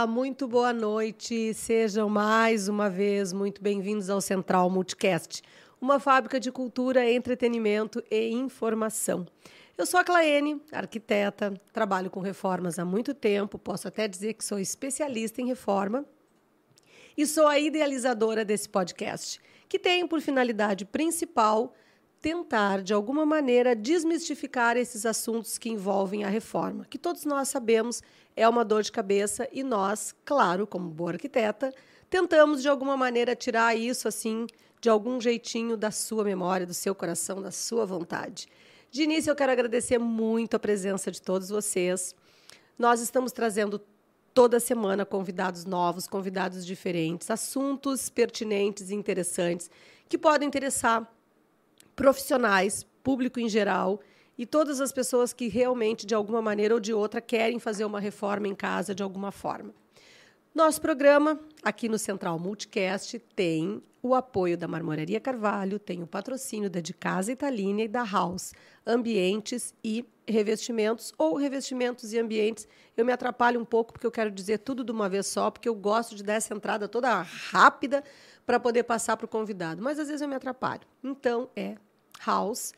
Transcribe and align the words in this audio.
Olá, 0.00 0.06
muito 0.06 0.48
boa 0.48 0.72
noite. 0.72 1.52
Sejam 1.52 2.08
mais 2.08 2.68
uma 2.68 2.88
vez 2.88 3.34
muito 3.34 3.62
bem-vindos 3.62 4.08
ao 4.08 4.18
Central 4.22 4.70
Multicast, 4.70 5.42
uma 5.78 6.00
fábrica 6.00 6.40
de 6.40 6.50
cultura, 6.50 7.12
entretenimento 7.12 8.02
e 8.10 8.30
informação. 8.30 9.26
Eu 9.76 9.84
sou 9.84 10.00
a 10.00 10.04
Claene, 10.04 10.58
arquiteta, 10.72 11.52
trabalho 11.70 12.08
com 12.08 12.20
reformas 12.20 12.78
há 12.78 12.84
muito 12.84 13.12
tempo, 13.12 13.58
posso 13.58 13.88
até 13.88 14.08
dizer 14.08 14.32
que 14.32 14.42
sou 14.42 14.58
especialista 14.58 15.42
em 15.42 15.48
reforma 15.48 16.06
e 17.14 17.26
sou 17.26 17.46
a 17.46 17.58
idealizadora 17.58 18.42
desse 18.42 18.70
podcast, 18.70 19.38
que 19.68 19.78
tem 19.78 20.06
por 20.06 20.22
finalidade 20.22 20.86
principal 20.86 21.74
tentar, 22.20 22.82
de 22.82 22.92
alguma 22.92 23.24
maneira, 23.24 23.74
desmistificar 23.74 24.76
esses 24.76 25.06
assuntos 25.06 25.56
que 25.56 25.70
envolvem 25.70 26.22
a 26.22 26.28
reforma, 26.28 26.84
que 26.84 26.98
todos 26.98 27.24
nós 27.24 27.48
sabemos 27.48 28.02
é 28.36 28.48
uma 28.48 28.64
dor 28.64 28.82
de 28.82 28.92
cabeça 28.92 29.48
e 29.52 29.62
nós, 29.62 30.14
claro, 30.24 30.66
como 30.66 30.90
boa 30.90 31.12
arquiteta, 31.12 31.72
tentamos 32.10 32.60
de 32.60 32.68
alguma 32.68 32.96
maneira 32.96 33.34
tirar 33.34 33.74
isso 33.74 34.06
assim, 34.06 34.46
de 34.80 34.88
algum 34.88 35.20
jeitinho 35.20 35.76
da 35.76 35.90
sua 35.90 36.24
memória, 36.24 36.66
do 36.66 36.74
seu 36.74 36.94
coração, 36.94 37.40
da 37.40 37.50
sua 37.50 37.86
vontade. 37.86 38.48
De 38.90 39.02
início, 39.02 39.30
eu 39.30 39.36
quero 39.36 39.52
agradecer 39.52 39.98
muito 39.98 40.56
a 40.56 40.58
presença 40.58 41.10
de 41.10 41.22
todos 41.22 41.48
vocês. 41.48 42.14
Nós 42.78 43.00
estamos 43.00 43.32
trazendo 43.32 43.80
toda 44.34 44.60
semana 44.60 45.06
convidados 45.06 45.64
novos, 45.64 46.06
convidados 46.06 46.66
diferentes, 46.66 47.30
assuntos 47.30 48.08
pertinentes 48.08 48.90
e 48.90 48.94
interessantes 48.94 49.70
que 50.08 50.18
podem 50.18 50.48
interessar 50.48 51.08
profissionais, 52.00 52.86
público 53.02 53.38
em 53.38 53.46
geral 53.46 54.00
e 54.38 54.46
todas 54.46 54.80
as 54.80 54.90
pessoas 54.90 55.34
que 55.34 55.48
realmente, 55.48 56.06
de 56.06 56.14
alguma 56.14 56.40
maneira 56.40 56.72
ou 56.72 56.80
de 56.80 56.94
outra, 56.94 57.20
querem 57.20 57.58
fazer 57.58 57.84
uma 57.84 58.00
reforma 58.00 58.48
em 58.48 58.54
casa 58.54 58.94
de 58.94 59.02
alguma 59.02 59.30
forma. 59.30 59.74
Nosso 60.54 60.80
programa, 60.80 61.38
aqui 61.62 61.90
no 61.90 61.98
Central 61.98 62.38
Multicast, 62.38 63.18
tem 63.36 63.82
o 64.02 64.14
apoio 64.14 64.56
da 64.56 64.66
Marmoraria 64.66 65.20
Carvalho, 65.20 65.78
tem 65.78 66.02
o 66.02 66.06
patrocínio 66.06 66.70
da 66.70 66.80
De 66.80 66.94
Casa 66.94 67.32
Italínia 67.32 67.84
e 67.84 67.88
da 67.88 68.02
House, 68.02 68.54
ambientes 68.86 69.74
e 69.84 70.02
revestimentos, 70.26 71.12
ou 71.18 71.36
revestimentos 71.36 72.14
e 72.14 72.18
ambientes. 72.18 72.66
Eu 72.96 73.04
me 73.04 73.12
atrapalho 73.12 73.60
um 73.60 73.64
pouco 73.64 73.92
porque 73.92 74.06
eu 74.06 74.10
quero 74.10 74.30
dizer 74.30 74.60
tudo 74.60 74.82
de 74.82 74.90
uma 74.90 75.06
vez 75.06 75.26
só, 75.26 75.50
porque 75.50 75.68
eu 75.68 75.74
gosto 75.74 76.14
de 76.14 76.22
dar 76.22 76.32
essa 76.32 76.54
entrada 76.54 76.88
toda 76.88 77.20
rápida 77.20 78.02
para 78.46 78.58
poder 78.58 78.84
passar 78.84 79.18
para 79.18 79.26
o 79.26 79.28
convidado, 79.28 79.82
mas 79.82 79.98
às 79.98 80.06
vezes 80.06 80.22
eu 80.22 80.28
me 80.28 80.34
atrapalho. 80.34 80.88
Então, 81.04 81.50
é 81.54 81.76
House, 82.26 82.72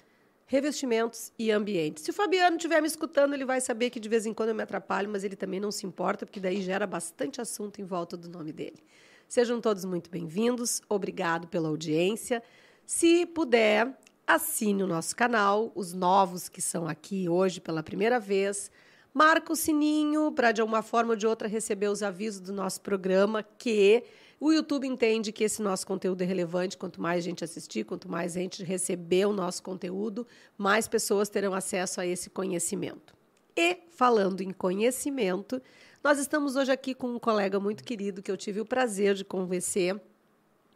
revestimentos 0.47 1.33
e 1.39 1.51
ambientes. 1.51 2.05
Se 2.05 2.11
o 2.11 2.15
Fabiano 2.15 2.57
estiver 2.57 2.81
me 2.81 2.87
escutando, 2.87 3.35
ele 3.35 3.45
vai 3.45 3.61
saber 3.61 3.91
que 3.91 3.99
de 3.99 4.09
vez 4.09 4.27
em 4.27 4.35
quando 4.35 4.51
eu 4.51 4.55
me 4.55 4.63
atrapalho, 4.63 5.09
mas 5.09 5.25
ele 5.25 5.35
também 5.35 5.59
não 5.59 5.71
se 5.71 5.87
importa, 5.87 6.27
porque 6.27 6.39
daí 6.39 6.61
gera 6.61 6.87
bastante 6.87 7.41
assunto 7.41 7.81
em 7.81 7.85
volta 7.85 8.17
do 8.17 8.29
nome 8.29 8.53
dele. 8.53 8.83
Sejam 9.27 9.61
todos 9.61 9.85
muito 9.85 10.11
bem-vindos, 10.11 10.83
obrigado 10.89 11.49
pela 11.49 11.69
audiência. 11.69 12.43
Se 12.85 13.25
puder, 13.25 13.99
assine 14.27 14.83
o 14.83 14.87
nosso 14.87 15.17
canal, 15.17 15.73
os 15.75 15.95
novos 15.95 16.49
que 16.51 16.61
são 16.61 16.87
aqui 16.87 17.29
hoje 17.29 17.61
pela 17.61 17.83
primeira 17.83 18.21
vez. 18.21 18.71
Marca 19.15 19.53
o 19.53 19.57
sininho 19.57 20.31
para, 20.33 20.53
de 20.53 20.61
alguma 20.61 20.83
forma 20.83 21.13
ou 21.13 21.17
de 21.17 21.27
outra, 21.27 21.49
receber 21.49 21.89
os 21.89 22.03
avisos 22.03 22.41
do 22.41 22.53
nosso 22.53 22.81
programa, 22.81 23.43
que 23.43 24.05
o 24.45 24.51
YouTube 24.51 24.89
entende 24.89 25.31
que 25.31 25.45
esse 25.45 25.63
nosso 25.63 25.87
conteúdo 25.87 26.21
é 26.21 26.25
relevante. 26.25 26.77
Quanto 26.77 27.01
mais 27.01 27.23
gente 27.23 27.45
assistir, 27.45 27.85
quanto 27.85 28.11
mais 28.11 28.33
gente 28.33 28.65
receber 28.65 29.25
o 29.25 29.33
nosso 29.33 29.63
conteúdo, 29.63 30.27
mais 30.59 30.89
pessoas 30.89 31.29
terão 31.29 31.55
acesso 31.55 32.01
a 32.01 32.07
esse 32.07 32.29
conhecimento. 32.29 33.15
E, 33.57 33.79
falando 33.91 34.41
em 34.41 34.51
conhecimento, 34.51 35.63
nós 36.03 36.19
estamos 36.19 36.57
hoje 36.57 36.73
aqui 36.73 36.93
com 36.93 37.15
um 37.15 37.21
colega 37.21 37.61
muito 37.61 37.85
querido 37.85 38.21
que 38.21 38.33
eu 38.33 38.37
tive 38.37 38.61
o 38.61 38.67
prazer 38.67 39.15
de 39.15 39.25
conhecer 39.25 40.03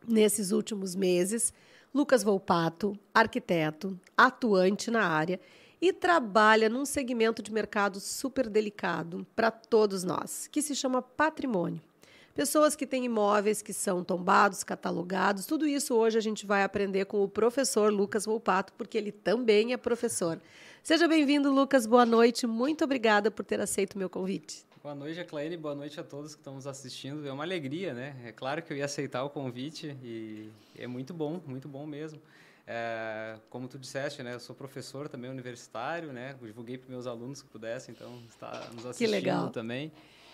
nesses 0.06 0.52
últimos 0.52 0.94
meses, 0.94 1.52
Lucas 1.92 2.22
Volpato, 2.22 2.96
arquiteto, 3.12 3.98
atuante 4.16 4.92
na 4.92 5.08
área 5.08 5.40
e 5.82 5.92
trabalha 5.92 6.68
num 6.68 6.84
segmento 6.84 7.42
de 7.42 7.52
mercado 7.52 7.98
super 7.98 8.48
delicado 8.48 9.26
para 9.34 9.50
todos 9.50 10.04
nós, 10.04 10.46
que 10.46 10.62
se 10.62 10.76
chama 10.76 11.02
patrimônio 11.02 11.82
pessoas 12.36 12.76
que 12.76 12.86
têm 12.86 13.06
imóveis 13.06 13.62
que 13.62 13.72
são 13.72 14.04
tombados, 14.04 14.62
catalogados. 14.62 15.46
Tudo 15.46 15.66
isso 15.66 15.94
hoje 15.94 16.18
a 16.18 16.20
gente 16.20 16.44
vai 16.44 16.62
aprender 16.62 17.06
com 17.06 17.22
o 17.24 17.28
professor 17.28 17.90
Lucas 17.90 18.26
Volpato, 18.26 18.74
porque 18.74 18.98
ele 18.98 19.10
também 19.10 19.72
é 19.72 19.76
professor. 19.78 20.38
Seja 20.82 21.08
bem-vindo, 21.08 21.50
Lucas. 21.50 21.86
Boa 21.86 22.04
noite. 22.04 22.46
Muito 22.46 22.84
obrigada 22.84 23.30
por 23.30 23.42
ter 23.42 23.58
aceito 23.58 23.94
o 23.94 23.98
meu 23.98 24.10
convite. 24.10 24.66
Boa 24.82 24.94
noite, 24.94 25.24
Claine. 25.24 25.56
Boa 25.56 25.74
noite 25.74 25.98
a 25.98 26.04
todos 26.04 26.34
que 26.34 26.40
estão 26.40 26.54
nos 26.54 26.66
assistindo. 26.66 27.26
É 27.26 27.32
uma 27.32 27.42
alegria, 27.42 27.94
né? 27.94 28.14
É 28.22 28.32
claro 28.32 28.62
que 28.62 28.70
eu 28.70 28.76
ia 28.76 28.84
aceitar 28.84 29.24
o 29.24 29.30
convite 29.30 29.96
e 30.02 30.50
é 30.78 30.86
muito 30.86 31.14
bom, 31.14 31.40
muito 31.46 31.66
bom 31.66 31.86
mesmo. 31.86 32.20
É, 32.66 33.36
como 33.48 33.66
tu 33.66 33.78
disseste, 33.78 34.22
né? 34.22 34.34
Eu 34.34 34.40
sou 34.40 34.54
professor 34.54 35.08
também 35.08 35.30
universitário, 35.30 36.12
né? 36.12 36.36
Eu 36.40 36.46
divulguei 36.46 36.76
para 36.76 36.90
meus 36.90 37.06
alunos 37.06 37.40
que 37.40 37.48
pudessem, 37.48 37.94
então 37.94 38.22
está 38.28 38.68
nos 38.74 38.84
assistindo 38.84 38.96
que 38.96 39.06
legal. 39.06 39.48
também. 39.50 39.90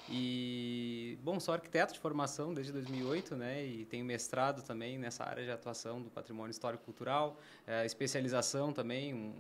E, 0.09 1.19
bom, 1.23 1.39
sou 1.39 1.55
arquiteto 1.55 1.95
de 1.95 2.01
formação 2.01 2.53
desde 2.53 2.73
2008, 2.73 3.37
né? 3.37 3.65
E 3.65 3.85
tenho 3.85 4.05
mestrado 4.05 4.63
também 4.63 4.99
nessa 4.99 5.25
área 5.25 5.45
de 5.45 5.51
atuação 5.51 6.01
do 6.03 6.11
patrimônio 6.11 6.51
histórico-cultural, 6.51 7.39
é, 7.67 7.87
especialização 7.87 8.73
também, 8.73 9.15
um, 9.15 9.33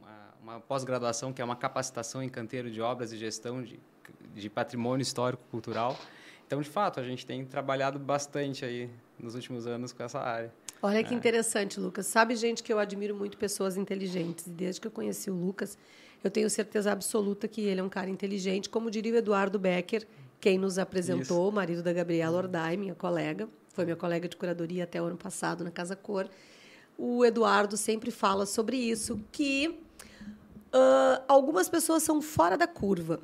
uma, 0.00 0.34
uma 0.42 0.60
pós-graduação 0.60 1.32
que 1.32 1.40
é 1.40 1.44
uma 1.44 1.56
capacitação 1.56 2.22
em 2.22 2.28
canteiro 2.28 2.70
de 2.70 2.80
obras 2.80 3.12
e 3.12 3.16
gestão 3.16 3.62
de, 3.62 3.78
de 4.34 4.50
patrimônio 4.50 5.02
histórico-cultural. 5.02 5.96
Então, 6.46 6.60
de 6.60 6.68
fato, 6.68 6.98
a 6.98 7.02
gente 7.02 7.26
tem 7.26 7.44
trabalhado 7.44 7.98
bastante 7.98 8.64
aí 8.64 8.90
nos 9.18 9.34
últimos 9.34 9.66
anos 9.66 9.92
com 9.92 10.02
essa 10.02 10.18
área. 10.18 10.52
Olha 10.80 11.02
que 11.02 11.12
é. 11.12 11.16
interessante, 11.16 11.78
Lucas. 11.78 12.06
Sabe, 12.06 12.36
gente, 12.36 12.62
que 12.62 12.72
eu 12.72 12.78
admiro 12.78 13.14
muito 13.14 13.36
pessoas 13.36 13.76
inteligentes. 13.76 14.46
Desde 14.46 14.80
que 14.80 14.86
eu 14.86 14.90
conheci 14.90 15.30
o 15.30 15.34
Lucas, 15.34 15.76
eu 16.22 16.30
tenho 16.30 16.48
certeza 16.50 16.92
absoluta 16.92 17.46
que 17.46 17.60
ele 17.60 17.80
é 17.80 17.82
um 17.82 17.88
cara 17.88 18.10
inteligente, 18.10 18.68
como 18.68 18.90
diria 18.90 19.14
o 19.14 19.16
Eduardo 19.16 19.58
Becker, 19.58 20.06
quem 20.40 20.58
nos 20.58 20.78
apresentou, 20.78 21.22
Isso. 21.22 21.48
o 21.48 21.52
marido 21.52 21.82
da 21.82 21.92
Gabriela 21.92 22.36
Ordai, 22.36 22.76
minha 22.76 22.94
colega, 22.94 23.48
foi 23.72 23.84
minha 23.84 23.96
colega 23.96 24.28
de 24.28 24.36
curadoria 24.36 24.84
até 24.84 25.00
o 25.00 25.06
ano 25.06 25.16
passado 25.16 25.64
na 25.64 25.70
Casa 25.70 25.96
Cor. 25.96 26.28
O 26.96 27.24
Eduardo 27.24 27.76
sempre 27.76 28.10
fala 28.10 28.46
sobre 28.46 28.76
isso, 28.76 29.20
que 29.30 29.68
uh, 29.68 31.22
algumas 31.28 31.68
pessoas 31.68 32.02
são 32.02 32.20
fora 32.20 32.56
da 32.56 32.66
curva. 32.66 33.20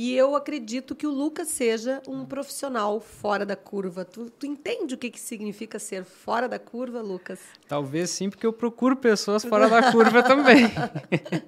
E 0.00 0.14
eu 0.14 0.36
acredito 0.36 0.94
que 0.94 1.08
o 1.08 1.10
Lucas 1.10 1.48
seja 1.48 2.00
um 2.06 2.24
profissional 2.24 3.00
fora 3.00 3.44
da 3.44 3.56
curva. 3.56 4.04
Tu, 4.04 4.30
tu 4.30 4.46
entende 4.46 4.94
o 4.94 4.96
que, 4.96 5.10
que 5.10 5.18
significa 5.18 5.76
ser 5.80 6.04
fora 6.04 6.48
da 6.48 6.56
curva, 6.56 7.02
Lucas? 7.02 7.40
Talvez 7.66 8.10
sim, 8.10 8.30
porque 8.30 8.46
eu 8.46 8.52
procuro 8.52 8.94
pessoas 8.94 9.44
fora 9.44 9.68
da 9.68 9.90
curva 9.90 10.22
também. 10.22 10.66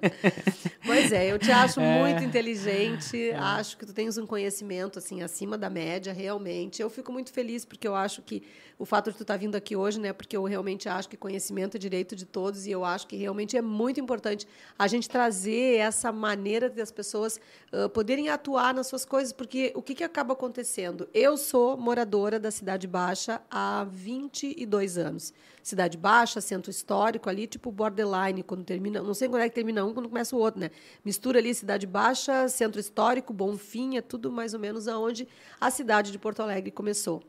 pois 0.85 1.13
é, 1.13 1.31
eu 1.31 1.39
te 1.39 1.49
acho 1.49 1.79
é. 1.79 2.01
muito 2.01 2.25
inteligente, 2.25 3.29
é. 3.29 3.37
acho 3.37 3.77
que 3.77 3.85
tu 3.85 3.93
tens 3.93 4.17
um 4.17 4.27
conhecimento 4.27 4.99
assim 4.99 5.21
acima 5.23 5.57
da 5.57 5.69
média, 5.69 6.11
realmente. 6.11 6.81
Eu 6.81 6.89
fico 6.89 7.09
muito 7.09 7.31
feliz 7.31 7.63
porque 7.63 7.87
eu 7.87 7.95
acho 7.95 8.21
que 8.21 8.43
o 8.77 8.85
fato 8.85 9.11
de 9.11 9.17
tu 9.17 9.21
estar 9.21 9.35
tá 9.35 9.37
vindo 9.37 9.55
aqui 9.55 9.77
hoje, 9.77 9.99
né, 9.99 10.11
porque 10.11 10.35
eu 10.35 10.43
realmente 10.43 10.89
acho 10.89 11.07
que 11.07 11.15
conhecimento 11.15 11.77
é 11.77 11.79
direito 11.79 12.15
de 12.15 12.25
todos 12.25 12.65
e 12.65 12.71
eu 12.71 12.83
acho 12.83 13.07
que 13.07 13.15
realmente 13.15 13.55
é 13.55 13.61
muito 13.61 13.99
importante 13.99 14.45
a 14.77 14.87
gente 14.87 15.07
trazer 15.07 15.77
essa 15.77 16.11
maneira 16.11 16.67
das 16.69 16.91
pessoas 16.91 17.39
uh, 17.71 17.87
poderem 17.87 18.27
atuar 18.27 18.40
nas 18.73 18.87
suas 18.87 19.05
coisas, 19.05 19.31
porque 19.31 19.71
o 19.75 19.81
que, 19.81 19.93
que 19.93 20.03
acaba 20.03 20.33
acontecendo? 20.33 21.07
Eu 21.13 21.37
sou 21.37 21.77
moradora 21.77 22.39
da 22.39 22.49
Cidade 22.49 22.87
Baixa 22.87 23.41
há 23.49 23.83
22 23.83 24.97
anos. 24.97 25.33
Cidade 25.61 25.97
Baixa, 25.97 26.41
centro 26.41 26.71
histórico 26.71 27.29
ali, 27.29 27.45
tipo 27.45 27.71
borderline, 27.71 28.41
quando 28.41 28.63
termina, 28.63 29.01
não 29.01 29.13
sei 29.13 29.29
quando 29.29 29.43
é 29.43 29.49
que 29.49 29.53
termina 29.53 29.85
um, 29.85 29.93
quando 29.93 30.09
começa 30.09 30.35
o 30.35 30.39
outro, 30.39 30.59
né? 30.59 30.71
Mistura 31.05 31.39
ali 31.39 31.53
Cidade 31.53 31.85
Baixa, 31.85 32.47
centro 32.49 32.79
histórico, 32.79 33.31
Bonfim, 33.31 33.97
é 33.97 34.01
tudo 34.01 34.31
mais 34.31 34.53
ou 34.53 34.59
menos 34.59 34.87
aonde 34.87 35.27
a 35.59 35.69
cidade 35.69 36.11
de 36.11 36.17
Porto 36.17 36.41
Alegre 36.41 36.71
começou. 36.71 37.21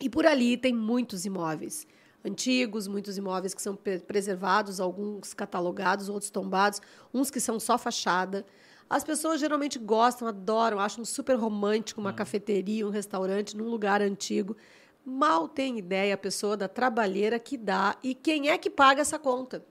E 0.00 0.08
por 0.08 0.26
ali 0.26 0.56
tem 0.56 0.72
muitos 0.72 1.24
imóveis 1.24 1.86
antigos, 2.24 2.86
muitos 2.86 3.16
imóveis 3.16 3.54
que 3.54 3.62
são 3.62 3.76
preservados, 4.06 4.80
alguns 4.80 5.32
catalogados, 5.34 6.08
outros 6.08 6.30
tombados, 6.30 6.80
uns 7.12 7.30
que 7.30 7.40
são 7.40 7.58
só 7.58 7.78
fachada. 7.78 8.44
As 8.90 9.04
pessoas 9.04 9.38
geralmente 9.38 9.78
gostam, 9.78 10.26
adoram, 10.26 10.80
acham 10.80 11.04
super 11.04 11.36
romântico 11.36 12.00
uma 12.00 12.10
hum. 12.10 12.14
cafeteria, 12.14 12.84
um 12.84 12.90
restaurante 12.90 13.56
num 13.56 13.68
lugar 13.68 14.02
antigo. 14.02 14.56
Mal 15.06 15.48
tem 15.48 15.78
ideia 15.78 16.14
a 16.14 16.18
pessoa 16.18 16.56
da 16.56 16.66
trabalheira 16.66 17.38
que 17.38 17.56
dá 17.56 17.96
e 18.02 18.16
quem 18.16 18.48
é 18.50 18.58
que 18.58 18.68
paga 18.68 19.00
essa 19.00 19.16
conta. 19.16 19.64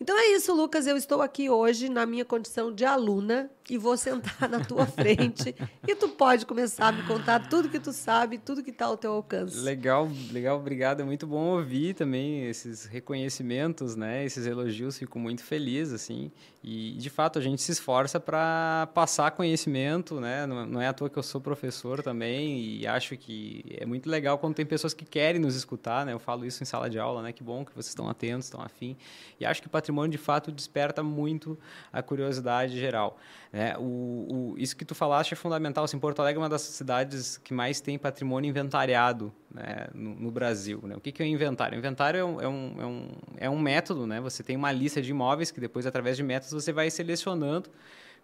Então 0.00 0.18
é 0.18 0.32
isso, 0.32 0.52
Lucas. 0.52 0.88
Eu 0.88 0.96
estou 0.96 1.22
aqui 1.22 1.48
hoje 1.48 1.88
na 1.88 2.04
minha 2.04 2.24
condição 2.24 2.74
de 2.74 2.84
aluna 2.84 3.48
e 3.68 3.76
vou 3.76 3.96
sentar 3.96 4.48
na 4.48 4.60
tua 4.60 4.86
frente 4.86 5.54
e 5.86 5.94
tu 5.94 6.08
pode 6.08 6.46
começar 6.46 6.88
a 6.88 6.92
me 6.92 7.02
contar 7.02 7.48
tudo 7.48 7.68
que 7.68 7.80
tu 7.80 7.92
sabe, 7.92 8.38
tudo 8.38 8.62
que 8.62 8.70
está 8.70 8.86
ao 8.86 8.96
teu 8.96 9.12
alcance. 9.12 9.58
Legal, 9.58 10.08
legal, 10.30 10.58
obrigado. 10.58 11.00
É 11.00 11.04
muito 11.04 11.26
bom 11.26 11.56
ouvir 11.56 11.94
também 11.94 12.44
esses 12.46 12.84
reconhecimentos, 12.84 13.96
né? 13.96 14.24
Esses 14.24 14.46
elogios, 14.46 14.98
fico 14.98 15.18
muito 15.18 15.42
feliz 15.42 15.92
assim. 15.92 16.30
E 16.62 16.92
de 16.98 17.10
fato 17.10 17.38
a 17.38 17.42
gente 17.42 17.62
se 17.62 17.72
esforça 17.72 18.18
para 18.18 18.88
passar 18.94 19.30
conhecimento, 19.32 20.20
né? 20.20 20.46
Não 20.46 20.80
é 20.80 20.88
à 20.88 20.92
toa 20.92 21.10
que 21.10 21.16
eu 21.16 21.22
sou 21.22 21.40
professor 21.40 22.02
também 22.02 22.58
e 22.58 22.86
acho 22.86 23.16
que 23.16 23.64
é 23.78 23.86
muito 23.86 24.08
legal 24.08 24.38
quando 24.38 24.54
tem 24.54 24.66
pessoas 24.66 24.94
que 24.94 25.04
querem 25.04 25.40
nos 25.40 25.54
escutar, 25.54 26.04
né? 26.06 26.12
Eu 26.12 26.18
falo 26.18 26.44
isso 26.44 26.62
em 26.62 26.66
sala 26.66 26.88
de 26.88 26.98
aula, 26.98 27.22
né? 27.22 27.32
Que 27.32 27.42
bom 27.42 27.64
que 27.64 27.72
vocês 27.72 27.88
estão 27.88 28.08
atentos, 28.08 28.46
estão 28.46 28.60
afim. 28.60 28.96
E 29.38 29.46
acho 29.46 29.60
que 29.60 29.68
o 29.68 29.70
patrimônio 29.70 30.10
de 30.10 30.18
fato 30.18 30.50
desperta 30.50 31.02
muito 31.02 31.58
a 31.92 32.02
curiosidade 32.02 32.78
geral. 32.78 33.18
É, 33.58 33.74
o, 33.78 33.82
o, 33.82 34.54
isso 34.58 34.76
que 34.76 34.84
tu 34.84 34.94
falaste 34.94 35.32
é 35.32 35.34
fundamental. 35.34 35.82
Assim, 35.82 35.98
Porto 35.98 36.20
Alegre 36.20 36.38
é 36.38 36.42
uma 36.42 36.48
das 36.48 36.60
cidades 36.60 37.38
que 37.38 37.54
mais 37.54 37.80
tem 37.80 37.98
patrimônio 37.98 38.50
inventariado 38.50 39.32
né, 39.50 39.88
no, 39.94 40.14
no, 40.14 40.30
Brasil. 40.30 40.78
Né? 40.82 40.94
O 40.94 41.00
que, 41.00 41.10
que 41.10 41.22
é 41.22 41.26
inventário? 41.26 41.74
O 41.74 41.78
inventário 41.78 42.20
é 42.20 42.24
um, 42.24 42.38
é, 42.42 42.46
um, 42.46 42.76
é, 42.78 42.86
um, 42.86 43.08
é 43.38 43.50
um 43.50 43.58
método. 43.58 44.06
Né? 44.06 44.20
Você 44.20 44.42
tem 44.42 44.56
uma 44.56 44.70
lista 44.70 45.00
de 45.00 45.10
imóveis 45.10 45.50
que 45.50 45.58
depois, 45.58 45.86
através 45.86 46.18
de 46.18 46.22
métodos, 46.22 46.52
você 46.52 46.70
vai 46.70 46.90
selecionando 46.90 47.70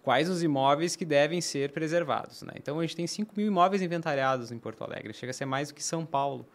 quais 0.02 0.29
os 0.29 0.43
imóveis 0.43 0.96
que 0.96 1.05
devem 1.06 1.40
ser 1.40 1.73
preservados. 1.73 2.43
Né? 2.43 2.52
Então, 2.56 2.78
a 2.78 2.82
gente 2.82 2.94
tem 2.94 3.06
5 3.06 3.32
mil 3.35 3.46
imóveis 3.46 3.81
inventariados 3.81 4.52
em 4.52 4.58
Porto 4.58 4.85
Alegre. 4.85 5.14
Chega 5.14 5.31
a 5.31 5.35
ser 5.35 5.46
mais 5.46 5.69
do 5.69 5.75
que 5.75 5.82
São 5.82 6.05
Paulo. 6.05 6.46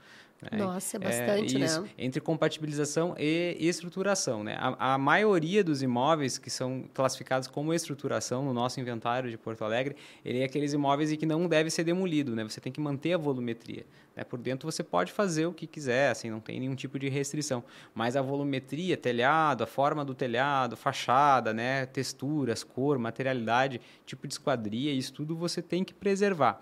Né? 0.42 0.58
Nossa, 0.58 0.98
é 0.98 1.00
bastante, 1.00 1.58
é, 1.58 1.66
isso, 1.66 1.82
né? 1.82 1.90
Entre 1.98 2.22
compatibilização 2.22 3.16
e 3.18 3.58
estruturação. 3.60 4.44
Né? 4.44 4.56
A, 4.60 4.94
a, 4.94 4.98
maioria 4.98 5.64
dos 5.64 5.82
imóveis 5.82 6.38
que 6.38 6.50
são 6.50 6.86
classificados 6.94 7.48
como 7.48 7.74
estruturação 7.74 8.46
no 8.46 8.54
nosso 8.54 8.80
inventário 8.80 9.32
de 9.32 9.38
Porto 9.38 9.64
Alegre, 9.64 9.96
ele 10.24 10.40
é 10.40 10.44
aqueles 10.44 10.74
imóveis 10.74 11.12
em 11.12 11.18
que 11.18 11.26
não 11.26 11.48
deve 11.48 11.70
ser 11.72 11.84
demolido, 11.84 12.36
né? 12.36 12.44
Você 12.44 12.62
tem 12.62 12.72
que 12.72 12.80
manter 12.80 13.14
a 13.14 13.18
volumetria. 13.18 13.86
Né? 14.16 14.24
Por 14.24 14.40
dentro 14.40 14.70
você 14.72 14.84
pode 14.84 15.12
fazer 15.12 15.48
o 15.48 15.54
que 15.54 15.66
quiser, 15.66 16.12
assim, 16.12 16.30
não 16.30 16.40
tem 16.40 16.60
nenhum 16.60 16.76
tipo 16.76 17.00
de 17.00 17.10
restrição. 17.10 17.64
Mas 17.96 18.16
a 18.16 18.22
volumetria, 18.22 18.96
telhado, 18.96 19.64
a 19.64 19.68
forma 19.68 20.06
do 20.06 20.14
telhado, 20.14 20.78
fachada, 20.78 21.52
né? 21.52 21.88
texturas, 21.88 22.64
cor, 22.64 23.00
materialidade, 23.00 23.82
tipo 24.06 24.28
de 24.28 24.36
esquadria, 24.36 24.92
isso 24.92 25.14
tudo 25.14 25.36
você 25.36 25.64
tem 25.64 25.84
que 25.84 25.94
preservar. 25.94 26.60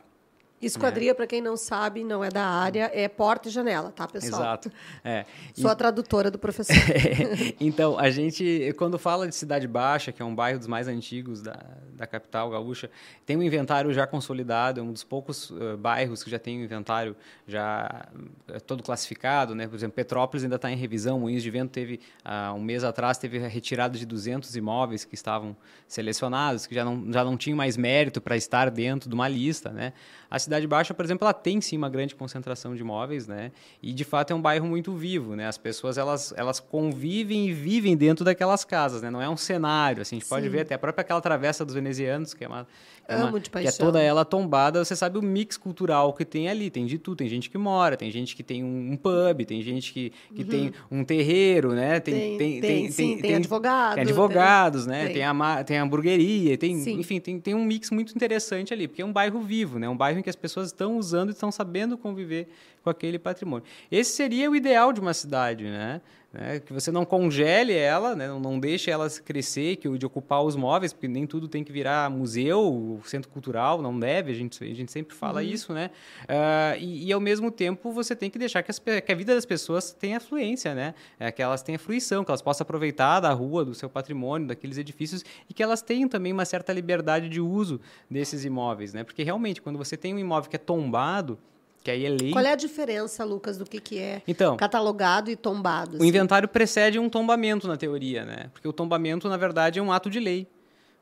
Esquadria, 0.61 1.11
é. 1.11 1.13
para 1.13 1.27
quem 1.27 1.41
não 1.41 1.57
sabe, 1.57 2.03
não 2.03 2.23
é 2.23 2.29
da 2.29 2.45
área, 2.45 2.89
é 2.93 3.07
porta 3.09 3.49
e 3.49 3.51
janela, 3.51 3.91
tá, 3.91 4.07
pessoal? 4.07 4.41
Exato. 4.41 4.71
É. 5.03 5.25
Sou 5.53 5.69
e... 5.69 5.71
a 5.71 5.75
tradutora 5.75 6.31
do 6.31 6.39
professor. 6.39 6.75
então, 7.59 7.99
a 7.99 8.09
gente, 8.09 8.73
quando 8.77 8.97
fala 8.97 9.27
de 9.27 9.35
Cidade 9.35 9.67
Baixa, 9.67 10.11
que 10.11 10.21
é 10.21 10.25
um 10.25 10.33
bairro 10.33 10.57
dos 10.57 10.67
mais 10.67 10.87
antigos 10.87 11.41
da, 11.41 11.59
da 11.93 12.07
capital 12.07 12.49
gaúcha, 12.49 12.89
tem 13.25 13.35
um 13.35 13.43
inventário 13.43 13.93
já 13.93 14.07
consolidado, 14.07 14.79
é 14.79 14.83
um 14.83 14.93
dos 14.93 15.03
poucos 15.03 15.49
uh, 15.51 15.77
bairros 15.77 16.23
que 16.23 16.29
já 16.29 16.39
tem 16.39 16.59
um 16.59 16.63
inventário 16.63 17.17
já 17.45 18.07
uh, 18.47 18.61
todo 18.61 18.81
classificado, 18.81 19.53
né? 19.53 19.67
Por 19.67 19.75
exemplo, 19.75 19.95
Petrópolis 19.95 20.43
ainda 20.43 20.55
está 20.55 20.71
em 20.71 20.77
revisão, 20.77 21.19
Moinhos 21.19 21.43
de 21.43 21.51
Vento 21.51 21.71
teve, 21.71 21.99
uh, 22.25 22.53
um 22.53 22.61
mês 22.61 22.83
atrás, 22.83 23.17
teve 23.17 23.43
a 23.43 23.47
retirada 23.47 23.97
de 23.97 24.05
200 24.05 24.55
imóveis 24.55 25.03
que 25.03 25.15
estavam 25.15 25.55
selecionados, 25.85 26.65
que 26.65 26.73
já 26.73 26.85
não, 26.85 27.11
já 27.11 27.25
não 27.25 27.35
tinham 27.35 27.57
mais 27.57 27.75
mérito 27.75 28.21
para 28.21 28.37
estar 28.37 28.71
dentro 28.71 29.09
de 29.09 29.15
uma 29.15 29.27
lista, 29.27 29.69
né? 29.69 29.91
A 30.29 30.39
Cidade 30.45 30.65
Baixa, 30.65 30.93
por 30.93 31.03
exemplo, 31.03 31.25
ela 31.25 31.33
tem 31.33 31.59
sim 31.59 31.77
uma 31.77 31.89
grande 31.89 32.15
concentração 32.15 32.73
de 32.73 32.81
imóveis, 32.81 33.27
né? 33.27 33.51
E 33.81 33.93
de 33.93 34.03
fato 34.03 34.31
é 34.31 34.35
um 34.35 34.41
bairro 34.41 34.65
muito 34.65 34.93
vivo, 34.95 35.35
né? 35.35 35.47
As 35.47 35.57
pessoas 35.57 35.97
elas, 35.97 36.33
elas 36.37 36.59
convivem 36.59 37.49
e 37.49 37.53
vivem 37.53 37.95
dentro 37.95 38.23
daquelas 38.23 38.63
casas, 38.63 39.01
né? 39.01 39.09
Não 39.09 39.21
é 39.21 39.29
um 39.29 39.37
cenário, 39.37 40.01
assim, 40.01 40.15
a 40.15 40.19
gente 40.19 40.25
sim. 40.25 40.29
pode 40.29 40.47
ver 40.49 40.61
até 40.61 40.75
a 40.75 40.79
própria 40.79 41.01
aquela 41.01 41.21
travessa 41.21 41.65
dos 41.65 41.75
venezianos, 41.75 42.33
que 42.33 42.43
é 42.43 42.47
uma, 42.47 42.67
é 43.07 43.15
uma 43.17 43.39
que 43.39 43.67
é 43.67 43.71
toda 43.71 44.01
ela 44.01 44.25
tombada, 44.25 44.83
você 44.83 44.95
sabe 44.95 45.17
o 45.17 45.21
mix 45.21 45.57
cultural 45.57 46.13
que 46.13 46.25
tem 46.25 46.49
ali, 46.49 46.69
tem 46.69 46.85
de 46.85 46.97
tudo, 46.97 47.17
tem 47.17 47.29
gente 47.29 47.49
que 47.49 47.57
mora, 47.57 47.95
tem 47.95 48.09
gente 48.09 48.35
que 48.35 48.43
tem 48.43 48.63
um, 48.63 48.97
pub, 48.97 49.45
tem 49.45 49.61
gente 49.61 49.93
que, 49.93 50.11
que 50.33 50.41
uhum. 50.41 50.47
tem 50.47 50.73
um 50.89 51.03
terreiro, 51.03 51.73
né? 51.73 51.99
Tem 51.99 52.15
tem, 52.15 52.37
tem, 52.37 52.61
tem, 52.61 52.91
sim, 52.91 53.13
tem, 53.13 53.21
tem 53.21 53.35
advogados, 53.35 53.95
tem 53.95 54.03
advogados, 54.03 54.85
né? 54.85 55.09
Tem 55.09 55.23
a 55.23 55.63
tem 55.63 55.77
hamburgueria, 55.77 56.57
tem, 56.57 56.73
enfim, 56.99 57.19
tem, 57.19 57.39
tem 57.39 57.53
um 57.53 57.63
mix 57.63 57.91
muito 57.91 58.15
interessante 58.15 58.73
ali, 58.73 58.87
porque 58.87 59.01
é 59.01 59.05
um 59.05 59.13
bairro 59.13 59.39
vivo, 59.41 59.77
né? 59.77 59.87
Um 59.87 59.97
bairro 59.97 60.19
em 60.19 60.21
que 60.21 60.29
as 60.29 60.35
pessoas 60.35 60.67
estão 60.67 60.97
usando 60.97 61.29
e 61.29 61.31
estão 61.33 61.51
sabendo 61.51 61.97
conviver 61.97 62.47
com 62.83 62.89
aquele 62.89 63.19
patrimônio. 63.19 63.65
Esse 63.91 64.11
seria 64.11 64.49
o 64.49 64.55
ideal 64.55 64.93
de 64.93 64.99
uma 64.99 65.13
cidade, 65.13 65.65
né? 65.65 66.01
Né? 66.35 66.59
Que 66.59 66.73
você 66.73 66.91
não 66.91 67.05
congele 67.05 67.73
ela, 67.73 68.13
né? 68.13 68.27
não, 68.27 68.39
não 68.39 68.59
deixe 68.59 68.91
ela 68.91 69.09
crescer, 69.09 69.77
que 69.77 69.97
de 69.97 70.05
ocupar 70.05 70.43
os 70.43 70.55
móveis, 70.55 70.91
porque 70.91 71.07
nem 71.07 71.25
tudo 71.25 71.47
tem 71.47 71.63
que 71.63 71.71
virar 71.71 72.09
museu, 72.09 72.99
centro 73.05 73.29
cultural, 73.29 73.81
não 73.81 73.97
deve, 73.97 74.31
a 74.31 74.35
gente, 74.35 74.61
a 74.61 74.73
gente 74.73 74.91
sempre 74.91 75.15
fala 75.15 75.41
uhum. 75.41 75.47
isso, 75.47 75.73
né? 75.73 75.89
Uh, 76.23 76.77
e, 76.79 77.07
e, 77.07 77.13
ao 77.13 77.21
mesmo 77.21 77.49
tempo 77.49 77.91
você 77.91 78.15
tem 78.15 78.29
que 78.29 78.37
deixar 78.37 78.61
que, 78.63 78.71
as, 78.71 78.79
que 78.79 79.11
a 79.11 79.15
vida 79.15 79.33
das 79.33 79.45
pessoas 79.45 79.93
tenha 79.93 80.19
fluência, 80.19 80.75
né? 80.75 80.93
É, 81.17 81.31
que 81.31 81.41
elas 81.41 81.63
tenham 81.63 81.79
fruição, 81.79 82.25
que 82.25 82.31
elas 82.31 82.41
possam 82.41 82.63
aproveitar 82.63 83.21
da 83.21 83.31
rua, 83.31 83.63
do 83.63 83.73
seu 83.73 83.89
patrimônio, 83.89 84.47
daqueles 84.47 84.77
edifícios 84.77 85.23
e 85.49 85.53
que 85.53 85.63
elas 85.63 85.81
tenham 85.81 86.09
também 86.09 86.33
uma 86.33 86.45
certa 86.45 86.73
liberdade 86.73 87.29
de 87.29 87.39
uso 87.39 87.79
desses 88.09 88.43
imóveis, 88.43 88.93
né? 88.93 89.03
Porque 89.03 89.23
realmente, 89.23 89.61
quando 89.61 89.77
você 89.77 89.95
tem 89.95 90.13
um 90.13 90.19
imóvel 90.19 90.49
que 90.49 90.57
é 90.57 90.59
tombado, 90.59 91.39
que 91.85 91.91
aí 91.91 92.03
é 92.03 92.09
lei. 92.09 92.31
Qual 92.31 92.43
é 92.43 92.51
a 92.51 92.55
diferença, 92.55 93.23
Lucas, 93.23 93.59
do 93.59 93.63
que, 93.63 93.79
que 93.79 93.99
é 93.99 94.23
então, 94.27 94.57
catalogado 94.57 95.29
e 95.29 95.35
tombado? 95.35 95.97
Assim? 95.97 96.03
O 96.03 96.07
inventário 96.07 96.47
precede 96.47 96.97
um 96.97 97.07
tombamento 97.07 97.67
na 97.67 97.77
teoria, 97.77 98.25
né? 98.25 98.49
Porque 98.51 98.67
o 98.67 98.73
tombamento, 98.73 99.29
na 99.29 99.37
verdade, 99.37 99.77
é 99.77 99.81
um 99.83 99.91
ato 99.91 100.09
de 100.09 100.19
lei. 100.19 100.47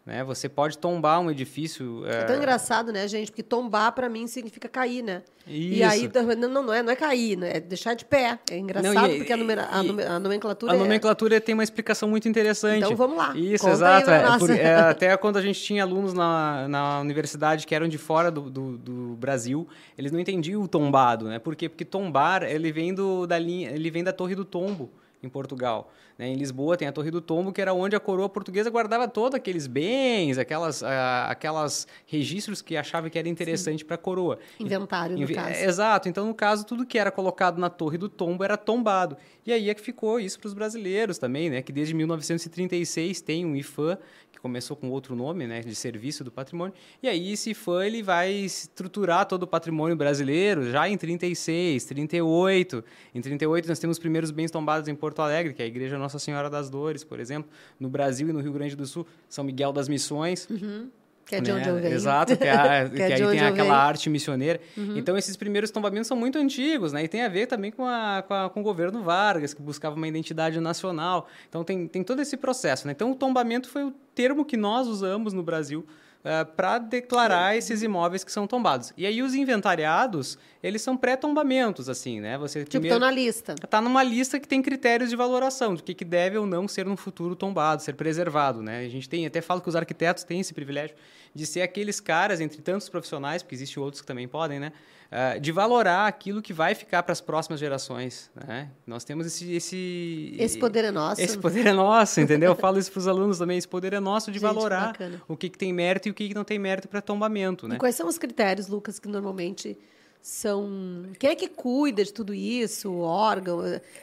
Né? 0.06 0.22
Você 0.26 0.50
pode 0.50 0.78
tombar 0.78 1.22
um 1.22 1.32
edifício. 1.32 2.06
É, 2.06 2.22
é 2.22 2.24
tão 2.26 2.36
engraçado, 2.36 2.92
né, 2.92 3.08
gente? 3.08 3.32
Porque 3.32 3.42
tombar 3.42 3.94
para 3.94 4.10
mim 4.10 4.28
significa 4.28 4.68
cair, 4.68 5.02
né? 5.02 5.22
Isso. 5.48 5.78
E 5.78 5.84
aí 5.84 6.12
não, 6.38 6.64
não, 6.64 6.74
é, 6.74 6.84
não 6.84 6.92
é 6.92 6.96
cair, 6.96 7.38
né? 7.38 7.52
é 7.56 7.60
deixar 7.62 7.94
de 7.94 8.04
pé. 8.04 8.38
É 8.52 8.58
engraçado 8.58 8.94
não, 8.94 9.08
e, 9.08 9.18
porque 9.18 9.32
a, 9.32 9.38
numera, 9.38 9.64
a, 9.64 9.80
a, 10.16 10.20
nomenclatura. 10.20 10.74
A 10.74 10.76
é... 10.76 10.80
nomenclatura 10.80 11.40
tem 11.40 11.54
uma 11.54 11.64
explicação 11.64 12.10
muito 12.10 12.28
interessante. 12.28 12.84
Então 12.84 12.96
vamos 12.98 13.18
lá. 13.18 13.34
Isso, 13.36 13.68
exato. 13.68 14.10
É, 14.10 14.38
por, 14.38 14.50
é, 14.50 14.76
até 14.90 15.16
quando 15.16 15.38
a 15.38 15.42
gente 15.42 15.62
tinha 15.62 15.84
alunos 15.84 16.14
na, 16.14 16.68
na 16.68 17.00
universidade 17.00 17.66
que 17.66 17.74
eram 17.74 17.88
de 17.88 17.98
fora 17.98 18.30
do, 18.30 18.50
do, 18.50 18.78
do, 18.78 19.16
Brasil, 19.16 19.68
eles 19.98 20.12
não 20.12 20.20
entendiam 20.20 20.62
o 20.62 20.68
tombado, 20.68 21.30
né? 21.30 21.40
Por 21.40 21.56
quê? 21.56 21.70
Porque 21.70 21.86
tombar 21.86 22.44
ele 22.44 22.74
vem 22.74 22.94
do, 22.94 23.26
da 23.26 23.40
linha, 23.40 23.70
ele 23.70 23.90
vem 23.90 24.04
da 24.04 24.12
torre 24.12 24.36
do 24.36 24.44
tombo 24.44 24.92
em 25.24 25.30
Portugal. 25.30 25.92
Né? 26.18 26.28
Em 26.28 26.36
Lisboa 26.36 26.78
tem 26.78 26.88
a 26.88 26.92
Torre 26.92 27.10
do 27.10 27.22
Tombo, 27.22 27.52
que 27.52 27.62
era 27.62 27.74
onde 27.74 27.96
a 27.96 28.00
coroa 28.00 28.30
portuguesa 28.30 28.70
guardava 28.70 29.08
todos 29.08 29.36
aqueles 29.36 29.68
bens, 29.68 30.38
aquelas, 30.38 30.82
uh, 30.82 30.86
aquelas 31.28 31.88
registros 32.06 32.62
que 32.62 32.76
achava 32.76 33.10
que 33.10 33.18
era 33.18 33.28
interessante 33.28 33.84
para 33.84 33.96
a 33.96 33.98
coroa. 33.98 34.38
Inventário, 34.60 35.18
no 35.18 35.34
caso. 35.34 35.64
Exato. 35.64 36.10
Então, 36.10 36.28
no 36.28 36.34
caso, 36.34 36.66
tudo 36.66 36.86
que 36.86 36.98
era 36.98 37.12
colocado 37.12 37.58
na 37.58 37.70
Torre 37.70 37.98
do 37.98 38.10
Tombo 38.10 38.44
era 38.44 38.58
tombado. 38.58 39.18
E 39.46 39.52
aí 39.52 39.70
é 39.70 39.74
que 39.74 39.82
ficou 39.82 40.20
isso 40.20 40.40
para 40.40 40.48
os 40.48 40.54
brasileiros 40.54 41.18
também, 41.18 41.50
né? 41.50 41.62
que 41.62 41.72
desde 41.72 41.94
1936 41.94 43.22
tem 43.22 43.46
um 43.46 43.56
IFAM, 43.56 43.98
começou 44.44 44.76
com 44.76 44.90
outro 44.90 45.16
nome, 45.16 45.48
né, 45.48 45.62
de 45.62 45.74
Serviço 45.74 46.22
do 46.22 46.30
Patrimônio. 46.30 46.76
E 47.02 47.08
aí 47.08 47.32
esse 47.32 47.52
IFAM 47.52 47.86
ele 47.86 48.04
vai 48.04 48.30
estruturar 48.30 49.26
todo 49.26 49.44
o 49.44 49.48
patrimônio 49.48 49.96
brasileiro 49.96 50.70
já 50.70 50.88
em 50.90 50.98
36, 50.98 51.86
38. 51.86 52.84
Em 53.16 53.22
38 53.22 53.70
nós 53.70 53.80
temos 53.80 53.96
os 53.96 54.00
primeiros 54.00 54.32
bens 54.32 54.52
tombados 54.52 54.90
em 54.90 54.96
Porto 54.96 55.22
Alegre, 55.22 55.54
que 55.54 55.62
é 55.62 55.66
a 55.66 55.68
Igreja 55.68 55.98
nossa 55.98 56.20
Senhora 56.20 56.50
das 56.50 56.70
Dores, 56.70 57.06
por 57.06 57.22
exemplo. 57.22 57.50
No 57.80 57.90
Brasil 57.90 58.28
e 58.28 58.34
no 58.34 58.42
Rio 58.42 58.52
Grande 58.52 58.76
do 58.76 58.86
Sul, 58.86 59.08
São 59.30 59.46
Miguel 59.46 59.72
das 59.72 59.88
Missões. 59.88 60.46
Uhum. 60.50 60.90
Que 61.26 61.38
é 61.38 61.42
de 61.42 61.52
né? 61.52 61.60
onde 61.60 61.70
eu 61.70 61.76
venho. 61.80 61.94
Exato, 61.94 62.36
que, 62.36 62.44
é 62.44 62.52
a, 62.52 62.84
que, 62.90 62.96
que 62.96 63.02
é 63.02 63.14
aí 63.14 63.28
tem 63.28 63.40
aquela 63.40 63.78
arte 63.78 64.10
missioneira. 64.10 64.60
Uhum. 64.78 64.98
Então, 64.98 65.18
esses 65.18 65.36
primeiros 65.38 65.72
tombamentos 65.72 66.08
são 66.08 66.18
muito 66.18 66.38
antigos, 66.38 66.92
né? 66.92 67.04
E 67.04 67.08
tem 67.08 67.24
a 67.24 67.30
ver 67.30 67.48
também 67.48 67.72
com, 67.72 67.86
a, 67.86 68.24
com, 68.28 68.34
a, 68.34 68.50
com, 68.50 68.60
o 68.60 68.64
governo 68.64 69.02
Vargas, 69.02 69.54
que 69.54 69.62
buscava 69.62 69.96
uma 69.96 70.08
identidade 70.08 70.60
nacional. 70.60 71.28
Então, 71.48 71.64
tem, 71.64 71.88
tem 71.88 72.04
todo 72.04 72.22
esse 72.22 72.36
processo, 72.38 72.88
né? 72.88 72.94
Então, 72.94 73.12
o 73.12 73.16
tombamento 73.16 73.70
foi 73.70 73.84
o 73.84 73.92
termo 74.14 74.44
que 74.44 74.58
nós 74.58 74.88
usamos 74.88 75.34
no 75.34 75.44
Brasil 75.44 75.86
uh, 76.24 76.28
eh, 76.28 76.44
para 76.44 76.80
declarar 76.80 77.56
esses 77.56 77.82
imóveis 77.84 78.24
que 78.24 78.32
são 78.32 78.48
tombados. 78.48 78.94
E 78.98 79.06
aí 79.06 79.22
os 79.22 79.36
inventariados, 79.36 80.38
eles 80.62 80.82
são 80.82 80.96
pré-tombamentos, 80.96 81.90
assim, 81.90 82.20
né? 82.20 82.38
Você 82.38 82.60
tipo, 82.60 82.72
primeiro, 82.72 83.00
na 83.00 83.12
lista. 83.12 83.56
Está 83.64 83.82
numa 83.82 84.04
lista 84.04 84.40
que 84.40 84.48
tem 84.48 84.62
critérios 84.62 85.10
de 85.10 85.16
valoração, 85.16 85.76
do 85.76 85.84
que, 85.84 85.94
que 85.94 86.06
deve 86.06 86.38
ou 86.38 86.46
não 86.46 86.68
ser 86.68 86.86
no 86.86 86.98
futuro 86.98 87.36
tombado, 87.36 87.82
ser 87.82 87.94
preservado, 87.94 88.62
né? 88.62 88.80
A 88.80 88.90
gente 88.90 89.08
tem, 89.10 89.26
até 89.26 89.42
falo 89.42 89.62
que 89.62 89.70
os 89.70 89.76
arquitetos 89.76 90.24
têm 90.24 90.40
esse 90.40 90.54
privilégio 90.54 90.96
de 91.36 91.46
ser 91.46 91.62
aqueles 91.62 92.00
caras, 92.00 92.40
entre 92.40 92.62
tantos 92.62 92.90
profissionais, 92.90 93.42
porque 93.42 93.56
existem 93.56 93.82
outros 93.82 94.02
que 94.02 94.08
também 94.08 94.28
podem, 94.28 94.60
né? 94.60 94.72
Uh, 95.14 95.40
de 95.40 95.52
valorar 95.52 96.08
aquilo 96.08 96.42
que 96.42 96.52
vai 96.52 96.74
ficar 96.74 97.04
para 97.04 97.14
as 97.14 97.22
próximas 97.22 97.60
gerações. 97.60 98.32
Né? 98.34 98.72
Nós 98.88 99.04
temos 99.04 99.28
esse, 99.28 99.54
esse. 99.54 100.36
Esse 100.40 100.58
poder 100.58 100.86
é 100.86 100.90
nosso. 100.90 101.22
Esse 101.22 101.38
poder 101.38 101.68
é 101.68 101.72
nosso, 101.72 102.20
entendeu? 102.20 102.54
Eu 102.54 102.56
falo 102.56 102.80
isso 102.80 102.92
para 102.92 102.98
os 102.98 103.08
alunos 103.08 103.38
também. 103.38 103.56
Esse 103.56 103.68
poder 103.68 103.94
é 103.94 104.00
nosso 104.00 104.32
de 104.32 104.40
Gente, 104.40 104.48
valorar 104.48 104.92
o 105.28 105.38
que, 105.38 105.50
que 105.50 105.58
tem 105.58 105.72
mérito 105.72 106.08
e 106.08 106.12
o 106.12 106.16
que, 106.16 106.30
que 106.30 106.34
não 106.34 106.44
tem 106.44 106.58
mérito 106.58 106.88
para 106.88 107.00
tombamento. 107.00 107.68
Né? 107.68 107.76
E 107.76 107.78
quais 107.78 107.94
são 107.94 108.08
os 108.08 108.18
critérios, 108.18 108.68
Lucas, 108.68 108.98
que 108.98 109.08
normalmente 109.08 109.78
são. 110.24 111.04
Quem 111.20 111.32
é 111.32 111.36
que 111.36 111.50
cuida 111.50 112.02
de 112.02 112.14
tudo 112.14 112.34
isso? 112.34 112.90
O 112.90 113.02
órgão? 113.02 113.60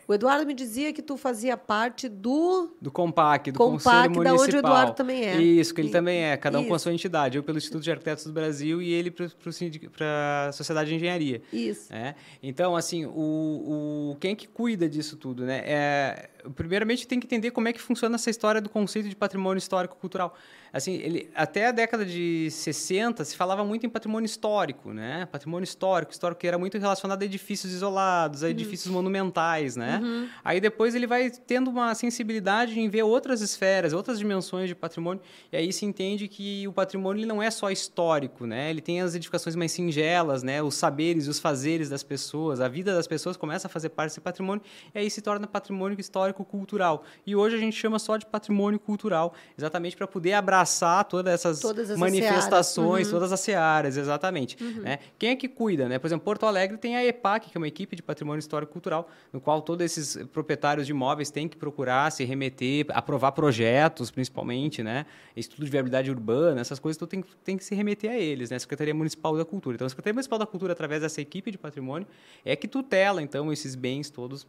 O 0.06 0.12
Eduardo 0.12 0.46
me 0.46 0.52
dizia 0.52 0.92
que 0.92 1.00
tu 1.00 1.16
fazia 1.16 1.56
parte 1.56 2.10
do. 2.10 2.68
Do 2.78 2.90
COMPAC, 2.90 3.50
do 3.50 3.58
Compac, 3.58 3.82
Conselho 3.82 4.10
Municipal. 4.10 4.36
da 4.36 4.42
onde 4.42 4.56
o 4.56 4.58
Eduardo 4.58 4.92
também 4.92 5.24
é. 5.24 5.40
Isso, 5.40 5.74
que 5.74 5.80
ele 5.80 5.88
e... 5.88 5.92
também 5.92 6.22
é, 6.22 6.36
cada 6.36 6.58
um 6.58 6.60
isso. 6.60 6.68
com 6.68 6.74
a 6.74 6.78
sua 6.78 6.92
entidade. 6.92 7.38
Eu 7.38 7.42
pelo 7.42 7.56
Instituto 7.56 7.82
de 7.82 7.90
Arquitetos 7.90 8.26
do 8.26 8.32
Brasil 8.34 8.82
e 8.82 8.92
ele 8.92 9.10
para 9.10 10.48
a 10.48 10.52
Sociedade 10.52 10.90
de 10.90 10.96
Engenharia. 10.96 11.40
Isso. 11.50 11.90
É? 11.90 12.14
Então, 12.42 12.76
assim, 12.76 13.06
o, 13.06 14.12
o, 14.12 14.16
quem 14.20 14.32
é 14.32 14.34
que 14.34 14.46
cuida 14.46 14.86
disso 14.86 15.16
tudo? 15.16 15.46
Né? 15.46 15.62
É, 15.64 16.28
primeiramente, 16.54 17.06
tem 17.06 17.18
que 17.18 17.26
entender 17.26 17.50
como 17.50 17.68
é 17.68 17.72
que 17.72 17.80
funciona 17.80 18.14
essa 18.16 18.30
história 18.30 18.60
do 18.60 18.68
conceito 18.68 19.08
de 19.08 19.16
patrimônio 19.16 19.58
histórico-cultural 19.58 20.36
assim, 20.72 20.94
ele, 20.94 21.30
até 21.34 21.66
a 21.66 21.72
década 21.72 22.04
de 22.04 22.48
60 22.50 23.24
se 23.24 23.36
falava 23.36 23.64
muito 23.64 23.84
em 23.84 23.88
patrimônio 23.88 24.26
histórico, 24.26 24.92
né? 24.92 25.26
Patrimônio 25.26 25.64
histórico, 25.64 26.12
histórico 26.12 26.40
que 26.40 26.46
era 26.46 26.58
muito 26.58 26.78
relacionado 26.78 27.22
a 27.22 27.24
edifícios 27.24 27.72
isolados, 27.72 28.42
a 28.42 28.46
uhum. 28.46 28.50
edifícios 28.50 28.86
uhum. 28.86 28.94
monumentais, 28.94 29.76
né? 29.76 30.00
Uhum. 30.02 30.28
Aí 30.44 30.60
depois 30.60 30.94
ele 30.94 31.06
vai 31.06 31.30
tendo 31.30 31.70
uma 31.70 31.94
sensibilidade 31.94 32.78
em 32.78 32.88
ver 32.88 33.02
outras 33.02 33.40
esferas, 33.40 33.92
outras 33.92 34.18
dimensões 34.18 34.68
de 34.68 34.74
patrimônio, 34.74 35.22
e 35.52 35.56
aí 35.56 35.72
se 35.72 35.84
entende 35.84 36.28
que 36.28 36.66
o 36.68 36.72
patrimônio 36.72 37.26
não 37.26 37.42
é 37.42 37.50
só 37.50 37.70
histórico, 37.70 38.46
né? 38.46 38.70
Ele 38.70 38.80
tem 38.80 39.00
as 39.00 39.14
edificações 39.14 39.56
mais 39.56 39.72
singelas, 39.72 40.42
né? 40.42 40.62
Os 40.62 40.74
saberes 40.74 41.26
e 41.26 41.30
os 41.30 41.40
fazeres 41.40 41.88
das 41.88 42.02
pessoas, 42.02 42.60
a 42.60 42.68
vida 42.68 42.94
das 42.94 43.06
pessoas 43.06 43.36
começa 43.36 43.66
a 43.66 43.70
fazer 43.70 43.88
parte 43.90 44.10
desse 44.10 44.20
patrimônio, 44.20 44.62
e 44.94 44.98
aí 44.98 45.10
se 45.10 45.20
torna 45.20 45.46
patrimônio 45.46 45.98
histórico 45.98 46.29
cultural. 46.32 47.04
E 47.26 47.34
hoje 47.34 47.56
a 47.56 47.58
gente 47.58 47.76
chama 47.76 47.98
só 47.98 48.16
de 48.16 48.26
patrimônio 48.26 48.78
cultural, 48.78 49.34
exatamente 49.56 49.96
para 49.96 50.06
poder 50.06 50.32
abraçar 50.34 51.04
todas 51.04 51.32
essas 51.32 51.60
todas 51.60 51.96
manifestações, 51.96 53.06
uhum. 53.06 53.12
todas 53.14 53.32
as 53.32 53.40
searas, 53.40 53.96
exatamente. 53.96 54.56
Uhum. 54.62 54.82
Né? 54.82 54.98
Quem 55.18 55.30
é 55.30 55.36
que 55.36 55.48
cuida? 55.48 55.88
Né? 55.88 55.98
Por 55.98 56.06
exemplo, 56.06 56.24
Porto 56.24 56.46
Alegre 56.46 56.76
tem 56.76 56.96
a 56.96 57.04
EPAC, 57.04 57.50
que 57.50 57.56
é 57.56 57.58
uma 57.58 57.68
equipe 57.68 57.96
de 57.96 58.02
patrimônio 58.02 58.38
histórico 58.38 58.72
cultural, 58.72 59.08
no 59.32 59.40
qual 59.40 59.62
todos 59.62 59.84
esses 59.84 60.16
proprietários 60.32 60.86
de 60.86 60.92
imóveis 60.92 61.30
têm 61.30 61.48
que 61.48 61.56
procurar 61.56 62.10
se 62.10 62.24
remeter, 62.24 62.86
aprovar 62.90 63.32
projetos, 63.32 64.10
principalmente, 64.10 64.82
né? 64.82 65.06
estudo 65.40 65.64
de 65.64 65.70
viabilidade 65.70 66.10
urbana, 66.10 66.60
essas 66.60 66.78
coisas, 66.78 66.96
tudo 66.98 67.08
tem, 67.08 67.24
tem 67.44 67.56
que 67.56 67.64
se 67.64 67.74
remeter 67.74 68.10
a 68.10 68.16
eles, 68.16 68.50
né? 68.50 68.58
Secretaria 68.58 68.94
Municipal 68.94 69.36
da 69.36 69.44
Cultura. 69.44 69.74
Então, 69.74 69.86
a 69.86 69.90
Secretaria 69.90 70.14
Municipal 70.14 70.38
da 70.38 70.46
Cultura, 70.46 70.72
através 70.72 71.02
dessa 71.02 71.20
equipe 71.20 71.50
de 71.50 71.58
patrimônio, 71.58 72.06
é 72.44 72.54
que 72.54 72.68
tutela, 72.68 73.22
então, 73.22 73.52
esses 73.52 73.74
bens 73.74 74.10
todos 74.10 74.46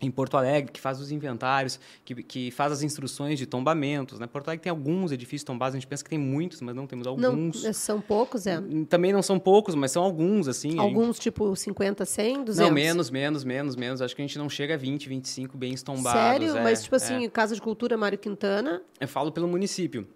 em 0.00 0.10
Porto 0.10 0.36
Alegre, 0.36 0.72
que 0.72 0.80
faz 0.80 0.98
os 0.98 1.12
inventários, 1.12 1.78
que, 2.04 2.14
que 2.22 2.50
faz 2.50 2.72
as 2.72 2.82
instruções 2.82 3.38
de 3.38 3.44
tombamentos. 3.44 4.18
Né? 4.18 4.26
Porto 4.26 4.48
Alegre 4.48 4.62
tem 4.62 4.70
alguns 4.70 5.12
edifícios 5.12 5.44
tombados, 5.44 5.74
a 5.74 5.78
gente 5.78 5.86
pensa 5.86 6.02
que 6.02 6.08
tem 6.08 6.18
muitos, 6.18 6.62
mas 6.62 6.74
não 6.74 6.86
temos 6.86 7.06
alguns. 7.06 7.62
Não, 7.62 7.72
são 7.72 8.00
poucos, 8.00 8.46
é? 8.46 8.62
Também 8.88 9.12
não 9.12 9.22
são 9.22 9.38
poucos, 9.38 9.74
mas 9.74 9.90
são 9.90 10.02
alguns, 10.02 10.48
assim. 10.48 10.78
Alguns, 10.78 11.16
gente... 11.16 11.24
tipo 11.24 11.54
50, 11.54 12.04
100, 12.04 12.44
200? 12.44 12.56
Não, 12.56 12.74
menos, 12.74 13.10
menos, 13.10 13.44
menos, 13.44 13.76
menos. 13.76 14.00
Acho 14.00 14.16
que 14.16 14.22
a 14.22 14.26
gente 14.26 14.38
não 14.38 14.48
chega 14.48 14.74
a 14.74 14.78
20, 14.78 15.08
25 15.08 15.58
bens 15.58 15.82
tombados. 15.82 16.20
Sério? 16.20 16.56
É, 16.56 16.62
mas, 16.62 16.82
tipo 16.82 16.96
assim, 16.96 17.26
é. 17.26 17.28
Casa 17.28 17.54
de 17.54 17.60
Cultura 17.60 17.96
Mário 17.96 18.18
Quintana... 18.18 18.82
Eu 18.98 19.08
falo 19.08 19.30
pelo 19.30 19.46
município. 19.46 20.06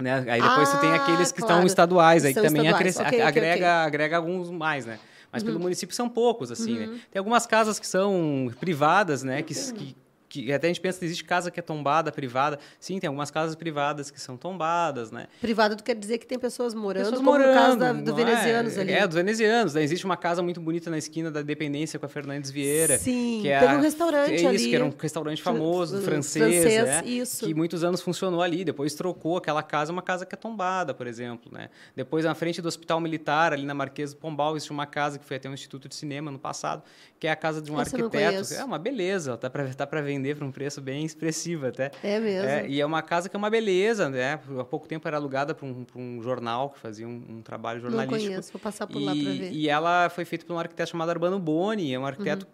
Né? 0.00 0.24
Aí 0.26 0.40
depois 0.40 0.68
ah, 0.68 0.72
você 0.72 0.78
tem 0.78 0.90
ah, 0.90 0.96
aqueles 0.96 1.30
que 1.30 1.38
claro. 1.38 1.54
estão 1.54 1.66
estaduais, 1.66 2.24
aí 2.24 2.34
que 2.34 2.40
também 2.40 2.66
estaduais. 2.66 2.96
Okay, 2.96 3.20
agrega, 3.20 3.30
okay, 3.30 3.52
okay. 3.52 3.64
agrega 3.64 4.16
alguns 4.16 4.50
mais, 4.50 4.86
né? 4.86 4.98
Mas 5.32 5.42
uhum. 5.42 5.48
pelo 5.48 5.60
município 5.60 5.96
são 5.96 6.08
poucos, 6.08 6.50
assim, 6.52 6.78
né? 6.78 6.86
uhum. 6.86 6.92
né? 6.92 7.00
Tem 7.10 7.18
algumas 7.18 7.46
casas 7.46 7.80
que 7.80 7.86
são 7.86 8.52
privadas, 8.60 9.22
né? 9.22 9.42
Que, 9.42 9.54
que 9.54 9.96
que 10.32 10.50
até 10.50 10.66
a 10.66 10.70
gente 10.70 10.80
pensa 10.80 10.98
que 10.98 11.04
existe 11.04 11.24
casa 11.24 11.50
que 11.50 11.60
é 11.60 11.62
tombada, 11.62 12.10
privada. 12.10 12.58
Sim, 12.80 12.98
tem 12.98 13.06
algumas 13.06 13.30
casas 13.30 13.54
privadas 13.54 14.10
que 14.10 14.18
são 14.18 14.34
tombadas, 14.34 15.12
né? 15.12 15.26
Privada 15.42 15.76
quer 15.76 15.94
dizer 15.94 16.16
que 16.16 16.26
tem 16.26 16.38
pessoas 16.38 16.72
morando, 16.72 17.04
pessoas 17.04 17.20
como 17.20 17.32
morando, 17.32 17.48
no 17.48 17.54
caso 17.54 17.76
da, 17.76 17.92
do 17.92 18.14
venezianos 18.14 18.78
é, 18.78 18.80
ali. 18.80 18.92
É, 18.92 19.06
dos 19.06 19.14
venezianos. 19.14 19.74
Né? 19.74 19.82
Existe 19.82 20.06
uma 20.06 20.16
casa 20.16 20.42
muito 20.42 20.58
bonita 20.58 20.88
na 20.88 20.96
esquina 20.96 21.30
da 21.30 21.42
Dependência 21.42 21.98
com 21.98 22.06
a 22.06 22.08
Fernandes 22.08 22.50
Vieira. 22.50 22.96
Sim, 22.96 23.40
que 23.42 23.48
é 23.50 23.60
tem 23.60 23.76
um 23.76 23.80
restaurante 23.82 24.30
é 24.30 24.36
isso, 24.36 24.48
ali. 24.48 24.68
que 24.70 24.74
era 24.74 24.84
um 24.86 24.94
restaurante 24.98 25.42
famoso, 25.42 26.00
francês, 26.00 26.62
francês 26.62 26.84
né? 26.86 27.02
isso. 27.04 27.44
que 27.44 27.52
muitos 27.52 27.84
anos 27.84 28.00
funcionou 28.00 28.40
ali. 28.40 28.64
Depois 28.64 28.94
trocou 28.94 29.36
aquela 29.36 29.62
casa, 29.62 29.92
uma 29.92 30.02
casa 30.02 30.24
que 30.24 30.34
é 30.34 30.38
tombada, 30.38 30.94
por 30.94 31.06
exemplo, 31.06 31.52
né? 31.52 31.68
Depois, 31.94 32.24
na 32.24 32.34
frente 32.34 32.62
do 32.62 32.68
Hospital 32.68 33.00
Militar, 33.00 33.52
ali 33.52 33.66
na 33.66 33.74
Marquesa 33.74 34.14
do 34.14 34.18
Pombal, 34.18 34.56
existe 34.56 34.70
uma 34.70 34.86
casa 34.86 35.18
que 35.18 35.26
foi 35.26 35.36
até 35.36 35.46
um 35.50 35.52
instituto 35.52 35.90
de 35.90 35.94
cinema 35.94 36.30
no 36.30 36.38
passado, 36.38 36.82
que 37.20 37.26
é 37.26 37.30
a 37.30 37.36
casa 37.36 37.60
de 37.60 37.70
um 37.70 37.78
Essa 37.78 37.94
arquiteto. 37.98 38.54
É 38.54 38.64
uma 38.64 38.78
beleza, 38.78 39.36
tá 39.36 39.50
para 39.50 39.68
tá 39.68 40.00
vender 40.00 40.21
para 40.36 40.46
um 40.46 40.52
preço 40.52 40.80
bem 40.80 41.04
expressiva 41.04 41.68
até. 41.68 41.90
É 42.02 42.18
mesmo. 42.18 42.48
É, 42.48 42.66
e 42.68 42.80
é 42.80 42.86
uma 42.86 43.02
casa 43.02 43.28
que 43.28 43.36
é 43.36 43.38
uma 43.38 43.50
beleza, 43.50 44.08
né? 44.08 44.40
Há 44.58 44.64
pouco 44.64 44.86
tempo 44.86 45.06
era 45.06 45.16
alugada 45.16 45.54
para 45.54 45.66
um, 45.66 45.84
um, 45.94 46.22
jornal 46.22 46.70
que 46.70 46.78
fazia 46.78 47.06
um, 47.06 47.22
um, 47.28 47.42
trabalho 47.42 47.80
jornalístico. 47.80 48.20
Não 48.20 48.28
conheço, 48.28 48.52
vou 48.52 48.60
passar 48.60 48.86
por 48.86 49.00
e, 49.00 49.04
lá 49.04 49.12
para 49.12 49.32
ver. 49.32 49.52
E 49.52 49.68
ela 49.68 50.08
foi 50.08 50.24
feita 50.24 50.46
por 50.46 50.54
um 50.54 50.58
arquiteto 50.58 50.90
chamado 50.90 51.10
Arbano 51.10 51.38
Boni, 51.38 51.92
é 51.92 51.98
um 51.98 52.06
arquiteto, 52.06 52.46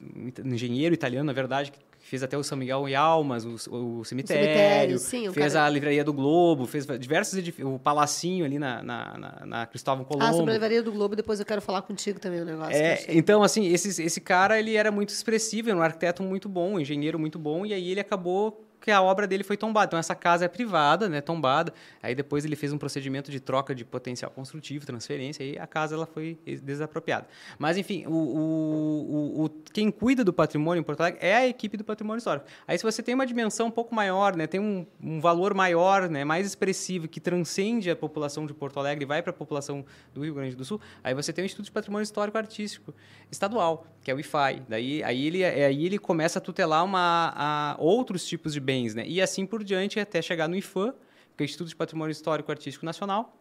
uhum. 0.00 0.32
um 0.44 0.54
engenheiro 0.54 0.94
italiano, 0.94 1.26
na 1.26 1.32
verdade, 1.32 1.72
que 1.72 1.78
fez 2.04 2.22
até 2.22 2.36
o 2.36 2.44
São 2.44 2.56
Miguel 2.58 2.86
e 2.88 2.94
Almas, 2.94 3.44
o, 3.44 3.54
o 3.54 4.04
cemitério, 4.04 4.44
o 4.94 4.98
cemitério 4.98 4.98
sim, 4.98 5.32
fez 5.32 5.54
cara... 5.54 5.66
a 5.66 5.70
livraria 5.70 6.04
do 6.04 6.12
Globo, 6.12 6.66
fez 6.66 6.86
diversos 6.98 7.38
edifícios, 7.38 7.66
o 7.66 7.78
Palacinho 7.78 8.44
ali 8.44 8.58
na, 8.58 8.82
na, 8.82 9.18
na, 9.18 9.46
na 9.46 9.66
Cristóvão 9.66 10.04
Colombo. 10.04 10.26
Ah, 10.26 10.32
sobre 10.32 10.50
a 10.50 10.54
livraria 10.54 10.82
do 10.82 10.92
Globo, 10.92 11.16
depois 11.16 11.40
eu 11.40 11.46
quero 11.46 11.62
falar 11.62 11.80
contigo 11.82 12.20
também 12.20 12.42
o 12.42 12.44
negócio. 12.44 12.74
É, 12.74 13.04
então, 13.08 13.42
assim, 13.42 13.66
esse, 13.68 14.02
esse 14.02 14.20
cara, 14.20 14.58
ele 14.58 14.76
era 14.76 14.90
muito 14.90 15.08
expressivo, 15.08 15.70
era 15.70 15.78
um 15.78 15.82
arquiteto 15.82 16.22
muito 16.22 16.46
bom, 16.46 16.74
um 16.74 16.80
engenheiro 16.80 17.18
muito 17.18 17.38
bom, 17.38 17.64
e 17.64 17.72
aí 17.72 17.90
ele 17.90 18.00
acabou 18.00 18.62
que 18.84 18.90
a 18.90 19.00
obra 19.00 19.26
dele 19.26 19.42
foi 19.42 19.56
tombada. 19.56 19.86
Então, 19.86 19.98
essa 19.98 20.14
casa 20.14 20.44
é 20.44 20.48
privada, 20.48 21.08
né, 21.08 21.22
tombada. 21.22 21.72
Aí, 22.02 22.14
depois, 22.14 22.44
ele 22.44 22.54
fez 22.54 22.70
um 22.70 22.76
procedimento 22.76 23.30
de 23.30 23.40
troca 23.40 23.74
de 23.74 23.82
potencial 23.82 24.30
construtivo, 24.30 24.84
transferência, 24.84 25.42
e 25.42 25.58
a 25.58 25.66
casa 25.66 25.94
ela 25.94 26.04
foi 26.04 26.38
desapropriada. 26.62 27.26
Mas, 27.58 27.78
enfim, 27.78 28.04
o, 28.06 28.12
o, 28.12 29.44
o, 29.44 29.48
quem 29.72 29.90
cuida 29.90 30.22
do 30.22 30.34
patrimônio 30.34 30.82
em 30.82 30.84
Porto 30.84 31.00
Alegre 31.00 31.18
é 31.22 31.34
a 31.34 31.46
equipe 31.46 31.78
do 31.78 31.84
patrimônio 31.84 32.18
histórico. 32.18 32.44
Aí, 32.68 32.76
se 32.76 32.84
você 32.84 33.02
tem 33.02 33.14
uma 33.14 33.24
dimensão 33.24 33.68
um 33.68 33.70
pouco 33.70 33.94
maior, 33.94 34.36
né, 34.36 34.46
tem 34.46 34.60
um, 34.60 34.86
um 35.02 35.18
valor 35.18 35.54
maior, 35.54 36.10
né, 36.10 36.22
mais 36.22 36.46
expressivo, 36.46 37.08
que 37.08 37.20
transcende 37.20 37.90
a 37.90 37.96
população 37.96 38.44
de 38.44 38.52
Porto 38.52 38.78
Alegre 38.78 39.04
e 39.04 39.06
vai 39.06 39.22
para 39.22 39.30
a 39.30 39.34
população 39.34 39.82
do 40.12 40.22
Rio 40.22 40.34
Grande 40.34 40.54
do 40.54 40.64
Sul, 40.64 40.78
aí 41.02 41.14
você 41.14 41.32
tem 41.32 41.42
o 41.42 41.46
Instituto 41.46 41.64
de 41.64 41.72
Patrimônio 41.72 42.02
Histórico 42.02 42.36
Artístico 42.36 42.94
Estadual, 43.30 43.86
que 44.02 44.10
é 44.10 44.14
o 44.14 44.20
IFAI. 44.20 44.62
Daí, 44.68 45.02
aí, 45.02 45.26
ele, 45.26 45.42
aí 45.42 45.86
ele 45.86 45.98
começa 45.98 46.38
a 46.38 46.42
tutelar 46.42 46.84
uma, 46.84 47.32
a 47.34 47.76
outros 47.78 48.26
tipos 48.26 48.52
de 48.52 48.60
bens 48.60 48.73
bens, 48.74 48.94
né? 48.94 49.04
E 49.06 49.22
assim 49.22 49.46
por 49.46 49.62
diante 49.62 50.00
até 50.00 50.20
chegar 50.20 50.48
no 50.48 50.56
IFAM, 50.56 50.92
que 51.36 51.42
é 51.42 51.44
o 51.44 51.46
Instituto 51.46 51.68
de 51.68 51.76
Patrimônio 51.76 52.10
Histórico 52.10 52.50
Artístico 52.50 52.84
Nacional, 52.84 53.36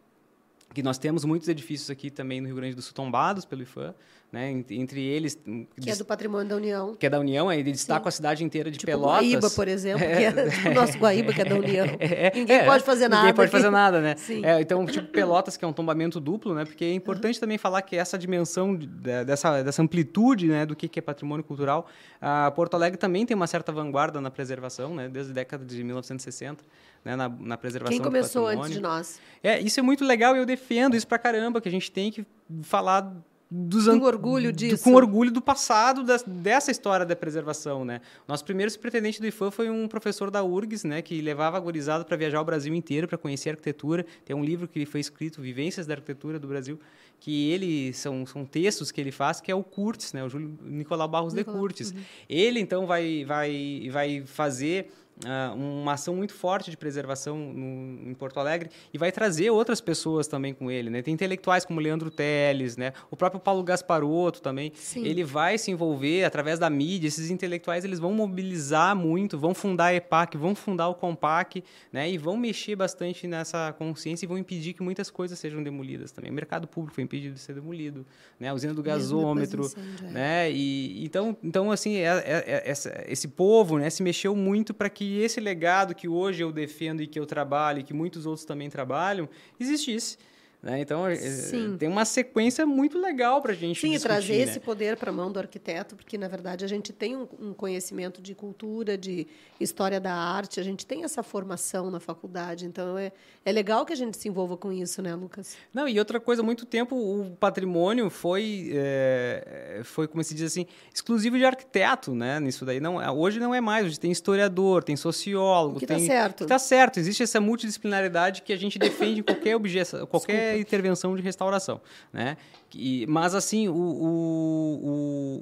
que 0.74 0.84
nós 0.84 0.98
temos 0.98 1.26
muitos 1.26 1.48
edifícios 1.48 1.90
aqui 1.90 2.12
também 2.12 2.40
no 2.40 2.48
Rio 2.48 2.56
Grande 2.56 2.76
do 2.76 2.82
Sul 2.82 2.94
tombados 2.94 3.46
pelo 3.46 3.64
IFAM, 3.64 3.96
né? 4.34 4.50
Entre 4.72 5.00
eles... 5.00 5.38
Que 5.80 5.92
é 5.92 5.96
do 5.96 6.04
Patrimônio 6.04 6.50
da 6.50 6.56
União. 6.56 6.96
Que 6.96 7.06
é 7.06 7.10
da 7.10 7.20
União, 7.20 7.50
aí 7.50 7.62
destaca 7.62 8.10
a 8.10 8.12
cidade 8.12 8.44
inteira 8.44 8.72
de 8.72 8.80
tipo 8.80 8.92
Pelotas. 8.92 9.20
Guaíba, 9.20 9.50
por 9.52 9.68
exemplo, 9.68 10.00
que 10.00 10.06
é 10.06 10.32
tipo 10.50 10.70
o 10.70 10.74
nosso 10.74 10.98
Guaíba, 10.98 11.32
que 11.32 11.42
é 11.42 11.46
da 11.46 11.56
União. 11.56 11.86
É, 12.04 12.32
ninguém 12.34 12.58
é, 12.58 12.66
pode 12.66 12.84
fazer 12.84 13.08
nada. 13.08 13.22
Ninguém 13.22 13.36
pode 13.36 13.52
fazer 13.52 13.70
nada, 13.70 14.02
né? 14.02 14.16
É, 14.44 14.62
então, 14.62 14.86
tipo, 14.86 15.08
Pelotas, 15.10 15.56
que 15.56 15.64
é 15.64 15.68
um 15.68 15.74
tombamento 15.74 16.20
duplo, 16.20 16.56
né? 16.56 16.66
Porque 16.66 16.84
é 16.84 16.94
importante 16.94 17.36
uhum. 17.36 17.42
também 17.42 17.58
falar 17.58 17.82
que 17.82 17.96
essa 17.96 18.18
dimensão 18.18 18.76
de, 18.76 18.88
dessa, 18.88 19.62
dessa 19.62 19.82
amplitude, 19.82 20.48
né, 20.48 20.66
do 20.66 20.76
que, 20.76 20.88
que 20.88 21.00
é 21.00 21.02
patrimônio 21.02 21.44
cultural, 21.44 21.88
a 22.20 22.50
Porto 22.52 22.74
Alegre 22.74 22.98
também 22.98 23.26
tem 23.26 23.36
uma 23.36 23.48
certa 23.48 23.72
vanguarda 23.72 24.20
na 24.20 24.32
preservação, 24.32 24.96
né? 24.96 25.10
Desde 25.10 25.32
a 25.32 25.36
década 25.36 25.64
de 25.64 25.84
1960. 25.84 26.64
Né, 27.06 27.16
na, 27.18 27.28
na, 27.28 27.58
preservação 27.58 27.92
Quem 27.92 28.02
começou 28.02 28.48
antes 28.48 28.72
de 28.72 28.80
nós? 28.80 29.20
É, 29.44 29.60
isso 29.60 29.78
é 29.80 29.84
muito 29.84 30.06
legal 30.06 30.36
e 30.36 30.40
eu 30.40 30.46
defendo 30.46 30.96
isso 30.96 31.06
pra 31.06 31.20
caramba, 31.20 31.60
que 31.60 31.68
a 31.68 31.72
gente 31.72 31.92
tem 31.92 32.10
que 32.10 32.26
falar 32.64 33.14
dos 33.56 33.86
com 33.86 34.00
orgulho 34.00 34.52
disso. 34.52 34.78
Do, 34.78 34.84
com 34.84 34.96
orgulho 34.96 35.32
do 35.32 35.40
passado 35.40 36.04
das, 36.04 36.24
dessa 36.24 36.72
história 36.72 37.06
da 37.06 37.16
preservação, 37.16 37.86
né? 37.86 38.02
Nosso 38.28 38.44
primeiro 38.44 38.72
pretendente 38.80 39.22
do 39.22 39.28
IFAM 39.28 39.52
foi 39.52 39.70
um 39.70 39.88
professor 39.88 40.32
da 40.32 40.44
URGS, 40.44 40.84
né, 40.86 41.04
que 41.04 41.22
levava 41.22 41.58
a 41.58 41.60
gurizada 41.60 42.04
para 42.04 42.18
viajar 42.18 42.42
o 42.42 42.44
Brasil 42.44 42.74
inteiro 42.74 43.08
para 43.08 43.18
conhecer 43.18 43.50
a 43.50 43.52
arquitetura. 43.52 44.04
Tem 44.26 44.36
um 44.36 44.44
livro 44.44 44.68
que 44.68 44.88
foi 44.88 45.00
escrito, 45.00 45.40
Vivências 45.40 45.86
da 45.86 45.94
Arquitetura 45.94 46.40
do 46.40 46.48
Brasil, 46.48 46.80
que 47.20 47.52
ele 47.52 47.94
são, 47.94 48.26
são 48.26 48.44
textos 48.44 48.92
que 48.92 49.00
ele 49.00 49.12
faz, 49.12 49.40
que 49.40 49.52
é 49.52 49.56
o 49.56 49.64
Curtis, 49.64 50.14
né, 50.14 50.24
o 50.24 50.30
Júlio 50.30 50.58
Nicolau 50.64 51.08
Barros 51.08 51.34
Nicolau, 51.36 51.56
de 51.56 51.62
Curtis. 51.62 51.92
Uhum. 51.92 52.02
Ele 52.28 52.60
então 52.60 52.88
vai 52.88 53.24
vai 53.24 53.90
vai 53.92 54.24
fazer 54.26 54.92
uh, 55.26 55.56
uma 55.56 55.94
ação 55.94 56.16
muito 56.16 56.34
forte 56.34 56.72
de 56.72 56.78
preservação 56.78 57.38
no, 57.38 58.10
em 58.10 58.14
Porto 58.14 58.40
Alegre 58.40 58.70
e 58.94 58.98
vai 58.98 59.12
trazer 59.12 59.50
outras 59.50 59.80
pessoas 59.80 60.28
também 60.28 60.54
com 60.54 60.72
ele, 60.72 60.90
né? 60.90 61.02
Tem 61.02 61.14
intelectuais 61.14 61.66
como 61.66 61.80
Leandro 61.80 62.10
Teles, 62.10 62.78
né? 62.78 62.94
O 63.12 63.16
próprio 63.16 63.40
Paulo 63.40 63.64
Gasparotto 63.64 64.42
também. 64.42 64.72
Sim. 64.76 65.06
Ele 65.06 65.24
vai 65.24 65.58
se 65.58 65.72
envolver 65.72 66.24
através 66.24 66.60
da 66.60 66.70
mídia. 66.70 67.08
Esses 67.08 67.30
intelectuais 67.30 67.84
eles 67.84 68.00
vão 68.00 68.14
mobilizar 68.14 68.96
muito, 68.96 69.38
vão 69.38 69.54
fundar 69.54 69.86
a 69.86 69.96
EPAC, 69.96 70.38
vão 70.38 70.56
fundar 70.56 70.90
o 70.90 70.96
Compac, 70.96 71.64
né? 71.92 72.10
E 72.10 72.18
vão 72.18 72.38
mexer 72.38 72.76
bastante 72.76 73.28
nessa 73.28 73.74
consciência 73.74 74.26
e 74.26 74.28
vão 74.28 74.38
impedir 74.38 74.74
que 74.74 74.84
muitas 74.84 75.10
coisas 75.10 75.38
sejam 75.38 75.62
demolidas 75.62 76.12
também. 76.12 76.32
O 76.32 76.34
mercado 76.34 76.68
público 76.68 76.96
foi 76.96 77.04
impedido 77.04 77.36
de 77.36 77.40
ser 77.40 77.54
demolido, 77.54 78.06
né? 78.40 78.50
A 78.50 78.54
usina 78.54 78.74
do 78.74 78.82
gasômetro, 78.82 79.70
é. 80.02 80.12
né? 80.12 80.52
E 80.52 81.04
então, 81.06 81.38
então 81.44 81.72
assim, 81.72 81.98
é, 81.98 82.08
é, 82.08 82.64
é, 82.66 83.06
esse 83.08 83.28
povo, 83.28 83.78
né, 83.78 83.90
se 83.90 84.02
mexeu 84.04 84.36
muito 84.36 84.74
para 84.74 84.90
que 84.90 85.03
que 85.04 85.20
esse 85.20 85.42
legado 85.42 85.94
que 85.94 86.08
hoje 86.08 86.42
eu 86.42 86.52
defendo 86.52 87.02
e 87.02 87.08
que 87.08 87.20
eu 87.20 87.26
trabalho 87.26 87.80
e 87.80 87.84
que 87.84 87.94
muitos 87.94 88.26
outros 88.26 88.46
também 88.46 88.70
trabalham 88.70 89.28
existisse. 89.60 90.18
Né? 90.64 90.80
Então, 90.80 91.06
é, 91.06 91.18
Sim. 91.18 91.76
tem 91.78 91.90
uma 91.90 92.06
sequência 92.06 92.66
muito 92.66 92.98
legal 92.98 93.42
para 93.42 93.52
a 93.52 93.56
gente 93.56 93.82
Sim, 93.82 93.92
discutir, 93.92 94.08
trazer 94.08 94.38
né? 94.38 94.44
esse 94.44 94.62
poder 94.62 94.96
para 94.96 95.10
a 95.10 95.14
mão 95.14 95.30
do 95.30 95.38
arquiteto, 95.38 95.94
porque, 95.94 96.18
na 96.18 96.30
verdade, 96.30 96.64
a 96.64 96.68
gente 96.70 96.94
tem 96.94 97.18
um, 97.18 97.28
um, 97.38 97.54
conhecimento 97.54 98.22
de 98.22 98.34
cultura, 98.34 98.98
de 98.98 99.28
história 99.60 100.00
da 100.00 100.14
arte, 100.14 100.62
a 100.62 100.64
gente 100.64 100.86
tem 100.86 101.04
essa 101.04 101.22
formação 101.22 101.92
na 101.92 102.00
faculdade. 102.00 102.66
Então, 102.66 102.98
é, 102.98 103.12
é 103.44 103.52
legal 103.52 103.86
que 103.86 103.92
a 103.92 103.96
gente 103.96 104.16
se 104.18 104.30
envolva 104.30 104.56
com 104.56 104.72
isso, 104.72 105.02
né, 105.02 105.14
Lucas? 105.14 105.58
Não, 105.74 105.86
e 105.86 106.00
outra 106.00 106.18
coisa, 106.18 106.42
muito 106.42 106.66
tempo 106.66 106.96
o 106.96 107.36
patrimônio 107.36 108.10
foi, 108.10 108.72
é, 108.74 109.82
foi 109.84 110.08
como 110.08 110.24
se 110.24 110.34
diz 110.34 110.46
assim, 110.46 110.66
exclusivo 110.96 111.38
de 111.38 111.44
arquiteto, 111.44 112.16
né? 112.16 112.40
Nisso 112.40 112.64
daí. 112.64 112.80
Não, 112.80 112.96
hoje 113.18 113.38
não 113.38 113.54
é 113.54 113.60
mais, 113.60 113.86
hoje 113.86 114.00
tem 114.00 114.14
historiador, 114.14 114.82
tem 114.82 114.96
sociólogo. 114.96 115.80
Que 115.80 115.84
está 115.84 116.00
certo. 116.00 116.44
Está 116.46 116.58
certo, 116.58 117.02
existe 117.02 117.22
essa 117.22 117.42
multidisciplinaridade 117.42 118.44
que 118.44 118.54
a 118.54 118.58
gente 118.58 118.80
defende 118.80 119.20
em 119.20 119.24
qualquer 119.24 119.58
objeção, 119.58 120.06
qualquer 120.06 120.53
intervenção 120.58 121.16
de 121.16 121.22
restauração. 121.22 121.82
Né? 122.12 122.38
E, 122.74 123.06
mas, 123.08 123.36
assim, 123.36 123.68
o, 123.68 123.74
o, 123.74 125.40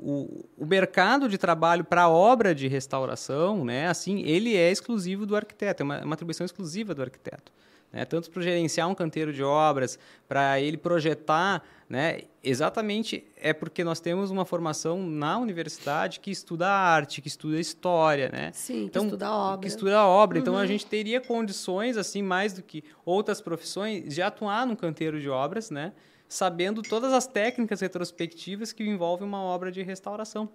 o, 0.57 0.63
o 0.63 0.65
mercado 0.65 1.29
de 1.29 1.37
trabalho 1.37 1.83
para 1.83 2.09
obra 2.09 2.53
de 2.53 2.67
restauração, 2.67 3.63
né, 3.63 3.87
assim, 3.87 4.21
ele 4.23 4.55
é 4.55 4.71
exclusivo 4.71 5.25
do 5.25 5.35
arquiteto, 5.35 5.81
é 5.81 5.83
uma, 5.83 6.03
uma 6.03 6.13
atribuição 6.13 6.45
exclusiva 6.45 6.93
do 6.93 7.01
arquiteto. 7.01 7.51
Né? 7.91 8.05
Tanto 8.05 8.29
para 8.31 8.41
gerenciar 8.41 8.87
um 8.87 8.95
canteiro 8.95 9.33
de 9.33 9.43
obras, 9.43 9.99
para 10.27 10.59
ele 10.59 10.77
projetar, 10.77 11.63
né? 11.91 12.21
exatamente 12.41 13.23
é 13.35 13.51
porque 13.51 13.83
nós 13.83 13.99
temos 13.99 14.31
uma 14.31 14.45
formação 14.45 15.05
na 15.05 15.37
universidade 15.37 16.21
que 16.21 16.31
estuda 16.31 16.67
arte, 16.67 17.21
que 17.21 17.27
estuda 17.27 17.59
história. 17.59 18.29
Né? 18.29 18.51
Sim, 18.53 18.85
então, 18.85 19.03
que 19.03 19.07
estuda 19.07 19.27
a 19.27 19.35
obra. 19.35 19.59
Que 19.59 19.67
estuda 19.67 20.05
obra. 20.05 20.37
Uhum. 20.37 20.41
Então, 20.41 20.55
a 20.55 20.61
uhum. 20.61 20.67
gente 20.67 20.85
teria 20.85 21.19
condições, 21.19 21.97
assim, 21.97 22.23
mais 22.23 22.53
do 22.53 22.63
que 22.63 22.83
outras 23.05 23.41
profissões, 23.41 24.13
de 24.13 24.21
atuar 24.21 24.65
num 24.65 24.75
canteiro 24.75 25.19
de 25.19 25.29
obras, 25.29 25.69
né? 25.69 25.91
sabendo 26.27 26.81
todas 26.81 27.11
as 27.11 27.27
técnicas 27.27 27.81
retrospectivas 27.81 28.71
que 28.71 28.85
envolvem 28.85 29.27
uma 29.27 29.41
obra 29.41 29.69
de 29.69 29.83
restauração 29.83 30.49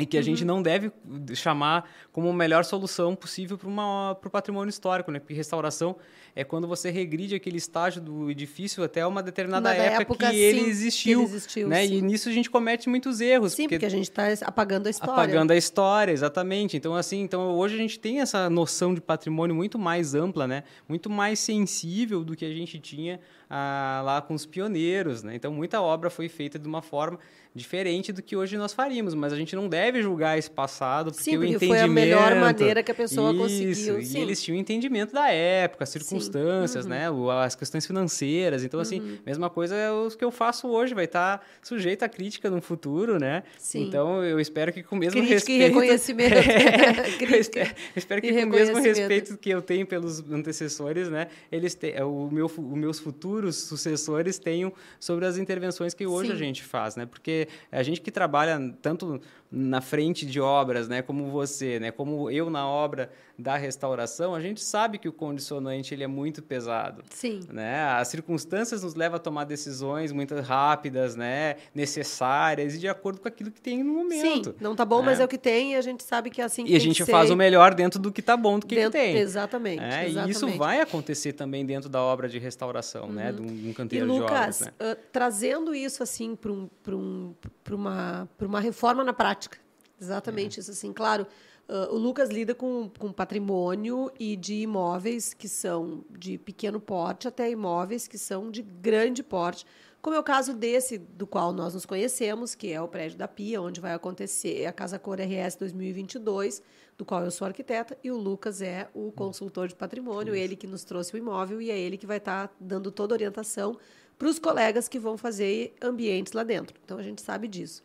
e 0.00 0.06
que 0.06 0.16
a 0.16 0.20
uhum. 0.20 0.24
gente 0.24 0.44
não 0.44 0.62
deve 0.62 0.92
chamar 1.34 1.90
como 2.12 2.28
a 2.28 2.32
melhor 2.32 2.64
solução 2.64 3.16
possível 3.16 3.58
para 3.58 4.28
o 4.28 4.30
patrimônio 4.30 4.70
histórico, 4.70 5.10
né? 5.10 5.18
Porque 5.18 5.34
restauração 5.34 5.96
é 6.36 6.44
quando 6.44 6.68
você 6.68 6.88
regride 6.88 7.34
aquele 7.34 7.56
estágio 7.56 8.00
do 8.00 8.30
edifício 8.30 8.84
até 8.84 9.04
uma 9.04 9.20
determinada 9.20 9.74
época, 9.74 10.02
época, 10.02 10.30
que, 10.30 10.36
sim, 10.36 10.38
ele 10.38 10.60
existiu, 10.60 11.20
ele 11.22 11.28
existiu, 11.28 11.68
né? 11.68 11.84
Sim. 11.84 11.94
E 11.94 12.02
nisso 12.02 12.28
a 12.28 12.32
gente 12.32 12.48
comete 12.48 12.88
muitos 12.88 13.20
erros. 13.20 13.54
Sim, 13.54 13.64
porque, 13.64 13.74
porque 13.74 13.86
a 13.86 13.90
gente 13.90 14.08
está 14.08 14.46
apagando 14.46 14.86
a 14.86 14.90
história. 14.90 15.14
Apagando 15.14 15.50
a 15.50 15.56
história, 15.56 16.12
exatamente. 16.12 16.76
Então 16.76 16.94
assim, 16.94 17.20
então 17.22 17.56
hoje 17.56 17.74
a 17.74 17.78
gente 17.78 17.98
tem 17.98 18.20
essa 18.20 18.48
noção 18.48 18.94
de 18.94 19.00
patrimônio 19.00 19.56
muito 19.56 19.80
mais 19.80 20.14
ampla, 20.14 20.46
né? 20.46 20.62
Muito 20.88 21.10
mais 21.10 21.40
sensível 21.40 22.22
do 22.22 22.36
que 22.36 22.44
a 22.44 22.54
gente 22.54 22.78
tinha 22.78 23.18
ah, 23.48 24.02
lá 24.04 24.20
com 24.20 24.34
os 24.34 24.44
pioneiros, 24.44 25.22
né? 25.22 25.34
Então 25.34 25.52
muita 25.52 25.80
obra 25.80 26.10
foi 26.10 26.28
feita 26.28 26.58
de 26.58 26.68
uma 26.68 26.82
forma 26.82 27.18
diferente 27.54 28.12
do 28.12 28.22
que 28.22 28.36
hoje 28.36 28.56
nós 28.56 28.72
faríamos, 28.72 29.14
mas 29.14 29.32
a 29.32 29.36
gente 29.36 29.56
não 29.56 29.68
deve 29.68 30.02
julgar 30.02 30.38
esse 30.38 30.50
passado 30.50 31.10
porque, 31.10 31.24
sim, 31.24 31.30
porque 31.32 31.46
o 31.46 31.56
entendimento 31.56 31.78
foi 31.78 31.80
a 31.80 31.88
melhor 31.88 32.34
maneira 32.36 32.82
que 32.82 32.90
a 32.90 32.94
pessoa 32.94 33.30
isso, 33.30 33.40
conseguiu. 33.40 34.02
Sim. 34.02 34.18
E 34.18 34.22
eles 34.22 34.42
tinham 34.42 34.58
entendimento 34.58 35.12
da 35.12 35.30
época, 35.30 35.84
as 35.84 35.90
circunstâncias, 35.90 36.84
uhum. 36.84 36.90
né, 36.90 37.06
as 37.44 37.54
questões 37.54 37.86
financeiras. 37.86 38.64
Então 38.64 38.78
assim, 38.78 39.00
uhum. 39.00 39.18
mesma 39.26 39.50
coisa 39.50 39.74
é 39.74 39.90
o 39.90 40.08
que 40.10 40.24
eu 40.24 40.30
faço 40.30 40.68
hoje 40.68 40.94
vai 40.94 41.04
estar 41.04 41.44
sujeito 41.62 42.02
à 42.02 42.08
crítica 42.08 42.50
no 42.50 42.60
futuro, 42.60 43.18
né? 43.18 43.42
Sim. 43.58 43.84
Então 43.84 44.22
eu 44.22 44.38
espero 44.38 44.72
que 44.72 44.82
com 44.82 44.96
o 44.96 44.98
mesmo 44.98 45.20
crítica 45.20 45.34
respeito, 45.34 45.60
e 45.60 45.64
reconhecimento. 45.68 46.34
é, 46.34 47.34
eu 47.34 47.34
espero, 47.40 47.70
eu 47.70 47.74
espero 47.96 48.22
que 48.22 48.32
com 48.32 48.42
o 48.42 48.50
mesmo 48.50 48.78
respeito 48.78 49.36
que 49.36 49.50
eu 49.50 49.62
tenho 49.62 49.86
pelos 49.86 50.20
antecessores, 50.30 51.08
né, 51.08 51.28
eles 51.50 51.74
te, 51.74 51.94
o 52.02 52.28
meu, 52.30 52.46
os 52.46 52.78
meus 52.78 52.98
futuros 52.98 53.37
sucessores 53.56 54.38
tenham 54.38 54.72
sobre 54.98 55.26
as 55.26 55.38
intervenções 55.38 55.94
que 55.94 56.06
hoje 56.06 56.28
sim. 56.30 56.34
a 56.34 56.36
gente 56.36 56.62
faz, 56.62 56.96
né? 56.96 57.06
Porque 57.06 57.48
a 57.70 57.82
gente 57.82 58.00
que 58.00 58.10
trabalha 58.10 58.58
tanto 58.82 59.20
na 59.50 59.80
frente 59.80 60.26
de 60.26 60.40
obras, 60.40 60.88
né, 60.88 61.00
como 61.00 61.30
você, 61.30 61.80
né, 61.80 61.90
como 61.90 62.30
eu 62.30 62.50
na 62.50 62.68
obra 62.68 63.10
da 63.38 63.56
restauração, 63.56 64.34
a 64.34 64.40
gente 64.40 64.60
sabe 64.60 64.98
que 64.98 65.08
o 65.08 65.12
condicionante 65.12 65.94
ele 65.94 66.02
é 66.02 66.08
muito 66.08 66.42
pesado. 66.42 67.02
Sim. 67.08 67.40
Né? 67.48 67.82
As 67.84 68.08
circunstâncias 68.08 68.82
nos 68.82 68.94
levam 68.94 69.16
a 69.16 69.18
tomar 69.18 69.44
decisões 69.44 70.10
muito 70.12 70.34
rápidas, 70.40 71.14
né, 71.14 71.56
necessárias 71.74 72.74
e 72.74 72.78
de 72.78 72.88
acordo 72.88 73.20
com 73.20 73.28
aquilo 73.28 73.50
que 73.50 73.60
tem 73.60 73.82
no 73.82 73.94
momento. 73.94 74.50
Sim, 74.50 74.54
não 74.60 74.74
tá 74.74 74.84
bom, 74.84 74.98
né? 74.98 75.06
mas 75.06 75.20
é 75.20 75.24
o 75.24 75.28
que 75.28 75.38
tem 75.38 75.72
e 75.72 75.76
a 75.76 75.80
gente 75.80 76.02
sabe 76.02 76.30
que 76.30 76.40
é 76.40 76.44
assim 76.44 76.64
que 76.64 76.72
E 76.72 76.76
a 76.76 76.80
gente 76.80 77.04
faz 77.06 77.28
ser. 77.28 77.34
o 77.34 77.36
melhor 77.36 77.74
dentro 77.74 77.98
do 78.00 78.12
que 78.12 78.20
tá 78.20 78.36
bom, 78.36 78.58
do 78.58 78.66
que, 78.66 78.74
dentro, 78.74 78.92
que 78.92 78.98
tem. 78.98 79.16
Exatamente, 79.16 79.82
é, 79.82 80.08
exatamente. 80.08 80.28
E 80.28 80.30
isso 80.30 80.48
vai 80.58 80.80
acontecer 80.80 81.32
também 81.32 81.64
dentro 81.64 81.88
da 81.88 82.02
obra 82.02 82.28
de 82.28 82.38
restauração, 82.38 83.08
né, 83.08 83.30
uhum. 83.30 83.44
né, 83.44 83.52
de 83.52 83.68
um, 83.68 83.72
canteiro 83.72 84.04
e, 84.04 84.08
Lucas, 84.08 84.28
de 84.28 84.34
obras. 84.34 84.60
Né? 84.60 84.72
Uh, 84.80 84.96
trazendo 85.12 85.74
isso 85.74 86.02
assim 86.02 86.34
para 86.34 86.52
um, 86.52 86.68
um, 86.88 87.34
uma, 87.74 88.28
uma 88.40 88.60
reforma 88.60 89.04
na 89.04 89.12
prática. 89.12 89.58
Exatamente 90.00 90.58
é. 90.58 90.60
isso 90.60 90.70
assim, 90.70 90.92
claro. 90.92 91.26
Uh, 91.68 91.94
o 91.94 91.98
Lucas 91.98 92.30
lida 92.30 92.54
com, 92.54 92.90
com 92.98 93.12
patrimônio 93.12 94.10
e 94.18 94.36
de 94.36 94.54
imóveis 94.54 95.34
que 95.34 95.46
são 95.46 96.02
de 96.08 96.38
pequeno 96.38 96.80
porte 96.80 97.28
até 97.28 97.50
imóveis 97.50 98.08
que 98.08 98.16
são 98.16 98.50
de 98.50 98.62
grande 98.62 99.22
porte, 99.22 99.66
como 100.00 100.16
é 100.16 100.18
o 100.18 100.22
caso 100.22 100.54
desse 100.54 100.96
do 100.96 101.26
qual 101.26 101.52
nós 101.52 101.74
nos 101.74 101.84
conhecemos, 101.84 102.54
que 102.54 102.72
é 102.72 102.80
o 102.80 102.88
prédio 102.88 103.18
da 103.18 103.26
Pia, 103.26 103.60
onde 103.60 103.80
vai 103.80 103.92
acontecer 103.92 104.64
a 104.64 104.72
Casa 104.72 104.98
Cor 104.98 105.18
RS 105.20 105.56
2022, 105.56 106.62
do 106.96 107.04
qual 107.04 107.24
eu 107.24 107.30
sou 107.30 107.46
arquiteta, 107.46 107.98
e 108.02 108.10
o 108.10 108.16
Lucas 108.16 108.62
é 108.62 108.88
o 108.94 109.12
consultor 109.12 109.68
de 109.68 109.74
patrimônio, 109.74 110.34
ele 110.34 110.56
que 110.56 110.66
nos 110.66 110.84
trouxe 110.84 111.14
o 111.14 111.18
imóvel 111.18 111.60
e 111.60 111.70
é 111.70 111.78
ele 111.78 111.98
que 111.98 112.06
vai 112.06 112.18
estar 112.18 112.48
tá 112.48 112.54
dando 112.58 112.90
toda 112.92 113.12
a 113.12 113.16
orientação 113.16 113.76
para 114.18 114.28
os 114.28 114.38
colegas 114.38 114.88
que 114.88 114.98
vão 114.98 115.16
fazer 115.16 115.74
ambientes 115.80 116.32
lá 116.32 116.42
dentro. 116.42 116.78
Então 116.84 116.98
a 116.98 117.02
gente 117.02 117.22
sabe 117.22 117.46
disso. 117.46 117.82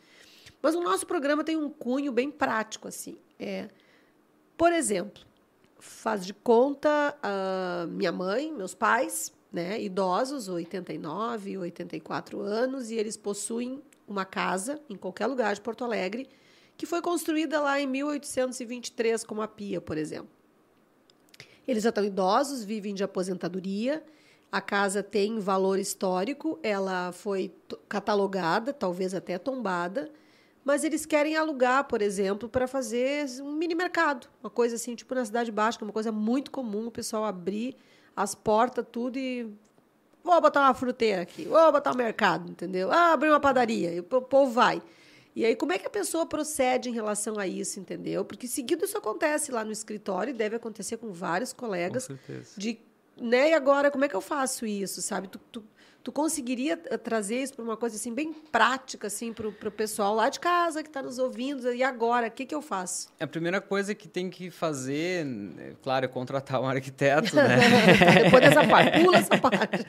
Mas 0.62 0.76
o 0.76 0.82
nosso 0.82 1.06
programa 1.06 1.44
tem 1.44 1.56
um 1.56 1.70
cunho 1.70 2.12
bem 2.12 2.32
prático, 2.32 2.88
assim. 2.88 3.18
É, 3.40 3.70
por 4.58 4.72
exemplo, 4.72 5.22
faz 5.78 6.26
de 6.26 6.34
conta 6.34 7.16
a 7.22 7.86
minha 7.88 8.12
mãe, 8.12 8.52
meus 8.52 8.74
pais, 8.74 9.32
né, 9.52 9.80
idosos, 9.82 10.48
89, 10.48 11.58
84 11.58 12.42
anos, 12.42 12.90
e 12.90 12.96
eles 12.96 13.16
possuem 13.16 13.82
uma 14.08 14.26
casa 14.26 14.82
em 14.90 14.96
qualquer 14.96 15.28
lugar 15.28 15.54
de 15.54 15.62
Porto 15.62 15.84
Alegre 15.84 16.28
que 16.76 16.86
foi 16.86 17.02
construída 17.02 17.62
lá 17.62 17.80
em 17.80 17.88
1823, 17.88 19.24
como 19.24 19.42
a 19.42 19.48
Pia, 19.48 19.80
por 19.80 19.98
exemplo. 19.98 20.30
Eles 21.68 21.84
já 21.84 21.90
estão 21.90 22.04
idosos, 22.04 22.64
vivem 22.64 22.94
de 22.94 23.04
aposentadoria 23.04 24.04
a 24.54 24.62
casa 24.62 25.02
tem 25.02 25.40
valor 25.40 25.80
histórico, 25.80 26.60
ela 26.62 27.12
foi 27.12 27.52
catalogada, 27.90 28.72
talvez 28.72 29.16
até 29.16 29.40
tombada, 29.40 30.12
mas 30.64 30.84
eles 30.84 31.08
querem 31.08 31.36
alugar, 31.36 31.86
por 31.86 32.04
exemplo, 32.04 32.48
para 32.48 32.68
fazer 32.68 33.26
um 33.42 33.54
mini 33.54 33.74
mercado, 33.74 34.28
uma 34.44 34.52
coisa 34.52 34.76
assim, 34.76 34.94
tipo 34.94 35.16
na 35.16 35.26
Cidade 35.26 35.52
Baixa, 35.52 35.80
que 35.80 35.84
é 35.84 35.88
uma 35.88 35.92
coisa 35.92 36.12
muito 36.12 36.52
comum 36.52 36.86
o 36.86 36.92
pessoal 36.92 37.26
abrir 37.26 37.76
as 38.16 38.36
portas, 38.36 38.86
tudo 38.92 39.18
e 39.18 39.52
vou 40.24 40.40
botar 40.40 40.60
uma 40.60 40.74
fruteira 40.76 41.24
aqui, 41.24 41.46
vou 41.46 41.72
botar 41.72 41.92
um 41.92 41.98
mercado, 41.98 42.52
entendeu? 42.52 42.92
Ah, 42.92 43.14
abrir 43.14 43.30
uma 43.30 43.40
padaria, 43.40 43.92
e 43.92 44.02
o 44.02 44.04
povo 44.04 44.52
vai. 44.52 44.84
E 45.36 45.44
aí, 45.44 45.56
como 45.56 45.74
é 45.74 45.80
que 45.80 45.88
a 45.88 45.90
pessoa 45.90 46.28
procede 46.28 46.90
em 46.90 46.94
relação 46.94 47.40
a 47.40 47.48
isso, 47.48 47.80
entendeu? 47.80 48.24
Porque 48.24 48.48
seguido 48.48 48.86
isso 48.86 49.00
acontece 49.00 49.52
lá 49.52 49.66
no 49.66 49.72
escritório 49.72 50.30
e 50.30 50.34
deve 50.36 50.58
acontecer 50.58 50.98
com 50.98 51.12
vários 51.12 51.52
colegas. 51.52 52.08
Com 52.08 52.16
certeza. 52.16 52.52
De, 52.56 52.80
né, 53.20 53.52
e 53.52 53.54
agora, 53.54 53.92
como 53.92 54.06
é 54.06 54.10
que 54.10 54.16
eu 54.16 54.22
faço 54.22 54.66
isso, 54.66 55.02
sabe? 55.02 55.28
Tu, 55.28 55.40
tu, 55.52 55.64
tu 56.04 56.12
conseguiria 56.12 56.78
eh, 56.90 56.98
trazer 56.98 57.42
isso 57.42 57.54
para 57.54 57.64
uma 57.64 57.78
coisa 57.78 57.96
assim 57.96 58.14
bem 58.14 58.34
prática 58.34 59.08
assim 59.08 59.32
para 59.32 59.48
o 59.48 59.72
pessoal 59.72 60.14
lá 60.14 60.28
de 60.28 60.40
casa 60.40 60.84
que 60.84 60.90
está 60.90 61.02
nos 61.02 61.18
ouvindo 61.18 61.74
e 61.74 61.82
agora 61.82 62.28
o 62.28 62.32
que, 62.32 62.46
que 62.46 62.54
eu 62.54 62.62
faço? 62.62 63.08
A 63.20 63.26
primeira 63.26 63.62
coisa 63.62 63.96
que 63.96 64.08
tem 64.08 64.30
que 64.30 64.52
fazer 64.52 65.26
é, 65.58 65.74
claro 65.82 66.04
é 66.04 66.08
contratar 66.10 66.62
um 66.62 66.68
arquiteto 66.68 67.36
né? 67.36 67.58
Depois 68.26 68.44
dessa 68.44 68.68
parte 68.68 69.00
pula 69.02 69.18
essa 69.18 69.38
parte. 69.38 69.86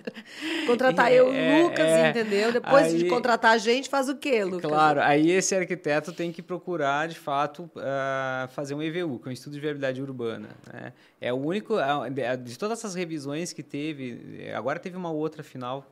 Contratar 0.66 1.12
eu 1.12 1.32
é, 1.32 1.62
Lucas 1.62 1.86
é, 1.86 2.10
entendeu? 2.10 2.52
Depois 2.52 2.86
aí, 2.86 2.98
de 2.98 3.08
contratar 3.08 3.52
a 3.52 3.58
gente 3.58 3.88
faz 3.88 4.08
o 4.08 4.14
quê 4.14 4.44
Lucas? 4.44 4.70
claro 4.70 5.00
aí 5.00 5.32
esse 5.32 5.54
arquiteto 5.54 6.12
tem 6.12 6.30
que 6.30 6.42
procurar 6.42 7.08
de 7.08 7.18
fato 7.18 7.64
uh, 7.76 8.48
fazer 8.52 8.74
um 8.74 8.82
EVU 8.82 9.18
que 9.18 9.28
é 9.28 9.30
um 9.30 9.32
estudo 9.32 9.54
de 9.54 9.60
viabilidade 9.60 10.00
urbana 10.00 10.50
né? 10.72 10.92
É 11.26 11.32
o 11.32 11.36
único 11.36 11.76
de 12.44 12.58
todas 12.58 12.78
essas 12.78 12.94
revisões 12.94 13.52
que 13.52 13.62
teve 13.62 14.50
agora 14.54 14.78
teve 14.78 14.96
uma 14.96 15.10
outra 15.10 15.42
final 15.42 15.86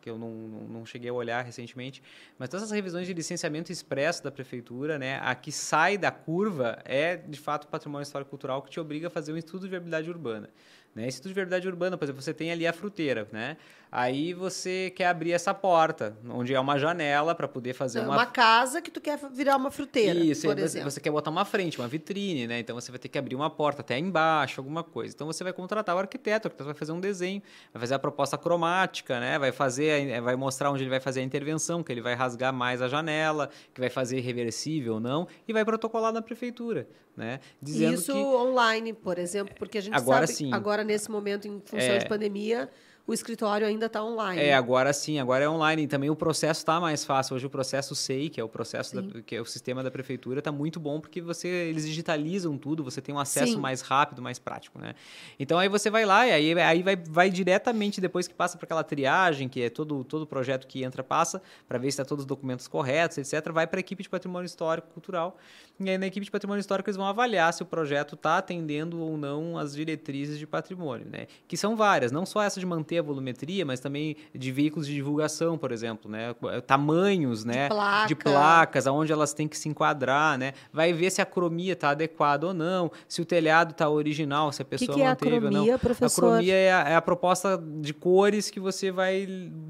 que 0.00 0.08
eu 0.08 0.16
não, 0.16 0.30
não, 0.30 0.86
cheguei 0.86 1.10
a 1.10 1.12
olhar 1.12 1.44
recentemente, 1.44 2.02
mas 2.38 2.48
todas 2.48 2.64
as 2.64 2.70
revisões 2.70 3.06
de 3.06 3.12
licenciamento 3.12 3.72
expresso 3.72 4.22
da 4.22 4.30
prefeitura, 4.30 4.98
né, 4.98 5.18
a 5.22 5.34
que 5.34 5.50
sai 5.50 5.98
da 5.98 6.10
curva 6.10 6.78
é, 6.84 7.16
de 7.16 7.38
fato, 7.38 7.64
o 7.64 7.66
patrimônio 7.66 8.04
histórico 8.04 8.30
cultural 8.30 8.62
que 8.62 8.70
te 8.70 8.78
obriga 8.78 9.08
a 9.08 9.10
fazer 9.10 9.32
um 9.32 9.36
estudo 9.36 9.62
de 9.62 9.68
viabilidade 9.68 10.08
urbana. 10.08 10.48
Né? 10.94 11.06
Instituto 11.06 11.28
de 11.28 11.34
Verdade 11.34 11.68
Urbana, 11.68 11.96
por 11.96 12.04
exemplo, 12.04 12.22
você 12.22 12.34
tem 12.34 12.50
ali 12.50 12.66
a 12.66 12.72
fruteira, 12.72 13.28
né? 13.30 13.56
Aí 13.90 14.34
você 14.34 14.92
quer 14.94 15.06
abrir 15.06 15.32
essa 15.32 15.54
porta, 15.54 16.16
onde 16.28 16.52
é 16.52 16.60
uma 16.60 16.78
janela 16.78 17.34
para 17.34 17.48
poder 17.48 17.72
fazer 17.72 18.00
é 18.00 18.02
uma... 18.02 18.14
uma 18.14 18.26
casa 18.26 18.82
que 18.82 18.90
tu 18.90 19.00
quer 19.00 19.18
virar 19.32 19.56
uma 19.56 19.70
fruteira, 19.70 20.18
Isso, 20.18 20.46
por 20.46 20.54
você, 20.54 20.62
exemplo. 20.62 20.90
você 20.90 21.00
quer 21.00 21.10
botar 21.10 21.30
uma 21.30 21.44
frente, 21.44 21.78
uma 21.78 21.88
vitrine, 21.88 22.46
né? 22.46 22.58
Então 22.58 22.78
você 22.78 22.90
vai 22.90 22.98
ter 22.98 23.08
que 23.08 23.18
abrir 23.18 23.34
uma 23.34 23.48
porta 23.48 23.80
até 23.80 23.98
embaixo, 23.98 24.60
alguma 24.60 24.84
coisa. 24.84 25.14
Então 25.14 25.26
você 25.26 25.42
vai 25.42 25.54
contratar 25.54 25.96
o 25.96 25.98
arquiteto, 25.98 26.46
o 26.46 26.48
arquiteto 26.48 26.64
vai 26.66 26.74
fazer 26.74 26.92
um 26.92 27.00
desenho, 27.00 27.42
vai 27.72 27.80
fazer 27.80 27.94
a 27.94 27.98
proposta 27.98 28.36
cromática, 28.36 29.18
né? 29.18 29.38
Vai 29.38 29.52
fazer, 29.52 30.20
vai 30.20 30.36
mostrar 30.36 30.70
onde 30.70 30.82
ele 30.82 30.90
vai 30.90 31.00
fazer 31.00 31.20
a 31.20 31.22
intervenção, 31.22 31.82
que 31.82 31.90
ele 31.90 32.02
vai 32.02 32.14
rasgar 32.14 32.52
mais 32.52 32.82
a 32.82 32.88
janela, 32.88 33.48
que 33.72 33.80
vai 33.80 33.88
fazer 33.88 34.20
reversível 34.20 34.94
ou 34.94 35.00
não, 35.00 35.26
e 35.46 35.52
vai 35.52 35.64
protocolar 35.64 36.12
na 36.12 36.20
prefeitura, 36.20 36.86
né? 37.16 37.40
Dizendo 37.60 37.94
Isso 37.94 38.12
que... 38.12 38.18
online, 38.18 38.92
por 38.92 39.18
exemplo, 39.18 39.54
porque 39.58 39.78
a 39.78 39.80
gente 39.80 39.96
agora 39.96 40.26
sabe 40.26 40.36
sim. 40.36 40.52
agora 40.52 40.84
nesse 40.84 41.10
momento 41.10 41.48
em 41.48 41.58
função 41.64 41.94
é... 41.94 41.98
de 41.98 42.06
pandemia 42.06 42.68
o 43.08 43.14
escritório 43.14 43.66
ainda 43.66 43.86
está 43.86 44.04
online. 44.04 44.38
É, 44.38 44.52
agora 44.52 44.92
sim, 44.92 45.18
agora 45.18 45.42
é 45.42 45.48
online. 45.48 45.84
E 45.84 45.86
também 45.86 46.10
o 46.10 46.14
processo 46.14 46.60
está 46.60 46.78
mais 46.78 47.06
fácil. 47.06 47.34
Hoje 47.34 47.46
o 47.46 47.50
processo 47.50 47.94
SEI, 47.94 48.28
que 48.28 48.38
é 48.38 48.44
o 48.44 48.48
processo 48.50 49.00
da, 49.00 49.22
que 49.22 49.34
é 49.34 49.40
o 49.40 49.46
sistema 49.46 49.82
da 49.82 49.90
prefeitura, 49.90 50.40
está 50.40 50.52
muito 50.52 50.78
bom 50.78 51.00
porque 51.00 51.22
você 51.22 51.48
eles 51.48 51.86
digitalizam 51.86 52.58
tudo, 52.58 52.84
você 52.84 53.00
tem 53.00 53.14
um 53.14 53.18
acesso 53.18 53.54
sim. 53.54 53.58
mais 53.58 53.80
rápido, 53.80 54.20
mais 54.20 54.38
prático, 54.38 54.78
né? 54.78 54.94
Então 55.40 55.58
aí 55.58 55.70
você 55.70 55.88
vai 55.88 56.04
lá 56.04 56.26
e 56.26 56.32
aí, 56.32 56.60
aí 56.60 56.82
vai, 56.82 56.96
vai 56.96 57.30
diretamente 57.30 57.98
depois 57.98 58.28
que 58.28 58.34
passa 58.34 58.58
para 58.58 58.66
aquela 58.66 58.84
triagem, 58.84 59.48
que 59.48 59.62
é 59.62 59.70
todo 59.70 60.04
todo 60.04 60.26
projeto 60.26 60.66
que 60.66 60.84
entra 60.84 61.02
passa 61.02 61.40
para 61.66 61.78
ver 61.78 61.86
se 61.86 61.94
está 61.94 62.04
todos 62.04 62.24
os 62.24 62.26
documentos 62.26 62.68
corretos, 62.68 63.16
etc. 63.16 63.50
Vai 63.50 63.66
para 63.66 63.78
a 63.78 63.80
equipe 63.80 64.02
de 64.02 64.08
patrimônio 64.10 64.44
histórico 64.44 64.88
cultural 64.88 65.38
e 65.80 65.88
aí 65.88 65.96
na 65.96 66.06
equipe 66.06 66.24
de 66.24 66.30
patrimônio 66.30 66.60
histórico 66.60 66.88
eles 66.88 66.96
vão 66.96 67.06
avaliar 67.06 67.52
se 67.52 67.62
o 67.62 67.66
projeto 67.66 68.16
está 68.16 68.38
atendendo 68.38 69.00
ou 69.00 69.16
não 69.16 69.56
as 69.56 69.74
diretrizes 69.74 70.38
de 70.38 70.46
patrimônio, 70.46 71.06
né? 71.08 71.26
Que 71.46 71.56
são 71.56 71.76
várias, 71.76 72.10
não 72.10 72.26
só 72.26 72.42
essa 72.42 72.58
de 72.58 72.66
manter 72.66 72.98
a 72.98 73.02
volumetria, 73.02 73.64
mas 73.64 73.78
também 73.78 74.16
de 74.34 74.50
veículos 74.50 74.86
de 74.86 74.94
divulgação, 74.94 75.56
por 75.56 75.70
exemplo, 75.70 76.10
né? 76.10 76.34
Tamanhos, 76.66 77.44
né? 77.44 77.64
De, 77.64 77.74
placa. 77.74 78.08
de 78.08 78.14
placas, 78.16 78.86
aonde 78.86 79.12
elas 79.12 79.32
têm 79.32 79.46
que 79.46 79.56
se 79.56 79.68
enquadrar, 79.68 80.36
né? 80.36 80.52
Vai 80.72 80.92
ver 80.92 81.10
se 81.10 81.22
a 81.22 81.26
cromia 81.26 81.74
está 81.74 81.90
adequada 81.90 82.46
ou 82.46 82.54
não, 82.54 82.90
se 83.06 83.22
o 83.22 83.24
telhado 83.24 83.70
está 83.70 83.88
original, 83.88 84.50
se 84.52 84.62
a 84.62 84.64
pessoa 84.64 84.88
que 84.88 85.00
que 85.00 85.06
manteve 85.06 85.34
é 85.34 85.38
a 85.38 85.40
cromia, 85.40 85.60
ou 85.60 85.66
não. 85.66 85.78
Professor? 85.78 86.24
A 86.24 86.30
cromia 86.30 86.54
é 86.54 86.72
a, 86.72 86.88
é 86.88 86.96
a 86.96 87.02
proposta 87.02 87.56
de 87.56 87.94
cores 87.94 88.50
que 88.50 88.58
você 88.58 88.90
vai 88.90 89.26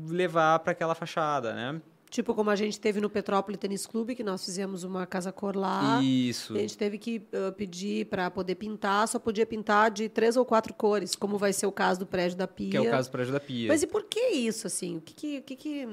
levar 0.08 0.58
para 0.60 0.72
aquela 0.72 0.94
fachada, 0.94 1.52
né? 1.52 1.80
Tipo 2.10 2.34
como 2.34 2.50
a 2.50 2.56
gente 2.56 2.80
teve 2.80 3.00
no 3.00 3.10
Petrópolis 3.10 3.58
Tênis 3.58 3.86
Clube, 3.86 4.14
que 4.14 4.24
nós 4.24 4.44
fizemos 4.44 4.82
uma 4.84 5.06
casa 5.06 5.30
cor 5.30 5.54
lá. 5.54 6.02
Isso. 6.02 6.54
A 6.54 6.58
gente 6.58 6.76
teve 6.76 6.98
que 6.98 7.22
uh, 7.32 7.52
pedir 7.52 8.06
para 8.06 8.30
poder 8.30 8.54
pintar, 8.54 9.06
só 9.06 9.18
podia 9.18 9.44
pintar 9.44 9.90
de 9.90 10.08
três 10.08 10.36
ou 10.36 10.44
quatro 10.44 10.72
cores, 10.72 11.14
como 11.14 11.36
vai 11.36 11.52
ser 11.52 11.66
o 11.66 11.72
caso 11.72 12.00
do 12.00 12.06
prédio 12.06 12.38
da 12.38 12.48
Pia. 12.48 12.70
Que 12.70 12.76
é 12.76 12.80
o 12.80 12.90
caso 12.90 13.08
do 13.08 13.12
prédio 13.12 13.32
da 13.32 13.40
Pia. 13.40 13.68
Mas 13.68 13.82
e 13.82 13.86
por 13.86 14.04
que 14.04 14.20
isso, 14.20 14.66
assim? 14.66 14.96
O 14.96 15.00
que 15.00 15.14
que... 15.14 15.40
que, 15.42 15.56
que... 15.56 15.88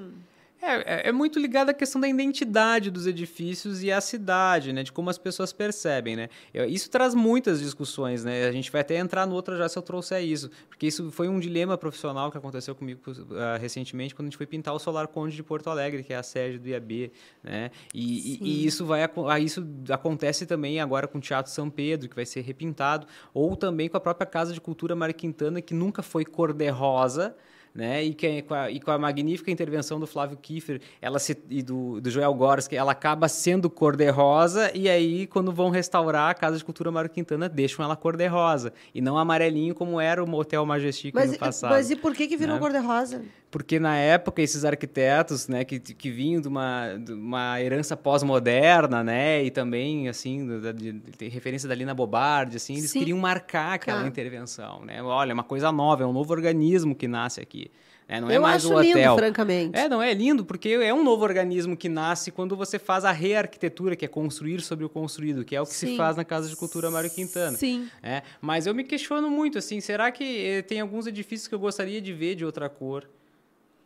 É, 0.62 1.08
é, 1.08 1.10
é, 1.10 1.12
muito 1.12 1.38
ligado 1.38 1.70
à 1.70 1.74
questão 1.74 2.00
da 2.02 2.08
identidade 2.08 2.89
dos 2.89 3.06
edifícios 3.06 3.84
e 3.84 3.91
à 3.91 4.00
cidade, 4.02 4.74
né? 4.74 4.84
De 4.84 4.91
como 4.91 5.10
as 5.10 5.18
pessoas 5.18 5.54
percebem, 5.54 6.15
né? 6.15 6.30
Isso 6.68 6.89
traz 6.89 7.13
muitas 7.13 7.60
discussões, 7.60 8.24
né? 8.24 8.48
A 8.48 8.52
gente 8.52 8.72
vai 8.72 8.82
até 8.82 8.98
entrar 8.98 9.28
no 9.28 9.36
outro 9.36 9.56
já 9.58 9.70
se 9.70 9.78
eu 9.78 9.82
trouxer 9.82 10.24
isso. 10.24 10.50
Porque 10.68 10.88
isso 10.88 11.12
foi 11.12 11.28
um 11.28 11.39
dilema 11.39 11.78
profissional 11.78 12.32
que 12.32 12.38
aconteceu 12.38 12.74
comigo 12.74 13.00
uh, 13.08 13.60
recentemente 13.60 14.15
quando 14.15 14.28
a 14.28 14.30
gente 14.30 14.38
foi 14.38 14.48
pintar 14.48 14.74
o 14.74 14.80
Solar 14.80 15.08
Conde 15.08 15.36
de 15.36 15.44
Porto 15.44 15.70
Alegre, 15.70 16.04
que 16.04 16.13
é 16.13 16.18
a 16.18 16.24
sede 16.24 16.58
do 16.58 16.68
IAB, 16.68 17.12
né? 17.44 17.70
E, 17.94 18.34
e, 18.34 18.39
e 18.41 18.65
isso, 18.65 18.86
vai, 18.86 19.04
ah, 19.04 19.39
isso 19.39 19.65
acontece 19.89 20.46
também 20.46 20.80
agora 20.80 21.08
com 21.08 21.18
o 21.18 21.22
Teatro 21.22 21.52
São 21.52 21.70
Pedro, 21.70 22.10
que 22.10 22.15
vai 22.15 22.26
ser 22.26 22.41
repintado, 22.41 23.06
ou 23.34 23.56
também 23.56 23.88
com 23.88 23.98
a 23.98 24.00
própria 24.00 24.26
Casa 24.26 24.54
de 24.54 24.62
Cultura 24.62 24.96
Mário 24.96 25.13
Quintana, 25.13 25.62
que 25.62 25.74
nunca 25.74 26.02
foi 26.02 26.26
cor-de-rosa, 26.26 27.36
né? 27.76 28.02
E, 28.06 28.14
que, 28.14 28.42
com 28.44 28.54
a, 28.54 28.72
e 28.72 28.80
com 28.80 28.90
a 28.90 28.98
magnífica 28.98 29.52
intervenção 29.52 30.00
do 30.00 30.08
Flávio 30.08 30.38
Kiefer 30.38 30.80
ela 31.02 31.20
se, 31.20 31.38
e 31.50 31.62
do, 31.62 32.00
do 32.00 32.10
Joel 32.10 32.34
Gorski, 32.34 32.78
ela 32.78 32.94
acaba 32.94 33.28
sendo 33.28 33.70
cor-de-rosa, 33.70 34.72
e 34.74 34.88
aí, 34.88 35.28
quando 35.28 35.52
vão 35.52 35.70
restaurar 35.70 36.30
a 36.30 36.34
Casa 36.34 36.58
de 36.58 36.64
Cultura 36.64 36.90
Mário 36.90 37.10
Quintana, 37.10 37.50
deixam 37.50 37.84
ela 37.84 37.98
cor-de-rosa, 37.98 38.72
e 38.94 39.02
não 39.02 39.18
amarelinho 39.18 39.76
como 39.76 40.00
era 40.00 40.24
o 40.24 40.28
Motel 40.28 40.66
Majestic 40.66 41.14
mas, 41.14 41.34
no 41.34 41.38
passado. 41.38 41.72
Mas 41.72 41.92
e 41.92 41.98
por 41.98 42.16
que, 42.16 42.28
que 42.28 42.38
virou 42.38 42.56
né? 42.56 42.62
cor-de-rosa? 42.62 43.22
Porque 43.52 43.80
na 43.80 43.96
época 43.96 44.42
esses 44.42 44.66
arquitetos, 44.66 45.48
né, 45.48 45.64
que, 45.64 45.80
que 45.80 46.12
vinham 46.12 46.42
de 46.42 46.48
uma, 46.48 46.98
de 46.98 47.14
uma 47.14 47.62
herança 47.62 47.96
pós-moderna, 47.96 49.04
né, 49.04 49.44
e 49.44 49.52
também 49.52 50.10
assim, 50.10 50.46
de, 50.74 50.92
de, 50.92 51.28
referência 51.30 51.68
da 51.68 51.76
Lina 51.76 51.94
Bobardi, 51.94 52.58
assim, 52.58 52.78
eles 52.78 52.92
Sim. 52.92 53.00
queriam 53.00 53.18
marcar 53.18 53.76
aquela 53.76 54.00
claro. 54.00 54.10
intervenção, 54.10 54.84
né? 54.84 55.02
Olha, 55.02 55.32
é 55.32 55.34
uma 55.34 55.44
coisa 55.44 55.72
nova, 55.72 56.04
é 56.04 56.06
um 56.06 56.12
novo 56.12 56.34
organismo 56.34 56.94
que 56.94 57.08
nasce 57.08 57.40
aqui. 57.40 57.64
É, 58.08 58.21
não 58.21 58.30
é 58.30 58.38
Eu 58.38 58.41
mais 58.41 58.63
acho 58.63 58.73
o 58.73 58.78
hotel. 58.78 58.95
lindo, 58.97 59.15
francamente. 59.15 59.78
É, 59.80 59.89
não 59.89 60.01
é 60.01 60.13
lindo, 60.13 60.45
porque 60.45 60.69
é 60.69 60.93
um 60.93 61.04
novo 61.04 61.23
organismo 61.23 61.75
que 61.75 61.89
nasce 61.89 62.32
quando 62.32 62.56
você 62.56 62.78
faz 62.78 63.04
a 63.04 63.12
rearquitetura, 63.12 63.95
que 63.95 64.06
é 64.06 64.08
construir 64.08 64.62
sobre 64.62 64.86
o 64.86 64.89
construído, 64.89 65.43
que 65.43 65.56
é 65.56 65.62
o 65.62 65.65
que 65.65 65.73
Sim. 65.73 65.88
se 65.88 65.97
faz 65.97 66.15
na 66.15 66.23
Casa 66.23 66.47
de 66.47 66.56
Cultura 66.56 66.91
Mário 66.91 67.10
Quintana. 67.10 67.58
Sim. 67.58 67.89
É, 68.04 68.21
mas 68.39 68.67
eu 68.67 68.75
me 68.75 68.84
questiono 68.84 69.30
muito, 69.30 69.58
assim, 69.58 69.82
será 69.82 70.12
que 70.12 70.23
eh, 70.23 70.62
tem 70.62 70.80
alguns 70.82 71.08
edifícios 71.08 71.47
que 71.47 71.56
eu 71.56 71.60
gostaria 71.60 71.99
de 71.99 72.13
ver 72.13 72.36
de 72.36 72.45
outra 72.45 72.69
cor? 72.69 73.10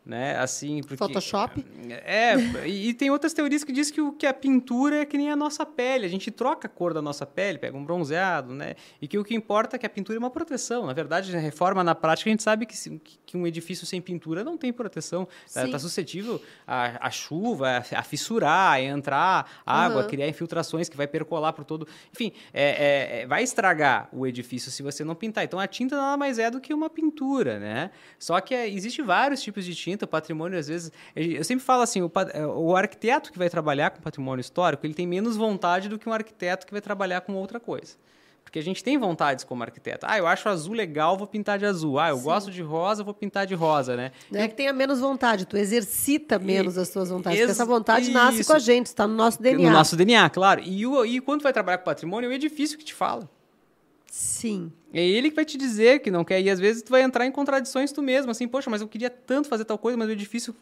Né? 0.04 0.36
Assim, 0.38 0.80
porque 0.80 0.96
Photoshop? 0.96 1.64
É, 2.04 2.34
e, 2.66 2.88
e, 2.88 2.94
tem 2.94 3.10
outras 3.10 3.32
teorias 3.32 3.62
que 3.62 3.72
dizem 3.72 3.94
que 3.94 4.00
o 4.00 4.12
que 4.12 4.26
a 4.26 4.32
pintura 4.32 5.02
é 5.02 5.04
que 5.04 5.16
nem 5.16 5.30
a 5.30 5.36
nossa 5.36 5.64
pele, 5.66 6.06
a 6.06 6.08
gente 6.08 6.30
troca 6.30 6.66
a 6.66 6.70
cor 6.70 6.94
da 6.94 7.02
nossa 7.02 7.26
pele, 7.26 7.58
pega 7.58 7.76
um 7.76 7.84
bronzeado, 7.84 8.54
né? 8.54 8.74
E 9.00 9.06
que 9.06 9.18
o 9.18 9.24
que 9.24 9.34
importa 9.34 9.76
é 9.76 9.78
que 9.78 9.86
a 9.86 9.90
pintura 9.90 10.16
é 10.16 10.20
uma 10.20 10.30
proteção. 10.30 10.86
Na 10.86 10.92
verdade, 10.92 11.36
a 11.36 11.38
reforma 11.38 11.84
na 11.84 11.94
prática 11.94 12.30
a 12.30 12.32
gente 12.32 12.42
sabe 12.42 12.66
que, 12.66 13.00
que 13.26 13.36
um 13.36 13.46
edifício 13.46 13.86
sem 13.86 14.00
pintura 14.00 14.42
não 14.42 14.56
tem 14.56 14.72
proteção, 14.72 15.28
está 15.46 15.68
tá 15.68 15.78
suscetível 15.78 16.40
à, 16.66 17.06
à 17.06 17.10
chuva, 17.10 17.84
a, 17.94 18.02
fissurar, 18.02 18.72
a 18.72 18.80
entrar 18.80 19.62
água, 19.64 20.02
uhum. 20.02 20.08
criar 20.08 20.28
infiltrações 20.28 20.88
que 20.88 20.96
vai 20.96 21.06
percolar 21.06 21.52
por 21.52 21.64
todo, 21.64 21.86
enfim, 22.12 22.32
é, 22.52 22.62
é, 22.62 23.20
é, 23.20 23.26
vai 23.26 23.42
estragar 23.42 24.08
o 24.12 24.26
edifício 24.26 24.70
se 24.70 24.82
você 24.82 25.04
não 25.04 25.14
pintar. 25.14 25.44
Então 25.44 25.58
a 25.58 25.66
tinta 25.66 25.96
nada 25.96 26.16
mais 26.16 26.38
é 26.38 26.50
do 26.50 26.60
que 26.60 26.72
uma 26.72 26.88
pintura, 26.88 27.58
né? 27.58 27.90
Só 28.18 28.40
que 28.40 28.54
é, 28.54 28.68
existe 28.68 29.02
vários 29.02 29.42
tipos 29.42 29.64
de 29.64 29.74
tinta 29.74 29.89
o 30.04 30.08
patrimônio, 30.08 30.58
às 30.58 30.68
vezes. 30.68 30.92
Eu 31.14 31.44
sempre 31.44 31.64
falo 31.64 31.82
assim: 31.82 32.02
o, 32.02 32.10
é, 32.32 32.46
o 32.46 32.76
arquiteto 32.76 33.32
que 33.32 33.38
vai 33.38 33.48
trabalhar 33.48 33.90
com 33.90 34.00
patrimônio 34.00 34.40
histórico, 34.40 34.86
ele 34.86 34.94
tem 34.94 35.06
menos 35.06 35.36
vontade 35.36 35.88
do 35.88 35.98
que 35.98 36.08
um 36.08 36.12
arquiteto 36.12 36.66
que 36.66 36.72
vai 36.72 36.80
trabalhar 36.80 37.20
com 37.22 37.34
outra 37.34 37.58
coisa. 37.58 37.96
Porque 38.42 38.58
a 38.58 38.62
gente 38.62 38.82
tem 38.82 38.98
vontades 38.98 39.44
como 39.44 39.62
arquiteto. 39.62 40.06
Ah, 40.08 40.18
eu 40.18 40.26
acho 40.26 40.48
azul 40.48 40.74
legal, 40.74 41.16
vou 41.16 41.26
pintar 41.26 41.56
de 41.56 41.64
azul. 41.64 42.00
Ah, 42.00 42.08
eu 42.08 42.16
Sim. 42.16 42.24
gosto 42.24 42.50
de 42.50 42.62
rosa, 42.62 43.04
vou 43.04 43.14
pintar 43.14 43.46
de 43.46 43.54
rosa, 43.54 43.96
né? 43.96 44.10
Não 44.28 44.40
é 44.40 44.48
que 44.48 44.56
tenha 44.56 44.72
menos 44.72 44.98
vontade, 44.98 45.46
tu 45.46 45.56
exercita 45.56 46.36
menos 46.36 46.76
e, 46.76 46.80
as 46.80 46.88
tuas 46.88 47.10
vontades. 47.10 47.38
Porque 47.38 47.52
essa 47.52 47.64
vontade 47.64 48.06
isso. 48.06 48.12
nasce 48.12 48.44
com 48.44 48.52
a 48.52 48.58
gente, 48.58 48.86
está 48.86 49.06
no 49.06 49.14
nosso 49.14 49.40
DNA. 49.40 49.70
No 49.70 49.76
nosso 49.76 49.94
DNA, 49.94 50.28
claro. 50.30 50.62
E, 50.64 50.84
o, 50.84 51.04
e 51.04 51.20
quando 51.20 51.42
vai 51.42 51.52
trabalhar 51.52 51.78
com 51.78 51.84
patrimônio, 51.84 52.26
é 52.28 52.30
o 52.30 52.32
edifício 52.32 52.76
que 52.76 52.84
te 52.84 52.92
fala. 52.92 53.30
Sim. 54.10 54.72
É 54.92 55.00
ele 55.06 55.30
que 55.30 55.36
vai 55.36 55.44
te 55.44 55.56
dizer 55.56 56.00
que 56.00 56.10
não 56.10 56.24
quer. 56.24 56.40
E 56.40 56.50
às 56.50 56.58
vezes 56.58 56.82
tu 56.82 56.90
vai 56.90 57.00
entrar 57.02 57.24
em 57.26 57.30
contradições 57.30 57.92
tu 57.92 58.02
mesmo, 58.02 58.32
assim, 58.32 58.48
poxa, 58.48 58.68
mas 58.68 58.80
eu 58.80 58.88
queria 58.88 59.08
tanto 59.08 59.48
fazer 59.48 59.64
tal 59.64 59.78
coisa, 59.78 59.96
mas 59.96 60.08
o 60.08 60.10
edifício 60.10 60.52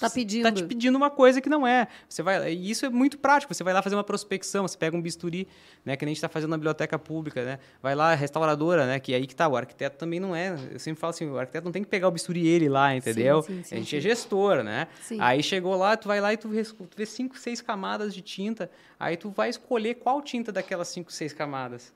Tá 0.00 0.10
pedindo. 0.10 0.42
tá 0.42 0.52
te 0.52 0.64
pedindo 0.64 0.96
uma 0.96 1.10
coisa 1.10 1.40
que 1.40 1.48
não 1.48 1.66
é. 1.66 1.86
Você 2.08 2.22
vai, 2.22 2.52
e 2.52 2.70
isso 2.70 2.84
é 2.86 2.88
muito 2.88 3.18
prático. 3.18 3.54
Você 3.54 3.62
vai 3.64 3.72
lá 3.72 3.82
fazer 3.82 3.94
uma 3.94 4.04
prospecção, 4.04 4.66
você 4.66 4.76
pega 4.76 4.96
um 4.96 5.02
bisturi, 5.02 5.46
né, 5.84 5.96
que 5.96 6.04
a 6.04 6.08
gente 6.08 6.16
está 6.16 6.28
fazendo 6.28 6.50
na 6.50 6.56
biblioteca 6.56 6.98
pública, 6.98 7.44
né? 7.44 7.58
Vai 7.82 7.94
lá, 7.94 8.14
restauradora, 8.14 8.86
né, 8.86 8.98
que 9.00 9.12
é 9.12 9.16
aí 9.16 9.26
que 9.26 9.34
tá. 9.34 9.48
O 9.48 9.56
arquiteto 9.56 9.96
também 9.96 10.18
não 10.18 10.34
é. 10.34 10.56
Eu 10.72 10.78
sempre 10.78 11.00
falo 11.00 11.10
assim, 11.10 11.28
o 11.28 11.38
arquiteto 11.38 11.64
não 11.64 11.72
tem 11.72 11.82
que 11.82 11.88
pegar 11.88 12.08
o 12.08 12.10
bisturi 12.10 12.46
ele 12.46 12.68
lá, 12.68 12.94
entendeu? 12.94 13.42
Sim, 13.42 13.58
sim, 13.58 13.62
sim, 13.62 13.74
a 13.74 13.78
gente 13.78 13.96
é 13.96 14.00
gestor, 14.00 14.62
né? 14.62 14.88
Aí 15.20 15.42
chegou 15.42 15.76
lá, 15.76 15.96
tu 15.96 16.08
vai 16.08 16.20
lá 16.20 16.32
e 16.32 16.36
tu 16.36 16.48
vê 16.48 17.06
cinco, 17.06 17.38
seis 17.38 17.60
camadas 17.60 18.14
de 18.14 18.22
tinta. 18.22 18.70
Aí 18.98 19.16
tu 19.16 19.30
vai 19.30 19.48
escolher 19.50 19.94
qual 19.94 20.20
tinta 20.22 20.52
daquelas 20.52 20.88
cinco, 20.88 21.12
seis 21.12 21.32
camadas. 21.32 21.92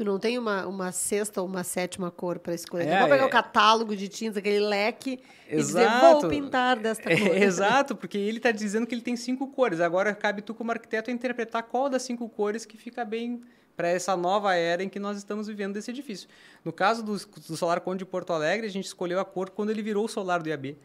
Tu 0.00 0.04
não 0.06 0.18
tem 0.18 0.38
uma, 0.38 0.66
uma 0.66 0.92
sexta 0.92 1.42
ou 1.42 1.46
uma 1.46 1.62
sétima 1.62 2.10
cor 2.10 2.38
para 2.38 2.54
escolher. 2.54 2.88
É, 2.88 2.92
É, 2.92 3.00
vou 3.00 3.08
pegar 3.10 3.22
é. 3.24 3.26
o 3.26 3.28
catálogo 3.28 3.94
de 3.94 4.08
tintas, 4.08 4.38
aquele 4.38 4.60
leque, 4.60 5.20
e 5.46 5.56
dizer, 5.56 5.82
Exato. 5.82 6.20
vou 6.22 6.30
pintar 6.30 6.78
desta 6.78 7.02
cor. 7.02 7.36
É, 7.36 7.44
exato, 7.44 7.94
porque 7.94 8.16
ele 8.16 8.38
está 8.38 8.50
dizendo 8.50 8.86
que 8.86 8.94
ele 8.94 9.02
tem 9.02 9.14
cinco 9.14 9.48
cores. 9.48 9.78
Agora 9.78 10.14
cabe 10.14 10.40
tu, 10.40 10.54
como 10.54 10.70
arquiteto, 10.70 11.10
interpretar 11.10 11.64
qual 11.64 11.90
das 11.90 12.00
cinco 12.00 12.26
cores 12.30 12.64
que 12.64 12.78
fica 12.78 13.04
bem 13.04 13.42
para 13.76 13.88
essa 13.88 14.16
nova 14.16 14.54
era 14.54 14.82
em 14.82 14.88
que 14.88 14.98
nós 14.98 15.18
estamos 15.18 15.48
vivendo 15.48 15.74
desse 15.74 15.90
edifício. 15.90 16.30
No 16.64 16.72
caso 16.72 17.02
do, 17.02 17.18
do 17.18 17.54
Solar 17.54 17.82
Conde 17.82 17.98
de 17.98 18.06
Porto 18.06 18.32
Alegre, 18.32 18.66
a 18.66 18.70
gente 18.70 18.86
escolheu 18.86 19.20
a 19.20 19.24
cor 19.26 19.50
quando 19.50 19.68
ele 19.68 19.82
virou 19.82 20.06
o 20.06 20.08
solar 20.08 20.42
do 20.42 20.48
IAB. 20.48 20.78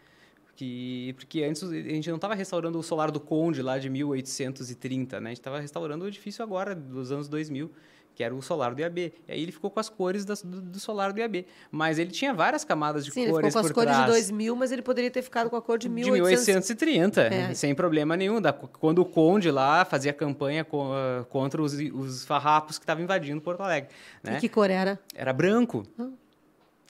Que, 0.57 1.13
porque 1.15 1.41
antes 1.43 1.63
a 1.63 1.71
gente 1.73 2.09
não 2.09 2.17
estava 2.17 2.35
restaurando 2.35 2.77
o 2.77 2.83
solar 2.83 3.11
do 3.11 3.21
Conde 3.21 3.61
lá 3.61 3.79
de 3.79 3.89
1830, 3.89 5.21
né? 5.21 5.29
A 5.29 5.31
gente 5.31 5.39
estava 5.39 5.61
restaurando 5.61 6.03
o 6.03 6.07
edifício 6.09 6.43
agora, 6.43 6.75
dos 6.75 7.13
anos 7.13 7.29
2000, 7.29 7.71
que 8.15 8.23
era 8.23 8.33
o 8.33 8.41
solar 8.41 8.73
do 8.73 8.79
IAB. 8.81 8.97
E 9.27 9.31
aí 9.31 9.43
ele 9.43 9.51
ficou 9.51 9.69
com 9.69 9.79
as 9.79 9.89
cores 9.89 10.23
das- 10.25 10.41
do, 10.41 10.61
do 10.61 10.79
solar 10.79 11.11
do 11.13 11.19
IAB. 11.19 11.45
Mas 11.69 11.99
ele 11.99 12.09
tinha 12.11 12.33
várias 12.33 12.63
camadas 12.63 13.03
de 13.05 13.11
Sim, 13.11 13.23
ele 13.23 13.31
cores 13.31 13.47
ficou 13.49 13.61
com 13.61 13.67
as 13.67 13.71
cores 13.73 13.89
trás. 13.91 14.05
de 14.05 14.11
2000, 14.11 14.55
mas 14.55 14.71
ele 14.71 14.81
poderia 14.81 15.11
ter 15.11 15.21
ficado 15.21 15.49
com 15.49 15.55
a 15.57 15.61
cor 15.61 15.77
de 15.77 15.89
De 15.89 15.93
1800. 15.93 16.47
1830, 16.47 17.21
É. 17.23 17.53
sem 17.53 17.75
problema 17.75 18.15
nenhum. 18.15 18.39
Da- 18.41 18.53
quando 18.53 18.99
o 18.99 19.05
Conde 19.05 19.51
lá 19.51 19.83
fazia 19.85 20.13
campanha 20.13 20.65
ah, 20.71 21.25
contra 21.29 21.61
os, 21.61 21.73
os 21.73 22.25
farrapos 22.25 22.77
que 22.79 22.83
estavam 22.83 23.03
invadindo 23.03 23.41
Porto 23.41 23.61
Alegre. 23.61 23.89
Né? 24.23 24.37
E 24.37 24.39
que 24.39 24.47
cor 24.49 24.69
era? 24.69 24.97
Era 25.13 25.33
branco. 25.33 25.85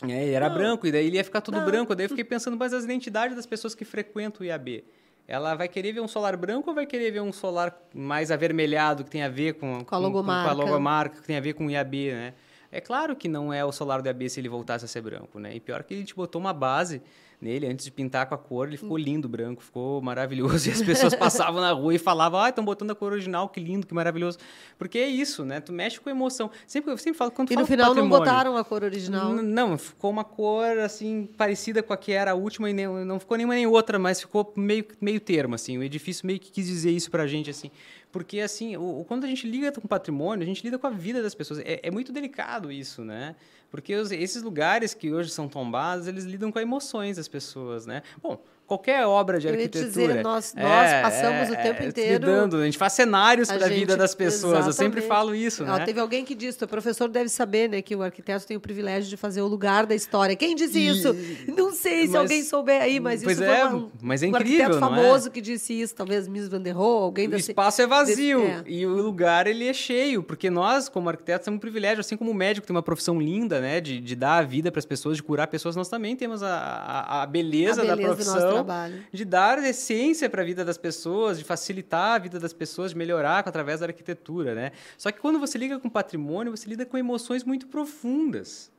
É, 0.08 0.24
ele 0.26 0.34
era 0.34 0.50
branco, 0.50 0.86
e 0.86 0.92
daí 0.92 1.08
ele 1.08 1.16
ia 1.16 1.24
ficar 1.24 1.40
tudo 1.42 1.58
Não. 1.58 1.66
branco. 1.66 1.96
Daí 1.96 2.06
eu 2.06 2.10
fiquei 2.10 2.24
pensando, 2.26 2.58
mas 2.58 2.74
as 2.74 2.84
identidades 2.84 3.36
das 3.36 3.46
pessoas 3.46 3.74
que 3.74 3.86
frequentam 3.86 4.42
o 4.42 4.46
IAB, 4.46 4.84
ela 5.28 5.56
vai 5.56 5.68
querer 5.68 5.92
ver 5.92 6.02
um 6.02 6.08
solar 6.08 6.38
branco 6.38 6.70
ou 6.70 6.76
vai 6.76 6.86
querer 6.86 7.12
ver 7.12 7.22
um 7.22 7.32
solar 7.32 7.76
mais 7.94 8.32
avermelhado, 8.32 9.04
que 9.04 9.10
tem 9.10 9.24
a 9.24 9.30
ver 9.30 9.54
com, 9.54 9.84
Com 9.84 9.96
a 9.96 9.98
logomarca. 9.98 10.56
Com, 10.56 10.62
a 10.62 10.66
logomarca, 10.66 11.22
que 11.22 11.28
tem 11.28 11.38
a 11.38 11.42
ver 11.42 11.54
com 11.54 11.66
o 11.66 11.72
IAB, 11.72 12.12
né? 12.12 12.34
É 12.72 12.82
claro 12.82 13.16
que 13.16 13.28
não 13.28 13.54
é 13.54 13.64
o 13.64 13.72
solar 13.72 14.02
do 14.02 14.08
IAB 14.08 14.30
se 14.30 14.40
ele 14.40 14.50
voltasse 14.50 14.86
a 14.86 14.88
ser 14.88 15.02
branco, 15.02 15.40
né? 15.40 15.56
E 15.56 15.60
pior 15.60 15.84
que 15.84 15.94
a 15.94 15.98
gente 15.98 16.14
botou 16.14 16.40
uma 16.40 16.54
base 16.54 17.02
nele 17.42 17.68
antes 17.68 17.86
de 17.86 17.92
pintar 17.92 18.26
com 18.28 18.36
a 18.36 18.38
cor, 18.38 18.68
ele 18.68 18.78
ficou 18.78 18.98
lindo 18.98 19.28
branco, 19.28 19.62
ficou 19.62 20.02
maravilhoso. 20.02 20.66
E 20.66 20.72
as 20.72 20.82
pessoas 20.82 21.14
passavam 21.14 21.62
na 21.62 21.72
rua 21.72 21.94
e 21.94 22.00
falavam, 22.00 22.40
ah, 22.40 22.50
estão 22.50 22.64
botando 22.64 22.92
a 22.92 22.96
cor 22.96 23.12
original, 23.12 23.50
que 23.50 23.60
lindo, 23.60 23.86
que 23.86 23.94
maravilhoso. 23.94 24.38
Porque 24.78 24.98
é 24.98 25.08
isso, 25.08 25.46
né? 25.46 25.60
Tu 25.60 25.72
mexe 25.72 26.00
com 26.00 26.10
emoção. 26.10 26.50
Sempre, 26.66 26.92
eu 26.92 26.98
sempre 26.98 27.18
falo, 27.18 27.32
quando 27.32 27.52
E 27.52 27.56
no 27.56 27.66
final 27.66 27.94
não 27.94 28.10
botaram 28.10 28.58
a 28.58 28.64
cor 28.64 28.84
original. 28.84 29.32
Não, 29.34 29.78
ficou 29.78 30.10
uma 30.10 30.24
cor 30.24 30.80
assim 30.80 31.30
parecida 31.38 31.84
com 31.84 31.94
a 31.94 31.98
que 31.98 32.12
era 32.12 32.32
a 32.32 32.36
última 32.36 32.70
e 32.70 32.74
nem, 32.74 32.88
não 32.88 33.20
ficou 33.20 33.38
nenhuma 33.38 33.56
nem 33.56 33.68
outra, 33.68 34.00
mas 34.00 34.22
ficou 34.22 34.54
meio 34.56 34.86
meio 35.00 35.20
termo 35.20 35.56
assim. 35.56 35.78
O 35.78 35.84
edifício 35.84 36.26
meio 36.26 36.40
que 36.40 36.52
quis 36.52 36.66
dizer 36.66 36.92
isso 36.92 37.12
pra 37.12 37.28
gente 37.28 37.50
assim, 37.50 37.70
porque 38.16 38.40
assim, 38.40 38.78
o, 38.78 39.02
o- 39.02 39.04
quando 39.04 39.26
a 39.26 39.28
gente 39.28 39.46
lida 39.46 39.70
com 39.74 39.86
patrimônio, 39.86 40.42
a 40.42 40.46
gente 40.46 40.64
lida 40.64 40.80
com 40.80 40.88
a 40.88 40.90
vida 40.90 41.22
das 41.22 41.36
pessoas. 41.36 41.60
É, 41.60 41.82
é 41.84 41.92
muito 41.92 42.14
delicado 42.14 42.72
isso, 42.72 43.04
né? 43.04 43.36
Porque 43.70 43.94
os- 43.94 44.10
esses 44.10 44.42
lugares 44.42 44.94
que 44.94 45.12
hoje 45.12 45.30
são 45.32 45.50
tombados, 45.50 46.08
eles 46.08 46.24
lidam 46.24 46.50
com 46.50 46.58
emoções 46.58 47.18
das 47.18 47.28
pessoas, 47.28 47.86
né? 47.86 48.04
Bom, 48.24 48.42
qualquer 48.66 49.06
obra 49.06 49.40
de 49.40 49.48
Eu 49.48 49.54
arquitetura. 49.54 49.88
dizer, 49.90 50.24
nós- 50.24 50.54
nós 50.56 50.92
passamos 51.02 51.50
o 51.50 51.56
tempo 51.56 51.84
inteiro- 51.84 52.26
lidando, 52.26 52.58
a 52.58 52.66
gente 52.66 52.78
faz 52.78 52.94
cenários 52.94 53.48
para 53.48 53.66
a 53.66 53.70
vida 53.70 53.96
das 53.96 54.16
pessoas. 54.16 54.66
Eu 54.66 54.74
sempre 54.74 55.00
exatamente. 55.00 55.08
falo 55.08 55.36
isso, 55.36 55.64
Ó, 55.64 55.68
né? 55.78 55.86
Teve 55.86 56.00
alguém 56.00 56.26
que 56.26 56.34
disse, 56.34 56.64
o 56.64 56.68
professor 56.68 57.08
deve 57.10 57.30
saber, 57.30 57.70
né, 57.70 57.82
que 57.82 57.96
o 57.96 58.02
arquiteto 58.02 58.46
tem 58.48 58.58
o 58.58 58.60
privilégio 58.60 59.10
de 59.10 59.18
fazer 59.18 59.42
o 59.42 59.48
lugar 59.48 59.86
da 59.86 59.94
história. 59.96 60.36
Quem 60.36 60.56
disse 60.56 60.80
E- 60.80 60.88
isso? 60.88 61.16
Não 61.56 61.72
sei 61.72 62.02
se 62.08 62.14
mas- 62.14 62.16
alguém 62.22 62.44
souber 62.44 62.82
aí, 62.82 63.00
mas 63.00 63.24
Pois 63.24 63.38
isso 63.38 63.44
é, 63.50 63.60
foi 63.62 63.70
uma, 63.78 63.92
mas 64.02 64.24
é 64.24 64.26
um 64.26 64.30
incrível, 64.30 64.66
arquiteto 64.66 64.80
não 64.80 64.96
é? 64.96 65.02
famoso 65.04 65.32
que 65.32 65.42
disse 65.42 65.74
isso, 65.80 65.94
talvez 65.96 66.28
Miss 66.28 66.48
Van 66.48 66.62
der 66.62 66.72
Rohe, 66.76 67.04
alguém 67.04 67.28
O 67.28 67.36
espaço 67.36 67.82
é 67.82 67.88
vazio 67.88 68.40
desse- 68.42 68.52
é. 68.52 68.64
e 68.66 68.86
o 68.86 68.96
lugar 68.96 69.48
ele 69.48 69.68
é 69.68 69.74
cheio, 69.74 70.24
porque 70.24 70.50
nós, 70.50 70.90
como 70.90 71.10
arquitetos, 71.10 71.46
temos 71.46 71.58
um 71.58 71.60
privilégio, 71.60 72.00
assim 72.02 72.18
como 72.18 72.32
o 72.32 72.34
médico 72.34 72.66
tem 72.66 72.76
uma 72.76 72.84
profissão 72.84 73.20
linda, 73.20 73.60
né, 73.62 73.80
de, 73.80 74.00
de 74.00 74.16
dar 74.16 74.38
a 74.40 74.42
vida 74.42 74.72
para 74.72 74.80
as 74.80 74.86
pessoas, 74.86 75.18
de 75.18 75.24
curar 75.24 75.48
pessoas, 75.48 75.76
nós 75.76 75.88
também 75.90 76.16
temos 76.16 76.42
a, 76.42 76.50
a, 76.56 77.24
a 77.24 77.26
beleza, 77.26 77.82
a 77.82 77.86
beleza 77.86 77.96
da 77.96 78.02
profissão 78.16 78.55
trabalho. 78.56 79.04
de 79.12 79.26
dar 79.26 79.64
essência 79.64 80.30
para 80.30 80.42
a 80.42 80.46
vida 80.46 80.64
das 80.66 80.78
pessoas, 80.78 81.38
de 81.38 81.44
facilitar 81.44 82.16
a 82.16 82.20
vida 82.20 82.40
das 82.40 82.54
pessoas, 82.54 82.92
de 82.92 82.98
melhorar 82.98 83.40
através 83.48 83.80
da 83.80 83.88
arquitetura, 83.88 84.54
né? 84.56 84.72
Só 84.98 85.12
que 85.12 85.20
quando 85.20 85.40
você 85.40 85.58
liga 85.58 85.80
com 85.80 85.90
patrimônio, 85.90 86.56
você 86.56 86.68
lida 86.70 86.86
com 86.86 86.98
emoções 86.98 87.44
muito 87.44 87.68
profundas. 87.68 88.72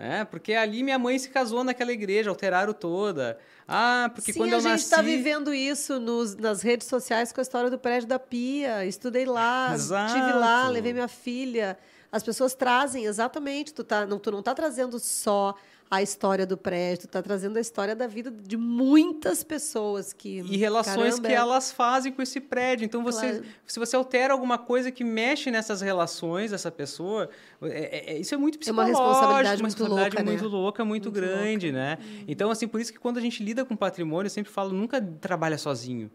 É, 0.00 0.24
porque 0.24 0.54
ali 0.54 0.84
minha 0.84 0.96
mãe 0.98 1.18
se 1.18 1.28
casou 1.28 1.64
naquela 1.64 1.90
igreja, 1.92 2.30
alteraram 2.30 2.72
toda. 2.72 3.36
Ah, 3.66 4.08
porque 4.14 4.32
Sim, 4.32 4.38
quando 4.38 4.52
a 4.52 4.56
eu 4.56 4.60
gente 4.60 4.70
nasci... 4.70 4.84
está 4.84 5.02
vivendo 5.02 5.52
isso 5.52 5.98
nos- 5.98 6.36
nas 6.36 6.62
redes 6.62 6.86
sociais 6.86 7.32
com 7.32 7.40
a 7.40 7.42
história 7.42 7.68
do 7.68 7.76
prédio 7.80 8.08
da 8.08 8.16
Pia. 8.18 8.84
Estudei 8.86 9.24
lá, 9.26 9.72
Exato. 9.74 10.14
estive 10.16 10.32
lá, 10.38 10.68
levei 10.68 10.92
minha 10.92 11.08
filha. 11.08 11.76
As 12.12 12.22
pessoas 12.22 12.54
trazem, 12.54 13.06
exatamente. 13.06 13.74
Tu, 13.74 13.82
tá, 13.82 14.06
não, 14.06 14.20
tu 14.20 14.30
não 14.30 14.38
está 14.38 14.54
trazendo 14.54 15.00
só 15.00 15.56
a 15.90 16.02
história 16.02 16.46
do 16.46 16.56
prédio, 16.56 17.06
está 17.06 17.22
trazendo 17.22 17.56
a 17.56 17.60
história 17.60 17.96
da 17.96 18.06
vida 18.06 18.30
de 18.30 18.56
muitas 18.56 19.42
pessoas 19.42 20.12
que. 20.12 20.40
e 20.40 20.56
relações 20.56 20.96
caramba, 21.14 21.28
que 21.28 21.34
é- 21.34 21.36
elas 21.36 21.72
fazem 21.72 22.12
com 22.12 22.20
esse 22.20 22.40
prédio. 22.40 22.84
Então, 22.84 23.02
você, 23.02 23.28
Claro. 23.30 23.44
se 23.66 23.78
você 23.78 23.96
altera 23.96 24.32
alguma 24.34 24.58
coisa 24.58 24.90
que 24.90 25.02
mexe 25.02 25.50
nessas 25.50 25.80
relações 25.80 26.50
dessa 26.50 26.70
pessoa, 26.70 27.30
é- 27.62 28.12
é- 28.14 28.18
isso 28.18 28.34
é 28.34 28.38
muito 28.38 28.56
É 28.56 28.70
uma 28.70 28.84
psicológico, 28.84 28.98
responsabilidade 29.08 29.62
uma 29.62 29.68
muito 29.68 29.78
responsabilidade 29.78 30.16
louca, 30.16 30.22
né? 30.22 30.30
muito 30.30 30.48
louca, 30.48 30.84
muito, 30.84 31.04
Muito 31.10 31.20
grande, 31.20 31.72
né? 31.72 31.96
Então, 32.26 32.50
assim, 32.50 32.68
por 32.68 32.80
isso 32.80 32.92
que 32.92 32.98
quando 32.98 33.16
a 33.18 33.20
gente 33.20 33.42
lida 33.42 33.64
com 33.64 33.74
patrimônio, 33.74 34.26
eu 34.26 34.30
sempre 34.30 34.52
falo, 34.52 34.72
nunca 34.72 35.00
trabalha 35.00 35.56
sozinho. 35.56 36.10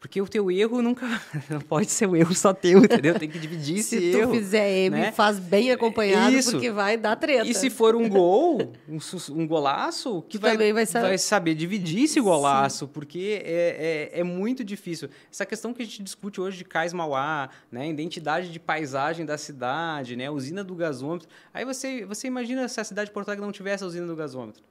Porque 0.00 0.22
o 0.22 0.28
teu 0.28 0.48
erro 0.48 0.80
nunca 0.80 1.06
não 1.50 1.60
pode 1.60 1.90
ser 1.90 2.06
o 2.06 2.14
erro 2.14 2.32
só 2.32 2.54
teu, 2.54 2.78
entendeu? 2.84 3.18
Tem 3.18 3.28
que 3.28 3.38
dividir 3.38 3.78
esse 3.78 3.98
Se 3.98 4.12
tu 4.12 4.18
erro. 4.18 4.32
fizer 4.34 4.70
M, 4.70 4.96
né? 4.96 5.10
faz 5.12 5.40
bem 5.40 5.72
acompanhado, 5.72 6.36
Isso. 6.36 6.52
porque 6.52 6.70
vai 6.70 6.96
dar 6.96 7.16
treta. 7.16 7.46
E 7.48 7.52
se 7.52 7.68
for 7.68 7.96
um 7.96 8.06
gol, 8.08 8.72
um, 8.88 8.98
um 9.32 9.46
golaço, 9.46 10.22
que 10.28 10.38
Tu 10.38 10.40
vai, 10.40 10.52
também 10.52 10.72
vai 10.72 10.86
saber. 10.86 11.18
saber 11.18 11.54
dividir 11.56 12.04
esse 12.04 12.20
golaço, 12.20 12.86
porque 12.86 13.42
é, 13.44 14.10
é, 14.14 14.20
é 14.20 14.22
muito 14.22 14.62
difícil. 14.62 15.08
Essa 15.32 15.44
questão 15.44 15.74
que 15.74 15.82
a 15.82 15.84
gente 15.84 16.00
discute 16.02 16.40
hoje 16.40 16.58
de 16.58 16.64
Cais 16.64 16.92
Mauá, 16.92 17.48
né, 17.70 17.88
identidade 17.88 18.52
de 18.52 18.60
paisagem 18.60 19.26
da 19.26 19.36
cidade, 19.36 20.14
né, 20.14 20.30
usina 20.30 20.62
do 20.62 20.76
gasômetro. 20.76 21.28
Aí 21.52 21.64
você, 21.64 22.04
você 22.04 22.28
imagina 22.28 22.68
se 22.68 22.80
a 22.80 22.84
cidade 22.84 23.08
de 23.08 23.12
Porto 23.14 23.28
Alegre 23.30 23.44
não 23.44 23.52
tivesse 23.52 23.82
a 23.82 23.86
usina 23.88 24.06
do 24.06 24.14
gasômetro. 24.14 24.62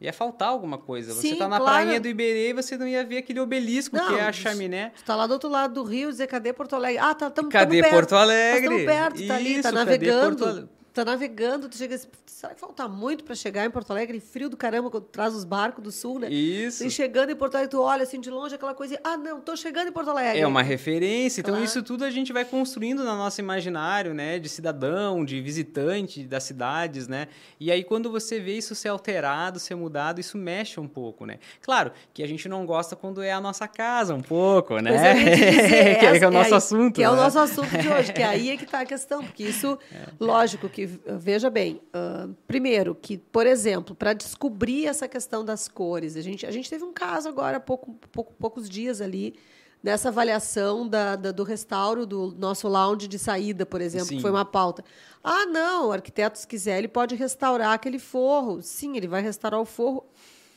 Ia 0.00 0.12
faltar 0.12 0.48
alguma 0.48 0.76
coisa. 0.76 1.14
você 1.14 1.28
Sim, 1.28 1.36
tá 1.36 1.48
na 1.48 1.58
claro. 1.58 1.74
prainha 1.84 1.98
do 2.00 2.06
Iberê 2.06 2.50
e 2.50 2.52
você 2.52 2.76
não 2.76 2.86
ia 2.86 3.02
ver 3.02 3.18
aquele 3.18 3.40
obelisco 3.40 3.96
Não, 3.96 4.08
que 4.08 4.14
é 4.16 4.24
a 4.26 4.30
isso- 4.30 4.40
chaminé. 4.42 4.92
Tu 4.94 5.02
tá 5.04 5.16
lá 5.16 5.26
do 5.26 5.32
outro 5.32 5.48
lado 5.48 5.72
do 5.72 5.82
rio, 5.82 6.10
dizer, 6.10 6.26
cadê 6.26 6.52
Porto 6.52 6.76
Alegre? 6.76 6.98
Ah, 6.98 7.14
tá, 7.14 7.30
tamo, 7.30 7.48
Cadê 7.48 7.78
tamo 7.78 7.82
perto. 7.82 7.94
Porto 7.94 8.14
Alegre? 8.16 8.68
Nós 8.68 8.78
estamos 8.80 8.84
perto, 8.84 9.26
tá 9.26 9.34
ali, 9.36 9.44
tá 9.44 9.50
Isso, 9.50 9.62
cadê 9.62 9.76
navegando. 9.76 10.36
Porto 10.44 10.68
Tá 10.96 11.04
navegando, 11.04 11.68
tu 11.68 11.76
chega 11.76 11.94
assim, 11.94 12.08
será 12.24 12.54
que 12.54 12.60
falta 12.60 12.88
muito 12.88 13.22
para 13.22 13.34
chegar 13.34 13.66
em 13.66 13.70
Porto 13.70 13.90
Alegre? 13.90 14.18
Frio 14.18 14.48
do 14.48 14.56
caramba, 14.56 14.88
quando 14.90 15.04
traz 15.04 15.34
os 15.34 15.44
barcos 15.44 15.84
do 15.84 15.92
sul, 15.92 16.18
né? 16.18 16.30
Isso. 16.30 16.86
E 16.86 16.90
chegando 16.90 17.28
em 17.30 17.36
Porto 17.36 17.54
Alegre, 17.56 17.70
tu 17.70 17.82
olha 17.82 18.02
assim 18.02 18.18
de 18.18 18.30
longe, 18.30 18.54
aquela 18.54 18.74
coisa, 18.74 18.98
ah, 19.04 19.14
não, 19.14 19.38
tô 19.38 19.54
chegando 19.56 19.88
em 19.88 19.92
Porto 19.92 20.08
Alegre. 20.08 20.40
É 20.40 20.46
uma 20.46 20.62
referência. 20.62 21.42
Então, 21.42 21.52
Claro. 21.52 21.64
isso 21.66 21.82
tudo 21.82 22.02
a 22.02 22.10
gente 22.10 22.32
vai 22.32 22.46
construindo 22.46 23.00
no 23.04 23.14
nosso 23.14 23.38
imaginário, 23.42 24.14
né? 24.14 24.38
De 24.38 24.48
cidadão, 24.48 25.22
de 25.22 25.38
visitante 25.42 26.24
das 26.24 26.44
cidades, 26.44 27.06
né? 27.06 27.28
E 27.60 27.70
aí, 27.70 27.84
quando 27.84 28.10
você 28.10 28.40
vê 28.40 28.56
isso 28.56 28.74
ser 28.74 28.88
alterado, 28.88 29.58
ser 29.60 29.74
mudado, 29.74 30.18
isso 30.18 30.38
mexe 30.38 30.80
um 30.80 30.88
pouco, 30.88 31.26
né? 31.26 31.38
Claro 31.60 31.92
que 32.14 32.22
a 32.22 32.26
gente 32.26 32.48
não 32.48 32.64
gosta 32.64 32.96
quando 32.96 33.22
é 33.22 33.32
a 33.32 33.40
nossa 33.40 33.68
casa, 33.68 34.14
um 34.14 34.22
pouco, 34.22 34.78
né? 34.78 34.94
É, 34.94 35.14
que, 36.00 36.06
é, 36.06 36.18
que 36.20 36.24
é 36.24 36.28
o 36.28 36.30
nosso 36.30 36.52
aí- 36.54 36.56
assunto. 36.56 36.94
Que 36.94 37.02
é 37.02 37.10
o 37.10 37.14
né? 37.14 37.20
nosso 37.22 37.38
assunto 37.38 37.76
de 37.76 37.86
hoje, 37.86 38.14
que 38.14 38.22
aí 38.22 38.48
é 38.48 38.56
que 38.56 38.64
está 38.64 38.80
a 38.80 38.86
questão, 38.86 39.22
porque 39.22 39.42
isso, 39.42 39.78
lógico 40.18 40.70
que, 40.70 40.85
veja 40.86 41.50
bem, 41.50 41.80
ah, 41.92 42.28
primeiro, 42.46 42.94
que, 42.94 43.18
por 43.18 43.46
exemplo, 43.46 43.94
para 43.94 44.12
descobrir 44.12 44.86
essa 44.86 45.06
questão 45.08 45.44
das 45.44 45.68
cores, 45.68 46.16
a 46.16 46.20
gente, 46.20 46.46
a 46.46 46.50
gente 46.50 46.68
teve 46.70 46.84
um 46.84 46.92
caso 46.92 47.28
agora, 47.28 47.56
há 47.58 47.60
pouco, 47.60 47.94
pouco, 48.12 48.32
poucos 48.38 48.68
dias 48.68 49.00
ali, 49.00 49.34
nessa 49.82 50.08
avaliação 50.08 50.88
da, 50.88 51.14
da- 51.16 51.30
do 51.32 51.44
restauro 51.44 52.04
do 52.06 52.34
nosso 52.38 52.66
lounge 52.66 53.06
de 53.06 53.18
saída, 53.18 53.64
por 53.66 53.80
exemplo, 53.80 54.08
Sim. 54.08 54.16
que 54.16 54.22
foi 54.22 54.30
uma 54.30 54.44
pauta. 54.44 54.82
Ah, 55.22 55.46
não, 55.46 55.88
o 55.88 55.92
arquiteto, 55.92 56.38
se 56.38 56.46
quiser, 56.46 56.78
ele 56.78 56.88
pode 56.88 57.14
restaurar 57.14 57.72
aquele 57.72 57.98
forro. 57.98 58.60
Sim, 58.62 58.96
ele 58.96 59.06
vai 59.06 59.20
restaurar 59.22 59.60
o 59.60 59.64
forro 59.64 60.04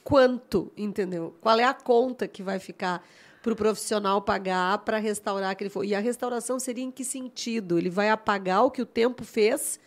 quanto, 0.04 0.72
entendeu? 0.78 1.36
Qual 1.42 1.60
é 1.60 1.64
a 1.64 1.74
conta 1.74 2.28
que 2.28 2.42
vai 2.42 2.60
ficar 2.60 3.06
para 3.42 3.54
o 3.54 3.56
profissional 3.56 4.22
pagar 4.22 4.80
para 4.80 4.98
restaurar 4.98 5.52
aquele 5.52 5.70
forro? 5.70 5.86
E 5.86 5.94
a 5.96 6.00
restauração 6.00 6.60
seria 6.60 6.84
em 6.84 6.92
que 6.92 7.06
sentido? 7.06 7.78
Ele 7.78 7.90
vai 7.90 8.10
apagar 8.10 8.66
o 8.66 8.72
que 8.72 8.82
o 8.82 8.86
tempo 8.86 9.24
fez 9.24 9.80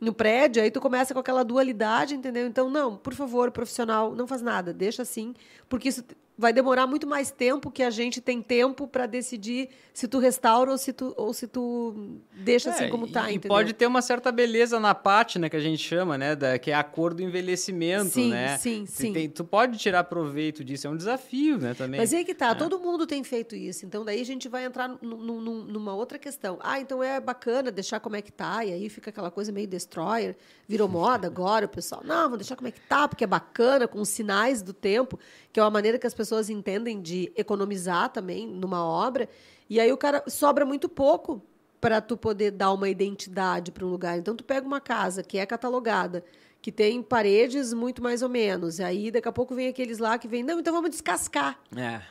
no 0.00 0.12
prédio, 0.12 0.62
aí 0.62 0.70
tu 0.70 0.80
começa 0.80 1.14
com 1.14 1.20
aquela 1.20 1.42
dualidade, 1.42 2.14
entendeu? 2.14 2.46
Então, 2.46 2.68
não, 2.68 2.96
por 2.96 3.14
favor, 3.14 3.50
profissional, 3.50 4.14
não 4.14 4.26
faz 4.26 4.42
nada, 4.42 4.72
deixa 4.72 5.02
assim, 5.02 5.34
porque 5.68 5.88
isso 5.88 6.04
vai 6.38 6.52
demorar 6.52 6.86
muito 6.86 7.06
mais 7.06 7.30
tempo 7.30 7.70
que 7.70 7.82
a 7.82 7.90
gente 7.90 8.20
tem 8.20 8.42
tempo 8.42 8.86
para 8.86 9.06
decidir 9.06 9.70
se 9.94 10.06
tu 10.06 10.18
restaura 10.18 10.70
ou 10.70 10.76
se 10.76 10.92
tu, 10.92 11.14
ou 11.16 11.32
se 11.32 11.46
tu 11.46 12.20
deixa 12.32 12.68
assim 12.68 12.82
é, 12.82 12.82
assim 12.82 12.90
como 12.90 13.10
tá, 13.10 13.30
e 13.30 13.36
entendeu? 13.36 13.56
pode 13.56 13.72
ter 13.72 13.86
uma 13.86 14.02
certa 14.02 14.30
beleza 14.30 14.78
na 14.78 14.94
pátina 14.94 15.48
que 15.48 15.56
a 15.56 15.60
gente 15.60 15.82
chama, 15.82 16.18
né, 16.18 16.36
da, 16.36 16.58
que 16.58 16.70
é 16.70 16.74
a 16.74 16.84
cor 16.84 17.14
do 17.14 17.22
envelhecimento, 17.22 18.10
sim, 18.10 18.30
né? 18.30 18.58
Sim, 18.58 18.84
sim, 18.86 19.14
sim. 19.14 19.28
Tu 19.30 19.44
pode 19.44 19.78
tirar 19.78 20.04
proveito 20.04 20.62
disso, 20.62 20.86
é 20.86 20.90
um 20.90 20.96
desafio, 20.96 21.56
né, 21.56 21.72
também. 21.72 21.98
Mas 21.98 22.12
aí 22.12 22.24
que 22.24 22.34
tá, 22.34 22.50
é. 22.50 22.54
todo 22.54 22.78
mundo 22.78 23.06
tem 23.06 23.24
feito 23.24 23.56
isso, 23.56 23.86
então 23.86 24.04
daí 24.04 24.20
a 24.20 24.26
gente 24.26 24.46
vai 24.48 24.66
entrar 24.66 24.88
numa 25.00 25.94
outra 25.94 26.18
questão. 26.18 26.58
Ah, 26.60 26.78
então 26.78 27.02
é 27.02 27.18
bacana 27.18 27.70
deixar 27.70 27.98
como 27.98 28.16
é 28.16 28.20
que 28.20 28.30
tá, 28.30 28.62
e 28.62 28.72
aí 28.72 28.90
fica 28.90 29.08
aquela 29.08 29.30
coisa 29.30 29.50
meio 29.50 29.66
destroyer, 29.66 30.36
virou 30.68 30.88
moda 30.88 31.26
agora, 31.28 31.64
o 31.64 31.68
pessoal, 31.68 32.02
não, 32.04 32.28
vou 32.28 32.36
deixar 32.36 32.56
como 32.56 32.68
é 32.68 32.70
que 32.70 32.80
tá, 32.80 33.08
porque 33.08 33.24
é 33.24 33.26
bacana, 33.26 33.88
com 33.88 33.98
os 34.02 34.10
sinais 34.10 34.60
do 34.60 34.74
tempo, 34.74 35.18
que 35.56 35.60
é 35.60 35.62
uma 35.62 35.70
maneira 35.70 35.98
que 35.98 36.06
as 36.06 36.12
pessoas 36.12 36.50
entendem 36.50 37.00
de 37.00 37.32
economizar 37.34 38.10
também 38.10 38.46
numa 38.46 38.84
obra. 38.84 39.26
E 39.70 39.80
aí 39.80 39.90
o 39.90 39.96
cara 39.96 40.22
sobra 40.28 40.66
muito 40.66 40.86
pouco 40.86 41.40
para 41.80 41.98
tu 41.98 42.14
poder 42.14 42.50
dar 42.50 42.74
uma 42.74 42.90
identidade 42.90 43.72
para 43.72 43.86
um 43.86 43.88
lugar. 43.88 44.18
Então 44.18 44.36
tu 44.36 44.44
pega 44.44 44.66
uma 44.66 44.82
casa 44.82 45.22
que 45.22 45.38
é 45.38 45.46
catalogada, 45.46 46.22
que 46.60 46.70
tem 46.70 47.02
paredes 47.02 47.72
muito 47.72 48.02
mais 48.02 48.20
ou 48.20 48.28
menos. 48.28 48.80
E 48.80 48.82
aí 48.82 49.10
daqui 49.10 49.28
a 49.28 49.32
pouco 49.32 49.54
vem 49.54 49.66
aqueles 49.68 49.98
lá 49.98 50.18
que 50.18 50.28
vem, 50.28 50.42
não, 50.42 50.60
então 50.60 50.74
vamos 50.74 50.90
descascar. 50.90 51.58
É. 51.74 52.02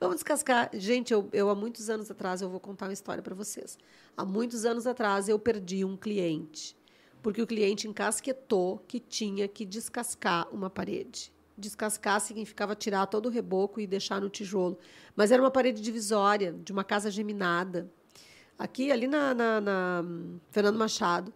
Vamos 0.00 0.16
descascar. 0.16 0.70
Gente, 0.72 1.12
eu, 1.12 1.28
eu 1.30 1.50
há 1.50 1.54
muitos 1.54 1.90
anos 1.90 2.10
atrás, 2.10 2.40
eu 2.40 2.48
vou 2.48 2.58
contar 2.58 2.86
uma 2.86 2.94
história 2.94 3.22
para 3.22 3.34
vocês. 3.34 3.78
Há 4.16 4.24
muitos 4.24 4.64
anos 4.64 4.86
atrás 4.86 5.28
eu 5.28 5.38
perdi 5.38 5.84
um 5.84 5.94
cliente, 5.94 6.74
porque 7.22 7.42
o 7.42 7.46
cliente 7.46 7.86
encasquetou 7.86 8.82
que 8.88 8.98
tinha 8.98 9.46
que 9.46 9.66
descascar 9.66 10.48
uma 10.50 10.70
parede. 10.70 11.34
Descascar 11.56 12.20
significava 12.20 12.74
tirar 12.74 13.06
todo 13.06 13.26
o 13.26 13.30
reboco 13.30 13.80
e 13.80 13.86
deixar 13.86 14.20
no 14.20 14.28
tijolo. 14.28 14.78
Mas 15.14 15.30
era 15.30 15.42
uma 15.42 15.50
parede 15.50 15.80
divisória 15.80 16.52
de 16.52 16.72
uma 16.72 16.84
casa 16.84 17.10
geminada. 17.10 17.90
Aqui, 18.58 18.90
ali 18.90 19.06
na, 19.06 19.34
na, 19.34 19.60
na 19.60 20.04
Fernando 20.50 20.78
Machado. 20.78 21.32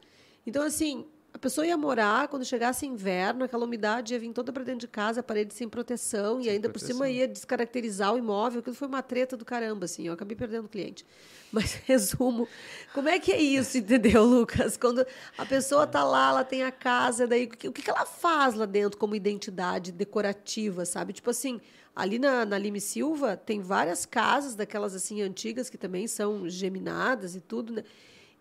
Então, 0.46 0.62
assim, 0.62 1.06
a 1.38 1.40
pessoa 1.40 1.64
ia 1.64 1.76
morar, 1.76 2.26
quando 2.26 2.44
chegasse 2.44 2.84
inverno, 2.84 3.44
aquela 3.44 3.64
umidade 3.64 4.12
ia 4.12 4.18
vir 4.18 4.32
toda 4.32 4.52
para 4.52 4.64
dentro 4.64 4.80
de 4.80 4.88
casa, 4.88 5.20
a 5.20 5.22
parede 5.22 5.54
sem 5.54 5.68
proteção, 5.68 6.38
sem 6.38 6.46
e 6.46 6.50
ainda 6.50 6.68
proteção. 6.68 6.88
por 6.88 7.04
cima 7.04 7.08
ia 7.08 7.28
descaracterizar 7.28 8.12
o 8.12 8.18
imóvel. 8.18 8.58
Aquilo 8.58 8.74
foi 8.74 8.88
uma 8.88 9.02
treta 9.02 9.36
do 9.36 9.44
caramba, 9.44 9.84
assim. 9.84 10.04
Eu 10.04 10.14
acabei 10.14 10.36
perdendo 10.36 10.64
o 10.64 10.68
cliente. 10.68 11.06
Mas, 11.52 11.74
resumo, 11.86 12.48
como 12.92 13.08
é 13.08 13.20
que 13.20 13.30
é 13.30 13.40
isso, 13.40 13.78
entendeu, 13.78 14.24
Lucas? 14.24 14.76
Quando 14.76 15.06
a 15.38 15.46
pessoa 15.46 15.84
está 15.84 16.02
lá, 16.02 16.30
ela 16.30 16.44
tem 16.44 16.64
a 16.64 16.72
casa, 16.72 17.24
daí 17.24 17.44
o 17.44 17.50
que, 17.50 17.68
o 17.68 17.72
que 17.72 17.88
ela 17.88 18.04
faz 18.04 18.54
lá 18.54 18.66
dentro 18.66 18.98
como 18.98 19.14
identidade 19.14 19.92
decorativa, 19.92 20.84
sabe? 20.84 21.12
Tipo 21.12 21.30
assim, 21.30 21.60
ali 21.94 22.18
na, 22.18 22.44
na 22.44 22.58
Lime 22.58 22.80
Silva 22.80 23.36
tem 23.36 23.60
várias 23.60 24.04
casas 24.04 24.56
daquelas 24.56 24.92
assim 24.92 25.22
antigas 25.22 25.70
que 25.70 25.78
também 25.78 26.08
são 26.08 26.48
geminadas 26.48 27.36
e 27.36 27.40
tudo, 27.40 27.74
né? 27.74 27.84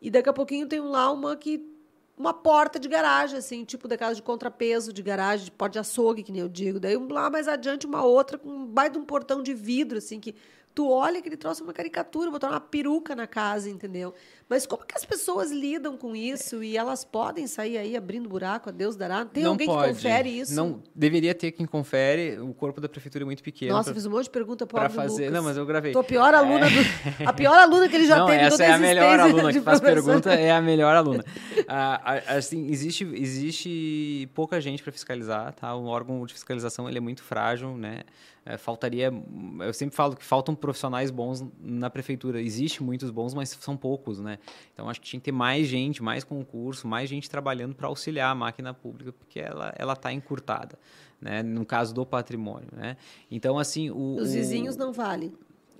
E 0.02 0.10
daqui 0.10 0.30
a 0.30 0.34
pouquinho 0.34 0.68
tem 0.68 0.80
lá 0.80 1.12
uma 1.12 1.36
que 1.36 1.77
uma 2.18 2.34
porta 2.34 2.80
de 2.80 2.88
garagem, 2.90 3.38
assim, 3.38 3.64
tipo 3.64 3.88
daquela 3.88 4.14
de 4.14 4.24
contrapeso 4.24 4.92
de 4.92 5.04
garagem, 5.04 5.46
de 5.46 5.52
porta 5.52 5.74
de 5.74 5.80
açougue, 5.80 6.24
que 6.24 6.32
nem 6.32 6.42
eu 6.42 6.50
digo. 6.50 6.80
Daí 6.80 6.98
lá 6.98 7.30
mais 7.30 7.48
adiante 7.48 7.86
uma 7.86 8.04
outra 8.04 8.38
com 8.38 8.50
um 8.50 8.66
baita 8.66 8.98
um 8.98 9.06
portão 9.06 9.44
de 9.44 9.54
vidro, 9.54 10.00
assim, 10.00 10.20
que 10.20 10.34
tu 10.78 10.92
olha 10.92 11.20
que 11.24 11.28
ele 11.28 11.36
trouxe 11.36 11.64
uma 11.64 11.74
caricatura, 11.74 12.30
botou 12.30 12.48
uma 12.48 12.60
peruca 12.60 13.16
na 13.16 13.26
casa, 13.26 13.68
entendeu? 13.68 14.14
Mas 14.48 14.68
como 14.68 14.86
que 14.86 14.96
as 14.96 15.04
pessoas 15.04 15.52
lidam 15.52 15.98
com 15.98 16.16
isso 16.16 16.64
e 16.64 16.78
elas 16.78 17.04
podem 17.04 17.48
sair 17.48 17.80
aí 17.80 17.98
abrindo 17.98 18.30
buraco, 18.30 18.70
a 18.70 18.72
Deus 18.72 18.96
dará? 18.96 19.26
Tem 19.26 19.42
não 19.42 19.54
alguém 19.54 19.66
pode. 19.66 19.88
que 19.88 19.96
confere 19.96 20.30
isso? 20.30 20.54
Não, 20.54 20.84
deveria 20.94 21.34
ter 21.34 21.52
quem 21.52 21.66
confere, 21.66 22.40
o 22.40 22.54
corpo 22.54 22.80
da 22.80 22.88
prefeitura 22.88 23.24
é 23.24 23.26
muito 23.26 23.42
pequeno. 23.42 23.74
Nossa, 23.74 23.86
pra, 23.86 23.96
fiz 23.96 24.06
um 24.06 24.12
monte 24.12 24.26
de 24.26 24.30
pergunta 24.30 24.68
para 24.68 24.88
fazer. 24.88 25.26
Lucas. 25.26 25.34
Não, 25.34 25.44
mas 25.44 25.58
eu 25.58 25.66
gravei. 25.66 25.94
Tô 25.94 26.00
a 26.00 26.04
pior 26.04 26.32
aluna 26.36 26.68
é... 26.68 26.70
do... 26.70 27.28
a 27.28 27.34
pior 27.34 27.58
aluna 27.58 27.90
que 27.90 27.96
ele 27.96 28.06
já 28.06 28.20
não, 28.20 28.28
teve 28.28 28.44
essa 28.44 28.64
é 28.64 28.72
a 28.72 28.78
melhor 28.78 29.20
aluna 29.20 29.50
que 29.52 29.62
faz 29.62 29.80
professor. 29.80 30.06
pergunta, 30.06 30.32
é 30.32 30.52
a 30.52 30.62
melhor 30.62 30.96
aluna. 30.96 31.26
ah, 31.68 32.22
assim, 32.28 32.70
existe 32.70 33.04
existe 33.16 34.30
pouca 34.36 34.62
gente 34.62 34.84
para 34.84 34.92
fiscalizar, 34.92 35.56
tá? 35.56 35.74
O 35.74 35.88
órgão 35.88 36.24
de 36.24 36.34
fiscalização 36.36 36.88
ele 36.88 37.00
é 37.00 37.02
muito 37.02 37.24
frágil, 37.24 37.76
né? 37.76 38.04
É, 38.50 38.58
faltaria. 38.58 39.12
Eu 39.60 39.74
sempre 39.74 39.94
falo 39.94 40.16
que 40.16 40.24
faltam 40.24 40.56
profissionais 40.56 41.12
bons 41.12 41.46
na 41.60 41.90
prefeitura. 41.90 42.42
Existe 42.42 42.82
muitos 42.82 43.12
bons, 43.12 43.34
mas 43.34 43.50
são 43.50 43.76
poucos, 43.76 44.22
né? 44.22 44.40
Então 44.74 44.90
acho 44.90 45.02
que 45.02 45.08
tinha 45.08 45.20
que 45.20 45.26
ter 45.26 45.34
mais 45.34 45.68
gente, 45.68 46.02
mais 46.02 46.24
concurso, 46.24 46.88
mais 46.88 47.10
gente 47.10 47.30
trabalhando 47.30 47.76
para 47.76 47.88
auxiliar 47.88 48.32
a 48.32 48.36
máquina 48.36 48.74
pública, 48.74 49.12
porque 49.12 49.42
ela 49.42 49.74
ela 49.78 49.94
está 49.94 50.14
encurtada, 50.14 50.80
né? 51.20 51.44
No 51.44 51.66
caso 51.66 51.94
do 51.94 52.06
patrimônio, 52.06 52.70
né? 52.72 52.96
Então 53.30 53.60
assim 53.60 53.90
o, 53.90 54.16
os 54.16 54.32
vizinhos 54.32 54.78
o, 54.78 54.80
não 54.80 54.94
valem 54.94 55.34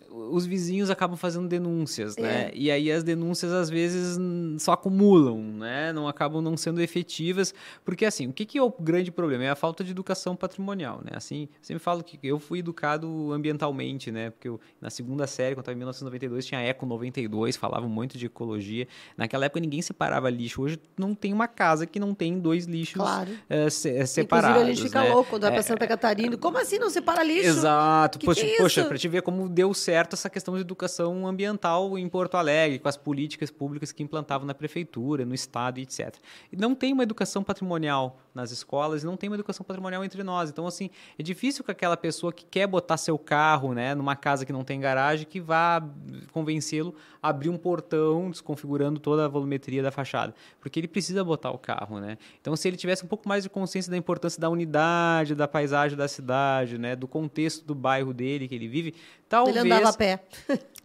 os 0.10 0.46
vizinhos 0.46 0.90
acabam 0.90 1.18
fazendo 1.18 1.48
denúncias, 1.48 2.18
é. 2.18 2.22
né? 2.22 2.52
E 2.54 2.72
aí 2.72 2.92
as 2.92 3.04
denúncias 3.04 3.52
às 3.52 3.70
vezes 3.70 4.18
só 4.60 4.74
acumulam, 4.74 5.42
né? 5.42 5.94
Não 5.94 6.08
acabam 6.08 6.42
não 6.42 6.58
sendo 6.58 6.82
efetivas, 6.82 7.54
porque 7.84 8.06
assim, 8.06 8.28
o 8.28 8.34
que, 8.34 8.46
que 8.46 8.58
é 8.58 8.62
o 8.62 8.74
grande 8.80 9.12
problema? 9.12 9.44
É 9.44 9.50
a 9.50 9.56
falta 9.56 9.84
de 9.84 9.92
educação 9.92 10.36
patrimonial, 10.36 11.02
né? 11.04 11.12
Assim, 11.14 11.48
sempre 11.62 11.84
falo 11.84 12.04
que 12.04 12.20
eu 12.24 12.40
fui 12.40 12.60
educado 12.60 13.32
ambientalmente, 13.32 14.12
né? 14.12 14.30
Porque 14.30 14.48
eu, 14.48 14.60
na 14.82 14.90
segunda 14.90 15.28
série, 15.28 15.56
quando 15.56 15.64
estava 15.64 15.76
em 15.76 15.80
1992, 15.80 16.46
tinha 16.46 16.62
Eco 16.62 16.86
92, 16.86 17.56
falava 17.56 17.88
muito 17.88 18.18
de 18.18 18.26
ecologia. 18.26 18.88
Naquela 19.16 19.46
época 19.46 19.60
ninguém 19.60 19.82
separava 19.82 20.30
lixo. 20.30 20.62
Hoje 20.62 20.80
não 20.98 21.14
tem 21.14 21.34
uma 21.34 21.48
casa 21.48 21.86
que 21.86 22.00
não 22.00 22.14
tem 22.14 22.40
dois 22.40 22.66
lixos 22.66 23.02
claro. 23.02 23.32
é, 23.50 23.70
se, 23.70 24.06
separados. 24.08 24.50
Inclusive 24.50 24.72
a 24.72 24.76
gente 24.76 24.88
fica 24.88 25.04
né? 25.04 25.10
louco 25.14 25.30
quando 25.30 25.44
vai 25.44 25.52
para 25.52 25.64
Santa 25.64 25.88
Catarina. 25.88 26.38
Como 26.38 26.58
assim 26.58 26.80
não 26.80 26.90
separa 26.90 27.24
lixo? 27.24 27.50
Exato. 27.50 28.20
Que 28.20 28.26
poxa, 28.26 28.42
que 28.42 28.52
é 28.54 28.58
poxa 28.58 28.86
para 28.86 28.98
te 28.98 29.08
ver 29.08 29.22
como 29.22 29.50
deu 29.50 29.74
certo 29.74 29.97
certo 29.98 30.14
essa 30.14 30.30
questão 30.30 30.54
de 30.54 30.62
educação 30.62 31.26
ambiental 31.26 31.98
em 31.98 32.08
Porto 32.08 32.38
Alegre, 32.38 32.78
com 32.78 32.88
as 32.88 32.96
políticas 32.96 33.50
públicas 33.50 33.92
que 33.92 34.04
implantavam 34.04 34.46
na 34.46 34.54
prefeitura, 34.54 35.26
no 35.26 35.34
estado, 35.34 35.80
etc. 35.80 36.16
E 36.52 36.56
não 36.56 36.76
tem 36.76 36.94
uma 36.94 37.02
educação 37.02 37.44
patrimonial 37.44 38.20
nas 38.32 38.52
escolas, 38.52 39.04
não 39.04 39.18
tem 39.18 39.28
uma 39.28 39.36
educação 39.36 39.66
patrimonial 39.66 40.06
entre 40.06 40.22
nós. 40.22 40.52
Então, 40.52 40.68
assim, 40.68 40.92
é 41.18 41.24
difícil 41.24 41.64
que 41.64 41.72
aquela 41.72 41.98
pessoa 41.98 42.32
que 42.32 42.46
quer 42.46 42.68
botar 42.68 42.96
seu 42.98 43.18
carro, 43.18 43.74
né, 43.74 43.96
numa 43.96 44.16
casa 44.16 44.46
que 44.46 44.54
não 44.54 44.64
tem 44.64 44.80
garagem, 44.80 45.26
que 45.26 45.42
vá 45.42 45.84
convencê-lo 46.32 46.94
a 47.20 47.30
abrir 47.30 47.50
um 47.50 47.58
portão, 47.58 48.30
desconfigurando 48.30 49.00
toda 49.00 49.26
a 49.26 49.28
volumetria 49.28 49.82
da 49.82 49.90
fachada, 49.90 50.36
porque 50.62 50.80
ele 50.80 50.88
precisa 50.88 51.24
botar 51.24 51.50
o 51.50 51.58
carro, 51.58 52.00
né? 52.00 52.20
Então, 52.40 52.56
se 52.56 52.68
ele 52.68 52.78
tivesse 52.78 53.04
um 53.04 53.08
pouco 53.08 53.28
mais 53.28 53.42
de 53.42 53.50
consciência 53.50 53.90
da 53.90 53.98
importância 53.98 54.40
da 54.40 54.48
unidade, 54.48 55.34
da 55.34 55.48
paisagem 55.48 55.98
da 55.98 56.08
cidade, 56.08 56.78
né, 56.78 56.96
do 56.96 57.08
contexto 57.08 57.66
do 57.66 57.74
bairro 57.74 58.14
dele 58.14 58.48
que 58.48 58.54
ele 58.54 58.68
vive, 58.68 58.94
talvez 59.28 59.56
ele 59.58 59.72
andava 59.72 59.90
a 59.90 59.94
pé. 59.94 60.20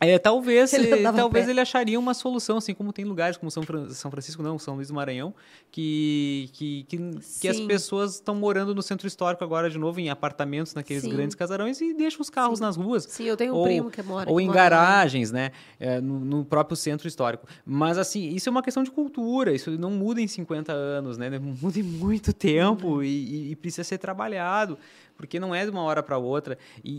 É, 0.05 0.19
talvez 0.19 0.73
ele, 0.73 1.01
talvez 1.13 1.49
ele 1.49 1.61
acharia 1.61 1.97
uma 1.97 2.13
solução, 2.13 2.57
assim 2.57 2.75
como 2.75 2.93
tem 2.93 3.05
lugares 3.05 3.37
como 3.37 3.49
São, 3.53 3.63
Fran 3.63 3.89
São 3.91 4.11
Francisco, 4.11 4.43
não, 4.43 4.59
São 4.59 4.75
Luís 4.75 4.89
do 4.89 4.95
Maranhão, 4.95 5.33
que, 5.71 6.51
que, 6.53 6.85
que, 6.89 6.99
que 7.41 7.49
as 7.49 7.61
pessoas 7.61 8.15
estão 8.15 8.35
morando 8.35 8.75
no 8.75 8.83
centro 8.83 9.07
histórico 9.07 9.45
agora 9.45 9.71
de 9.71 9.79
novo, 9.79 10.01
em 10.01 10.11
apartamentos, 10.11 10.75
naqueles 10.75 11.05
Sim. 11.05 11.11
grandes 11.11 11.37
casarões, 11.37 11.81
e 11.81 11.95
deixam 11.95 12.21
os 12.21 12.29
carros 12.29 12.59
Sim. 12.59 12.65
nas 12.65 12.77
ruas. 12.77 13.05
Sim, 13.05 13.25
eu 13.27 13.37
tenho 13.37 13.55
um 13.55 13.59
ou, 13.59 13.65
primo 13.65 13.91
que 13.93 14.03
mora. 14.03 14.29
Ou 14.29 14.39
que 14.39 14.43
em 14.43 14.47
mora 14.47 14.59
garagens, 14.59 15.31
lá. 15.31 15.39
né? 15.39 15.53
É, 15.79 16.01
no, 16.01 16.19
no, 16.19 16.45
próprio 16.45 16.77
centro 16.77 17.07
histórico. 17.07 17.47
Mas, 17.65 17.97
assim, 17.97 18.29
isso 18.31 18.49
é 18.49 18.51
uma 18.51 18.63
questão 18.63 18.83
de 18.83 18.91
cultura, 18.91 19.53
isso 19.53 19.71
não 19.79 19.93
muda 19.93 20.21
em 20.21 20.27
50 20.27 20.73
anos, 20.73 21.17
né? 21.17 21.31
Muda 21.63 21.79
em 21.79 21.83
muito 21.83 22.33
tempo 22.33 22.97
uhum. 22.97 23.03
e, 23.05 23.53
e 23.53 23.57
precisa 23.57 23.85
ser 23.85 23.99
trabalhado 23.99 24.77
porque 25.23 25.39
não 25.39 25.55
é 25.55 25.65
de 25.65 25.71
uma 25.71 25.83
hora 25.83 26.03
para 26.03 26.19
outra. 26.19 26.59
E, 26.83 26.91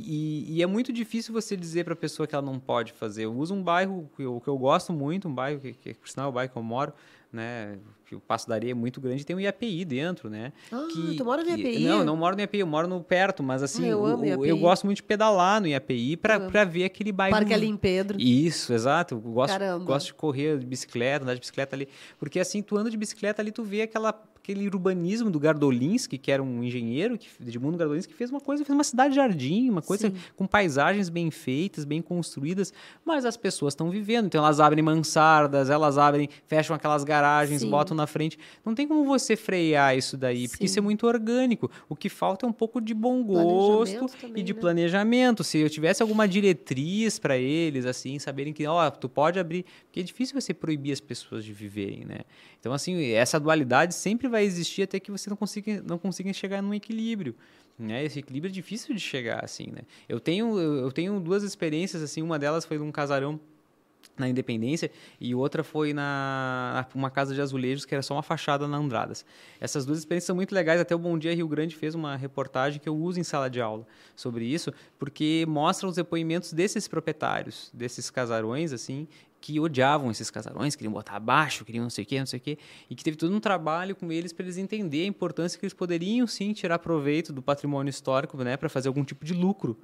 e, 0.47 0.57
e, 0.57 0.63
é 0.63 0.65
muito 0.65 0.93
difícil 0.93 1.33
você 1.33 1.57
dizer 1.57 1.83
para 1.83 1.91
a 1.93 1.97
pessoa 1.97 2.25
que 2.25 2.33
ela 2.33 2.41
não 2.41 2.57
pode 2.57 2.93
fazer. 2.93 3.25
Eu 3.25 3.35
uso 3.35 3.53
um 3.53 3.61
bairro 3.61 4.09
que 4.15 4.23
eu, 4.23 4.39
que 4.39 4.47
eu 4.47 4.57
gosto 4.57 4.93
muito, 4.93 5.27
um 5.27 5.33
bairro 5.33 5.59
que, 5.59 5.73
que 5.73 5.93
por 5.93 6.07
sinal 6.07 6.27
é 6.27 6.29
o 6.29 6.31
bairro 6.31 6.51
que 6.51 6.57
eu 6.57 6.63
moro, 6.63 6.93
né? 7.31 7.77
Que 8.05 8.15
o 8.15 8.19
Passo 8.19 8.47
da 8.47 8.55
Areia 8.55 8.71
é 8.71 8.73
muito 8.73 8.99
grande, 8.99 9.25
tem 9.25 9.35
um 9.35 9.39
IAPI 9.39 9.85
dentro, 9.85 10.29
né? 10.29 10.51
Ah, 10.71 10.87
que, 10.91 11.15
tu 11.15 11.23
mora 11.23 11.43
no 11.43 11.49
IAPI? 11.49 11.77
Que, 11.77 11.79
não, 11.85 12.03
não 12.03 12.17
moro 12.17 12.35
no 12.35 12.41
IAPI, 12.41 12.59
eu 12.59 12.67
moro 12.67 12.87
no 12.87 13.01
perto, 13.01 13.41
mas 13.41 13.63
assim, 13.63 13.85
ah, 13.85 13.89
eu, 13.89 14.01
o, 14.01 14.45
eu 14.45 14.57
gosto 14.57 14.85
muito 14.85 14.97
de 14.97 15.03
pedalar 15.03 15.61
no 15.61 15.67
IAPI 15.67 16.17
para 16.17 16.65
ver 16.65 16.85
aquele 16.85 17.11
bairro. 17.11 17.35
Parque 17.35 17.53
ali 17.53 17.67
em 17.67 17.77
Pedro. 17.77 18.19
Isso, 18.19 18.73
exato. 18.73 19.15
Eu 19.15 19.19
gosto, 19.19 19.53
Caramba. 19.53 19.85
gosto 19.85 20.07
de 20.07 20.13
correr 20.13 20.57
de 20.59 20.65
bicicleta, 20.65 21.23
andar 21.23 21.33
de 21.33 21.39
bicicleta 21.39 21.75
ali, 21.75 21.87
porque 22.19 22.39
assim, 22.39 22.61
tu 22.61 22.77
anda 22.77 22.89
de 22.89 22.97
bicicleta 22.97 23.41
ali, 23.41 23.51
tu 23.51 23.63
vê 23.63 23.83
aquela 23.83 24.13
aquele 24.43 24.67
urbanismo 24.67 25.31
do 25.31 25.39
Gardolinski, 25.39 26.17
que 26.17 26.29
era 26.29 26.43
um 26.43 26.61
engenheiro 26.61 27.17
que, 27.17 27.29
de 27.39 27.57
mundo 27.57 27.77
Gardolinski, 27.77 28.11
que 28.11 28.17
fez 28.17 28.29
uma 28.29 28.41
coisa, 28.41 28.65
fez 28.65 28.75
uma 28.75 28.83
cidade-jardim, 28.83 29.69
uma 29.69 29.81
coisa 29.81 30.09
Sim. 30.09 30.15
com 30.35 30.45
paisagens 30.45 31.07
bem 31.07 31.31
feitas, 31.31 31.85
bem 31.85 32.01
construídas, 32.01 32.73
mas 33.05 33.23
as 33.23 33.37
pessoas 33.37 33.71
estão 33.71 33.89
vivendo, 33.89 34.25
então 34.25 34.43
elas 34.43 34.59
abrem 34.59 34.83
mansardas, 34.83 35.69
elas 35.69 35.97
abrem, 35.97 36.27
fecham 36.45 36.75
aquelas 36.75 37.05
garagens 37.05 37.23
garagens, 37.43 37.61
Sim. 37.61 37.69
botam 37.69 37.92
na 37.93 38.07
frente. 38.07 38.37
Não 38.65 38.75
tem 38.75 38.87
como 38.87 39.03
você 39.05 39.35
frear 39.35 39.97
isso 39.97 40.17
daí, 40.17 40.47
porque 40.47 40.63
Sim. 40.63 40.71
isso 40.71 40.79
é 40.79 40.81
muito 40.81 41.05
orgânico. 41.07 41.69
O 41.89 41.95
que 41.95 42.09
falta 42.09 42.45
é 42.45 42.49
um 42.49 42.53
pouco 42.53 42.79
de 42.79 42.93
bom 42.93 43.23
gosto 43.23 44.07
também, 44.19 44.41
e 44.41 44.43
de 44.43 44.53
né? 44.53 44.59
planejamento. 44.59 45.43
Se 45.43 45.57
eu 45.57 45.69
tivesse 45.69 46.01
alguma 46.01 46.27
diretriz 46.27 47.19
para 47.19 47.37
eles, 47.37 47.85
assim, 47.85 48.19
saberem 48.19 48.53
que, 48.53 48.65
ó, 48.65 48.89
tu 48.89 49.07
pode 49.09 49.39
abrir. 49.39 49.65
Porque 49.85 49.99
é 49.99 50.03
difícil 50.03 50.39
você 50.39 50.53
proibir 50.53 50.91
as 50.91 50.99
pessoas 50.99 51.43
de 51.43 51.53
viverem, 51.53 52.05
né? 52.05 52.19
Então, 52.59 52.73
assim, 52.73 53.11
essa 53.11 53.39
dualidade 53.39 53.95
sempre 53.95 54.27
vai 54.27 54.43
existir 54.43 54.83
até 54.83 54.99
que 54.99 55.11
você 55.11 55.29
não 55.29 55.37
consiga, 55.37 55.83
não 55.87 55.97
consiga 55.97 56.31
chegar 56.33 56.61
num 56.61 56.73
equilíbrio. 56.73 57.35
Né? 57.77 58.05
Esse 58.05 58.19
equilíbrio 58.19 58.51
é 58.51 58.53
difícil 58.53 58.93
de 58.93 59.01
chegar, 59.01 59.43
assim, 59.43 59.67
né? 59.71 59.81
Eu 60.07 60.19
tenho, 60.19 60.59
eu 60.59 60.73
eu 60.83 60.91
tenho 60.91 61.19
duas 61.19 61.43
experiências, 61.43 62.01
assim, 62.03 62.21
uma 62.21 62.37
delas 62.37 62.65
foi 62.65 62.77
num 62.77 62.91
casarão 62.91 63.39
na 64.17 64.27
Independência 64.27 64.91
e 65.19 65.33
outra 65.33 65.63
foi 65.63 65.93
na 65.93 66.85
uma 66.93 67.09
casa 67.09 67.33
de 67.33 67.41
azulejos 67.41 67.85
que 67.85 67.93
era 67.93 68.01
só 68.01 68.15
uma 68.15 68.23
fachada 68.23 68.67
na 68.67 68.77
Andradas. 68.77 69.25
Essas 69.59 69.85
duas 69.85 69.99
experiências 69.99 70.27
são 70.27 70.35
muito 70.35 70.53
legais. 70.53 70.79
Até 70.79 70.95
o 70.95 70.99
Bom 70.99 71.17
Dia 71.17 71.33
Rio 71.33 71.47
Grande 71.47 71.75
fez 71.75 71.95
uma 71.95 72.15
reportagem 72.15 72.79
que 72.79 72.87
eu 72.87 72.95
uso 72.95 73.19
em 73.19 73.23
sala 73.23 73.49
de 73.49 73.61
aula 73.61 73.85
sobre 74.15 74.45
isso, 74.45 74.73
porque 74.99 75.45
mostra 75.47 75.87
os 75.87 75.95
depoimentos 75.95 76.53
desses 76.53 76.87
proprietários, 76.87 77.69
desses 77.73 78.09
casarões, 78.09 78.71
assim, 78.71 79.07
que 79.43 79.59
odiavam 79.59 80.09
esses 80.09 80.31
casarões, 80.31 80.73
queriam 80.73 80.93
botar 80.93 81.17
abaixo, 81.17 81.65
queriam 81.65 81.83
não 81.83 81.89
sei 81.89 82.05
o 82.05 82.07
quê, 82.07 82.17
não 82.17 82.25
sei 82.25 82.39
o 82.39 82.41
quê, 82.41 82.57
e 82.89 82.95
que 82.95 83.03
teve 83.03 83.17
todo 83.17 83.35
um 83.35 83.41
trabalho 83.41 83.93
com 83.93 84.09
eles 84.09 84.31
para 84.31 84.45
eles 84.45 84.55
entenderem 84.55 85.07
a 85.07 85.09
importância 85.09 85.59
que 85.59 85.65
eles 85.65 85.73
poderiam 85.73 86.25
sim 86.25 86.53
tirar 86.53 86.79
proveito 86.79 87.33
do 87.33 87.41
patrimônio 87.41 87.89
histórico, 87.89 88.41
né, 88.41 88.55
para 88.55 88.69
fazer 88.69 88.87
algum 88.87 89.03
tipo 89.03 89.25
de 89.25 89.33
lucro, 89.33 89.77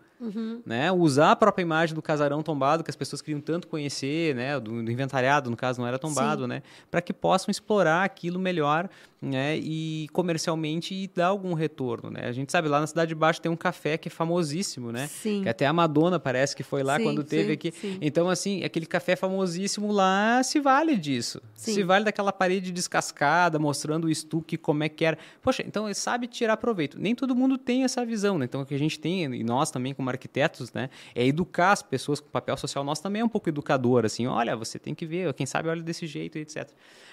né, 0.66 0.89
usar 0.93 1.32
a 1.32 1.36
própria 1.36 1.62
imagem 1.62 1.93
do 1.93 2.01
casarão 2.01 2.41
tombado 2.41 2.86
que 2.86 2.89
as 2.89 2.95
pessoas 2.95 3.22
queriam 3.22 3.41
tanto 3.41 3.68
conhecer, 3.68 4.34
né, 4.34 4.57
do, 4.57 4.82
do 4.82 4.89
inventariado, 4.89 5.49
no 5.49 5.57
caso 5.57 5.82
não 5.82 5.88
era 5.88 5.99
tombado, 5.99 6.47
né, 6.47 6.64
para 6.89 7.01
que 7.01 7.12
possam 7.12 7.51
explorar 7.51 8.05
aquilo 8.05 8.39
melhor, 8.39 8.89
né, 9.22 9.57
e 9.57 10.07
comercialmente 10.13 10.93
e 10.93 11.07
dar 11.07 11.28
algum 11.28 11.53
retorno, 11.53 12.09
né. 12.09 12.22
A 12.26 12.32
gente 12.32 12.51
sabe 12.51 12.67
lá 12.67 12.80
na 12.80 12.88
cidade 12.88 13.09
de 13.09 13.15
Baixo 13.15 13.41
tem 13.41 13.51
um 13.51 13.55
café 13.55 13.97
que 13.97 14.07
é 14.07 14.11
famosíssimo, 14.11 14.91
né, 14.91 15.07
Sim. 15.07 15.43
que 15.43 15.49
até 15.49 15.65
a 15.65 15.74
Madonna 15.74 16.20
parece 16.20 16.55
que 16.55 16.63
foi 16.63 16.84
lá 16.84 16.97
Sim, 16.97 17.03
quando 17.03 17.24
teve 17.24 17.47
sim, 17.47 17.53
aqui. 17.53 17.72
sim. 17.72 17.97
Então, 18.01 18.30
assim, 18.30 18.63
aquele 18.63 18.86
café 18.86 19.15
famosíssimo 19.15 19.91
lá 19.91 20.41
se 20.43 20.59
vale 20.59 20.95
disso. 20.97 21.41
Se 21.53 21.84
vale 21.84 22.05
daquela 22.05 22.32
parede 22.32 22.72
descascada, 22.72 23.59
mostrando 23.59 24.05
o 24.05 24.09
estuque, 24.09 24.57
como 24.57 24.84
é 24.84 24.89
que 24.89 25.03
era. 25.03 25.17
Poxa, 25.41 25.63
então 25.65 25.86
ele 25.86 25.95
sabe 25.95 26.28
tirar 26.28 26.57
proveito. 26.57 26.99
Nem 26.99 27.13
todo 27.13 27.36
mundo 27.36 27.57
tem 27.57 27.84
essa 27.84 28.05
visão, 28.05 28.38
né? 28.38 28.45
Então, 28.45 28.61
o 28.61 28.65
que 28.65 28.74
a 28.74 28.80
gente 28.80 28.99
tem, 28.99 29.26
e 29.36 29.43
nós 29.43 29.72
também 29.72 29.93
como 29.93 30.09
arquitetos, 30.09 30.72
né? 30.74 30.89
É 31.13 31.26
educar 31.26 31.72
as 31.72 31.84
pessoas 31.84 32.20
com 32.20 32.30
papel 32.30 32.55
social. 32.57 32.84
Nós 32.84 32.99
também 32.99 33.22
é 33.22 33.26
um 33.26 33.30
pouco 33.30 33.49
educador, 33.49 34.05
assim. 34.05 34.28
Olha, 34.28 34.55
você 34.55 34.80
tem 34.80 34.95
que 34.95 35.05
ver, 35.05 35.34
quem 35.34 35.45
sabe 35.45 35.70
olha 35.70 35.82
desse 35.82 36.07
jeito, 36.07 36.38
etc. 36.38 36.70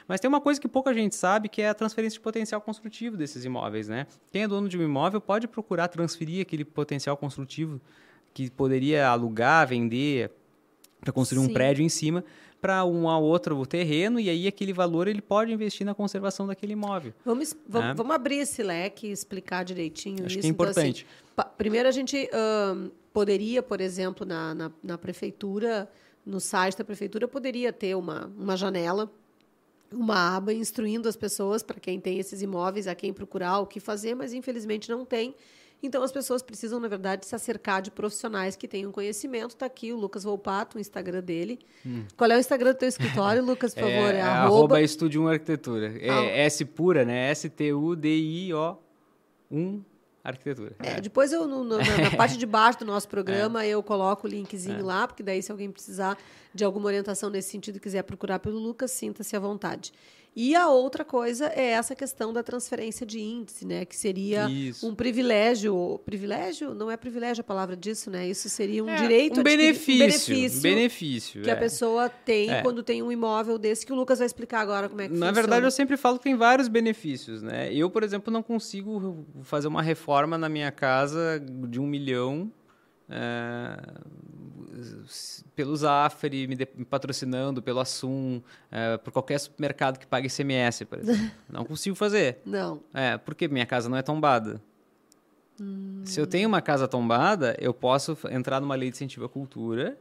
Mas 0.09 0.21
tem 0.21 0.29
uma 0.29 0.41
coisa 0.41 0.61
que 0.61 0.69
pouca 0.69 0.95
gente 0.95 1.15
sabe, 1.17 1.49
que 1.49 1.61
é 1.61 1.69
a 1.69 1.75
transferência 1.97 2.17
de 2.19 2.21
potencial 2.21 2.61
construtivo 2.61 3.17
desses 3.17 3.45
imóveis, 3.45 3.89
né? 3.89 4.07
Quem 4.31 4.43
é 4.43 4.49
dono 4.49 4.69
de 4.69 4.77
um 4.79 4.83
imóvel 4.83 5.21
pode 5.21 5.49
procurar 5.49 5.89
transferir 5.89 6.43
aquele 6.43 6.65
potencial 6.65 7.17
construtivo 7.17 7.81
que 8.35 8.51
poderia 8.51 9.09
alugar, 9.09 9.67
vender, 9.67 10.31
para 11.01 11.13
construir 11.13 11.41
Sim. 11.45 11.51
um 11.51 11.53
prédio 11.55 11.83
em 11.85 11.89
cima 11.89 12.23
para 12.61 12.85
um 12.85 13.09
a 13.09 13.19
outro 13.19 13.65
terreno 13.67 14.19
e 14.19 14.29
aí 14.29 14.47
aquele 14.47 14.73
valor 14.73 15.07
ele 15.09 15.21
pode 15.23 15.53
investir 15.53 15.87
na 15.87 15.95
conservação 15.95 16.47
daquele 16.47 16.73
imóvel. 16.73 17.13
Vamos, 17.25 17.49
es- 17.49 17.57
vam- 17.69 17.91
É. 17.91 17.95
vamos 17.95 18.15
abrir 18.15 18.39
esse 18.39 18.63
leque 18.63 19.07
e 19.07 19.13
explicar 19.13 19.63
direitinho 19.65 20.25
Acho 20.27 20.39
isso. 20.39 20.41
que 20.41 20.47
é 20.47 20.51
Então, 20.51 20.67
assim, 20.67 20.81
importante. 20.89 21.07
primeiro, 21.57 21.89
a 21.89 21.93
gente 21.93 22.29
ahn, 22.33 22.89
poderia, 23.13 23.63
por 23.63 23.81
exemplo, 23.81 24.27
na, 24.27 24.55
na, 24.55 24.71
na 24.83 24.99
prefeitura, 24.99 25.89
no 26.25 26.41
site 26.41 26.77
da 26.79 26.85
prefeitura, 26.85 27.29
poderia 27.29 27.73
ter 27.73 27.95
uma, 27.95 28.27
uma 28.37 28.57
janela, 28.57 29.11
uma 29.93 30.37
aba 30.37 30.53
instruindo 30.53 31.09
as 31.09 31.17
pessoas 31.17 31.63
para 31.63 31.79
quem 31.79 32.01
tem 32.01 32.19
esses 32.19 32.43
imóveis, 32.43 32.87
a 32.87 32.95
quem 32.95 33.13
procurar, 33.13 33.61
o 33.61 33.67
que 33.67 33.81
fazer, 33.81 34.15
mas 34.15 34.33
infelizmente 34.33 34.91
não 34.91 35.05
tem. 35.05 35.35
Então, 35.83 36.03
as 36.03 36.11
pessoas 36.11 36.43
precisam, 36.43 36.81
na 36.81 36.89
verdade, 36.89 37.27
se 37.27 37.35
acercar 37.35 37.83
de 37.83 37.91
profissionais 37.91 38.57
que 38.57 38.67
tenham 38.67 38.91
conhecimento. 38.91 39.51
Está 39.51 39.67
aqui 39.67 39.93
o 39.93 39.97
Lucas 39.97 40.25
Volpato, 40.25 40.79
o 40.79 40.81
Instagram 40.81 41.23
dele. 41.23 41.59
Qual 42.17 42.31
é 42.31 42.37
o 42.37 42.41
Instagram 42.41 42.73
do 42.73 42.79
teu 42.79 42.89
escritório, 42.89 43.45
Lucas, 43.45 43.75
por 43.75 43.83
favor? 43.83 44.15
é, 44.15 44.19
É, 44.19 44.23
arroba 44.23 44.55
arroba 44.55 44.81
Estúdio 44.81 45.23
1 45.23 45.29
Arquitetura. 45.29 45.95
É 46.01 46.45
S 46.47 46.65
pura, 46.65 47.05
né? 47.05 47.31
S-T-U-D-I-O 47.31 48.79
1 49.51 49.83
Arquitetura. 50.29 50.75
É, 50.81 51.01
depois 51.01 51.33
eu, 51.33 51.47
no- 51.47 51.63
no- 51.65 51.79
na, 51.79 51.99
na 52.11 52.11
parte 52.17 52.37
de 52.37 52.47
baixo 52.47 52.79
do 52.81 52.85
nosso 52.85 53.09
programa, 53.09 53.65
eu 53.67 53.83
coloco 53.83 54.27
o 54.27 54.31
linkzinho 54.31 54.85
lá, 54.85 55.07
porque 55.07 55.23
daí 55.23 55.43
se 55.43 55.51
alguém 55.53 55.71
precisar 55.71 56.17
de 56.55 56.65
alguma 56.65 56.87
orientação 56.87 57.31
nesse 57.31 57.51
sentido 57.51 57.77
e 57.77 57.81
quiser 57.81 58.03
procurar 58.03 58.39
pelo 58.39 58.59
Lucas, 58.59 58.91
sinta-se 58.91 59.37
à 59.37 59.39
vontade. 59.39 59.93
E 60.39 60.55
a 60.55 60.69
outra 60.69 61.03
coisa 61.03 61.47
é 61.47 61.71
essa 61.71 61.95
questão 61.97 62.31
da 62.31 62.43
transferência 62.43 63.07
de 63.07 63.19
índice, 63.19 63.65
né? 63.67 63.87
Que 63.87 63.97
seria 63.97 64.47
Isso. 64.51 64.87
um 64.87 64.95
privilégio. 64.95 65.99
Privilégio? 66.05 66.75
Não 66.75 66.91
é 66.91 66.97
privilégio 66.99 67.41
a 67.41 67.45
palavra 67.45 67.75
disso, 67.75 68.11
né? 68.11 68.29
Isso 68.29 68.47
seria 68.51 68.85
um 68.85 68.89
É, 68.91 68.97
direito 68.97 69.41
um 69.41 69.43
benefício, 69.43 70.35
benefício 70.35 70.61
benefício 70.61 71.43
que 71.43 71.49
a 71.51 71.55
é. 71.55 71.57
pessoa 71.57 72.11
tem 72.11 72.51
É. 72.51 72.61
quando 72.61 72.83
tem 72.83 73.03
um 73.03 73.11
imóvel 73.11 73.57
desse, 73.57 73.87
que 73.87 73.93
o 73.93 73.97
Lucas 73.97 74.19
vai 74.19 74.27
explicar 74.27 74.61
agora 74.61 74.91
como 74.91 75.01
é 75.01 75.05
que 75.07 75.13
Na 75.15 75.29
funciona. 75.29 75.33
verdade, 75.33 75.65
eu 75.65 75.71
sempre 75.71 75.97
falo 75.97 76.19
que 76.19 76.25
tem 76.25 76.37
vários 76.37 76.69
benefícios, 76.69 77.41
né? 77.43 77.73
Eu, 77.73 77.89
por 77.89 78.03
exemplo, 78.03 78.31
não 78.31 78.43
consigo 78.43 79.25
fazer 79.43 79.69
uma 79.69 79.81
reforma 79.81 80.37
na 80.37 80.51
minha 80.51 80.71
casa 80.71 81.41
de 81.41 81.81
um 81.81 81.87
milhão 81.87 82.53
s- 83.09 83.17
pelo 85.55 85.77
Zafre, 85.77 86.47
me, 86.47 86.55
de- 86.55 86.69
me 86.75 86.85
patrocinando, 86.85 87.63
pelo 87.63 87.81
Assum, 87.81 88.41
é, 88.71 88.97
por 88.97 89.13
qualquer 89.13 89.39
supermercado 89.39 89.99
que 89.99 90.07
pague 90.07 90.27
ICMS, 90.27 90.85
por 90.85 90.99
exemplo. 90.99 91.31
não 91.49 91.65
consigo 91.65 91.97
fazer. 91.97 92.39
Não. 92.45 92.81
É, 92.93 93.17
porque 93.19 93.49
minha 93.49 93.67
casa 93.67 93.89
não 93.89 93.97
é 93.97 94.03
tombada. 94.03 94.61
Hum. 95.61 96.03
Se 96.05 96.21
eu 96.21 96.27
tenho 96.27 96.49
uma 96.49 96.61
casa 96.61 96.87
tombada, 96.87 97.57
eu 97.59 97.73
posso 97.73 98.17
entrar 98.31 98.61
numa 98.61 98.75
lei 98.75 98.91
de 98.91 98.97
incentivo 98.97 99.25
à 99.25 99.29
cultura 99.29 99.97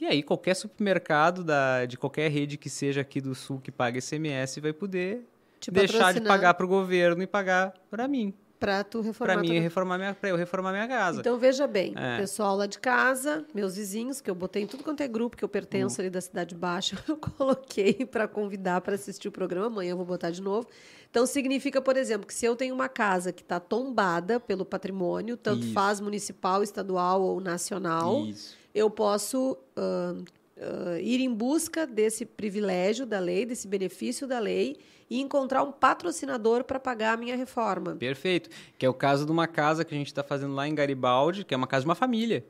e 0.00 0.06
aí 0.06 0.22
qualquer 0.22 0.54
supermercado 0.54 1.44
da, 1.44 1.84
de 1.84 1.98
qualquer 1.98 2.30
rede 2.30 2.56
que 2.56 2.70
seja 2.70 3.02
aqui 3.02 3.20
do 3.20 3.34
Sul 3.34 3.60
que 3.60 3.70
paga 3.70 3.98
ICMS 3.98 4.60
vai 4.60 4.72
poder 4.72 5.26
Te 5.58 5.70
deixar 5.70 6.14
de 6.14 6.20
pagar 6.20 6.54
para 6.54 6.64
o 6.64 6.68
governo 6.68 7.22
e 7.22 7.26
pagar 7.26 7.74
para 7.90 8.08
mim. 8.08 8.32
Pra 8.60 8.84
tu 8.84 9.00
reformar 9.00 9.32
Para 9.32 9.40
mim, 9.40 9.48
tua- 9.48 9.60
reformar 9.60 9.96
minha, 9.96 10.14
pra 10.14 10.28
eu 10.28 10.36
reformar 10.36 10.70
minha 10.72 10.86
casa. 10.86 11.20
Então, 11.20 11.38
veja 11.38 11.66
bem, 11.66 11.94
É. 11.96 12.18
pessoal 12.18 12.54
lá 12.54 12.66
de 12.66 12.78
casa, 12.78 13.42
meus 13.54 13.74
vizinhos, 13.76 14.20
que 14.20 14.28
eu 14.30 14.34
botei 14.34 14.62
em 14.62 14.66
tudo 14.66 14.84
quanto 14.84 15.00
é 15.02 15.08
grupo 15.08 15.34
que 15.34 15.42
eu 15.42 15.48
pertenço 15.48 15.96
Uhum. 15.96 16.02
ali 16.02 16.10
da 16.10 16.20
Cidade 16.20 16.54
Baixa, 16.54 16.94
eu 17.08 17.16
coloquei 17.16 18.04
para 18.04 18.28
convidar 18.28 18.82
para 18.82 18.94
assistir 18.96 19.28
o 19.28 19.32
programa. 19.32 19.66
Amanhã 19.68 19.92
eu 19.92 19.96
vou 19.96 20.04
botar 20.04 20.28
de 20.30 20.42
novo. 20.42 20.68
Então, 21.10 21.24
significa, 21.24 21.80
por 21.80 21.96
exemplo, 21.96 22.26
que 22.26 22.34
se 22.34 22.44
eu 22.44 22.54
tenho 22.54 22.74
uma 22.74 22.88
casa 22.88 23.32
que 23.32 23.40
está 23.42 23.58
tombada 23.58 24.38
pelo 24.38 24.64
patrimônio, 24.66 25.38
tanto 25.38 25.64
Isso. 25.64 25.72
faz 25.72 25.98
municipal, 25.98 26.62
estadual 26.62 27.22
ou 27.22 27.40
nacional, 27.40 28.26
Isso. 28.26 28.54
eu 28.74 28.90
posso 28.90 29.56
ahn, 29.74 30.22
ah, 30.60 31.00
ir 31.00 31.20
em 31.22 31.32
busca 31.32 31.86
desse 31.86 32.26
privilégio 32.26 33.06
da 33.06 33.18
lei, 33.18 33.46
desse 33.46 33.66
benefício 33.66 34.26
da 34.26 34.38
lei 34.38 34.76
e 35.10 35.20
encontrar 35.20 35.64
um 35.64 35.72
patrocinador 35.72 36.62
para 36.62 36.78
pagar 36.78 37.14
a 37.14 37.16
minha 37.16 37.36
reforma. 37.36 37.96
Perfeito. 37.96 38.48
Que 38.78 38.86
é 38.86 38.88
o 38.88 38.94
caso 38.94 39.26
de 39.26 39.32
uma 39.32 39.48
casa 39.48 39.84
que 39.84 39.92
a 39.92 39.98
gente 39.98 40.06
está 40.06 40.22
fazendo 40.22 40.54
lá 40.54 40.68
em 40.68 40.74
Garibaldi, 40.74 41.44
que 41.44 41.52
é 41.52 41.56
uma 41.56 41.66
casa 41.66 41.82
de 41.82 41.88
uma 41.88 41.96
família. 41.96 42.44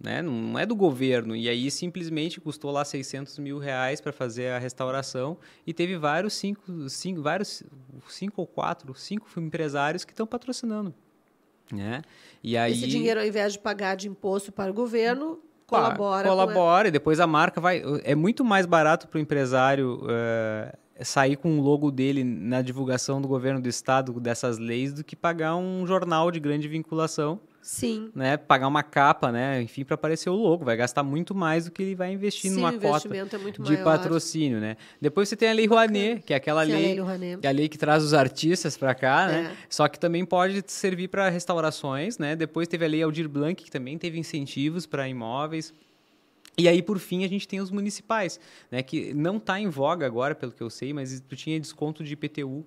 Né? 0.00 0.22
Não 0.22 0.56
é 0.56 0.64
do 0.64 0.76
governo. 0.76 1.34
E 1.34 1.48
aí 1.48 1.68
simplesmente 1.72 2.40
custou 2.40 2.70
lá 2.70 2.84
600 2.84 3.38
mil 3.40 3.58
reais 3.58 4.00
para 4.00 4.12
fazer 4.12 4.52
a 4.52 4.58
restauração. 4.58 5.36
E 5.66 5.74
teve 5.74 5.96
vários 5.96 6.34
cinco, 6.34 6.88
cinco, 6.88 7.20
vários, 7.20 7.64
cinco 8.08 8.42
ou 8.42 8.46
quatro, 8.46 8.94
cinco 8.94 9.26
empresários 9.36 10.04
que 10.04 10.12
estão 10.12 10.26
patrocinando. 10.26 10.94
Né? 11.72 12.02
E 12.44 12.56
aí, 12.56 12.72
Esse 12.72 12.86
dinheiro, 12.86 13.18
ao 13.18 13.26
invés 13.26 13.54
de 13.54 13.58
pagar 13.58 13.96
de 13.96 14.06
imposto 14.08 14.52
para 14.52 14.70
o 14.70 14.74
governo, 14.74 15.40
colabora. 15.66 16.28
colabora 16.28 16.88
e 16.88 16.90
depois 16.92 17.18
a 17.18 17.26
marca 17.26 17.60
vai. 17.60 17.82
É 18.04 18.14
muito 18.14 18.44
mais 18.44 18.66
barato 18.66 19.08
para 19.08 19.18
o 19.18 19.20
empresário 19.20 20.00
eh, 20.08 20.76
sair 21.02 21.36
com 21.36 21.58
o 21.58 21.62
logo 21.62 21.90
dele 21.90 22.22
na 22.22 22.62
divulgação 22.62 23.20
do 23.20 23.26
governo 23.26 23.60
do 23.60 23.68
estado 23.68 24.12
dessas 24.20 24.58
leis 24.58 24.92
do 24.92 25.02
que 25.02 25.16
pagar 25.16 25.56
um 25.56 25.86
jornal 25.86 26.30
de 26.30 26.38
grande 26.38 26.68
vinculação, 26.68 27.40
Sim. 27.60 28.10
né? 28.14 28.36
Pagar 28.36 28.68
uma 28.68 28.82
capa, 28.82 29.32
né? 29.32 29.62
Enfim, 29.62 29.84
para 29.84 29.94
aparecer 29.94 30.30
o 30.30 30.34
logo. 30.34 30.64
Vai 30.64 30.76
gastar 30.76 31.02
muito 31.02 31.34
mais 31.34 31.64
do 31.64 31.72
que 31.72 31.82
ele 31.82 31.94
vai 31.94 32.12
investir 32.12 32.50
Sim, 32.50 32.56
numa 32.56 32.72
cota 32.72 33.08
é 33.08 33.24
de 33.24 33.60
maior. 33.60 33.84
patrocínio, 33.84 34.60
né? 34.60 34.76
Depois 35.00 35.28
você 35.28 35.36
tem 35.36 35.48
a 35.48 35.52
Lei 35.52 35.66
Rouanet, 35.66 36.22
que 36.22 36.32
é 36.32 36.36
aquela 36.36 36.64
Sim, 36.64 36.72
a 36.72 36.76
lei, 36.76 37.00
Lei 37.00 37.36
que 37.38 37.46
é 37.46 37.50
a 37.50 37.52
lei 37.52 37.68
que 37.68 37.78
traz 37.78 38.04
os 38.04 38.14
artistas 38.14 38.76
para 38.76 38.94
cá, 38.94 39.26
né? 39.26 39.52
É. 39.52 39.56
Só 39.68 39.88
que 39.88 39.98
também 39.98 40.24
pode 40.24 40.62
servir 40.66 41.08
para 41.08 41.28
restaurações, 41.28 42.18
né? 42.18 42.36
Depois 42.36 42.68
teve 42.68 42.84
a 42.84 42.88
Lei 42.88 43.02
Aldir 43.02 43.28
Blanc, 43.28 43.62
que 43.64 43.70
também 43.70 43.98
teve 43.98 44.18
incentivos 44.18 44.86
para 44.86 45.08
imóveis. 45.08 45.72
E 46.56 46.68
aí, 46.68 46.82
por 46.82 46.98
fim, 46.98 47.24
a 47.24 47.28
gente 47.28 47.48
tem 47.48 47.60
os 47.60 47.70
municipais, 47.70 48.38
né? 48.70 48.82
Que 48.82 49.12
não 49.12 49.38
está 49.38 49.58
em 49.58 49.68
voga 49.68 50.06
agora, 50.06 50.34
pelo 50.34 50.52
que 50.52 50.62
eu 50.62 50.70
sei, 50.70 50.92
mas 50.92 51.20
tu 51.20 51.34
tinha 51.34 51.58
desconto 51.58 52.04
de 52.04 52.12
IPTU 52.12 52.64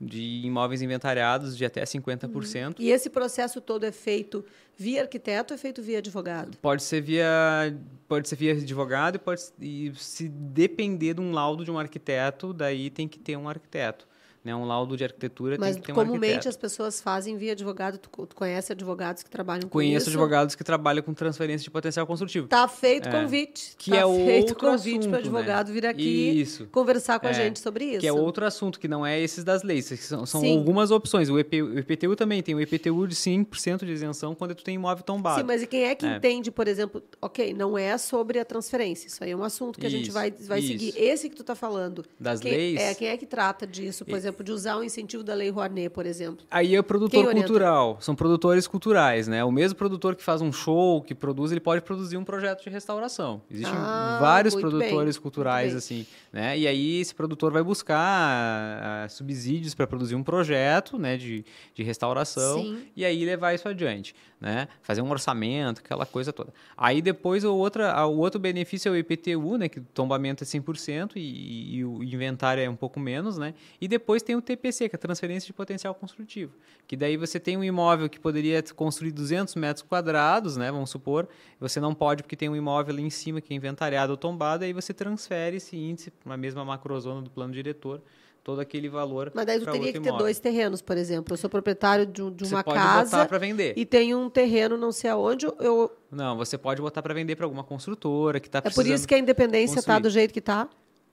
de 0.00 0.42
imóveis 0.44 0.82
inventariados 0.82 1.56
de 1.56 1.64
até 1.64 1.82
50%. 1.82 2.66
Uhum. 2.66 2.74
E 2.78 2.90
esse 2.90 3.08
processo 3.08 3.60
todo 3.60 3.84
é 3.84 3.92
feito 3.92 4.44
via 4.76 5.02
arquiteto 5.02 5.54
ou 5.54 5.56
é 5.56 5.58
feito 5.58 5.82
via 5.82 5.98
advogado? 5.98 6.56
Pode 6.58 6.82
ser 6.82 7.00
via 7.00 7.74
pode 8.06 8.28
ser 8.28 8.36
via 8.36 8.52
advogado 8.52 9.16
e 9.16 9.18
pode 9.18 9.42
e 9.60 9.92
se 9.96 10.28
depender 10.28 11.14
de 11.14 11.20
um 11.20 11.32
laudo 11.32 11.64
de 11.64 11.70
um 11.70 11.78
arquiteto, 11.78 12.52
daí 12.52 12.90
tem 12.90 13.08
que 13.08 13.18
ter 13.18 13.36
um 13.36 13.48
arquiteto 13.48 14.06
né, 14.46 14.54
um 14.54 14.64
laudo 14.64 14.96
de 14.96 15.02
arquitetura 15.02 15.56
Mas 15.58 15.72
tem 15.72 15.80
que 15.80 15.86
ter 15.86 15.92
um 15.92 15.96
comumente 15.96 16.48
as 16.48 16.56
pessoas 16.56 17.00
fazem 17.00 17.36
via 17.36 17.50
advogado. 17.50 17.98
Tu, 17.98 18.08
tu 18.08 18.36
conhece 18.36 18.72
advogados 18.72 19.24
que 19.24 19.28
trabalham 19.28 19.62
com 19.62 19.70
Conheço 19.70 19.96
isso? 19.96 20.04
Conheço 20.04 20.10
advogados 20.10 20.54
que 20.54 20.62
trabalham 20.62 21.02
com 21.02 21.12
transferência 21.12 21.64
de 21.64 21.70
potencial 21.70 22.06
construtivo. 22.06 22.46
Tá 22.46 22.68
feito 22.68 23.08
é. 23.08 23.12
convite. 23.12 23.74
Que 23.76 23.90
tá 23.90 23.96
é 23.96 24.24
feito 24.24 24.54
convite 24.54 25.08
para 25.08 25.16
o 25.16 25.18
advogado 25.18 25.68
né? 25.68 25.74
vir 25.74 25.86
aqui 25.86 26.40
isso. 26.40 26.66
conversar 26.66 27.18
com 27.18 27.26
é. 27.26 27.30
a 27.30 27.32
gente 27.32 27.58
sobre 27.58 27.86
isso. 27.86 28.00
Que 28.00 28.06
é 28.06 28.12
outro 28.12 28.46
assunto, 28.46 28.78
que 28.78 28.86
não 28.86 29.04
é 29.04 29.20
esses 29.20 29.42
das 29.42 29.64
leis. 29.64 29.86
São, 29.86 30.24
são 30.24 30.44
algumas 30.44 30.92
opções. 30.92 31.28
O, 31.28 31.40
EP, 31.40 31.54
o, 31.54 31.80
IPTU 31.80 32.14
também 32.14 32.40
tem 32.40 32.54
o 32.54 32.60
IPTU 32.60 33.08
de 33.08 33.16
5% 33.16 33.84
de 33.84 33.90
isenção 33.90 34.32
quando 34.32 34.54
tu 34.54 34.62
tem 34.62 34.76
imóvel 34.76 35.02
tombado. 35.02 35.40
Sim, 35.40 35.46
mas 35.46 35.60
e 35.60 35.66
quem 35.66 35.84
é 35.84 35.94
que 35.96 36.06
é. 36.06 36.16
entende, 36.16 36.52
por 36.52 36.68
exemplo, 36.68 37.02
ok, 37.20 37.52
não 37.52 37.76
é 37.76 37.98
sobre 37.98 38.38
a 38.38 38.44
transferência. 38.44 39.08
Isso 39.08 39.24
aí 39.24 39.32
é 39.32 39.36
um 39.36 39.42
assunto 39.42 39.80
que 39.80 39.86
isso, 39.88 39.96
a 39.96 39.98
gente 39.98 40.10
vai, 40.12 40.30
vai 40.30 40.62
seguir. 40.62 40.94
Esse 40.96 41.28
que 41.28 41.34
tu 41.34 41.42
está 41.42 41.56
falando. 41.56 42.04
Das 42.20 42.38
quem, 42.38 42.52
leis. 42.52 42.80
É, 42.80 42.94
quem 42.94 43.08
é 43.08 43.16
que 43.16 43.26
trata 43.26 43.66
disso, 43.66 44.04
por 44.04 44.18
e... 44.18 44.35
exemplo, 44.36 44.44
de 44.44 44.52
usar 44.52 44.76
o 44.76 44.84
incentivo 44.84 45.22
da 45.22 45.34
Lei 45.34 45.50
Rouanet, 45.50 45.90
por 45.90 46.06
exemplo? 46.06 46.44
Aí 46.50 46.74
é 46.74 46.80
o 46.80 46.84
produtor 46.84 47.32
cultural, 47.32 47.98
são 48.00 48.14
produtores 48.14 48.66
culturais, 48.66 49.26
né? 49.26 49.44
O 49.44 49.50
mesmo 49.50 49.76
produtor 49.76 50.14
que 50.14 50.22
faz 50.22 50.40
um 50.40 50.52
show, 50.52 51.02
que 51.02 51.14
produz, 51.14 51.50
ele 51.50 51.60
pode 51.60 51.82
produzir 51.82 52.16
um 52.16 52.24
projeto 52.24 52.62
de 52.62 52.70
restauração. 52.70 53.42
Existem 53.50 53.74
ah, 53.76 54.18
vários 54.20 54.54
produtores 54.54 55.16
bem, 55.16 55.22
culturais 55.22 55.74
assim, 55.74 56.06
né? 56.32 56.58
E 56.58 56.66
aí 56.66 57.00
esse 57.00 57.14
produtor 57.14 57.52
vai 57.52 57.62
buscar 57.62 59.06
uh, 59.06 59.10
subsídios 59.10 59.74
para 59.74 59.86
produzir 59.86 60.14
um 60.14 60.22
projeto, 60.22 60.98
né, 60.98 61.16
de, 61.16 61.44
de 61.74 61.82
restauração 61.82 62.60
Sim. 62.60 62.78
e 62.94 63.04
aí 63.04 63.24
levar 63.24 63.54
isso 63.54 63.68
adiante, 63.68 64.14
né? 64.40 64.68
Fazer 64.82 65.00
um 65.00 65.10
orçamento, 65.10 65.80
aquela 65.80 66.04
coisa 66.04 66.32
toda. 66.32 66.52
Aí 66.76 67.00
depois 67.00 67.44
o 67.44 67.54
outra, 67.54 68.06
o 68.06 68.18
outro 68.18 68.38
benefício 68.38 68.88
é 68.88 68.92
o 68.92 68.96
IPTU, 68.96 69.56
né, 69.56 69.68
que 69.68 69.78
o 69.78 69.86
tombamento 69.94 70.44
é 70.44 70.46
100% 70.46 71.12
e, 71.16 71.76
e 71.76 71.84
o 71.84 72.02
inventário 72.02 72.62
é 72.62 72.68
um 72.68 72.76
pouco 72.76 73.00
menos, 73.00 73.38
né? 73.38 73.54
E 73.80 73.88
depois 73.88 74.22
tem 74.22 74.36
o 74.36 74.42
TPC, 74.42 74.88
que 74.88 74.96
é 74.96 74.98
a 74.98 75.00
transferência 75.00 75.46
de 75.46 75.52
potencial 75.52 75.94
construtivo, 75.94 76.52
que 76.86 76.96
daí 76.96 77.16
você 77.16 77.40
tem 77.40 77.56
um 77.56 77.64
imóvel 77.64 78.08
que 78.08 78.20
poderia 78.20 78.62
construir 78.74 79.12
200 79.12 79.54
metros 79.54 79.84
quadrados, 79.86 80.56
né, 80.56 80.70
vamos 80.70 80.90
supor, 80.90 81.28
você 81.58 81.80
não 81.80 81.94
pode 81.94 82.22
porque 82.22 82.36
tem 82.36 82.48
um 82.48 82.56
imóvel 82.56 82.92
ali 82.92 83.02
em 83.02 83.10
cima 83.10 83.40
que 83.40 83.52
é 83.52 83.56
inventariado 83.56 84.12
ou 84.12 84.16
tombado, 84.16 84.64
aí 84.64 84.72
você 84.72 84.92
transfere 84.92 85.56
esse 85.56 85.76
índice 85.76 86.10
para 86.10 86.34
a 86.34 86.36
mesma 86.36 86.64
macrozona 86.64 87.22
do 87.22 87.30
plano 87.30 87.52
diretor, 87.52 88.02
todo 88.46 88.60
aquele 88.60 88.88
valor. 88.88 89.32
Mas 89.34 89.44
daí 89.44 89.58
tu 89.58 89.64
teria 89.64 89.92
que 89.92 89.98
ter 89.98 90.08
imóvel. 90.08 90.18
dois 90.18 90.38
terrenos, 90.38 90.80
por 90.80 90.96
exemplo. 90.96 91.32
Eu 91.34 91.36
sou 91.36 91.50
proprietário 91.50 92.06
de, 92.06 92.30
de 92.30 92.44
uma 92.44 92.62
pode 92.62 92.78
casa 92.78 93.16
botar 93.16 93.28
para 93.28 93.38
vender. 93.38 93.74
e 93.76 93.84
tem 93.84 94.14
um 94.14 94.30
terreno 94.30 94.76
não 94.76 94.92
sei 94.92 95.10
aonde. 95.10 95.46
Eu... 95.58 95.90
Não, 96.12 96.36
você 96.36 96.56
pode 96.56 96.80
botar 96.80 97.02
para 97.02 97.12
vender 97.12 97.34
para 97.34 97.44
alguma 97.44 97.64
construtora 97.64 98.38
que 98.38 98.46
está 98.46 98.62
É 98.64 98.70
por 98.70 98.86
isso 98.86 99.04
que 99.08 99.16
a 99.16 99.18
independência 99.18 99.80
está 99.80 99.98
do 99.98 100.08
jeito 100.08 100.32
que 100.32 100.38
está. 100.38 100.68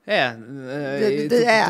É, 0.06 0.36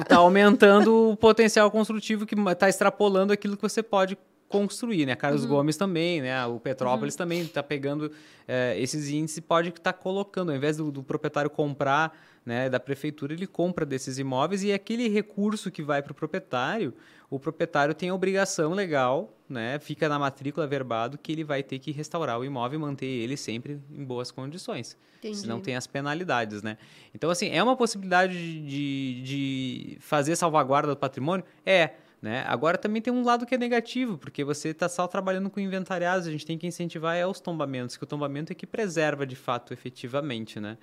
está 0.03 0.17
aumentando 0.17 1.13
o 1.13 1.17
potencial 1.17 1.71
construtivo 1.71 2.27
que 2.27 2.35
está 2.35 2.69
extrapolando 2.69 3.33
aquilo 3.33 3.57
que 3.57 3.63
você 3.63 3.83
pode 3.83 4.19
construir, 4.55 5.05
né? 5.05 5.17
Carlos 5.17 5.43
uhum. 5.43 5.49
Gomes 5.49 5.77
também, 5.77 6.23
né? 6.23 6.47
O 6.47 6.61
Petrópolis 6.61 7.15
uhum. 7.15 7.19
também 7.19 7.41
está 7.41 7.61
pegando 7.61 8.13
é, 8.47 8.79
esses 8.79 9.09
índices 9.09 9.39
e 9.39 9.41
pode 9.41 9.71
estar 9.71 9.93
tá 9.93 9.93
colocando, 9.93 10.51
ao 10.51 10.57
invés 10.57 10.77
do, 10.77 10.93
do, 10.93 11.03
proprietário 11.03 11.51
comprar, 11.51 12.17
né, 12.47 12.69
da 12.69 12.79
prefeitura, 12.79 13.33
ele 13.33 13.47
compra 13.47 13.85
desses 13.85 14.19
imóveis 14.19 14.63
e 14.63 14.73
aquele 14.73 15.09
recurso 15.09 15.71
que 15.71 15.83
vai 15.83 16.03
para 16.03 16.13
o 16.13 16.15
proprietário, 16.15 16.95
o 17.29 17.41
proprietário 17.41 17.95
tem 17.95 18.11
a 18.11 18.15
obrigação 18.15 18.75
legal, 18.75 19.35
né? 19.49 19.79
Fica 19.81 20.09
na 20.09 20.19
matrícula 20.21 20.67
verbado 20.69 21.19
que 21.19 21.33
ele 21.33 21.43
vai 21.43 21.63
ter 21.63 21.81
que 21.81 21.91
restaurar 21.91 22.39
o 22.39 22.45
imóvel 22.45 22.79
e 22.79 22.83
manter 22.83 23.07
ele 23.07 23.37
sempre 23.37 23.81
em 23.91 24.05
boas 24.05 24.31
condições. 24.31 24.97
Entendi. 25.19 25.39
Senão 25.39 25.61
tem 25.61 25.75
as 25.75 25.87
penalidades, 25.87 26.63
né? 26.63 26.77
Então, 27.13 27.29
assim, 27.31 27.49
é 27.49 27.61
uma 27.63 27.77
possibilidade 27.77 28.35
de, 28.35 29.23
de 29.23 29.97
fazer 29.99 30.37
salvaguarda 30.37 30.91
do 30.91 30.97
patrimônio? 30.97 31.45
É. 31.67 31.95
Né? 32.25 32.43
Agora 32.47 32.79
também 32.79 33.03
tem 33.03 33.13
um 33.13 33.23
lado 33.23 33.45
que 33.45 33.55
é 33.55 33.59
negativo, 33.59 34.17
porque 34.17 34.43
você 34.43 34.71
está 34.71 34.89
só 34.89 35.07
trabalhando 35.07 35.51
com 35.51 35.61
inventariados, 35.61 36.27
a 36.27 36.31
gente 36.31 36.47
tem 36.47 36.57
que 36.57 36.67
incentivar 36.67 37.15
é 37.15 37.27
os 37.27 37.39
tombamentos, 37.39 37.99
que 37.99 38.05
o 38.05 38.07
tombamento 38.07 38.51
é 38.51 38.55
que 38.55 38.67
preserva 38.67 39.27
de 39.27 39.37
fato 39.37 39.75
efetivamente, 39.75 40.59
né? 40.59 40.79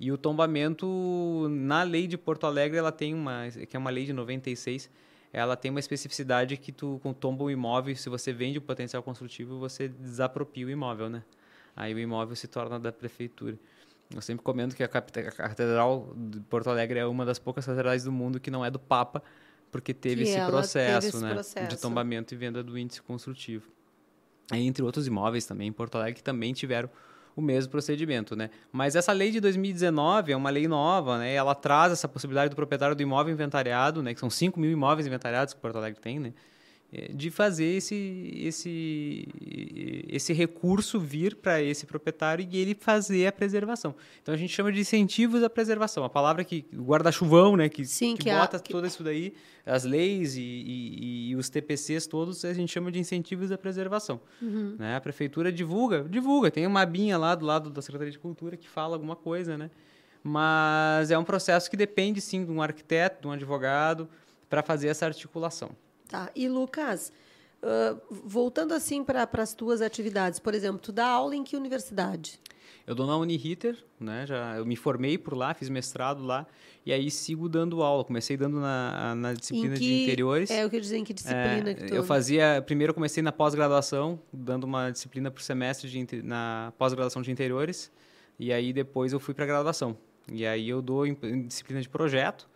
E 0.00 0.10
o 0.10 0.18
tombamento, 0.18 1.46
na 1.48 1.84
lei 1.84 2.08
de 2.08 2.18
Porto 2.18 2.44
Alegre, 2.44 2.76
ela 2.76 2.90
tem 2.90 3.14
uma, 3.14 3.44
que 3.68 3.76
é 3.76 3.78
uma 3.78 3.88
lei 3.88 4.04
de 4.04 4.12
96, 4.12 4.90
ela 5.32 5.54
tem 5.54 5.70
uma 5.70 5.78
especificidade 5.78 6.56
que 6.56 6.72
tu, 6.72 6.98
com 7.04 7.12
tomba 7.12 7.44
o 7.44 7.50
imóvel, 7.52 7.94
se 7.94 8.08
você 8.08 8.32
vende 8.32 8.58
o 8.58 8.60
potencial 8.60 9.00
construtivo, 9.00 9.60
você 9.60 9.86
desapropria 9.86 10.66
o 10.66 10.70
imóvel, 10.70 11.08
né? 11.08 11.22
Aí 11.76 11.94
o 11.94 12.00
imóvel 12.00 12.34
se 12.34 12.48
torna 12.48 12.80
da 12.80 12.90
prefeitura. 12.90 13.56
Eu 14.12 14.20
sempre 14.20 14.42
comento 14.42 14.74
que 14.74 14.82
a 14.82 14.88
Catedral 14.88 16.12
de 16.16 16.40
Porto 16.40 16.68
Alegre 16.68 16.98
é 16.98 17.06
uma 17.06 17.24
das 17.24 17.38
poucas 17.38 17.64
catedrais 17.64 18.02
do 18.02 18.10
mundo 18.10 18.40
que 18.40 18.50
não 18.50 18.64
é 18.64 18.72
do 18.72 18.80
Papa, 18.80 19.22
porque 19.70 19.94
teve, 19.94 20.22
esse 20.22 20.40
processo, 20.46 21.00
teve 21.00 21.16
esse 21.16 21.24
né, 21.24 21.34
processo. 21.34 21.68
de 21.68 21.76
tombamento 21.80 22.34
e 22.34 22.36
venda 22.36 22.62
do 22.62 22.76
índice 22.76 23.00
construtivo. 23.02 23.68
Entre 24.52 24.82
outros 24.82 25.06
imóveis 25.06 25.46
também 25.46 25.68
em 25.68 25.72
Porto 25.72 25.96
Alegre 25.96 26.14
que 26.14 26.22
também 26.22 26.52
tiveram 26.52 26.90
o 27.36 27.40
mesmo 27.40 27.70
procedimento, 27.70 28.34
né? 28.34 28.50
Mas 28.72 28.96
essa 28.96 29.12
lei 29.12 29.30
de 29.30 29.40
2019 29.40 30.32
é 30.32 30.36
uma 30.36 30.50
lei 30.50 30.66
nova, 30.66 31.18
né? 31.18 31.32
Ela 31.32 31.54
traz 31.54 31.92
essa 31.92 32.08
possibilidade 32.08 32.50
do 32.50 32.56
proprietário 32.56 32.96
do 32.96 33.02
imóvel 33.02 33.32
inventariado, 33.32 34.02
né? 34.02 34.12
Que 34.12 34.20
são 34.20 34.28
5 34.28 34.58
mil 34.58 34.70
imóveis 34.70 35.06
inventariados 35.06 35.54
que 35.54 35.60
Porto 35.60 35.76
Alegre 35.76 36.00
tem, 36.00 36.18
né? 36.18 36.32
É, 36.92 37.12
de 37.12 37.30
fazer 37.30 37.66
esse, 37.66 38.32
esse, 38.34 39.28
esse 40.08 40.32
recurso 40.32 40.98
vir 40.98 41.36
para 41.36 41.62
esse 41.62 41.86
proprietário 41.86 42.44
e 42.50 42.58
ele 42.58 42.74
fazer 42.74 43.28
a 43.28 43.32
preservação. 43.32 43.94
Então 44.20 44.34
a 44.34 44.36
gente 44.36 44.52
chama 44.52 44.72
de 44.72 44.80
incentivos 44.80 45.40
à 45.44 45.48
preservação. 45.48 46.02
A 46.02 46.08
palavra 46.08 46.42
que 46.42 46.66
guarda-chuvão, 46.74 47.56
né, 47.56 47.68
que, 47.68 47.84
Sim, 47.84 48.16
que, 48.16 48.24
que 48.24 48.30
bota 48.32 48.56
a, 48.56 48.60
que... 48.60 48.72
tudo 48.72 48.88
isso 48.88 49.04
daí, 49.04 49.34
as 49.64 49.84
leis 49.84 50.34
e, 50.34 50.40
e, 50.42 51.30
e, 51.30 51.36
os 51.36 51.48
TPCs 51.48 52.08
todos, 52.08 52.44
a 52.44 52.52
gente 52.52 52.72
chama 52.72 52.90
de 52.90 52.98
incentivos 52.98 53.52
à 53.52 53.58
preservação. 53.58 54.20
Uhum. 54.42 54.74
Né? 54.76 54.96
A 54.96 55.00
prefeitura 55.00 55.52
divulga, 55.52 56.02
divulga, 56.02 56.50
tem 56.50 56.66
uma 56.66 56.80
abinha 56.80 57.16
lá 57.16 57.36
do 57.36 57.46
lado 57.46 57.70
da 57.70 57.80
Secretaria 57.80 58.10
de 58.10 58.18
Cultura 58.18 58.56
que 58.56 58.68
fala 58.68 58.96
alguma 58.96 59.14
coisa, 59.14 59.56
né? 59.56 59.70
Mas 60.24 61.12
é 61.12 61.16
um 61.16 61.24
processo 61.24 61.70
que 61.70 61.76
depende 61.76 62.20
sim 62.20 62.44
de 62.44 62.50
um 62.50 62.60
arquiteto, 62.60 63.22
de 63.22 63.28
um 63.28 63.30
advogado, 63.30 64.08
para 64.48 64.60
fazer 64.60 64.88
essa 64.88 65.06
articulação. 65.06 65.70
Tá. 66.10 66.28
E 66.34 66.48
Lucas, 66.48 67.12
uh, 67.62 68.00
voltando 68.10 68.74
assim 68.74 69.04
para 69.04 69.28
as 69.32 69.54
tuas 69.54 69.80
atividades, 69.80 70.40
por 70.40 70.54
exemplo, 70.54 70.80
tu 70.80 70.90
dá 70.90 71.06
aula 71.06 71.36
em 71.36 71.44
que 71.44 71.56
universidade? 71.56 72.40
Eu 72.84 72.96
dou 72.96 73.06
na 73.06 73.16
Uniriter, 73.16 73.78
né? 74.00 74.26
Já 74.26 74.56
eu 74.56 74.66
me 74.66 74.74
formei 74.74 75.16
por 75.16 75.36
lá, 75.36 75.54
fiz 75.54 75.68
mestrado 75.68 76.24
lá 76.24 76.44
e 76.84 76.92
aí 76.92 77.08
sigo 77.08 77.48
dando 77.48 77.80
aula. 77.80 78.02
Comecei 78.02 78.36
dando 78.36 78.58
na, 78.58 79.14
na 79.14 79.32
disciplina 79.34 79.74
que, 79.74 79.80
de 79.80 80.02
interiores. 80.02 80.50
É, 80.50 80.64
eu 80.64 80.68
queria 80.68 80.80
dizer 80.80 80.96
em 80.96 81.04
que 81.04 81.14
disciplina 81.14 81.70
é, 81.70 81.74
que 81.74 81.84
tu... 81.84 81.94
Eu 81.94 82.02
fazia, 82.02 82.60
primeiro 82.66 82.92
comecei 82.92 83.22
na 83.22 83.30
pós-graduação, 83.30 84.18
dando 84.32 84.64
uma 84.64 84.90
disciplina 84.90 85.30
por 85.30 85.40
semestre 85.40 85.88
de, 85.88 86.22
na 86.22 86.72
pós-graduação 86.76 87.22
de 87.22 87.30
interiores 87.30 87.92
e 88.36 88.52
aí 88.52 88.72
depois 88.72 89.12
eu 89.12 89.20
fui 89.20 89.32
para 89.32 89.46
graduação. 89.46 89.96
E 90.32 90.44
aí 90.44 90.68
eu 90.68 90.82
dou 90.82 91.06
em, 91.06 91.16
em 91.22 91.46
disciplina 91.46 91.80
de 91.80 91.88
projeto 91.88 92.48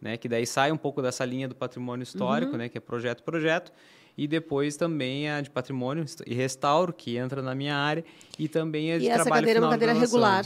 né? 0.00 0.16
Que 0.16 0.28
daí 0.28 0.46
sai 0.46 0.72
um 0.72 0.76
pouco 0.76 1.02
dessa 1.02 1.24
linha 1.24 1.48
do 1.48 1.54
patrimônio 1.54 2.02
histórico, 2.02 2.52
uhum. 2.52 2.58
né? 2.58 2.68
Que 2.68 2.78
é 2.78 2.80
projeto 2.80 3.22
projeto 3.22 3.72
e 4.16 4.26
depois 4.26 4.76
também 4.76 5.30
a 5.30 5.40
de 5.40 5.48
patrimônio 5.48 6.04
e 6.26 6.34
restauro 6.34 6.92
que 6.92 7.16
entra 7.16 7.40
na 7.40 7.54
minha 7.54 7.76
área 7.76 8.04
e 8.36 8.48
também 8.48 8.92
a 8.92 8.98
de 8.98 9.04
e 9.04 9.08
essa 9.08 9.22
trabalho 9.22 9.42
cadeira 9.42 9.60
é 9.60 9.62
uma 9.62 9.70
cadeira 9.70 9.92
regular. 9.92 10.44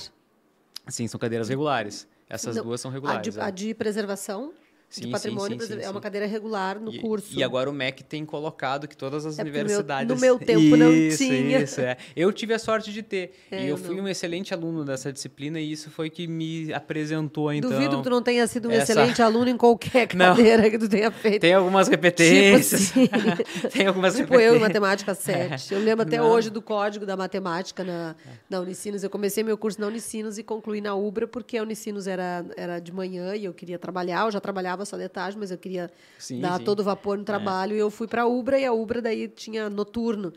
Sim, 0.89 1.09
são 1.09 1.19
cadeiras 1.19 1.49
regulares. 1.49 2.07
Essas 2.29 2.57
Não, 2.57 2.65
duas 2.65 2.81
são 2.81 2.91
regulares. 2.91 3.29
A 3.29 3.31
de, 3.31 3.39
é. 3.39 3.43
a 3.43 3.51
de 3.51 3.75
preservação 3.75 4.53
Sim, 4.93 5.07
de 5.07 5.09
patrimônio 5.09 5.59
sim, 5.59 5.67
sim, 5.67 5.79
é 5.79 5.85
sim, 5.85 5.91
uma 5.91 6.03
cadeira 6.03 6.27
regular 6.27 6.79
no 6.79 6.93
e, 6.93 6.99
curso. 7.01 7.33
E 7.35 7.43
agora 7.43 7.71
o 7.71 7.73
MEC 7.73 8.05
tem 8.05 8.27
colocado 8.27 8.87
que 8.87 8.95
todas 8.95 9.25
as 9.25 9.39
é 9.39 9.43
universidades. 9.43 10.07
No 10.07 10.21
meu, 10.21 10.35
no 10.35 10.39
meu 10.45 10.47
tempo 10.47 10.61
isso, 10.61 10.77
não 10.77 11.17
tinha. 11.17 11.61
Isso, 11.61 11.81
é. 11.81 11.97
Eu 12.15 12.31
tive 12.31 12.53
a 12.53 12.59
sorte 12.59 12.93
de 12.93 13.03
ter. 13.03 13.33
É, 13.51 13.63
e 13.63 13.69
eu, 13.69 13.71
eu 13.71 13.77
fui 13.79 13.97
não. 13.97 14.05
um 14.05 14.09
excelente 14.09 14.53
aluno 14.53 14.85
dessa 14.85 15.11
disciplina 15.11 15.59
e 15.59 15.73
isso 15.73 15.91
foi 15.91 16.11
que 16.11 16.27
me 16.27 16.75
apresentou, 16.75 17.51
então. 17.51 17.71
Duvido 17.71 17.97
que 17.97 18.03
tu 18.03 18.11
não 18.11 18.23
tenha 18.23 18.47
sido 18.47 18.69
um 18.69 18.73
essa... 18.73 18.93
excelente 18.93 19.23
aluno 19.23 19.49
em 19.49 19.57
qualquer 19.57 20.07
cadeira 20.15 20.69
que 20.69 20.79
tu 20.79 20.87
tenha 20.87 21.11
feito. 21.11 21.41
Tem 21.41 21.55
algumas 21.55 21.89
repetências. 21.89 22.93
Tipo 22.93 23.17
assim. 23.17 23.69
tem 23.71 23.87
algumas 23.87 24.15
tipo 24.15 24.35
eu 24.39 24.57
em 24.57 24.61
matemática 24.61 25.15
7. 25.15 25.73
Eu 25.73 25.81
lembro 25.81 26.03
até 26.03 26.19
Não. 26.19 26.29
hoje 26.29 26.51
do 26.51 26.61
código 26.61 27.07
da 27.07 27.17
matemática 27.17 27.83
na, 27.83 28.15
na 28.51 28.61
Unicinos. 28.61 29.03
Eu 29.03 29.09
comecei 29.09 29.43
meu 29.43 29.57
curso 29.57 29.81
na 29.81 29.87
Unicinos 29.87 30.37
e 30.37 30.43
concluí 30.43 30.83
na 30.83 30.95
Ubra, 30.95 31.27
porque 31.27 31.57
a 31.57 31.63
Unicinos 31.63 32.07
era, 32.07 32.45
era 32.59 32.79
de 32.79 32.93
manhã 32.93 33.35
e 33.35 33.47
eu 33.47 33.55
queria 33.55 33.79
trabalhar. 33.79 34.27
Eu 34.27 34.31
já 34.31 34.41
trabalhava 34.41 34.82
só 34.85 34.97
de 34.97 35.09
tarde, 35.09 35.39
mas 35.39 35.51
eu 35.51 35.59
queria 35.59 35.91
Sim, 36.19 36.41
dar 36.41 36.59
sim. 36.59 36.65
todo 36.65 36.83
vapor 36.85 37.19
no 37.19 37.25
trabalho. 37.25 37.75
E 37.75 37.79
eu 37.79 37.91
fui 37.91 38.07
para 38.07 38.23
a 38.23 38.27
Ubra 38.27 38.59
e 38.59 38.65
a 38.65 38.73
Ubra 38.73 39.01
daí 39.03 39.29
tinha 39.29 39.69
noturno. 39.71 40.33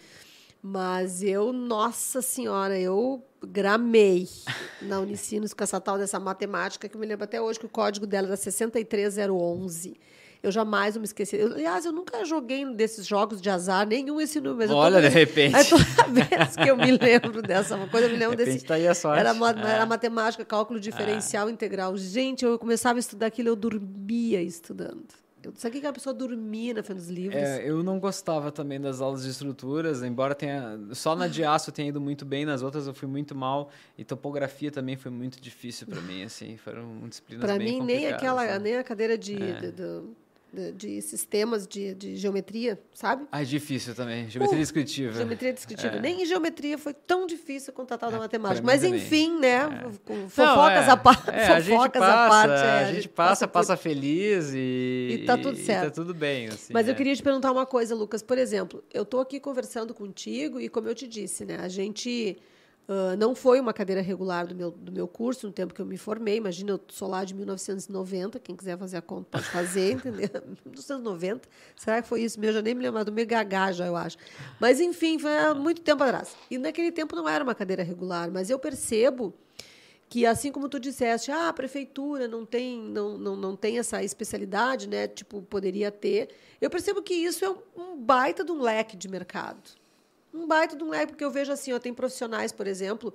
Mas 0.61 1.21
eu, 1.21 1.53
nossa 1.53 2.21
senhora, 2.21 2.79
eu 2.79 3.23
gramei 3.45 4.27
na 4.81 4.99
Unicinos 4.99 5.53
com 5.53 5.63
essa 5.63 5.79
tal 5.79 5.97
dessa 5.97 6.19
matemática, 6.19 6.89
que 6.89 6.95
eu 6.95 6.99
me 6.99 7.05
lembro 7.05 7.23
até 7.23 7.39
hoje 7.39 7.59
que 7.59 7.65
o 7.65 7.69
código 7.69 8.07
dela 8.07 8.27
era 8.27 8.37
63011. 8.37 9.95
Eu 10.45 10.51
jamais 10.51 10.93
vou 10.93 11.01
me 11.01 11.05
esquecer. 11.05 11.39
Eu, 11.39 11.53
aliás, 11.53 11.85
eu 11.85 11.91
nunca 11.91 12.23
joguei 12.23 12.63
desses 12.75 13.07
jogos 13.07 13.41
de 13.41 13.49
azar, 13.49 13.87
nenhum 13.87 14.21
esse 14.21 14.39
número. 14.39 14.75
Olha, 14.75 15.01
de 15.01 15.07
repente. 15.07 15.55
Aí, 15.57 15.65
toda 15.65 15.83
vez 15.83 16.55
que 16.55 16.69
eu 16.69 16.77
me 16.77 16.91
lembro 16.91 17.41
dessa 17.41 17.75
coisa, 17.87 18.05
eu 18.05 18.11
me 18.11 18.17
lembro 18.17 18.37
de 18.37 18.45
desse. 18.45 18.63
Tá 18.63 18.75
aí 18.75 18.87
a 18.87 18.93
sorte. 18.93 19.19
Era, 19.19 19.31
é. 19.31 19.73
era 19.73 19.85
matemática, 19.87 20.45
cálculo 20.45 20.79
diferencial, 20.79 21.49
é. 21.49 21.51
integral. 21.51 21.97
Gente, 21.97 22.45
eu 22.45 22.59
começava 22.59 22.99
a 22.99 23.01
estudar 23.01 23.25
aquilo, 23.25 23.49
eu 23.49 23.55
dormia 23.55 24.39
estudando. 24.43 25.05
Eu 25.43 25.53
sabia 25.55 25.81
que 25.81 25.87
a 25.87 25.93
pessoa 25.93 26.13
dormia 26.13 26.75
na 26.75 26.83
frente 26.83 26.97
dos 26.97 27.09
livros. 27.09 27.41
É, 27.41 27.67
eu 27.67 27.81
não 27.83 27.99
gostava 27.99 28.51
também 28.51 28.79
das 28.79 29.01
aulas 29.01 29.23
de 29.23 29.29
estruturas, 29.29 30.03
embora 30.03 30.35
tenha. 30.35 30.79
Só 30.91 31.15
na 31.15 31.27
de 31.27 31.43
aço 31.43 31.69
eu 31.69 31.73
tenha 31.73 31.89
ido 31.89 32.01
muito 32.01 32.23
bem, 32.23 32.45
nas 32.45 32.61
outras 32.61 32.85
eu 32.85 32.93
fui 32.93 33.07
muito 33.07 33.33
mal. 33.35 33.69
E 33.97 34.03
topografia 34.03 34.71
também 34.71 34.95
foi 34.95 35.09
muito 35.09 35.41
difícil 35.41 35.87
para 35.87 36.01
mim, 36.01 36.23
assim. 36.23 36.55
Foram 36.57 37.07
disciplinas 37.07 37.45
pra 37.45 37.57
bem 37.57 37.79
mim, 37.79 37.85
nem 37.85 38.07
aquela, 38.07 38.43
né? 38.43 38.59
nem 38.59 38.77
a 38.77 38.83
cadeira 38.83 39.17
de, 39.17 39.35
é. 39.41 39.53
de, 39.53 39.71
de 39.71 40.01
de, 40.55 40.71
de 40.71 41.01
sistemas 41.01 41.67
de, 41.67 41.93
de, 41.93 42.15
geometria, 42.15 42.79
sabe? 42.93 43.25
Ah, 43.31 43.41
é 43.41 43.45
difícil 43.45 43.93
também. 43.93 44.29
Geometria 44.29 44.57
uh, 44.57 44.61
descritiva. 44.61 45.13
Geometria 45.13 45.53
descritiva. 45.53 45.95
É. 45.97 45.99
Nem 45.99 46.23
em 46.23 46.25
geometria 46.25 46.77
foi 46.77 46.93
tão 46.93 47.27
difícil 47.27 47.73
quanto 47.73 47.93
a 47.93 47.97
tal 47.97 48.09
da 48.09 48.17
é, 48.17 48.19
matemática. 48.19 48.65
Mas, 48.65 48.81
também. 48.81 48.99
enfim, 48.99 49.39
né? 49.39 49.55
É. 49.55 50.29
Fofocas 50.29 50.89
à 50.89 50.97
parte. 50.97 51.29
É, 51.29 51.47
a 51.47 51.59
gente 51.59 51.89
passa, 51.89 52.25
a, 52.25 52.29
parte 52.29 52.53
a, 52.53 52.77
a 52.77 52.93
gente 52.93 53.09
passa, 53.09 53.47
passa, 53.47 53.77
feliz 53.77 54.53
e. 54.53 55.19
E 55.21 55.25
tá 55.25 55.37
tudo 55.37 55.57
certo. 55.57 55.87
E 55.87 55.89
tá 55.89 55.91
tudo 55.91 56.13
bem. 56.13 56.47
Assim, 56.47 56.73
Mas 56.73 56.87
eu 56.87 56.95
queria 56.95 57.15
te 57.15 57.21
perguntar 57.21 57.51
uma 57.51 57.65
coisa, 57.65 57.93
Lucas. 57.93 58.21
Por 58.21 58.37
exemplo, 58.37 58.83
eu 58.93 59.05
tô 59.05 59.19
aqui 59.19 59.39
conversando 59.39 59.93
contigo 59.93 60.59
e, 60.59 60.69
como 60.69 60.87
eu 60.87 60.95
te 60.95 61.07
disse, 61.07 61.45
né? 61.45 61.57
A 61.61 61.67
gente 61.67 62.37
Uh, 62.87 63.17
não 63.17 63.33
foi 63.33 63.59
uma 63.59 63.73
cadeira 63.73 63.99
regular 63.99 64.45
do 64.45 64.53
meu, 64.53 64.69
do 64.69 64.91
meu 64.91 65.07
curso 65.07 65.47
no 65.47 65.51
tempo 65.51 65.73
que 65.73 65.81
eu 65.81 65.85
me 65.87 65.97
formei. 65.97 66.37
Imagina, 66.37 66.71
eu 66.71 66.81
sou 66.89 67.07
lá 67.07 67.23
de 67.23 67.33
1990. 67.33 68.39
Quem 68.39 68.55
quiser 68.55 68.77
fazer 68.77 68.97
a 68.97 69.01
conta 69.01 69.27
pode 69.31 69.45
fazer, 69.45 69.93
entendeu? 69.97 70.29
1990. 70.63 71.49
Será 71.75 72.01
que 72.01 72.07
foi 72.07 72.21
isso 72.21 72.39
mesmo? 72.39 72.51
Eu 72.51 72.53
já 72.55 72.61
nem 72.61 72.75
me 72.75 72.83
lembro 72.83 73.03
do 73.03 73.11
meu 73.11 73.25
gagá, 73.25 73.71
já, 73.71 73.87
eu 73.87 73.95
acho. 73.95 74.17
Mas, 74.59 74.79
enfim, 74.79 75.17
foi 75.17 75.35
há 75.35 75.55
muito 75.55 75.81
tempo 75.81 76.03
atrás. 76.03 76.35
E 76.49 76.59
naquele 76.59 76.91
tempo 76.91 77.15
não 77.15 77.27
era 77.27 77.43
uma 77.43 77.55
cadeira 77.55 77.81
regular, 77.81 78.29
mas 78.31 78.51
eu 78.51 78.59
percebo 78.59 79.33
que, 80.07 80.23
assim 80.23 80.51
como 80.51 80.69
tu 80.69 80.79
disseste, 80.79 81.31
ah, 81.31 81.49
a 81.49 81.53
prefeitura 81.53 82.27
não 82.27 82.45
tem, 82.45 82.79
não, 82.79 83.17
não, 83.17 83.35
não 83.35 83.55
tem 83.55 83.79
essa 83.79 84.03
especialidade, 84.03 84.87
né? 84.87 85.07
Tipo, 85.07 85.41
poderia 85.41 85.89
ter. 85.89 86.29
Eu 86.61 86.69
percebo 86.69 87.01
que 87.01 87.15
isso 87.15 87.43
é 87.43 87.49
um 87.75 87.97
baita 87.97 88.45
de 88.45 88.51
um 88.51 88.61
leque 88.61 88.95
de 88.95 89.07
mercado 89.07 89.71
um 90.35 90.47
baita 90.47 90.75
de 90.75 90.83
um 90.83 90.89
leque, 90.89 91.13
porque 91.13 91.23
eu 91.23 91.31
vejo 91.31 91.51
assim, 91.51 91.73
ó, 91.73 91.79
tem 91.79 91.93
profissionais, 91.93 92.51
por 92.51 92.67
exemplo, 92.67 93.13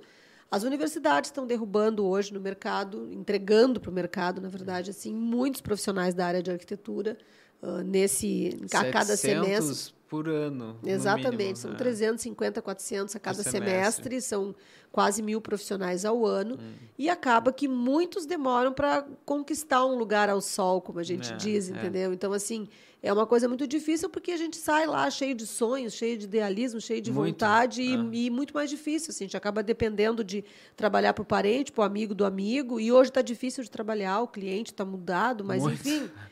as 0.49 0.63
universidades 0.63 1.29
estão 1.29 1.47
derrubando 1.47 2.05
hoje 2.05 2.33
no 2.33 2.41
mercado, 2.41 3.07
entregando 3.11 3.79
para 3.79 3.89
o 3.89 3.93
mercado, 3.93 4.41
na 4.41 4.49
verdade, 4.49 4.89
assim, 4.89 5.13
muitos 5.13 5.61
profissionais 5.61 6.13
da 6.13 6.25
área 6.25 6.43
de 6.43 6.51
arquitetura 6.51 7.17
uh, 7.61 7.81
nesse 7.83 8.59
a 8.73 8.91
cada 8.91 9.15
semestre 9.15 9.93
por 10.11 10.27
ano. 10.27 10.77
Exatamente, 10.85 11.37
mínimo, 11.37 11.55
são 11.55 11.71
né? 11.71 11.77
350, 11.77 12.61
400 12.61 13.15
a 13.15 13.19
cada 13.19 13.41
semestre. 13.41 13.61
semestre. 13.61 14.21
são 14.21 14.53
quase 14.91 15.21
mil 15.21 15.39
profissionais 15.39 16.03
ao 16.03 16.25
ano, 16.25 16.55
hum. 16.55 16.73
e 16.97 17.09
acaba 17.09 17.53
que 17.53 17.65
muitos 17.65 18.25
demoram 18.25 18.73
para 18.73 19.07
conquistar 19.25 19.85
um 19.85 19.97
lugar 19.97 20.29
ao 20.29 20.41
sol, 20.41 20.81
como 20.81 20.99
a 20.99 21.03
gente 21.03 21.31
é, 21.31 21.37
diz, 21.37 21.69
é. 21.69 21.73
entendeu? 21.73 22.11
Então, 22.11 22.33
assim, 22.33 22.67
é 23.01 23.13
uma 23.13 23.25
coisa 23.25 23.47
muito 23.47 23.65
difícil 23.65 24.09
porque 24.09 24.33
a 24.33 24.37
gente 24.37 24.57
sai 24.57 24.85
lá 24.85 25.09
cheio 25.09 25.33
de 25.33 25.47
sonhos, 25.47 25.93
cheio 25.93 26.17
de 26.17 26.25
idealismo, 26.25 26.81
cheio 26.81 27.01
de 27.01 27.09
muito, 27.09 27.31
vontade 27.31 27.81
e, 27.81 27.95
é. 27.95 28.09
e, 28.11 28.29
muito 28.29 28.53
mais 28.53 28.69
difícil. 28.69 29.11
Assim, 29.11 29.23
a 29.23 29.27
gente 29.27 29.37
acaba 29.37 29.63
dependendo 29.63 30.25
de 30.25 30.43
trabalhar 30.75 31.13
para 31.13 31.21
o 31.21 31.25
parente, 31.25 31.71
para 31.71 31.83
o 31.83 31.85
amigo 31.85 32.13
do 32.13 32.25
amigo, 32.25 32.81
e 32.81 32.91
hoje 32.91 33.11
está 33.11 33.21
difícil 33.21 33.63
de 33.63 33.71
trabalhar, 33.71 34.19
o 34.19 34.27
cliente 34.27 34.73
está 34.73 34.83
mudado, 34.83 35.45
mas 35.45 35.63
muito. 35.63 35.75
enfim. 35.75 36.11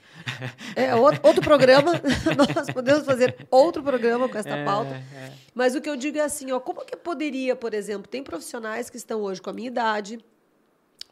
É 0.75 0.95
outro, 0.95 1.19
outro 1.23 1.41
programa, 1.41 1.93
nós 2.37 2.73
podemos 2.73 3.05
fazer 3.05 3.47
outro 3.49 3.83
programa 3.83 4.29
com 4.29 4.37
esta 4.37 4.55
é, 4.55 4.65
pauta. 4.65 4.91
É. 4.91 5.31
Mas 5.53 5.75
o 5.75 5.81
que 5.81 5.89
eu 5.89 5.95
digo 5.95 6.17
é 6.17 6.21
assim, 6.21 6.51
ó, 6.51 6.59
como 6.59 6.85
que 6.85 6.95
poderia, 6.95 7.55
por 7.55 7.73
exemplo, 7.73 8.07
tem 8.07 8.23
profissionais 8.23 8.89
que 8.89 8.97
estão 8.97 9.21
hoje 9.21 9.41
com 9.41 9.49
a 9.49 9.53
minha 9.53 9.67
idade, 9.67 10.23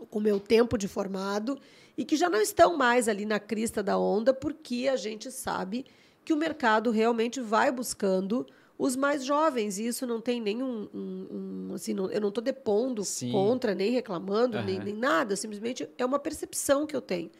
com 0.10 0.20
o 0.20 0.22
meu 0.22 0.39
tempo 0.39 0.78
de 0.78 0.88
formado, 0.88 1.60
e 1.97 2.05
que 2.05 2.16
já 2.16 2.30
não 2.30 2.39
estão 2.39 2.78
mais 2.78 3.08
ali 3.08 3.26
na 3.26 3.39
crista 3.39 3.82
da 3.82 3.97
onda, 3.97 4.34
porque 4.34 4.88
a 4.91 4.95
gente 4.95 5.32
sabe 5.32 5.86
que 6.24 6.34
o 6.34 6.38
mercado 6.38 6.91
realmente 6.91 7.41
vai 7.41 7.72
buscando 7.72 8.45
os 8.78 8.95
mais 8.95 9.26
jovens, 9.26 9.80
e 9.80 9.88
isso 9.88 10.05
não 10.05 10.22
tem 10.22 10.39
nenhum. 10.39 10.88
Um, 10.93 11.70
um, 11.70 11.74
assim, 11.74 11.93
não, 11.93 12.12
eu 12.12 12.22
não 12.22 12.30
estou 12.30 12.43
depondo 12.43 13.03
Sim. 13.03 13.32
contra, 13.32 13.74
nem 13.74 13.91
reclamando, 13.91 14.58
uhum. 14.58 14.64
nem, 14.64 14.80
nem 14.80 14.93
nada, 14.93 15.36
simplesmente 15.36 15.89
é 15.97 16.05
uma 16.05 16.20
percepção 16.20 16.86
que 16.86 16.95
eu 16.95 17.01
tenho 17.01 17.32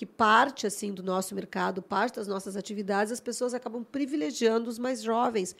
que 0.00 0.06
parte 0.06 0.66
assim 0.66 0.94
do 0.94 1.02
nosso 1.02 1.34
mercado, 1.34 1.82
parte 1.82 2.16
das 2.16 2.26
nossas 2.26 2.56
atividades, 2.56 3.12
as 3.12 3.20
pessoas 3.20 3.52
acabam 3.52 3.84
privilegiando 3.84 4.70
os 4.70 4.78
mais 4.78 5.02
jovens. 5.02 5.54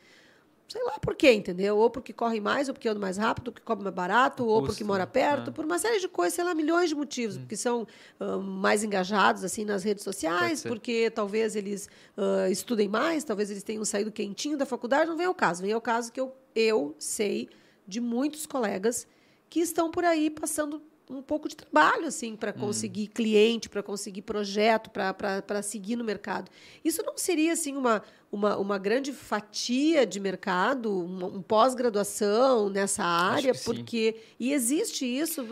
Sei 0.67 0.83
lá 0.83 0.99
por 0.99 1.15
quê, 1.15 1.35
entendeu? 1.35 1.77
Ou 1.77 1.91
porque 1.91 2.11
correm 2.11 2.41
mais, 2.41 2.67
ou 2.67 2.73
porque 2.73 2.89
andam 2.89 3.03
mais 3.03 3.19
rápido, 3.19 3.49
ou 3.49 3.53
porque 3.53 3.67
come 3.67 3.83
mais 3.83 3.95
barato, 3.95 4.47
ou 4.47 4.63
porque 4.63 4.83
mora 4.83 5.07
perto, 5.07 5.51
é. 5.51 5.53
por 5.53 5.63
uma 5.63 5.79
série 5.79 6.01
de 6.01 6.09
coisas, 6.09 6.33
sei 6.33 6.43
lá, 6.43 6.55
milhões 6.55 6.89
de 6.89 6.95
motivos, 6.95 7.37
hum. 7.37 7.41
porque 7.41 7.55
são 7.55 7.87
uh, 8.19 8.41
mais 8.41 8.83
engajados 8.83 9.45
assim 9.45 9.67
nas 9.67 9.85
redes 9.85 10.03
sociais, 10.03 10.63
porque 10.63 11.11
talvez 11.11 11.55
eles 11.55 11.87
uh, 12.17 12.51
estudem 12.51 12.89
mais, 12.89 13.25
talvez 13.25 13.51
eles 13.51 13.63
tenham 13.63 13.85
saído 13.85 14.11
quentinho 14.11 14.57
da 14.57 14.65
faculdade, 14.65 15.11
não 15.11 15.19
vem 15.19 15.27
ao 15.27 15.35
caso. 15.35 15.61
Vem 15.61 15.73
ao 15.73 15.83
caso 15.83 16.11
que 16.11 16.19
eu, 16.19 16.35
eu 16.55 16.95
sei 16.99 17.51
de 17.87 18.01
muitos 18.01 18.47
colegas 18.47 19.07
que 19.51 19.61
estão 19.61 19.91
por 19.91 20.03
aí 20.03 20.31
passando 20.31 20.81
um 21.11 21.21
pouco 21.21 21.49
de 21.49 21.57
trabalho 21.57 22.07
assim 22.07 22.37
para 22.37 22.53
conseguir 22.53 23.09
hum. 23.09 23.13
cliente, 23.15 23.69
para 23.69 23.83
conseguir 23.83 24.23
projeto, 24.23 24.91
para 24.91 25.63
seguir 25.63 25.97
no 25.97 26.05
mercado. 26.05 26.51
Isso 26.85 27.03
não 27.05 27.19
seria 27.19 27.53
assim 27.53 27.77
uma 27.77 28.03
uma, 28.33 28.57
uma 28.57 28.79
grande 28.79 29.13
fatia 29.13 30.07
de 30.07 30.21
mercado, 30.21 30.93
um, 30.93 31.39
um 31.39 31.43
pós-graduação 31.43 32.71
nessa 32.71 33.03
área, 33.03 33.53
porque 33.65 34.15
sim. 34.17 34.35
e 34.39 34.53
existe 34.53 35.05
isso 35.05 35.45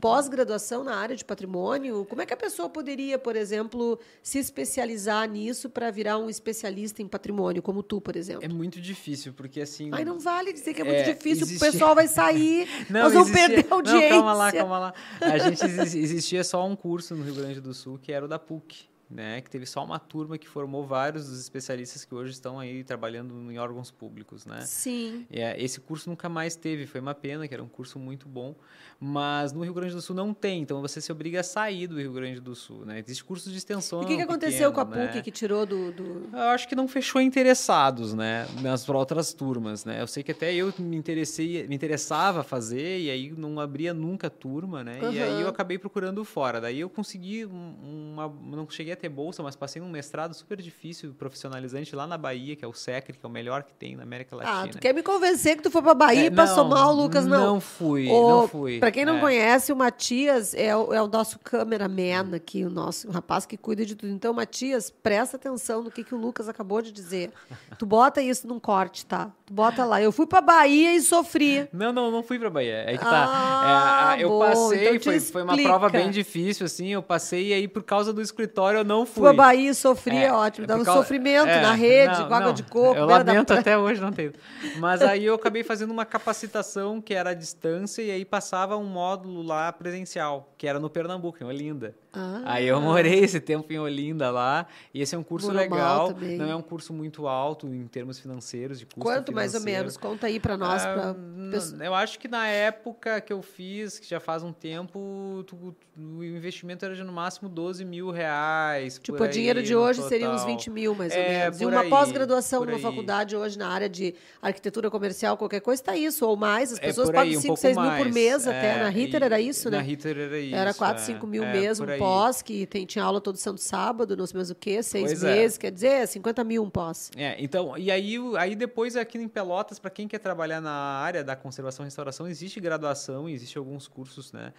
pós-graduação 0.00 0.82
na 0.82 0.96
área 0.96 1.14
de 1.14 1.24
patrimônio. 1.24 2.06
Como 2.06 2.22
é 2.22 2.26
que 2.26 2.32
a 2.32 2.36
pessoa 2.36 2.68
poderia, 2.70 3.18
por 3.18 3.36
exemplo, 3.36 3.98
se 4.22 4.38
especializar 4.38 5.28
nisso 5.28 5.68
para 5.68 5.90
virar 5.90 6.16
um 6.16 6.30
especialista 6.30 7.02
em 7.02 7.08
patrimônio, 7.08 7.60
como 7.60 7.82
tu, 7.82 8.00
por 8.00 8.16
exemplo? 8.16 8.42
É 8.42 8.48
muito 8.48 8.80
difícil, 8.80 9.34
porque 9.34 9.60
assim. 9.60 9.90
Ai, 9.92 10.04
não 10.04 10.18
vale 10.18 10.52
dizer 10.52 10.72
que 10.72 10.80
é 10.80 10.84
muito 10.84 11.00
é, 11.00 11.12
difícil, 11.12 11.44
existia... 11.44 11.68
o 11.68 11.72
pessoal 11.72 11.94
vai 11.94 12.08
sair, 12.08 12.66
não, 12.88 13.02
nós 13.02 13.12
vamos 13.12 13.28
existia... 13.28 13.48
perder 13.48 13.66
a 13.70 13.74
audiência. 13.74 14.10
Não, 14.10 14.16
calma 14.16 14.32
lá, 14.32 14.52
calma 14.52 14.78
lá. 14.78 14.94
A 15.20 15.38
gente 15.38 15.62
existia 15.98 16.42
só 16.42 16.66
um 16.66 16.74
curso 16.74 17.14
no 17.14 17.22
Rio 17.22 17.34
Grande 17.34 17.60
do 17.60 17.74
Sul 17.74 17.98
que 17.98 18.10
era 18.10 18.24
o 18.24 18.28
da 18.28 18.38
PUC 18.38 18.93
né, 19.14 19.40
que 19.40 19.48
teve 19.48 19.64
só 19.64 19.84
uma 19.84 20.00
turma 20.00 20.36
que 20.36 20.48
formou 20.48 20.84
vários 20.84 21.28
dos 21.28 21.40
especialistas 21.40 22.04
que 22.04 22.12
hoje 22.12 22.32
estão 22.32 22.58
aí 22.58 22.82
trabalhando 22.82 23.32
em 23.50 23.56
órgãos 23.58 23.88
públicos, 23.88 24.44
né? 24.44 24.62
Sim. 24.62 25.24
É, 25.30 25.62
esse 25.62 25.80
curso 25.80 26.10
nunca 26.10 26.28
mais 26.28 26.56
teve, 26.56 26.84
foi 26.84 27.00
uma 27.00 27.14
pena, 27.14 27.46
que 27.46 27.54
era 27.54 27.62
um 27.62 27.68
curso 27.68 27.96
muito 27.96 28.28
bom, 28.28 28.56
mas 28.98 29.52
no 29.52 29.62
Rio 29.62 29.72
Grande 29.72 29.94
do 29.94 30.02
Sul 30.02 30.16
não 30.16 30.34
tem, 30.34 30.62
então 30.62 30.80
você 30.80 31.00
se 31.00 31.12
obriga 31.12 31.40
a 31.40 31.42
sair 31.44 31.86
do 31.86 31.96
Rio 31.96 32.12
Grande 32.12 32.40
do 32.40 32.56
Sul, 32.56 32.84
né? 32.84 32.98
Existe 32.98 33.22
curso 33.22 33.50
de 33.50 33.56
extensão. 33.56 34.02
E 34.02 34.04
o 34.04 34.08
que, 34.08 34.16
que 34.16 34.22
aconteceu 34.22 34.72
com 34.72 34.80
a 34.80 34.84
PUC 34.86 34.96
né? 34.96 35.22
que 35.22 35.30
tirou 35.30 35.64
do, 35.64 35.92
do, 35.92 36.28
Eu 36.32 36.48
acho 36.48 36.66
que 36.66 36.74
não 36.74 36.88
fechou 36.88 37.20
interessados, 37.20 38.14
né, 38.14 38.48
nas 38.62 38.88
outras 38.88 39.32
turmas, 39.32 39.84
né? 39.84 40.02
Eu 40.02 40.08
sei 40.08 40.24
que 40.24 40.32
até 40.32 40.52
eu 40.52 40.74
me 40.76 40.96
interessei, 40.96 41.68
me 41.68 41.74
interessava 41.76 42.42
fazer 42.42 42.98
e 42.98 43.10
aí 43.10 43.30
não 43.30 43.60
abria 43.60 43.94
nunca 43.94 44.28
turma, 44.28 44.82
né? 44.82 44.98
Uhum. 45.00 45.12
E 45.12 45.22
aí 45.22 45.40
eu 45.40 45.48
acabei 45.48 45.78
procurando 45.78 46.24
fora. 46.24 46.60
Daí 46.60 46.80
eu 46.80 46.90
consegui 46.90 47.44
uma, 47.44 48.28
não 48.28 48.68
cheguei 48.68 48.92
a 48.92 48.96
ter 49.04 49.08
bolsa, 49.08 49.42
mas 49.42 49.54
passei 49.54 49.82
num 49.82 49.88
mestrado 49.88 50.34
super 50.34 50.60
difícil, 50.60 51.14
profissionalizante 51.14 51.94
lá 51.94 52.06
na 52.06 52.16
Bahia, 52.16 52.56
que 52.56 52.64
é 52.64 52.68
o 52.68 52.72
SECRE, 52.72 53.18
que 53.18 53.24
é 53.24 53.28
o 53.28 53.30
melhor 53.30 53.62
que 53.62 53.74
tem 53.74 53.96
na 53.96 54.02
América 54.02 54.34
Latina. 54.34 54.62
Ah, 54.62 54.68
tu 54.68 54.78
quer 54.78 54.94
me 54.94 55.02
convencer 55.02 55.56
que 55.56 55.62
tu 55.62 55.70
foi 55.70 55.82
pra 55.82 55.94
Bahia 55.94 56.22
é, 56.22 56.26
e 56.26 56.30
passou 56.30 56.64
mal, 56.64 56.92
Lucas? 56.94 57.26
Não, 57.26 57.54
não 57.54 57.60
fui, 57.60 58.08
o, 58.08 58.28
não 58.30 58.48
fui. 58.48 58.78
Pra 58.78 58.90
quem 58.90 59.04
não 59.04 59.18
é. 59.18 59.20
conhece, 59.20 59.72
o 59.72 59.76
Matias 59.76 60.54
é 60.54 60.74
o, 60.74 60.92
é 60.92 61.02
o 61.02 61.06
nosso 61.06 61.38
cameraman 61.38 62.34
aqui, 62.34 62.64
o 62.64 62.70
nosso 62.70 63.08
o 63.08 63.10
rapaz 63.10 63.44
que 63.44 63.56
cuida 63.56 63.84
de 63.84 63.94
tudo. 63.94 64.12
Então, 64.12 64.32
Matias, 64.32 64.90
presta 64.90 65.36
atenção 65.36 65.82
no 65.82 65.90
que, 65.90 66.02
que 66.02 66.14
o 66.14 66.18
Lucas 66.18 66.48
acabou 66.48 66.80
de 66.80 66.90
dizer. 66.90 67.30
Tu 67.78 67.84
bota 67.84 68.22
isso 68.22 68.46
num 68.46 68.58
corte, 68.58 69.04
tá? 69.04 69.30
Tu 69.44 69.52
bota 69.52 69.84
lá. 69.84 70.00
Eu 70.00 70.12
fui 70.12 70.26
pra 70.26 70.40
Bahia 70.40 70.94
e 70.94 71.02
sofri. 71.02 71.68
Não, 71.72 71.92
não, 71.92 72.10
não 72.10 72.22
fui 72.22 72.38
pra 72.38 72.48
Bahia. 72.48 72.84
É 72.86 72.96
que 72.96 73.04
tá. 73.04 73.26
Ah, 73.28 74.16
é, 74.18 74.24
eu 74.24 74.28
bom, 74.30 74.38
passei, 74.38 74.88
então 74.88 75.00
foi, 75.00 75.20
foi 75.20 75.42
uma 75.42 75.56
prova 75.56 75.88
bem 75.88 76.10
difícil, 76.10 76.64
assim. 76.64 76.88
Eu 76.88 77.02
passei 77.02 77.48
e 77.48 77.52
aí, 77.52 77.68
por 77.68 77.82
causa 77.82 78.12
do 78.12 78.22
escritório, 78.22 78.80
não 78.84 79.06
fui. 79.06 79.32
Bahia 79.32 79.70
e 79.70 79.74
sofri, 79.74 80.16
é, 80.16 80.32
ótimo. 80.32 80.66
Dava 80.66 80.82
um 80.82 80.84
sofrimento 80.84 81.48
é, 81.48 81.60
na 81.60 81.72
rede, 81.72 82.18
não, 82.18 82.28
com 82.28 82.34
água 82.34 82.46
não, 82.48 82.52
de 82.52 82.62
coco. 82.62 82.98
Eu 82.98 83.06
lamento 83.06 83.52
da... 83.52 83.60
até 83.60 83.76
hoje 83.76 84.00
não 84.00 84.12
tenho. 84.12 84.32
Mas 84.78 85.00
aí 85.02 85.24
eu 85.24 85.34
acabei 85.34 85.64
fazendo 85.64 85.90
uma 85.90 86.04
capacitação 86.04 87.00
que 87.00 87.14
era 87.14 87.30
à 87.30 87.34
distância 87.34 88.02
e 88.02 88.10
aí 88.10 88.24
passava 88.24 88.76
um 88.76 88.84
módulo 88.84 89.42
lá 89.42 89.72
presencial, 89.72 90.52
que 90.56 90.66
era 90.66 90.78
no 90.78 90.88
Pernambuco, 90.88 91.42
em 91.42 91.46
Olinda. 91.46 91.94
Ah, 92.14 92.42
aí 92.44 92.66
eu 92.66 92.80
morei 92.80 93.20
esse 93.20 93.40
tempo 93.40 93.72
em 93.72 93.78
Olinda 93.78 94.30
lá, 94.30 94.66
e 94.92 95.00
esse 95.00 95.14
é 95.14 95.18
um 95.18 95.22
curso 95.22 95.50
legal, 95.50 96.12
também. 96.12 96.36
não 96.36 96.48
é 96.48 96.54
um 96.54 96.62
curso 96.62 96.92
muito 96.92 97.26
alto 97.26 97.66
em 97.66 97.86
termos 97.86 98.18
financeiros, 98.18 98.78
de 98.78 98.86
custo 98.86 99.00
Quanto 99.00 99.26
financeiro. 99.28 99.34
mais 99.34 99.54
ou 99.54 99.60
menos? 99.60 99.96
Conta 99.96 100.26
aí 100.26 100.38
para 100.38 100.56
nós. 100.56 100.84
Ah, 100.84 101.14
pra... 101.14 101.86
Eu 101.86 101.94
acho 101.94 102.18
que 102.18 102.28
na 102.28 102.46
época 102.46 103.20
que 103.20 103.32
eu 103.32 103.42
fiz, 103.42 103.98
que 103.98 104.08
já 104.08 104.20
faz 104.20 104.42
um 104.42 104.52
tempo, 104.52 105.44
tu, 105.46 105.74
o 105.96 106.24
investimento 106.24 106.84
era 106.84 106.94
de 106.94 107.02
no 107.02 107.12
máximo 107.12 107.48
12 107.48 107.84
mil 107.84 108.10
reais. 108.10 108.98
Tipo, 109.02 109.22
o 109.22 109.28
dinheiro 109.28 109.62
de 109.62 109.74
hoje 109.74 110.02
seria 110.02 110.30
uns 110.30 110.44
20 110.44 110.70
mil, 110.70 110.94
mais 110.94 111.12
ou 111.12 111.18
é, 111.18 111.44
menos. 111.44 111.60
E 111.60 111.66
uma 111.66 111.84
pós-graduação 111.84 112.64
numa 112.64 112.78
faculdade 112.78 113.36
hoje 113.36 113.58
na 113.58 113.68
área 113.68 113.88
de 113.88 114.14
arquitetura 114.40 114.90
comercial, 114.90 115.36
qualquer 115.36 115.60
coisa, 115.60 115.80
está 115.82 115.96
isso, 115.96 116.26
ou 116.26 116.36
mais. 116.36 116.72
As 116.72 116.78
é 116.78 116.82
pessoas 116.82 117.08
é 117.08 117.12
pagam 117.12 117.40
5, 117.40 117.52
um 117.52 117.56
6 117.56 117.76
mil 117.76 117.90
por 117.96 118.12
mês 118.12 118.46
até. 118.46 118.64
É, 118.64 118.82
na 118.82 118.88
Ritter 118.88 119.22
era 119.22 119.40
isso, 119.40 119.70
né? 119.70 119.76
Na 119.78 119.82
Ritter 119.82 120.18
era 120.18 120.38
isso. 120.38 120.54
Era 120.54 120.74
4, 120.74 121.04
5 121.04 121.26
mil 121.26 121.44
mesmo, 121.46 121.86
um 121.86 121.98
pós, 122.04 122.42
que 122.42 122.66
tem, 122.66 122.84
tinha 122.86 123.04
aula 123.04 123.20
todo 123.20 123.36
santo 123.36 123.60
sábado, 123.60 124.16
não 124.16 124.26
sei 124.26 124.36
mais 124.36 124.50
o 124.50 124.54
quê, 124.54 124.82
seis 124.82 125.06
pois 125.06 125.22
meses, 125.22 125.58
quer 125.58 125.70
dizer, 125.70 126.06
50 126.06 126.44
mil 126.44 126.62
um 126.62 126.70
pós. 126.70 127.10
É, 127.16 127.36
então, 127.42 127.76
e 127.76 127.90
aí, 127.90 128.16
aí 128.38 128.54
depois 128.54 128.96
aqui 128.96 129.18
em 129.18 129.28
Pelotas, 129.28 129.78
para 129.78 129.90
quem 129.90 130.06
quer 130.06 130.18
trabalhar 130.18 130.60
na 130.60 130.72
área 130.72 131.24
da 131.24 131.34
conservação 131.34 131.84
e 131.84 131.86
restauração, 131.86 132.28
existe 132.28 132.60
graduação, 132.60 133.28
existe 133.28 133.58
alguns 133.58 133.88
cursos, 133.88 134.32
né? 134.32 134.52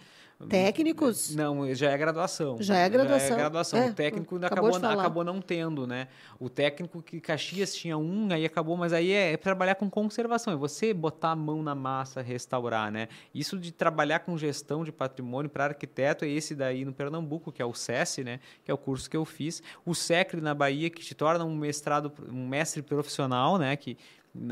Técnicos? 0.48 1.34
Não, 1.34 1.74
já 1.74 1.90
é 1.90 1.96
graduação. 1.96 2.58
Já 2.60 2.76
é 2.76 2.88
graduação. 2.90 3.28
Já 3.28 3.34
é 3.34 3.38
graduação. 3.38 3.78
É, 3.80 3.88
o 3.88 3.94
técnico 3.94 4.36
acabou, 4.44 4.76
acabou 4.76 5.24
não 5.24 5.40
tendo, 5.40 5.86
né? 5.86 6.08
O 6.38 6.50
técnico 6.50 7.02
que 7.02 7.20
Caxias 7.20 7.74
tinha 7.74 7.96
um, 7.96 8.30
aí 8.30 8.44
acabou, 8.44 8.76
mas 8.76 8.92
aí 8.92 9.12
é, 9.12 9.32
é 9.32 9.36
trabalhar 9.38 9.76
com 9.76 9.88
conservação, 9.88 10.52
é 10.52 10.56
você 10.56 10.92
botar 10.92 11.30
a 11.30 11.36
mão 11.36 11.62
na 11.62 11.74
massa, 11.74 12.20
restaurar, 12.20 12.92
né? 12.92 13.08
Isso 13.34 13.58
de 13.58 13.72
trabalhar 13.72 14.20
com 14.20 14.36
gestão 14.36 14.84
de 14.84 14.92
patrimônio 14.92 15.48
para 15.48 15.64
arquiteto 15.64 16.26
é 16.26 16.28
esse 16.28 16.54
daí 16.54 16.84
no 16.84 16.92
Pernambuco, 16.92 17.50
que 17.50 17.62
é 17.62 17.64
o 17.64 17.72
SESI, 17.72 18.22
né? 18.22 18.40
Que 18.62 18.70
é 18.70 18.74
o 18.74 18.78
curso 18.78 19.08
que 19.08 19.16
eu 19.16 19.24
fiz. 19.24 19.62
O 19.86 19.94
SECRE 19.94 20.42
na 20.42 20.52
Bahia, 20.52 20.90
que 20.90 21.02
te 21.02 21.14
torna 21.14 21.46
um 21.46 21.56
mestrado, 21.56 22.12
um 22.28 22.46
mestre 22.46 22.82
profissional, 22.82 23.56
né? 23.56 23.74
Que 23.74 23.96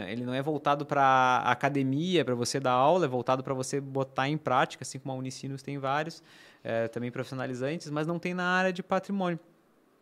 ele 0.07 0.24
não 0.24 0.35
é 0.35 0.43
voltado 0.43 0.85
para 0.87 1.39
academia, 1.45 2.24
para 2.24 2.35
você 2.35 2.59
dar 2.61 2.72
aula, 2.72 3.05
é 3.05 3.09
voltado 3.09 3.43
para 3.43 3.55
você 3.55 3.80
botar 3.80 4.28
em 4.28 4.37
prática, 4.37 4.82
assim 4.82 4.99
como 4.99 5.12
a 5.12 5.16
Unicinos 5.16 5.62
tem 5.62 5.78
vários, 5.78 6.22
é, 6.62 6.89
também 6.89 7.11
profissionalizantes, 7.11 7.91
mas 7.91 8.07
não 8.07 8.18
tem 8.18 8.35
na 8.35 8.45
área 8.45 8.72
de 8.72 8.82
patrimônio. 8.82 9.39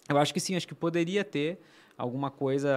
Eu 0.08 0.18
acho 0.18 0.32
que 0.32 0.40
sim, 0.40 0.56
acho 0.56 0.66
que 0.66 0.74
poderia 0.74 1.24
ter, 1.24 1.60
alguma 2.02 2.32
coisa 2.32 2.68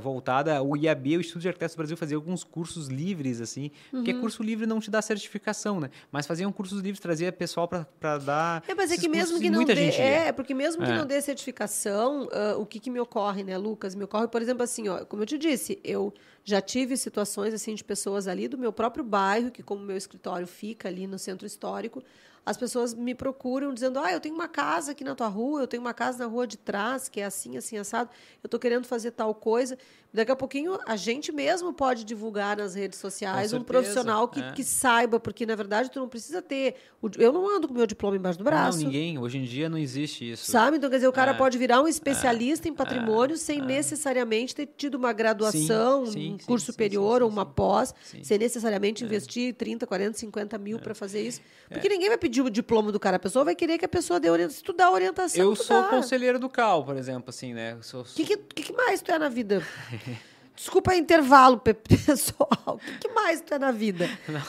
voltada. 0.00 0.62
O 0.62 0.76
IAB, 0.76 1.16
o 1.16 1.20
Instituto 1.20 1.42
de 1.42 1.48
Arquitetos 1.48 1.74
do 1.74 1.78
Brasil, 1.78 1.96
fazia 1.96 2.16
alguns 2.16 2.44
cursos 2.44 2.86
livres, 2.86 3.40
assim, 3.40 3.72
uhum. 3.92 3.98
porque 3.98 4.14
curso 4.14 4.40
livre 4.40 4.66
não 4.66 4.78
te 4.78 4.88
dá 4.88 5.02
certificação, 5.02 5.80
né? 5.80 5.90
Mas 6.12 6.28
faziam 6.28 6.52
cursos 6.52 6.80
livres, 6.80 7.00
trazia 7.00 7.32
pessoal 7.32 7.66
para 7.66 8.18
dar. 8.18 8.62
É, 8.68 8.74
mas 8.74 8.92
é 8.92 8.96
que 8.96 9.08
mesmo 9.08 9.40
que 9.40 9.50
não 9.50 9.64
dê. 9.64 9.90
É, 9.90 10.30
porque 10.30 10.54
mesmo 10.54 10.84
que 10.84 10.90
é. 10.92 10.96
não 10.96 11.04
dê 11.04 11.20
certificação, 11.20 12.26
uh, 12.26 12.60
o 12.60 12.64
que, 12.64 12.78
que 12.78 12.88
me 12.88 13.00
ocorre, 13.00 13.42
né, 13.42 13.58
Lucas? 13.58 13.96
Me 13.96 14.04
ocorre, 14.04 14.28
por 14.28 14.40
exemplo, 14.40 14.62
assim, 14.62 14.88
ó, 14.88 15.04
como 15.06 15.22
eu 15.22 15.26
te 15.26 15.36
disse, 15.36 15.80
eu 15.82 16.14
já 16.44 16.60
tive 16.60 16.96
situações 16.96 17.52
assim 17.52 17.74
de 17.74 17.82
pessoas 17.82 18.28
ali 18.28 18.46
do 18.46 18.56
meu 18.56 18.72
próprio 18.72 19.02
bairro, 19.04 19.50
que 19.50 19.62
como 19.62 19.82
meu 19.82 19.96
escritório 19.96 20.46
fica 20.46 20.88
ali 20.88 21.08
no 21.08 21.18
centro 21.18 21.46
histórico, 21.48 22.00
as 22.44 22.56
pessoas 22.56 22.92
me 22.94 23.14
procuram 23.14 23.72
dizendo: 23.72 23.98
Ah, 23.98 24.12
eu 24.12 24.20
tenho 24.20 24.34
uma 24.34 24.48
casa 24.48 24.92
aqui 24.92 25.04
na 25.04 25.14
tua 25.14 25.28
rua, 25.28 25.60
eu 25.60 25.66
tenho 25.66 25.80
uma 25.80 25.94
casa 25.94 26.18
na 26.18 26.26
rua 26.26 26.46
de 26.46 26.56
trás, 26.56 27.08
que 27.08 27.20
é 27.20 27.24
assim, 27.24 27.56
assim, 27.56 27.76
assado, 27.78 28.10
eu 28.42 28.46
estou 28.48 28.58
querendo 28.58 28.86
fazer 28.86 29.12
tal 29.12 29.34
coisa. 29.34 29.78
Daqui 30.14 30.30
a 30.30 30.36
pouquinho 30.36 30.78
a 30.84 30.94
gente 30.94 31.32
mesmo 31.32 31.72
pode 31.72 32.04
divulgar 32.04 32.58
nas 32.58 32.74
redes 32.74 32.98
sociais 32.98 33.54
um 33.54 33.62
profissional 33.62 34.28
que, 34.28 34.40
é. 34.40 34.52
que 34.52 34.62
saiba, 34.62 35.18
porque 35.18 35.46
na 35.46 35.54
verdade 35.54 35.90
tu 35.90 35.98
não 35.98 36.08
precisa 36.08 36.42
ter. 36.42 36.74
Eu 37.16 37.32
não 37.32 37.48
ando 37.48 37.66
com 37.66 37.72
meu 37.72 37.86
diploma 37.86 38.16
embaixo 38.16 38.38
do 38.38 38.44
braço. 38.44 38.78
Não, 38.78 38.84
ninguém. 38.84 39.18
Hoje 39.18 39.38
em 39.38 39.44
dia 39.44 39.70
não 39.70 39.78
existe 39.78 40.30
isso. 40.30 40.50
Sabe? 40.50 40.76
Então, 40.76 40.90
quer 40.90 40.96
dizer, 40.96 41.08
o 41.08 41.12
cara 41.12 41.30
é. 41.30 41.34
pode 41.34 41.56
virar 41.56 41.80
um 41.80 41.88
especialista 41.88 42.68
é. 42.68 42.70
em 42.70 42.74
patrimônio 42.74 43.38
sem 43.38 43.60
é. 43.60 43.64
necessariamente 43.64 44.54
ter 44.54 44.68
tido 44.76 44.96
uma 44.96 45.14
graduação, 45.14 46.04
sim, 46.04 46.12
sim, 46.12 46.32
um 46.34 46.38
curso 46.44 46.66
sim, 46.66 46.72
superior 46.72 47.22
ou 47.22 47.28
uma 47.30 47.46
pós, 47.46 47.94
sem 48.22 48.36
necessariamente 48.36 49.02
é. 49.02 49.06
investir 49.06 49.54
30, 49.54 49.86
40, 49.86 50.18
50 50.18 50.58
mil 50.58 50.78
para 50.78 50.94
fazer 50.94 51.26
isso. 51.26 51.40
Porque 51.70 51.88
ninguém 51.88 52.08
vai 52.08 52.18
pedir 52.18 52.31
o 52.40 52.48
diploma 52.48 52.90
do 52.90 52.98
cara. 52.98 53.16
A 53.16 53.20
pessoa 53.20 53.44
vai 53.44 53.54
querer 53.54 53.78
que 53.78 53.84
a 53.84 53.88
pessoa 53.88 54.18
dê 54.18 54.30
orientação, 54.30 54.58
estudar 54.58 54.86
a 54.86 54.92
orientação. 54.92 55.44
Eu 55.44 55.54
sou 55.54 55.82
dá. 55.82 55.88
conselheiro 55.88 56.38
do 56.38 56.48
CAL, 56.48 56.84
por 56.84 56.96
exemplo, 56.96 57.30
assim, 57.30 57.52
né? 57.52 57.74
O 57.74 57.82
sou... 57.82 58.04
que, 58.04 58.24
que, 58.24 58.36
que 58.36 58.72
mais 58.72 59.02
tu 59.02 59.12
é 59.12 59.18
na 59.18 59.28
vida? 59.28 59.62
Desculpa 60.54 60.94
intervalo, 60.94 61.58
pessoal. 61.62 62.50
O 62.66 62.78
que, 62.78 62.98
que, 62.98 63.08
mais 63.08 63.40
tu 63.40 63.54
é 63.54 63.58
na 63.58 63.72
vida? 63.72 64.08
Não, 64.28 64.42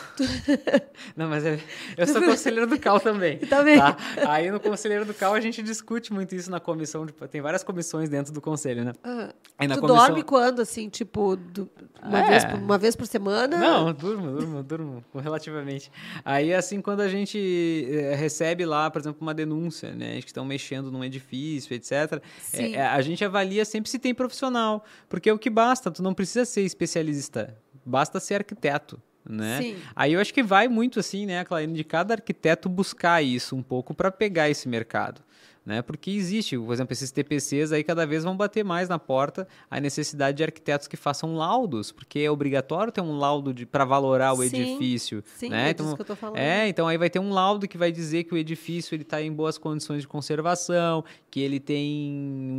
Não 1.16 1.30
mas 1.30 1.46
eu, 1.46 1.58
eu 1.98 2.08
sou 2.08 2.22
conselheiro 2.24 2.68
do 2.68 2.78
CAL 2.78 3.00
também. 3.00 3.38
também. 3.40 3.78
Tá? 3.78 3.96
Aí 4.28 4.52
no 4.52 4.60
conselheiro 4.60 5.06
do 5.06 5.14
CAL 5.14 5.34
a 5.34 5.40
gente 5.40 5.64
discute 5.64 6.12
muito 6.12 6.36
isso 6.36 6.52
na 6.52 6.60
comissão. 6.60 7.06
De, 7.06 7.14
tem 7.14 7.42
várias 7.42 7.64
comissões 7.64 8.10
dentro 8.10 8.34
do 8.34 8.42
conselho, 8.42 8.84
né? 8.84 8.94
Ah, 9.04 9.34
Aí 9.58 9.68
tu 9.68 9.80
comissão... 9.80 9.98
dorme 9.98 10.24
quando, 10.24 10.62
assim, 10.62 10.90
tipo, 10.90 11.38
do, 11.38 11.70
uma, 12.04 12.20
é. 12.20 12.30
vez 12.30 12.46
por, 12.46 12.56
uma 12.56 12.78
vez 12.78 12.96
por 12.96 13.08
semana? 13.08 13.58
Não, 13.58 13.94
durmo, 13.94 14.32
durmo, 14.32 14.64
durmo, 14.64 15.06
relativamente. 15.16 15.90
Aí, 16.26 16.54
assim, 16.54 16.82
quando 16.82 17.00
a 17.00 17.08
gente 17.08 17.88
eh, 17.90 18.14
recebe 18.16 18.66
lá, 18.66 18.92
por 18.92 19.00
exemplo, 19.00 19.20
uma 19.22 19.34
denúncia, 19.34 19.94
né? 19.94 20.20
Que 20.20 20.28
estão 20.28 20.44
mexendo 20.44 20.92
num 20.92 21.04
edifício, 21.04 21.74
etc. 21.74 22.22
É, 22.54 22.72
é, 22.74 22.86
a 22.88 23.02
gente 23.02 23.24
avalia 23.24 23.64
sempre 23.64 23.90
se 23.90 23.98
tem 23.98 24.14
profissional. 24.14 24.84
Porque 25.08 25.30
é 25.30 25.34
o 25.34 25.40
que 25.40 25.50
basta 25.50 25.93
tu 25.94 26.04
não 26.04 26.14
precisa 26.14 26.46
ser 26.46 26.62
especialista, 26.62 27.58
basta 27.86 28.20
ser 28.20 28.36
arquiteto. 28.36 29.02
Né? 29.26 29.62
Sim. 29.62 29.78
Aí 29.96 30.14
eu 30.14 30.20
acho 30.20 30.34
que 30.34 30.44
vai 30.44 30.68
muito 30.68 31.00
assim, 31.00 31.26
né, 31.26 31.46
Clarice, 31.46 31.74
de 31.74 31.84
cada 31.86 32.16
arquiteto 32.16 32.68
buscar 32.68 33.22
isso 33.22 33.56
um 33.56 33.64
pouco 33.64 33.94
para 33.94 34.12
pegar 34.12 34.50
esse 34.50 34.68
mercado 34.68 35.22
né? 35.66 35.82
Porque 35.82 36.12
existe, 36.12 36.58
por 36.58 36.74
exemplo, 36.74 36.94
esses 36.94 37.12
TPCs 37.12 37.72
aí 37.72 37.84
cada 37.84 38.06
vez 38.06 38.24
vão 38.24 38.36
bater 38.36 38.64
mais 38.66 38.90
na 38.90 39.00
porta 39.00 39.48
a 39.70 39.80
necessidade 39.80 40.38
de 40.38 40.44
arquitetos 40.44 40.88
que 40.88 40.98
façam 40.98 41.36
laudos, 41.36 41.92
porque 41.92 42.20
é 42.20 42.30
obrigatório 42.30 42.92
ter 42.92 43.02
um 43.02 43.18
laudo 43.18 43.54
para 43.68 43.86
valorar 43.86 44.34
o 44.34 44.38
sim, 44.38 44.46
edifício, 44.46 45.24
sim, 45.36 45.50
né? 45.50 45.68
É 45.68 45.70
então, 45.72 45.96
que 45.96 46.02
eu 46.02 46.06
tô 46.06 46.16
falando. 46.16 46.38
É, 46.38 46.68
então 46.68 46.88
aí 46.88 46.98
vai 46.98 47.10
ter 47.10 47.20
um 47.20 47.32
laudo 47.32 47.68
que 47.68 47.78
vai 47.78 47.92
dizer 47.92 48.26
que 48.26 48.34
o 48.34 48.38
edifício 48.38 48.94
ele 48.94 49.04
está 49.04 49.22
em 49.22 49.32
boas 49.32 49.58
condições 49.58 50.02
de 50.02 50.08
conservação, 50.08 51.04
que 51.32 51.40
ele 51.40 51.60
tem 51.60 52.12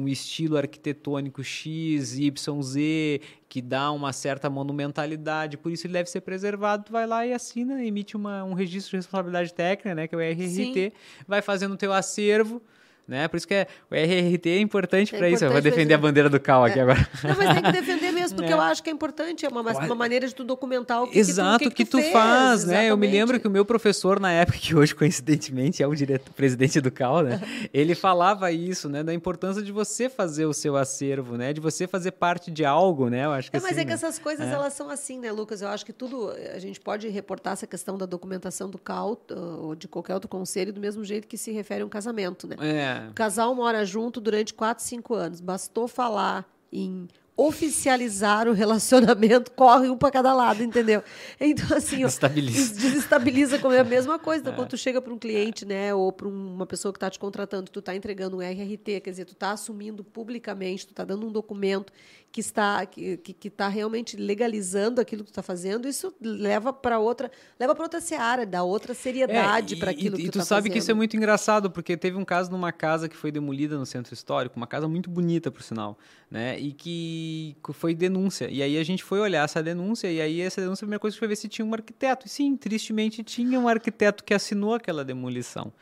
um 0.03 0.09
estilo 0.09 0.57
arquitetônico 0.57 1.45
X, 1.45 2.19
Y, 2.19 2.63
Z, 2.63 3.21
que 3.49 3.61
dá 3.61 3.93
uma 3.93 4.13
certa 4.13 4.49
monumentalidade, 4.49 5.59
por 5.59 5.71
isso 5.71 5.87
ele 5.87 5.93
deve 5.93 6.09
ser 6.09 6.23
preservado. 6.23 6.85
Tu 6.85 6.93
vai 6.93 7.07
lá 7.07 7.27
e 7.27 7.33
assina, 7.33 7.85
emite 7.85 8.17
uma, 8.17 8.43
um 8.45 8.55
registro 8.55 8.93
de 8.93 8.97
responsabilidade 8.97 9.53
técnica, 9.53 9.95
né, 9.95 10.09
que 10.09 10.15
é 10.15 10.19
o 10.19 10.21
RRT, 10.21 10.49
sim. 10.49 10.93
vai 11.29 11.43
fazendo 11.43 11.75
o 11.75 11.77
teu 11.77 11.93
acervo 11.93 12.63
né? 13.07 13.29
Por 13.29 13.37
isso 13.37 13.47
que 13.47 13.55
é, 13.55 13.67
o 13.91 13.95
RRT 13.95 14.51
é 14.51 14.61
importante 14.61 15.15
é 15.15 15.19
para 15.19 15.29
isso. 15.29 15.45
Eu 15.45 15.53
vou 15.53 15.61
defender 15.61 15.95
a 15.95 15.99
bandeira 15.99 16.29
do 16.31 16.41
CAL 16.41 16.65
aqui 16.65 16.79
é. 16.79 16.83
agora. 16.83 17.09
Não, 17.23 17.37
mas 17.37 17.55
tem 17.55 17.63
que 17.63 17.73
defender 17.73 18.04
porque 18.33 18.51
é. 18.51 18.55
eu 18.55 18.61
acho 18.61 18.83
que 18.83 18.89
é 18.89 18.93
importante. 18.93 19.45
É 19.45 19.49
uma, 19.49 19.61
uma 19.61 19.95
maneira 19.95 20.27
de 20.27 20.35
tu 20.35 20.43
documentar 20.43 21.03
o 21.03 21.11
que, 21.11 21.19
Exato, 21.19 21.59
que 21.59 21.65
tu, 21.65 21.75
que 21.75 21.85
tu, 21.85 21.99
que 21.99 22.05
tu 22.05 22.13
faz, 22.13 22.63
fez, 22.63 22.65
né? 22.65 22.91
Eu 22.91 22.97
me 22.97 23.07
lembro 23.07 23.39
que 23.39 23.47
o 23.47 23.51
meu 23.51 23.65
professor, 23.65 24.19
na 24.19 24.33
época, 24.33 24.59
que 24.59 24.75
hoje, 24.75 24.95
coincidentemente, 24.95 25.83
é 25.83 25.87
o 25.87 25.95
diretor, 25.95 26.33
presidente 26.33 26.81
do 26.81 26.91
CAL, 26.91 27.23
né? 27.23 27.41
Ele 27.75 27.95
falava 27.95 28.51
isso, 28.51 28.89
né? 28.89 29.03
Da 29.03 29.13
importância 29.13 29.63
de 29.63 29.71
você 29.71 30.09
fazer 30.09 30.47
o 30.47 30.55
seu 30.55 30.77
acervo, 30.77 31.37
né? 31.37 31.53
De 31.53 31.61
você 31.61 31.87
fazer 31.87 32.13
parte 32.13 32.51
de 32.51 32.65
algo, 32.65 33.11
né? 33.11 33.27
Eu 33.27 33.33
acho 33.33 33.51
que 33.51 33.57
é, 33.57 33.61
Mas 33.61 33.73
assim, 33.73 33.81
é 33.81 33.85
que 33.85 33.89
né? 33.89 33.95
essas 33.95 34.19
coisas, 34.19 34.49
elas 34.49 34.73
são 34.73 34.89
assim, 34.89 35.19
né, 35.19 35.31
Lucas? 35.31 35.61
Eu 35.61 35.69
acho 35.69 35.85
que 35.85 35.93
tudo... 35.93 36.31
A 36.55 36.59
gente 36.59 36.81
pode 36.81 37.09
reportar 37.09 37.53
essa 37.53 37.67
questão 37.67 37.99
da 37.99 38.07
documentação 38.07 38.71
do 38.71 38.79
CAL 38.79 39.21
ou 39.61 39.75
de 39.75 39.87
qualquer 39.87 40.15
outro 40.15 40.29
conselho 40.29 40.73
do 40.73 40.81
mesmo 40.81 41.05
jeito 41.05 41.29
que 41.29 41.37
se 41.37 41.53
refere 41.53 41.83
a 41.83 41.87
um 41.87 41.89
casamento, 41.89 42.47
né? 42.47 42.57
É. 42.61 43.11
O 43.11 43.13
casal 43.13 43.55
mora 43.55 43.75
mora 43.75 43.85
junto 43.85 44.21
durante 44.21 44.55
4, 44.55 44.85
5 44.85 45.15
anos. 45.15 45.41
Bastou 45.41 45.89
falar 45.89 46.47
em 46.73 47.09
oficializar 47.37 48.49
o 48.49 48.53
relacionamento, 48.53 49.51
corre 49.57 49.89
um 49.89 49.97
para 49.97 50.11
cada 50.11 50.33
lado, 50.33 50.63
entendeu? 50.63 51.03
Então, 51.41 51.77
assim, 51.77 51.99
desestabiliza. 51.99 52.75
desestabiliza 52.75 53.59
como 53.59 53.75
é 53.75 53.81
a 53.81 53.85
mesma 53.85 54.19
coisa. 54.19 54.35
Então, 54.45 54.53
é. 54.53 54.57
quando 54.57 54.71
tu 54.71 54.77
chega 54.77 55.01
para 55.01 55.13
um 55.13 55.19
cliente, 55.19 55.65
né, 55.65 55.95
ou 55.95 56.13
para 56.13 56.29
uma 56.29 56.67
pessoa 56.67 56.93
que 56.93 56.99
está 56.99 57.09
te 57.09 57.19
contratando, 57.19 57.71
tu 57.71 57.79
está 57.79 57.97
entregando 57.97 58.37
um 58.37 58.43
RRT, 58.43 59.01
quer 59.01 59.11
dizer, 59.11 59.25
tu 59.25 59.33
está 59.33 59.53
assumindo 59.53 60.05
publicamente, 60.05 60.87
tu 60.87 60.91
está 60.91 61.03
dando 61.03 61.27
um 61.27 61.33
documento 61.33 61.91
que 62.35 62.41
está 62.41 62.85
que, 62.85 63.17
que 63.17 63.47
está 63.47 63.69
realmente 63.69 64.17
legalizando 64.17 65.01
aquilo 65.01 65.23
que 65.23 65.29
tu 65.29 65.31
está 65.31 65.43
fazendo, 65.43 65.87
isso 65.87 66.13
leva 66.21 66.73
para 66.73 66.99
outra 66.99 67.31
leva 67.61 67.77
para 67.77 67.85
outra 67.85 68.01
seara, 68.01 68.45
dá 68.45 68.65
outra 68.65 68.93
seriedade 68.93 69.75
é, 69.75 69.79
para 69.79 69.93
aquilo 69.93 70.17
e, 70.17 70.19
que 70.19 70.23
tu 70.25 70.29
E 70.29 70.31
tu 70.33 70.39
tá 70.41 70.45
sabe 70.45 70.63
fazendo. 70.63 70.73
que 70.73 70.79
isso 70.81 70.91
é 70.91 70.95
muito 70.95 71.17
engraçado, 71.17 71.71
porque 71.71 71.97
teve 71.97 72.17
um 72.17 72.25
caso 72.25 72.51
numa 72.51 72.73
casa 72.73 73.09
que 73.09 73.17
foi 73.17 73.31
demolida 73.31 73.79
no 73.79 73.87
centro 73.87 74.13
histórico, 74.13 74.57
uma 74.57 74.67
casa 74.67 74.89
muito 74.89 75.09
bonita, 75.09 75.49
por 75.49 75.63
sinal, 75.63 75.97
né? 76.29 76.59
E 76.59 76.73
que 76.73 77.57
foi 77.73 77.95
denúncia. 77.95 78.51
E 78.51 78.65
aí 78.65 78.79
a 78.79 78.83
gente 78.83 79.05
foi 79.05 79.21
olhar 79.21 79.45
essa 79.45 79.63
denúncia, 79.63 80.11
e 80.11 80.21
aí 80.21 80.41
essa 80.41 80.61
denúncia, 80.61 80.85
a 80.85 80.87
primeira 80.87 80.99
coisa 80.99 81.17
foi 81.17 81.29
ver 81.29 81.37
se 81.37 81.47
tinha 81.47 81.65
um 81.65 81.73
arquiteto. 81.73 82.27
E 82.27 82.29
sim, 82.29 82.57
tristemente 82.57 83.23
tinha 83.23 83.61
um 83.61 83.69
arquiteto 83.69 84.25
que 84.25 84.35
assinou 84.35 84.75
aquela 84.75 85.05
demolição. 85.05 85.73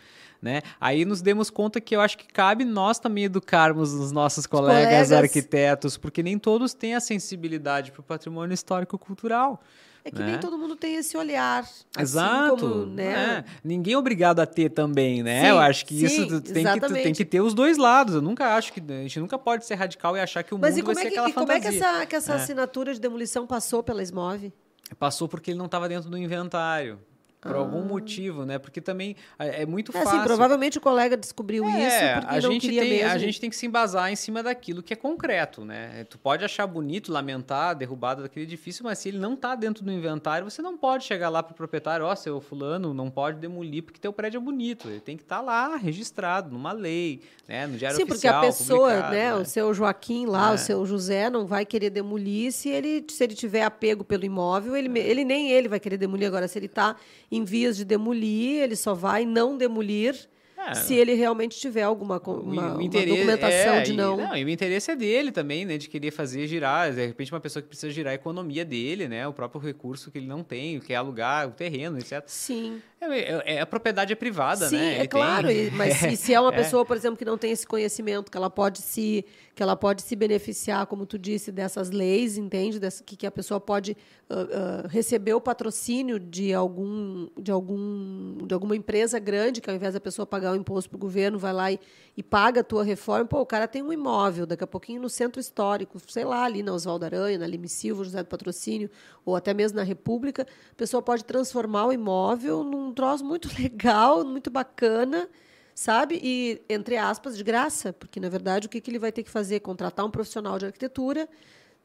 Né? 0.42 0.60
Aí 0.80 1.04
nos 1.04 1.22
demos 1.22 1.50
conta 1.50 1.80
que 1.80 1.94
eu 1.94 2.00
acho 2.00 2.18
que 2.18 2.26
cabe 2.26 2.64
nós 2.64 2.98
também 2.98 3.22
educarmos 3.24 3.92
os 3.94 4.10
nossos 4.10 4.44
colegas, 4.44 4.82
colegas. 4.82 5.12
arquitetos, 5.12 5.96
porque 5.96 6.20
nem 6.20 6.36
todos 6.36 6.74
têm 6.74 6.96
a 6.96 7.00
sensibilidade 7.00 7.92
para 7.92 8.00
o 8.00 8.02
patrimônio 8.02 8.52
histórico-cultural. 8.52 9.62
É 10.04 10.10
que 10.10 10.18
né? 10.18 10.32
nem 10.32 10.40
todo 10.40 10.58
mundo 10.58 10.74
tem 10.74 10.96
esse 10.96 11.16
olhar. 11.16 11.62
assim 11.62 11.84
Exato. 11.96 12.56
como, 12.56 12.86
né? 12.86 13.44
é. 13.46 13.50
Ninguém 13.62 13.94
é 13.94 13.96
obrigado 13.96 14.40
a 14.40 14.46
ter 14.46 14.68
também, 14.70 15.22
né? 15.22 15.42
Sim, 15.42 15.46
Eu 15.50 15.60
acho 15.60 15.86
que 15.86 15.94
sim, 15.96 16.06
isso 16.06 16.40
tem, 16.40 16.64
que, 16.64 16.88
tem 16.92 17.12
que 17.14 17.24
ter 17.24 17.40
os 17.40 17.54
dois 17.54 17.76
lados. 17.78 18.16
Eu 18.16 18.20
nunca 18.20 18.56
acho 18.56 18.72
que. 18.72 18.80
A 18.80 18.94
gente 19.02 19.20
nunca 19.20 19.38
pode 19.38 19.64
ser 19.64 19.76
radical 19.76 20.16
e 20.16 20.20
achar 20.20 20.42
que 20.42 20.52
o 20.52 20.58
Mas 20.58 20.74
mundo 20.74 20.86
vai 20.86 20.94
é 20.94 20.96
ser 20.96 21.02
que, 21.04 21.08
aquela 21.14 21.28
e 21.28 21.32
como 21.32 21.52
é 21.52 21.60
que 21.60 21.66
fantasia. 21.66 21.86
essa, 21.98 22.06
que 22.06 22.16
essa 22.16 22.32
É. 22.32 22.36
assinatura 22.36 22.92
de 22.92 23.00
demolição 23.00 23.46
passou 23.46 23.80
pela 23.80 24.02
Smove? 24.02 24.52
Passou 24.98 25.28
porque 25.28 25.52
ele 25.52 25.58
não 25.58 25.66
estava 25.66 25.88
dentro 25.88 26.10
do 26.10 26.18
inventário. 26.18 26.98
Por 27.42 27.56
algum 27.56 27.82
motivo, 27.82 28.44
né? 28.46 28.56
Porque 28.58 28.80
também 28.80 29.16
é 29.38 29.62
é 29.62 29.66
muito 29.66 29.90
Ah. 29.94 29.98
É 29.98 30.02
fácil. 30.04 30.18
assim, 30.20 30.26
provavelmente 30.26 30.78
o 30.78 30.80
colega 30.80 31.16
descobriu 31.16 31.64
É, 31.64 31.68
isso 31.68 32.20
porque 32.20 32.36
a 32.36 32.40
não 32.40 32.52
gente 32.52 32.60
queria 32.62 32.82
tem, 32.82 32.90
mesmo. 32.90 33.10
A 33.10 33.18
gente 33.18 33.40
tem 33.40 33.50
que 33.50 33.56
se 33.56 33.66
embasar 33.66 34.10
em 34.12 34.16
cima 34.16 34.42
daquilo 34.42 34.82
que 34.82 34.92
é 34.92 34.96
concreto, 34.96 35.64
né? 35.64 36.04
Tu 36.08 36.18
pode 36.18 36.44
achar 36.44 36.66
bonito, 36.66 37.10
lamentar 37.12 37.70
a 37.70 37.74
derrubada 37.74 38.22
daquele 38.22 38.44
edifício, 38.46 38.84
mas 38.84 38.98
se 39.00 39.08
ele 39.08 39.18
não 39.18 39.34
está 39.34 39.54
dentro 39.56 39.84
do 39.84 39.90
inventário, 39.90 40.48
você 40.48 40.62
não 40.62 40.78
pode 40.78 41.04
chegar 41.04 41.28
lá 41.28 41.42
pro 41.42 41.54
proprietário, 41.54 42.06
ó, 42.06 42.14
seu 42.14 42.40
fulano 42.40 42.94
não 42.94 43.10
pode 43.10 43.38
demolir 43.40 43.82
porque 43.82 43.98
teu 43.98 44.12
prédio 44.12 44.38
é 44.38 44.40
bonito. 44.40 44.88
Ele 44.88 45.00
tem 45.00 45.16
que 45.16 45.22
estar 45.24 45.40
lá 45.40 45.76
registrado 45.76 46.50
numa 46.50 46.72
lei, 46.72 47.22
né? 47.48 47.66
No 47.66 47.76
diário 47.76 47.96
Sim, 47.96 48.02
porque 48.06 48.28
oficial, 48.28 48.38
a 48.38 48.46
pessoa, 48.46 48.88
publicado, 48.90 49.14
né, 49.14 49.34
o 49.34 49.44
seu 49.44 49.74
Joaquim 49.74 50.26
lá, 50.26 50.52
É. 50.52 50.54
o 50.54 50.58
seu 50.58 50.86
José, 50.86 51.28
não 51.28 51.44
vai 51.46 51.66
querer 51.66 51.90
demolir 51.90 52.52
se 52.52 52.68
ele, 52.68 53.04
se 53.10 53.22
ele 53.24 53.34
tiver 53.34 53.62
apego 53.64 54.04
pelo 54.04 54.24
imóvel, 54.24 54.76
ele, 54.76 54.88
me- 54.88 55.00
ele 55.00 55.24
nem 55.24 55.50
ele 55.50 55.68
vai 55.68 55.80
querer 55.80 55.96
demolir. 55.96 56.28
Agora, 56.28 56.46
se 56.46 56.58
ele 56.58 56.66
está 56.66 56.94
em 57.32 57.44
vias 57.44 57.76
de 57.76 57.84
demolir, 57.84 58.62
ele 58.62 58.76
só 58.76 58.92
vai 58.94 59.24
não 59.24 59.56
demolir 59.56 60.14
É. 60.56 60.74
se 60.74 60.94
ele 60.94 61.14
realmente 61.14 61.58
tiver 61.58 61.82
alguma 61.82 62.18
uma, 62.24 62.74
uma 62.76 62.88
documentação 62.88 63.74
é, 63.74 63.80
de 63.82 63.92
e- 63.92 63.96
não. 63.96 64.36
E 64.36 64.44
o 64.44 64.48
interesse 64.48 64.90
é 64.92 64.94
dele 64.96 65.32
também, 65.32 65.64
né? 65.64 65.76
De 65.76 65.88
querer 65.88 66.10
fazer 66.12 66.46
girar. 66.46 66.92
De 66.92 67.04
repente, 67.04 67.32
uma 67.32 67.40
pessoa 67.40 67.60
que 67.62 67.68
precisa 67.68 67.90
girar 67.90 68.12
a 68.12 68.14
economia 68.14 68.64
dele, 68.64 69.08
né? 69.08 69.26
O 69.26 69.32
próprio 69.32 69.60
recurso 69.60 70.10
que 70.12 70.18
ele 70.18 70.26
não 70.28 70.44
tem, 70.44 70.78
quer 70.78 70.94
alugar 70.96 71.48
o 71.48 71.50
terreno, 71.50 71.98
etc. 71.98 72.22
Sim. 72.26 72.80
É, 73.00 73.06
é- 73.06 73.42
é- 73.56 73.60
a 73.60 73.66
propriedade 73.66 74.12
é 74.12 74.16
privada, 74.16 74.68
Sim, 74.68 74.76
né? 74.76 74.94
é 74.94 74.98
Ele 75.00 75.08
claro. 75.08 75.48
tem- 75.48 75.66
e- 75.66 75.70
Mas 75.74 76.00
e 76.04 76.16
se 76.16 76.32
é 76.32 76.38
uma 76.40 76.52
É. 76.52 76.56
pessoa, 76.56 76.84
por 76.84 76.96
exemplo, 76.96 77.16
que 77.16 77.24
não 77.24 77.36
tem 77.36 77.50
esse 77.50 77.66
conhecimento, 77.66 78.30
que 78.30 78.36
ela 78.36 78.48
pode 78.48 78.78
se, 78.82 79.24
que 79.56 79.62
ela 79.64 79.74
pode 79.74 80.02
se 80.02 80.14
beneficiar, 80.14 80.86
como 80.86 81.04
tu 81.06 81.18
disse, 81.18 81.50
dessas 81.50 81.90
leis, 81.90 82.38
entende? 82.38 82.78
Que, 83.04 83.16
que 83.16 83.26
a 83.26 83.30
pessoa 83.32 83.58
pode 83.58 83.96
ah, 84.34 84.84
ah, 84.84 84.88
receber 84.88 85.34
o 85.34 85.40
patrocínio 85.42 86.18
de 86.18 86.54
algum, 86.54 87.28
de 87.38 87.52
algum, 87.52 88.38
de 88.46 88.54
alguma 88.54 88.74
empresa 88.74 89.18
grande, 89.18 89.60
que 89.60 89.68
ao 89.68 89.76
invés 89.76 89.92
da 89.92 90.00
pessoa 90.00 90.24
pagar 90.24 90.52
o 90.52 90.56
imposto 90.56 90.88
para 90.88 90.96
o 90.96 90.98
governo, 90.98 91.38
vai 91.38 91.52
lá 91.52 91.70
e, 91.70 91.78
e 92.16 92.22
paga 92.22 92.62
a 92.62 92.64
tua 92.64 92.82
reforma. 92.82 93.26
Pô, 93.26 93.40
o 93.40 93.46
cara 93.46 93.68
tem 93.68 93.82
um 93.82 93.92
imóvel, 93.92 94.46
daqui 94.46 94.64
a 94.64 94.66
pouquinho 94.66 95.02
no 95.02 95.08
centro 95.10 95.38
histórico, 95.38 96.00
sei 96.08 96.24
lá, 96.24 96.44
ali 96.44 96.62
na 96.62 96.72
Oswaldo 96.72 97.04
Aranha, 97.04 97.36
na 97.36 97.46
Lime 97.46 97.68
Silva, 97.68 98.04
José 98.04 98.22
do 98.22 98.26
Patrocínio, 98.26 98.90
ou 99.22 99.36
até 99.36 99.52
mesmo 99.52 99.76
na 99.76 99.82
República, 99.82 100.46
a 100.70 100.74
pessoa 100.76 101.02
pode 101.02 101.26
transformar 101.26 101.88
o 101.88 101.92
imóvel 101.92 102.64
num 102.64 102.90
troço 102.90 103.22
muito 103.22 103.50
legal, 103.60 104.24
muito 104.24 104.50
bacana, 104.50 105.28
sabe? 105.74 106.18
E, 106.22 106.62
entre 106.70 106.96
aspas, 106.96 107.36
de 107.36 107.44
graça, 107.44 107.92
porque, 107.92 108.18
na 108.18 108.30
verdade, 108.30 108.66
o 108.66 108.70
que, 108.70 108.80
que 108.80 108.90
ele 108.90 108.98
vai 108.98 109.12
ter 109.12 109.22
que 109.22 109.30
fazer? 109.30 109.60
Contratar 109.60 110.06
um 110.06 110.10
profissional 110.10 110.58
de 110.58 110.64
arquitetura 110.64 111.28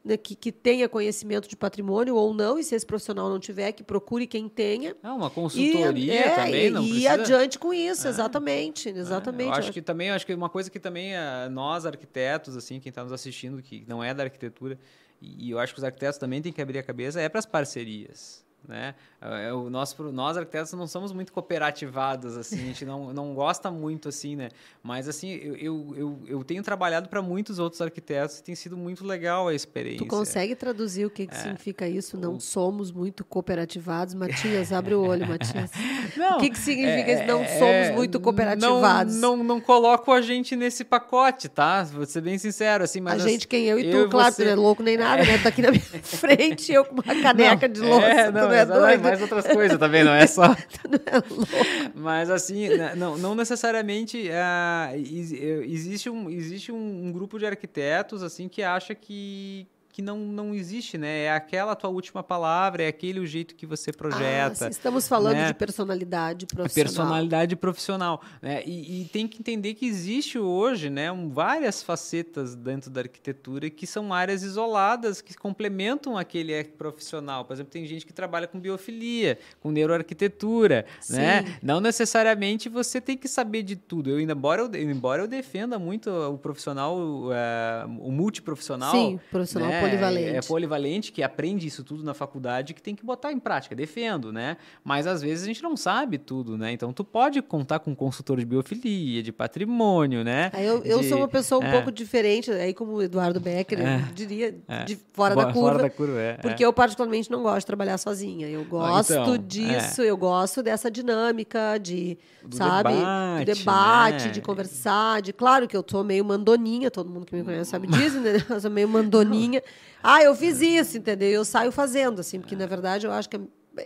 né, 0.08 0.16
que, 0.16 0.34
que 0.34 0.50
tenha 0.50 0.88
conhecimento 0.88 1.46
de 1.46 1.54
patrimônio 1.54 2.16
ou 2.16 2.32
não, 2.32 2.58
e 2.58 2.64
se 2.64 2.74
esse 2.74 2.86
profissional 2.86 3.28
não 3.28 3.38
tiver, 3.38 3.72
que 3.72 3.82
procure 3.82 4.26
quem 4.26 4.48
tenha. 4.48 4.96
Ah, 5.02 5.12
uma 5.12 5.26
E, 5.26 5.30
consultoria 5.30 6.14
é, 6.14 6.34
também, 6.34 6.66
e, 6.66 6.70
não 6.70 6.82
e 6.82 6.88
precisa... 6.88 7.12
adiante 7.12 7.58
com 7.58 7.74
isso, 7.74 8.08
exatamente, 8.08 8.88
É, 8.88 8.92
exatamente. 8.92 9.50
Eu 9.50 9.54
acho 9.54 9.72
que 9.72 9.82
também, 9.82 10.10
acho 10.10 10.24
que 10.24 10.32
uma 10.32 10.48
coisa 10.48 10.70
que 10.70 10.80
também 10.80 11.14
ah, 11.14 11.48
nós 11.50 11.84
arquitetos, 11.84 12.56
assim, 12.56 12.80
quem 12.80 12.88
está 12.88 13.04
nos 13.04 13.12
assistindo, 13.12 13.60
que 13.62 13.84
não 13.86 14.02
é 14.02 14.14
da 14.14 14.22
arquitetura, 14.22 14.78
e 15.20 15.50
eu 15.50 15.58
acho 15.58 15.74
que 15.74 15.78
os 15.78 15.84
arquitetos 15.84 16.18
também 16.18 16.40
têm 16.40 16.52
que 16.52 16.62
abrir 16.62 16.78
a 16.78 16.82
cabeça, 16.82 17.20
é 17.20 17.28
para 17.28 17.40
as 17.40 17.46
parcerias. 17.46 18.47
Né? 18.66 18.94
É, 19.20 19.52
o 19.52 19.70
nosso, 19.70 20.00
nós 20.12 20.36
arquitetos 20.36 20.72
não 20.74 20.86
somos 20.86 21.10
muito 21.12 21.32
cooperativados 21.32 22.36
assim, 22.36 22.56
a 22.56 22.64
gente 22.66 22.84
não, 22.84 23.12
não 23.14 23.34
gosta 23.34 23.70
muito 23.70 24.08
assim, 24.08 24.36
né? 24.36 24.50
Mas 24.82 25.08
assim, 25.08 25.30
eu, 25.30 25.56
eu, 25.56 25.94
eu, 25.96 26.20
eu 26.26 26.44
tenho 26.44 26.62
trabalhado 26.62 27.08
para 27.08 27.22
muitos 27.22 27.58
outros 27.58 27.80
arquitetos 27.80 28.38
e 28.38 28.42
tem 28.42 28.54
sido 28.54 28.76
muito 28.76 29.06
legal 29.06 29.48
a 29.48 29.54
experiência. 29.54 30.04
Tu 30.04 30.06
consegue 30.06 30.54
traduzir 30.54 31.06
o 31.06 31.10
que, 31.10 31.22
É. 31.22 31.26
que 31.26 31.36
significa 31.36 31.88
isso? 31.88 32.16
Não 32.18 32.38
somos 32.38 32.92
muito 32.92 33.24
cooperativados. 33.24 34.12
Matias, 34.14 34.72
abre 34.72 34.94
o 34.94 35.02
olho, 35.02 35.26
Matias. 35.26 35.70
o 36.36 36.38
que, 36.38 36.50
que 36.50 36.58
significa 36.58 37.12
isso? 37.12 37.24
Não 37.24 37.42
é, 37.42 37.58
somos 37.58 37.96
muito 37.96 38.20
cooperativados. 38.20 39.14
Não, 39.16 39.36
não, 39.36 39.44
não 39.44 39.60
coloco 39.60 40.12
a 40.12 40.20
gente 40.20 40.54
nesse 40.54 40.84
pacote, 40.84 41.48
tá? 41.48 41.82
Vou 41.84 42.04
ser 42.04 42.20
bem 42.20 42.36
sincero, 42.38 42.84
assim, 42.84 43.00
mas... 43.00 43.24
a 43.24 43.28
gente, 43.28 43.48
quem 43.48 43.64
eu 43.64 43.78
e 43.78 43.90
tu, 43.90 43.96
eu 43.96 44.08
claro, 44.10 44.34
você- 44.34 44.42
tu 44.42 44.46
não 44.46 44.52
é 44.52 44.56
louco 44.56 44.82
nem 44.82 44.96
nada, 44.98 45.24
né? 45.24 45.38
Tá 45.38 45.48
aqui 45.48 45.62
na 45.62 45.70
minha 45.70 45.82
frente, 46.02 46.70
eu 46.72 46.84
com 46.84 46.94
uma 46.94 47.02
caneca 47.22 47.68
de 47.68 47.80
louça, 47.80 48.06
É, 48.06 48.30
não, 48.30 48.47
não 48.48 48.54
é 48.54 48.62
exato, 48.62 48.80
doido? 48.80 49.02
mais 49.02 49.22
outras 49.22 49.46
coisas 49.46 49.78
também, 49.78 50.04
não 50.04 50.12
é 50.12 50.26
só... 50.26 50.48
Não 50.88 51.00
é 51.06 51.22
louco. 51.30 51.46
Mas 51.94 52.30
assim, 52.30 52.68
né, 52.68 52.94
não, 52.94 53.18
não 53.18 53.34
necessariamente 53.34 54.28
eh, 54.30 54.94
existe, 54.96 56.08
um, 56.08 56.30
existe 56.30 56.72
um, 56.72 57.06
um 57.06 57.12
grupo 57.12 57.38
de 57.38 57.46
arquitetos 57.46 58.22
assim 58.22 58.48
que 58.48 58.62
acha 58.62 58.94
que, 58.94 59.66
que 59.98 60.02
não, 60.02 60.16
não 60.16 60.54
existe, 60.54 60.96
né? 60.96 61.24
É 61.24 61.32
aquela 61.32 61.74
tua 61.74 61.90
última 61.90 62.22
palavra, 62.22 62.84
é 62.84 62.86
aquele 62.86 63.18
o 63.18 63.26
jeito 63.26 63.56
que 63.56 63.66
você 63.66 63.90
Ah, 63.90 63.94
projeta. 63.98 64.54
sim, 64.54 64.68
estamos 64.70 65.08
falando 65.08 65.34
né? 65.34 65.48
de 65.48 65.54
personalidade 65.54 66.46
profissional. 66.46 66.84
personalidade 66.86 67.56
profissional. 67.56 68.22
Né? 68.40 68.62
E, 68.64 69.02
e 69.02 69.04
tem 69.06 69.26
que 69.26 69.40
entender 69.40 69.74
que 69.74 69.84
existe 69.84 70.38
hoje 70.38 70.88
né, 70.88 71.10
um- 71.10 71.28
várias 71.30 71.82
facetas 71.82 72.54
dentro 72.54 72.90
da 72.92 73.00
arquitetura 73.00 73.68
que 73.68 73.88
são 73.88 74.14
áreas 74.14 74.44
isoladas, 74.44 75.20
que 75.20 75.34
complementam 75.36 76.16
aquele 76.16 76.56
ar- 76.56 76.64
profissional. 76.66 77.44
Por 77.44 77.54
exemplo, 77.54 77.72
tem 77.72 77.84
gente 77.84 78.06
que 78.06 78.12
trabalha 78.12 78.46
com 78.46 78.60
biofilia, 78.60 79.36
com 79.58 79.72
neuroarquitetura. 79.72 80.86
Né? 81.10 81.58
Não 81.60 81.80
necessariamente 81.80 82.68
você 82.68 83.00
tem 83.00 83.16
que 83.16 83.26
saber 83.26 83.64
de 83.64 83.74
tudo. 83.74 84.10
Eu, 84.10 84.20
embora, 84.20 84.62
eu, 84.62 84.72
embora 84.88 85.22
eu 85.22 85.26
defenda 85.26 85.76
muito 85.76 86.08
o 86.08 86.38
profissional, 86.38 86.96
o, 86.96 87.32
eh, 87.32 87.84
o 87.98 88.12
multiprofissional. 88.12 88.92
Sim, 88.92 89.18
profissional 89.28 89.70
né? 89.70 89.87
Polivalente. 89.90 90.36
É 90.36 90.40
polivalente, 90.42 91.12
que 91.12 91.22
aprende 91.22 91.66
isso 91.66 91.82
tudo 91.84 92.02
na 92.02 92.14
faculdade, 92.14 92.74
que 92.74 92.82
tem 92.82 92.94
que 92.94 93.04
botar 93.04 93.32
em 93.32 93.38
prática. 93.38 93.74
Defendo, 93.74 94.32
né? 94.32 94.56
Mas 94.84 95.06
às 95.06 95.22
vezes 95.22 95.44
a 95.44 95.46
gente 95.46 95.62
não 95.62 95.76
sabe 95.76 96.18
tudo, 96.18 96.56
né? 96.58 96.72
Então 96.72 96.92
tu 96.92 97.04
pode 97.04 97.40
contar 97.42 97.78
com 97.78 97.90
um 97.90 97.94
consultor 97.94 98.38
de 98.38 98.44
biofilia, 98.46 99.22
de 99.22 99.32
patrimônio, 99.32 100.22
né? 100.24 100.50
Aí 100.52 100.66
eu, 100.66 100.82
eu 100.84 101.00
De- 101.00 101.08
sou 101.08 101.18
uma 101.18 101.28
pessoa 101.28 101.62
um 101.62 101.66
é. 101.66 101.72
pouco 101.72 101.90
diferente, 101.92 102.50
aí 102.50 102.72
como 102.74 102.92
o 102.92 103.02
Eduardo 103.02 103.40
Becker, 103.40 103.80
É. 103.80 103.96
eu 103.96 104.14
diria, 104.14 104.54
É. 104.68 104.84
de 104.84 104.98
fora 105.12 105.34
Bo- 105.34 105.40
da 105.44 105.52
curva. 105.52 105.70
Fora 105.70 105.82
da 105.82 105.90
curva, 105.90 106.20
é. 106.20 106.32
Porque 106.34 106.62
é. 106.62 106.66
eu 106.66 106.72
particularmente 106.72 107.30
não 107.30 107.42
gosto 107.42 107.60
de 107.60 107.66
trabalhar 107.66 107.98
sozinha. 107.98 108.48
Eu 108.48 108.64
gosto 108.64 109.12
então, 109.12 109.38
disso, 109.38 110.02
eu 110.02 110.16
gosto 110.16 110.62
dessa 110.62 110.90
dinâmica 110.90 111.78
de, 111.78 112.18
Do 112.44 112.56
sabe, 112.56 112.92
debate, 112.94 113.44
do 113.44 113.54
debate, 113.54 114.24
né? 114.26 114.30
de 114.32 114.40
conversar, 114.40 115.22
de 115.22 115.32
claro 115.32 115.66
que 115.68 115.76
eu 115.76 115.82
tô 115.82 116.02
meio 116.04 116.24
mandoninha, 116.24 116.90
todo 116.90 117.10
mundo 117.10 117.26
que 117.26 117.34
me 117.34 117.42
conhece 117.44 117.70
sabe 117.70 117.86
disso, 117.86 118.20
né? 118.20 118.32
Eu 118.48 118.60
sou 118.60 118.70
meio 118.70 118.88
mandoninha. 118.88 119.62
Ah, 120.02 120.22
eu 120.22 120.34
fiz 120.34 120.60
isso, 120.60 120.96
entendeu? 120.96 121.28
Eu 121.30 121.44
saio 121.44 121.72
fazendo, 121.72 122.20
assim, 122.20 122.40
porque 122.40 122.54
na 122.54 122.66
verdade 122.66 123.06
eu 123.06 123.12
acho 123.12 123.28
que 123.28 123.40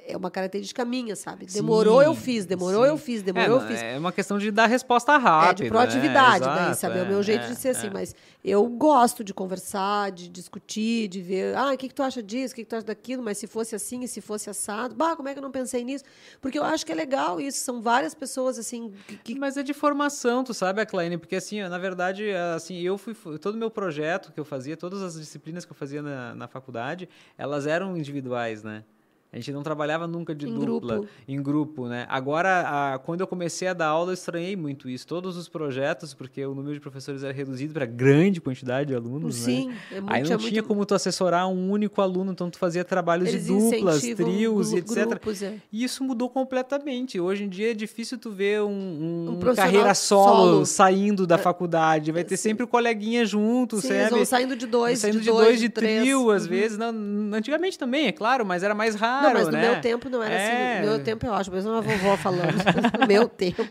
é 0.06 0.16
uma 0.16 0.30
característica 0.30 0.84
minha, 0.84 1.14
sabe? 1.14 1.46
Demorou, 1.46 2.00
Sim, 2.00 2.06
eu 2.06 2.14
fiz, 2.14 2.46
demorou, 2.46 2.84
sim. 2.84 2.90
eu 2.90 2.96
fiz, 2.96 3.20
É, 3.20 3.24
demorou, 3.24 3.56
eu 3.56 3.60
não, 3.60 3.68
fiz. 3.68 3.82
É 3.82 3.98
uma 3.98 4.12
questão 4.12 4.38
de 4.38 4.50
dar 4.50 4.66
resposta 4.66 5.16
rápida. 5.16 5.62
É, 5.62 5.64
de 5.64 5.68
proatividade, 5.68 6.44
né? 6.44 6.54
daí, 6.66 6.74
sabe? 6.74 6.98
É 6.98 7.02
o 7.02 7.06
meu 7.06 7.20
é, 7.20 7.22
jeito 7.22 7.44
é, 7.44 7.48
de 7.48 7.56
ser 7.56 7.70
assim, 7.70 7.88
é. 7.88 7.90
mas 7.90 8.14
eu 8.44 8.66
gosto 8.66 9.22
de 9.22 9.32
conversar, 9.32 10.10
de 10.10 10.28
discutir, 10.28 11.08
de 11.08 11.20
ver, 11.20 11.56
ah, 11.56 11.72
o 11.72 11.76
que, 11.76 11.88
que 11.88 11.94
tu 11.94 12.02
acha 12.02 12.22
disso, 12.22 12.52
o 12.52 12.56
que, 12.56 12.64
que 12.64 12.70
tu 12.70 12.76
acha 12.76 12.86
daquilo, 12.86 13.22
mas 13.22 13.38
se 13.38 13.46
fosse 13.46 13.74
assim 13.74 14.02
e 14.02 14.08
se 14.08 14.20
fosse 14.20 14.50
assado, 14.50 14.94
bah, 14.94 15.14
como 15.14 15.28
é 15.28 15.32
que 15.32 15.38
eu 15.38 15.42
não 15.42 15.50
pensei 15.50 15.84
nisso? 15.84 16.04
Porque 16.40 16.58
eu 16.58 16.64
acho 16.64 16.84
que 16.84 16.92
é 16.92 16.94
legal 16.94 17.40
isso, 17.40 17.60
são 17.60 17.80
várias 17.80 18.14
pessoas, 18.14 18.58
assim, 18.58 18.92
que... 19.22 19.34
Mas 19.34 19.56
é 19.56 19.62
de 19.62 19.72
formação, 19.72 20.42
tu 20.42 20.52
sabe, 20.52 20.84
Claine? 20.86 21.18
Porque 21.18 21.36
assim, 21.36 21.62
na 21.62 21.78
verdade, 21.78 22.30
assim, 22.54 22.80
eu 22.80 22.98
fui 22.98 23.14
todo 23.38 23.54
o 23.54 23.58
meu 23.58 23.70
projeto 23.70 24.32
que 24.32 24.40
eu 24.40 24.44
fazia, 24.44 24.76
todas 24.76 25.02
as 25.02 25.14
disciplinas 25.18 25.64
que 25.64 25.72
eu 25.72 25.76
fazia 25.76 26.02
na, 26.02 26.34
na 26.34 26.48
faculdade, 26.48 27.08
elas 27.36 27.66
eram 27.66 27.96
individuais, 27.96 28.62
né? 28.62 28.84
A 29.32 29.36
gente 29.36 29.50
não 29.50 29.62
trabalhava 29.62 30.06
nunca 30.06 30.34
de 30.34 30.46
Em 30.46 30.52
dupla, 30.52 30.96
grupo. 30.96 31.08
em 31.26 31.42
grupo, 31.42 31.88
né? 31.88 32.04
Agora, 32.10 32.92
a- 32.94 32.98
quando 32.98 33.22
eu 33.22 33.26
comecei 33.26 33.66
a 33.66 33.72
dar 33.72 33.86
aula, 33.86 34.10
eu 34.10 34.14
estranhei 34.14 34.54
muito 34.54 34.90
isso. 34.90 35.06
Todos 35.06 35.38
os 35.38 35.48
projetos, 35.48 36.12
porque 36.12 36.44
o 36.44 36.54
número 36.54 36.74
de 36.74 36.80
professores 36.80 37.24
era 37.24 37.32
reduzido 37.32 37.72
para 37.72 37.86
grande 37.86 38.42
quantidade 38.42 38.88
de 38.88 38.94
alunos, 38.94 39.38
né? 39.38 39.44
Sim, 39.46 39.72
é 39.90 40.00
muito, 40.02 40.12
Aí 40.12 40.22
não 40.22 40.34
é 40.34 40.36
tinha 40.36 40.38
muito... 40.38 40.64
como 40.64 40.84
tu 40.84 40.94
assessorar 40.94 41.48
um 41.48 41.70
único 41.70 42.02
aluno, 42.02 42.32
então 42.32 42.50
tu 42.50 42.58
fazia 42.58 42.84
trabalhos 42.84 43.30
Eles 43.30 43.46
de 43.46 43.48
duplas, 43.48 44.02
trios 44.02 44.68
gru- 44.68 44.76
e 44.76 44.80
etc. 44.80 45.08
grupos, 45.08 45.42
é. 45.42 45.54
E 45.72 45.82
isso 45.82 46.04
mudou 46.04 46.28
completamente. 46.28 47.18
Hoje 47.18 47.44
em 47.44 47.48
dia 47.48 47.70
é 47.70 47.74
difícil 47.74 48.18
tu 48.18 48.30
ver 48.30 48.60
um, 48.60 48.68
um- 48.68 49.38
Um 49.50 49.54
carreira 49.54 49.94
solo, 49.94 50.26
solo. 50.52 50.66
saindo 50.66 51.26
da 51.26 51.38
faculdade. 51.38 52.12
Vai 52.12 52.22
ter 52.22 52.36
sempre 52.36 52.64
o 52.64 52.68
coleguinha 52.68 53.24
junto, 53.24 53.80
Sim, 53.80 53.88
eles 53.88 54.02
sabe? 54.02 54.14
vão 54.16 54.24
saindo 54.26 54.54
de 54.56 54.66
dois, 54.66 54.98
saindo 54.98 55.18
de, 55.20 55.24
de 55.24 55.30
dois, 55.30 55.58
de, 55.58 55.70
três. 55.70 56.02
trio, 56.02 56.30
às 56.30 56.42
Uhum. 56.42 56.48
vezes. 56.50 56.76
Não, 56.76 56.92
antigamente 57.32 57.78
também, 57.78 58.08
é 58.08 58.12
claro, 58.12 58.44
mas 58.44 58.62
era 58.62 58.74
mais 58.74 58.94
raro. 58.94 59.21
Não, 59.22 59.32
mas 59.32 59.46
no 59.46 59.52
né? 59.52 59.60
meu 59.70 59.80
tempo 59.80 60.08
não 60.08 60.22
era 60.22 60.34
É. 60.34 60.72
assim. 60.78 60.86
No 60.86 60.92
meu 60.94 61.04
tempo 61.04 61.26
eu 61.26 61.34
acho, 61.34 61.50
mesmo 61.50 61.70
a 61.72 61.80
vovó 61.80 62.16
falando. 62.16 62.52
no 63.00 63.06
meu 63.06 63.28
tempo. 63.28 63.66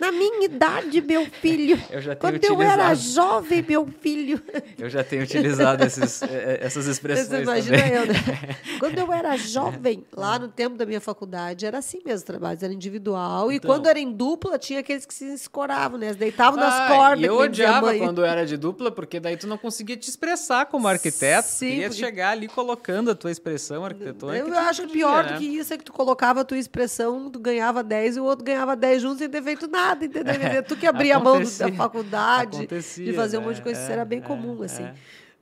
Na 0.00 0.10
minha 0.12 0.44
idade, 0.44 1.00
meu 1.00 1.26
filho. 1.26 1.80
Eu 1.90 2.00
já 2.00 2.14
tenho 2.14 2.20
Quando 2.40 2.44
eu 2.44 2.62
era 2.62 2.84
utilizado. 2.92 3.14
jovem, 3.14 3.64
meu 3.68 3.86
filho. 4.00 4.42
Eu 4.78 4.88
já 4.90 5.02
tenho 5.04 5.22
utilizado 5.22 5.84
esses, 5.84 6.22
eh, 6.22 6.58
essas 6.62 6.86
expressões 6.86 7.28
Você 7.28 7.42
imagina 7.42 7.76
também. 7.78 7.92
eu, 7.94 8.06
né? 8.06 8.14
Quando 8.80 8.98
eu 8.98 9.12
era 9.12 9.36
jovem, 9.36 10.04
lá 10.16 10.38
no 10.38 10.48
tempo 10.48 10.76
da 10.76 10.86
minha 10.86 11.00
faculdade, 11.00 11.64
era 11.66 11.78
assim 11.78 12.00
mesmo, 12.04 12.26
trabalhos 12.26 12.62
era 12.62 12.72
individual. 12.72 13.50
E 13.52 13.56
Então. 13.56 13.70
quando 13.70 13.86
era 13.88 13.98
em 13.98 14.10
dupla, 14.12 14.58
tinha 14.58 14.80
aqueles 14.80 15.04
que 15.06 15.14
se 15.14 15.32
escoravam, 15.32 15.98
né? 15.98 16.06
Eles 16.06 16.16
deitavam 16.16 16.58
nas 16.58 16.72
Ah, 16.74 16.88
cordas. 16.88 17.20
E 17.20 17.24
eu 17.24 17.36
odiava 17.38 17.94
quando 17.94 18.24
era 18.24 18.44
de 18.46 18.56
dupla, 18.56 18.90
porque 18.90 19.18
daí 19.20 19.36
tu 19.36 19.46
não 19.46 19.56
conseguia 19.58 19.96
te 19.96 20.08
expressar 20.08 20.66
como 20.66 20.86
arquiteto. 20.88 21.48
Sim, 21.48 21.68
queria 21.70 21.88
porque- 21.88 22.04
chegar 22.04 22.30
ali 22.30 22.48
colocando 22.48 23.10
a 23.10 23.14
tua 23.14 23.30
expressão 23.30 23.84
arquitetônica. 23.84 24.46
Eu 24.48 24.58
acho 24.58 24.86
que 24.86 24.93
pior 24.98 25.24
né? 25.24 25.32
do 25.32 25.38
que 25.38 25.44
isso 25.44 25.72
é 25.74 25.78
que 25.78 25.84
tu 25.84 25.92
colocava 25.92 26.40
a 26.40 26.44
tua 26.44 26.58
expressão, 26.58 27.30
tu 27.30 27.38
ganhava 27.38 27.82
10 27.82 28.16
e 28.16 28.20
o 28.20 28.24
outro 28.24 28.44
ganhava 28.44 28.74
10 28.74 29.02
juntos 29.02 29.18
sem 29.18 29.28
ter 29.28 29.42
feito 29.42 29.66
nada, 29.68 30.04
entendeu? 30.04 30.34
Dizer, 30.38 30.62
Tu 30.64 30.76
que 30.76 30.86
abria 30.86 31.16
a 31.16 31.20
mão 31.20 31.42
da 31.42 31.72
faculdade, 31.72 32.66
de 32.66 33.12
fazer 33.12 33.38
um 33.38 33.42
monte 33.42 33.54
de 33.56 33.60
né? 33.60 33.64
coisa, 33.64 33.80
isso 33.80 33.90
É, 33.90 33.94
era 33.94 34.04
bem 34.04 34.18
é, 34.18 34.22
comum, 34.22 34.62
assim. 34.62 34.84
é. 34.84 34.94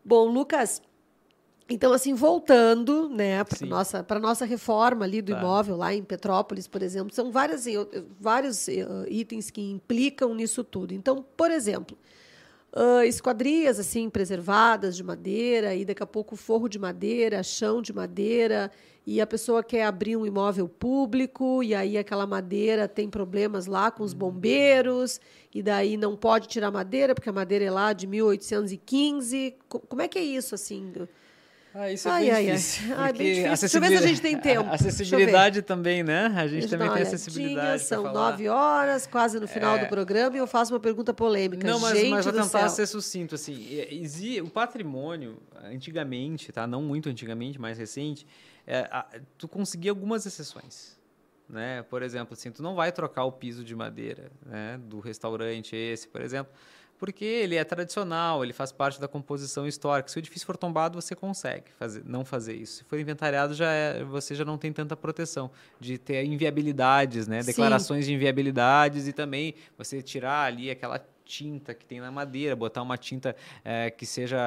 Bom, 0.04 0.26
Lucas, 0.30 0.82
então, 1.68 1.92
assim, 1.92 2.12
voltando, 2.12 3.08
né, 3.08 3.42
para 3.44 3.66
nossa, 3.66 4.02
para 4.02 4.18
nossa 4.20 4.44
reforma 4.44 5.04
ali 5.04 5.22
do 5.22 5.32
Tá. 5.32 5.38
imóvel 5.38 5.76
lá 5.76 5.94
em 5.94 6.02
Petrópolis, 6.02 6.66
por 6.66 6.82
exemplo, 6.82 7.14
são 7.14 7.30
várias, 7.30 7.62
assim, 7.62 7.72
eu- 7.72 7.88
vários 8.20 8.68
eh, 8.68 8.84
itens 9.08 9.50
que 9.50 9.60
implicam 9.62 10.34
nisso 10.34 10.64
tudo. 10.64 10.92
Então, 10.92 11.24
por 11.36 11.50
exemplo, 11.50 11.96
ah, 12.74 13.04
esquadrias 13.06 13.78
assim 13.78 14.08
preservadas 14.10 14.96
de 14.96 15.02
madeira 15.04 15.74
e 15.74 15.84
daqui 15.84 16.02
a 16.02 16.06
pouco 16.06 16.36
forro 16.36 16.68
de 16.68 16.78
madeira, 16.78 17.42
chão 17.42 17.80
de 17.82 17.92
madeira 17.92 18.70
e 19.06 19.20
a 19.20 19.26
pessoa 19.26 19.64
quer 19.64 19.84
abrir 19.84 20.16
um 20.16 20.24
imóvel 20.24 20.68
público 20.68 21.60
e 21.62 21.74
aí 21.74 21.98
aquela 21.98 22.24
madeira 22.26 22.86
tem 22.86 23.10
problemas 23.10 23.66
lá 23.66 23.90
com 23.90 24.04
os 24.04 24.12
bombeiros 24.14 25.20
e 25.52 25.60
daí 25.62 25.96
não 25.96 26.16
pode 26.16 26.46
tirar 26.46 26.70
madeira 26.70 27.12
porque 27.14 27.28
a 27.28 27.32
madeira 27.32 27.64
é 27.64 27.70
lá 27.70 27.92
de 27.92 28.06
1815. 28.06 29.56
Co- 29.68 29.80
Como 29.80 30.02
é 30.02 30.08
que 30.08 30.18
é 30.18 30.22
isso 30.22 30.54
assim? 30.54 30.92
Ah, 31.74 31.90
isso 31.90 32.06
é 32.06 32.10
Ai, 32.10 32.22
bem 32.22 32.30
ai, 32.32 32.46
difícil. 32.46 32.94
Ai, 32.96 33.12
bem 33.12 33.34
difícil. 33.34 33.60
Deixa 33.60 33.76
eu 33.76 33.80
ver 33.80 33.88
se 33.98 34.04
a 34.04 34.06
gente 34.06 34.20
tem 34.20 34.38
tempo. 34.38 34.68
A 34.68 34.74
acessibilidade 34.74 35.62
também, 35.62 36.02
né? 36.02 36.26
A 36.36 36.46
gente 36.46 36.68
também 36.68 36.90
tem 36.90 37.02
acessibilidade. 37.02 37.82
São 37.82 38.12
nove 38.12 38.48
horas, 38.48 39.06
quase 39.06 39.40
no 39.40 39.48
final 39.48 39.76
É. 39.76 39.84
do 39.84 39.88
programa, 39.88 40.36
e 40.36 40.38
eu 40.38 40.46
faço 40.46 40.72
uma 40.74 40.80
pergunta 40.80 41.14
polêmica. 41.14 41.66
Não, 41.66 41.80
mas, 41.80 41.98
Gente 41.98 42.10
mas 42.10 42.24
vou 42.24 42.34
tentar 42.34 42.68
céu. 42.68 42.68
ser 42.68 42.86
sucinto. 42.86 43.34
Assim, 43.34 43.66
o 44.42 44.50
patrimônio, 44.50 45.38
antigamente, 45.64 46.52
tá? 46.52 46.66
não 46.66 46.82
muito 46.82 47.08
antigamente, 47.08 47.58
mais 47.60 47.78
recente, 47.78 48.26
é, 48.66 48.88
tu 49.38 49.48
conseguia 49.48 49.90
algumas 49.90 50.26
exceções. 50.26 51.00
Né? 51.48 51.82
Por 51.82 52.02
exemplo, 52.02 52.34
assim, 52.34 52.50
tu 52.50 52.62
não 52.62 52.74
vai 52.74 52.92
trocar 52.92 53.24
o 53.24 53.32
piso 53.32 53.64
de 53.64 53.74
madeira 53.74 54.30
né? 54.44 54.78
do 54.84 55.00
restaurante 55.00 55.74
esse, 55.76 56.08
por 56.08 56.20
exemplo, 56.22 56.52
porque 57.02 57.24
ele 57.24 57.56
é 57.56 57.64
tradicional, 57.64 58.44
ele 58.44 58.52
faz 58.52 58.70
parte 58.70 59.00
da 59.00 59.08
composição 59.08 59.66
histórica. 59.66 60.08
Se 60.08 60.16
o 60.16 60.20
edifício 60.20 60.46
for 60.46 60.56
tombado, 60.56 60.94
você 61.02 61.16
consegue 61.16 61.64
fazer, 61.76 62.04
não 62.06 62.24
fazer 62.24 62.54
isso. 62.54 62.76
Se 62.76 62.84
for 62.84 62.96
inventariado, 62.96 63.54
já 63.54 63.72
é- 63.72 64.04
você 64.04 64.36
já 64.36 64.44
não 64.44 64.56
tem 64.56 64.72
tanta 64.72 64.96
proteção 64.96 65.50
de 65.80 65.98
ter 65.98 66.22
inviabilidades, 66.24 67.26
né? 67.26 67.40
Sim. 67.40 67.46
declarações 67.48 68.06
de 68.06 68.14
inviabilidades 68.14 69.08
e 69.08 69.12
também 69.12 69.52
você 69.76 70.00
tirar 70.00 70.44
ali 70.44 70.70
aquela 70.70 71.04
tinta 71.24 71.74
que 71.74 71.84
tem 71.84 71.98
na 72.00 72.12
madeira, 72.12 72.54
botar 72.54 72.82
uma 72.82 72.96
tinta 72.96 73.34
eh, 73.64 73.90
que 73.90 74.06
seja 74.06 74.38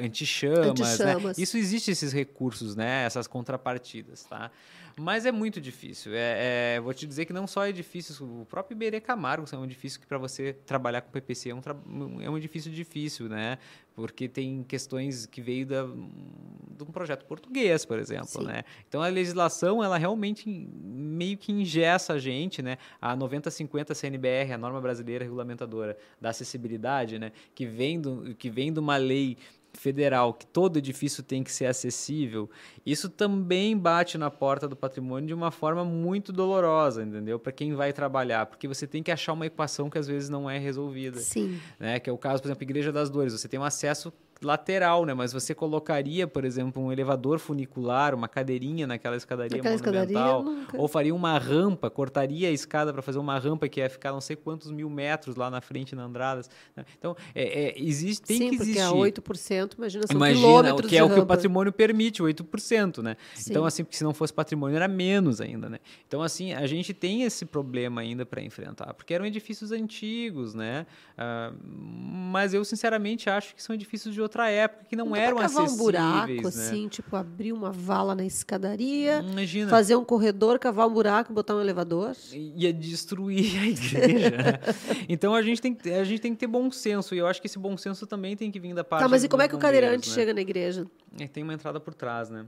anti-chamas, 0.00 0.68
Anti-chamas. 0.68 1.24
né? 1.24 1.42
Isso 1.42 1.56
existe 1.56 1.90
esses 1.90 2.12
recursos, 2.12 2.76
né? 2.76 3.04
Essas 3.06 3.26
contrapartidas, 3.26 4.22
tá? 4.22 4.52
Mas 4.96 5.26
é 5.26 5.32
muito 5.32 5.60
difícil. 5.60 6.12
É, 6.14 6.76
é, 6.76 6.80
vou 6.80 6.94
te 6.94 7.06
dizer 7.06 7.24
que 7.24 7.32
não 7.32 7.46
só 7.46 7.66
edifícios, 7.66 8.20
o 8.20 8.46
próprio 8.48 8.76
Iberê 8.76 9.00
Camargo 9.00 9.46
é 9.52 9.56
um 9.56 9.64
edifício 9.64 10.00
que 10.00 10.06
para 10.06 10.18
você 10.18 10.52
trabalhar 10.52 11.00
com 11.00 11.10
PPC 11.10 11.50
é 11.50 11.54
um, 11.54 12.20
é 12.20 12.30
um 12.30 12.38
edifício 12.38 12.70
difícil, 12.70 13.28
né? 13.28 13.58
Porque 13.94 14.28
tem 14.28 14.62
questões 14.62 15.26
que 15.26 15.40
veio 15.40 15.66
da, 15.66 15.84
de 15.84 16.82
um 16.82 16.86
projeto 16.86 17.24
português, 17.24 17.84
por 17.84 17.98
exemplo, 17.98 18.42
Sim. 18.42 18.44
né? 18.44 18.62
Então 18.88 19.02
a 19.02 19.08
legislação 19.08 19.82
ela 19.82 19.98
realmente 19.98 20.48
meio 20.48 21.36
que 21.36 21.50
ingessa 21.50 22.14
a 22.14 22.18
gente, 22.18 22.62
né? 22.62 22.78
A 23.00 23.16
9050 23.16 23.94
CNBR, 23.94 24.52
a 24.52 24.58
norma 24.58 24.80
brasileira 24.80 25.24
regulamentadora 25.24 25.96
da 26.20 26.30
acessibilidade, 26.30 27.18
né? 27.18 27.32
Que 27.54 27.66
vem 27.66 28.00
do, 28.00 28.34
que 28.36 28.48
vem 28.48 28.72
de 28.72 28.78
uma 28.78 28.96
lei 28.96 29.36
federal 29.78 30.32
que 30.34 30.46
todo 30.46 30.78
edifício 30.78 31.22
tem 31.22 31.42
que 31.42 31.52
ser 31.52 31.66
acessível, 31.66 32.48
isso 32.84 33.08
também 33.08 33.76
bate 33.76 34.16
na 34.16 34.30
porta 34.30 34.68
do 34.68 34.76
patrimônio 34.76 35.26
de 35.26 35.34
uma 35.34 35.50
forma 35.50 35.84
muito 35.84 36.32
dolorosa, 36.32 37.02
entendeu? 37.02 37.38
Para 37.38 37.52
quem 37.52 37.74
vai 37.74 37.92
trabalhar, 37.92 38.46
porque 38.46 38.68
você 38.68 38.86
tem 38.86 39.02
que 39.02 39.10
achar 39.10 39.32
uma 39.32 39.46
equação 39.46 39.90
que 39.90 39.98
às 39.98 40.06
vezes 40.06 40.28
não 40.28 40.48
é 40.48 40.58
resolvida 40.58 41.18
Sim. 41.18 41.60
né? 41.78 41.98
Que 42.00 42.08
é 42.08 42.12
o 42.12 42.18
caso, 42.18 42.42
por 42.42 42.48
exemplo, 42.48 42.62
Igreja 42.62 42.92
das 42.92 43.10
Dores. 43.10 43.32
Você 43.32 43.48
tem 43.48 43.58
um 43.58 43.64
acesso 43.64 44.12
lateral, 44.42 45.04
né? 45.04 45.14
Mas 45.14 45.32
você 45.32 45.54
colocaria, 45.54 46.26
por 46.26 46.44
exemplo, 46.44 46.82
um 46.82 46.92
elevador 46.92 47.38
funicular, 47.38 48.14
uma 48.14 48.28
cadeirinha 48.28 48.86
naquela 48.86 49.16
escadaria 49.16 49.56
Naquela 49.56 49.74
escadaria, 49.74 50.18
monumental, 50.18 50.42
nunca. 50.42 50.80
ou 50.80 50.88
faria 50.88 51.14
uma 51.14 51.38
rampa, 51.38 51.88
cortaria 51.90 52.48
a 52.48 52.50
escada 52.50 52.92
para 52.92 53.02
fazer 53.02 53.18
uma 53.18 53.38
rampa 53.38 53.68
que 53.68 53.80
ia 53.80 53.88
ficar 53.88 54.12
não 54.12 54.20
sei 54.20 54.36
quantos 54.36 54.70
mil 54.70 54.88
metros 54.90 55.36
lá 55.36 55.50
na 55.50 55.60
frente 55.60 55.94
na 55.94 56.04
Andradas. 56.04 56.50
né? 56.76 56.84
Então, 56.98 57.16
é, 57.34 57.68
é, 57.68 57.74
existe, 57.82 58.26
tem 58.26 58.38
Sim, 58.38 58.50
que 58.50 58.56
porque 58.56 58.70
existir. 58.70 58.80
a 58.80 58.90
8%, 58.92 59.74
imagina, 59.78 60.06
são 60.06 60.16
Imagina, 60.16 60.40
quilômetros 60.40 60.88
que 60.90 60.96
é 60.96 61.02
o 61.04 61.08
que 61.12 61.20
o 61.20 61.26
patrimônio 61.26 61.72
permite, 61.72 62.22
8%, 62.22 63.02
né? 63.02 63.16
Sim. 63.34 63.50
Então, 63.50 63.64
assim, 63.64 63.84
porque 63.84 63.96
se 63.96 64.04
não 64.04 64.14
fosse 64.14 64.32
patrimônio, 64.32 64.76
era 64.76 64.88
menos 64.88 65.40
ainda, 65.40 65.68
né? 65.68 65.78
Então, 66.06 66.22
assim, 66.22 66.52
a 66.52 66.66
gente 66.66 66.92
tem 66.92 67.22
esse 67.22 67.44
problema 67.44 68.00
ainda 68.00 68.26
para 68.26 68.42
enfrentar, 68.42 68.94
porque 68.94 69.14
eram 69.14 69.24
edifícios 69.24 69.72
antigos, 69.72 70.54
né? 70.54 70.86
Ah, 71.16 71.52
mas 71.64 72.52
eu, 72.54 72.64
sinceramente, 72.64 73.28
acho 73.30 73.54
que 73.54 73.62
são 73.62 73.74
edifícios 73.74 74.14
de 74.14 74.20
outra 74.24 74.48
época, 74.50 74.84
que 74.88 74.96
não, 74.96 75.10
pra 75.10 75.20
eram 75.20 75.36
cavar 75.36 75.46
acessíveis, 75.64 75.72
um 75.72 75.76
buraco, 75.76 76.32
né? 76.32 76.48
assim, 76.48 76.88
tipo, 76.88 77.14
abrir 77.16 77.52
uma 77.52 77.70
vala 77.70 78.14
na 78.14 78.24
escadaria, 78.24 79.20
Imagina. 79.20 79.70
fazer 79.70 79.96
um 79.96 80.04
corredor, 80.04 80.58
cavar 80.58 80.86
um 80.88 80.92
buraco, 80.92 81.32
botar 81.32 81.54
um 81.54 81.60
elevador. 81.60 82.16
ia 82.32 82.72
destruir 82.72 83.58
a 83.62 83.66
igreja. 83.66 84.30
né? 84.30 84.58
Então 85.08 85.34
a 85.34 85.42
gente, 85.42 85.60
tem, 85.62 85.74
que- 85.74 85.90
a 85.90 86.04
gente 86.04 86.20
tem 86.20 86.32
que 86.32 86.38
ter 86.40 86.46
bom 86.46 86.70
senso, 86.70 87.14
e 87.14 87.18
eu 87.18 87.26
acho 87.26 87.40
que 87.40 87.46
esse 87.46 87.58
bom 87.58 87.76
senso 87.76 88.06
também 88.06 88.36
tem 88.36 88.50
que 88.50 88.58
vir 88.58 88.74
da 88.74 88.82
parte 88.84 89.02
Tá, 89.02 89.08
mas 89.08 89.22
e 89.24 89.28
como 89.28 89.42
é 89.42 89.48
que 89.48 89.54
o 89.54 89.58
cadeirante 89.58 90.08
né? 90.08 90.14
chega 90.14 90.34
na 90.34 90.40
igreja? 90.40 90.86
É, 91.18 91.26
tem 91.28 91.42
uma 91.42 91.54
entrada 91.54 91.78
por 91.78 91.94
trás, 91.94 92.28
né? 92.30 92.44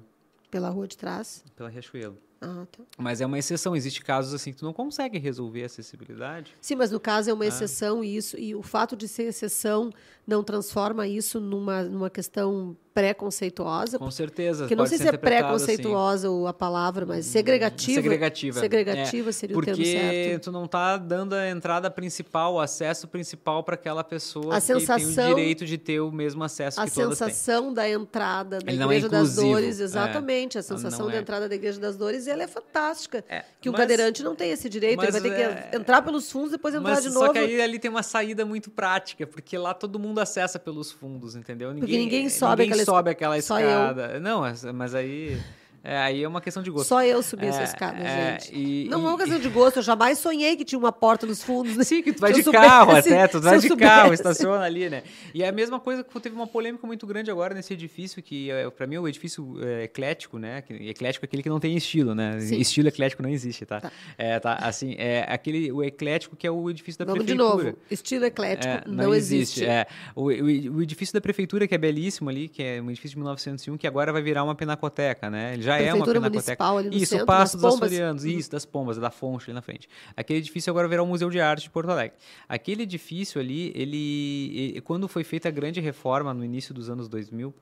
Pela 0.51 0.69
rua 0.71 0.87
de 0.89 0.97
trás? 0.97 1.45
Pela 1.57 1.69
Riachuelo. 1.69 2.17
Ah, 2.41 2.67
tá. 2.71 2.83
Mas 2.99 3.21
é 3.21 3.27
uma 3.27 3.39
exceção, 3.39 3.75
existe 3.75 4.03
casos 4.05 4.35
assim 4.35 4.53
que 4.53 4.59
tu 4.59 4.65
não 4.65 4.73
consegue 4.73 5.19
resolver 5.19 5.63
a 5.63 5.67
acessibilidade. 5.67 6.55
Sim, 6.61 6.75
mas 6.77 6.91
no 6.91 7.01
caso 7.01 7.31
é 7.31 7.33
Ah. 7.33 7.35
uma 7.35 7.47
exceção 7.47 8.05
e 8.05 8.17
isso 8.17 8.39
e 8.39 8.55
o 8.55 8.63
fato 8.63 8.95
de 8.97 9.09
ser 9.09 9.25
exceção 9.25 9.91
não 10.27 10.45
transforma 10.45 11.07
isso 11.07 11.41
numa, 11.41 11.83
numa 11.83 12.11
questão 12.11 12.77
preconceituosa. 12.97 13.99
Com 13.99 14.11
certeza. 14.11 14.61
Porque 14.65 14.75
não 14.75 14.87
sei 14.87 14.99
se 14.99 15.05
é 15.05 15.11
assim. 15.11 15.19
preconceituosa 15.19 16.31
ou 16.31 16.47
a 16.47 16.53
palavra, 16.53 17.05
mas 17.05 17.27
segregativa. 17.27 18.01
Segregativa. 18.01 18.61
Segregativa 18.61 19.29
É, 19.29 19.33
seria 19.33 19.57
o 19.57 19.61
termo 19.61 19.77
Porque 19.77 19.93
certo. 19.93 20.45
tu 20.45 20.53
não 20.53 20.67
tá 20.67 20.97
dando 20.97 21.35
a 21.35 21.49
entrada 21.51 21.91
principal, 21.91 22.55
o 22.55 22.61
acesso 22.61 23.07
principal 23.09 23.63
para 23.63 23.75
aquela 23.75 24.03
pessoa 24.03 24.57
A 24.57 24.61
que 24.61 24.67
tem 24.67 24.81
sensação- 24.81 25.33
o 25.33 25.35
direito 25.35 25.65
de 25.67 25.79
ter 25.79 26.01
o 26.01 26.11
mesmo 26.11 26.43
acesso 26.45 26.81
A 26.81 26.85
que 26.87 26.93
todas 26.93 27.19
têm. 27.19 27.29
sensação 27.29 27.73
da 27.73 27.89
entrada 27.89 28.59
da 28.61 28.71
Ele 28.73 28.81
é 28.83 28.85
Igreja 28.87 29.09
das 29.09 29.21
inclusivo, 29.31 29.53
Dores, 29.53 29.81
é. 29.81 29.85
exatamente. 29.85 30.59
A 30.59 30.61
Não 30.61 30.69
sensação 30.69 31.09
é. 31.09 31.13
da 31.13 31.19
entrada 31.19 31.49
da 31.49 31.55
Igreja 31.55 31.79
das 31.81 31.97
Dores, 31.97 32.27
ela 32.27 32.43
é 32.43 32.47
fantástica. 32.47 33.25
É, 33.29 33.45
Que 33.61 33.69
o 33.69 33.73
mas- 33.73 33.81
cadeirante 33.83 34.23
não 34.23 34.35
tem 34.35 34.51
esse 34.51 34.69
direito, 34.69 35.03
ele 35.03 35.13
vai 35.13 35.21
ter 35.21 35.33
é- 35.33 35.69
que 35.71 35.77
entrar 35.77 36.03
pelos 36.03 36.31
fundos 36.31 36.49
e 36.51 36.53
depois 36.53 36.75
entrar 36.75 36.91
Mas 36.95 37.05
de 37.05 37.13
só 37.13 37.21
novo. 37.21 37.33
que 37.33 37.39
aí 37.39 37.61
ali 37.61 37.79
tem 37.79 37.91
uma 37.91 38.03
saída 38.03 38.45
muito 38.45 38.71
prática, 38.71 39.27
porque 39.27 39.57
lá 39.59 39.75
todo 39.75 39.99
mundo 39.99 40.19
acessa 40.21 40.59
pelos 40.59 40.91
fundos, 40.93 41.35
entendeu? 41.37 41.75
Porque 41.75 41.97
ninguém 41.97 42.29
sobe 42.29 42.63
ninguém 42.63 42.69
aquela 42.81 42.86
sobe 42.87 43.11
aquela 43.11 43.37
escada. 43.37 44.19
Não, 44.21 44.43
mas 44.73 44.95
aí, 44.95 45.39
é, 45.87 45.97
aí 45.99 46.23
é 46.23 46.29
uma 46.29 46.41
questão 46.41 46.63
de 46.63 46.71
gosto. 46.71 46.89
Só 46.89 47.03
eu 47.05 47.23
subi 47.23 47.47
essa 47.47 47.61
É, 47.61 47.65
escada, 47.65 47.99
é, 48.03 48.33
gente. 48.41 48.55
e- 48.55 48.89
não 48.91 49.01
e- 49.03 49.05
é 49.05 49.09
uma 49.09 49.17
questão 49.19 49.39
de 49.39 49.49
gosto, 49.49 49.77
eu 49.77 49.83
jamais 49.83 50.19
sonhei 50.19 50.57
que 50.57 50.65
tinha 50.65 50.79
uma 50.79 50.91
porta 50.93 51.27
nos 51.27 51.43
fundos. 51.43 51.75
Sim, 51.87 52.03
que 52.03 52.13
tu 52.13 52.21
vai 52.21 52.33
de 52.35 52.43
carro 52.43 52.87
soubesse- 52.87 53.13
até, 53.15 53.29
tu 53.29 53.41
vai 53.41 53.59
de 53.59 53.69
soubesse. 53.69 53.89
carro, 53.91 54.13
estaciona 54.13 54.65
ali, 54.65 54.91
né? 54.91 55.03
E 55.33 55.43
é 55.43 55.49
a 55.49 55.53
mesma 55.53 55.79
coisa 55.79 56.03
que 56.03 56.21
teve 56.21 56.35
uma 56.35 56.47
polêmica 56.47 56.87
muito 56.87 57.07
grande 57.07 57.31
agora 57.31 57.55
nesse 57.55 57.73
edifício, 57.73 58.23
que 58.23 58.51
é, 58.51 58.69
para 58.71 58.87
mim 58.87 58.97
é 58.97 59.01
o 59.01 59.07
edifício 59.07 59.57
eclético, 59.83 60.39
né? 60.39 60.63
Eclético 60.69 61.25
é 61.25 61.27
aquele 61.27 61.43
que 61.43 61.49
não 61.49 61.61
tem 61.61 61.77
estilo, 61.77 62.15
né? 62.15 62.41
Sim. 62.41 62.59
Estilo 62.59 62.89
eclético 62.89 63.23
não 63.23 63.31
existe, 63.31 63.65
tá? 63.65 63.81
Tá. 63.81 63.93
É, 64.19 64.39
tá, 64.41 64.55
assim, 64.55 64.95
é 64.99 65.25
aquele, 65.29 65.71
o 65.71 65.83
eclético 65.85 66.35
que 66.37 66.47
é 66.47 66.51
o 66.51 66.69
edifício 66.71 66.99
da 66.99 67.05
Vamos 67.05 67.25
de 67.27 67.35
prefeitura. 67.35 67.65
novo. 67.65 67.79
Estilo 67.91 68.25
eclético 68.25 68.73
É, 68.73 68.83
não, 68.87 69.15
existe. 69.15 69.65
É. 69.65 69.87
O, 70.15 70.23
o- 70.25 70.77
o 70.77 70.83
edifício 70.83 71.13
da 71.15 71.21
prefeitura, 71.21 71.67
que 71.69 71.75
é 71.75 71.79
belíssimo 71.79 72.29
ali, 72.29 72.49
que 72.49 72.63
é 72.63 72.81
um 72.83 72.91
edifício 72.91 73.11
de 73.11 73.19
1901, 73.19 73.77
que 73.77 73.87
agora 73.87 74.13
vai 74.13 74.23
virar 74.23 74.43
uma 74.43 74.55
pinacoteca, 74.55 75.31
né? 75.31 75.55
Ele 75.55 75.63
já 75.63 75.76
é 75.83 75.95
uma 75.95 76.07
pinacoteca. 76.07 76.65
Isso, 76.93 77.07
centro, 77.07 77.25
o 77.25 77.27
Passo 77.27 77.57
dos. 77.57 77.75
Açorianos. 77.75 78.25
Uhum. 78.25 78.31
Isso, 78.31 78.51
das 78.51 78.65
Pombas, 78.65 78.97
da 78.99 79.11
Fonte 79.11 79.45
ali 79.45 79.53
na 79.53 79.63
frente. 79.63 79.89
Aquele 80.17 80.39
edifício 80.39 80.71
agora 80.71 80.89
virá 80.89 81.03
o 81.03 81.07
Museu 81.07 81.31
de 81.31 81.41
Arte 81.41 81.65
de 81.65 81.71
Porto 81.71 81.91
Alegre. 81.91 82.17
Aquele 82.49 82.83
edifício 82.85 83.41
ali, 83.41 83.73
ele, 83.75 84.81
quando 84.83 85.09
foi 85.09 85.25
feita 85.25 85.49
a 85.49 85.51
grande 85.51 85.81
reforma 85.81 86.33
no 86.33 86.45
início 86.45 86.75
dos 86.75 86.89
anos 86.91 87.09
2000, 87.09 87.55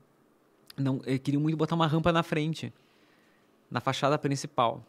não, 0.76 0.98
queriam 0.98 1.40
muito 1.40 1.56
botar 1.56 1.74
uma 1.74 1.86
rampa 1.86 2.12
na 2.12 2.22
frente. 2.22 2.72
na 3.70 3.80
fachada 3.80 4.16
principal. 4.16 4.84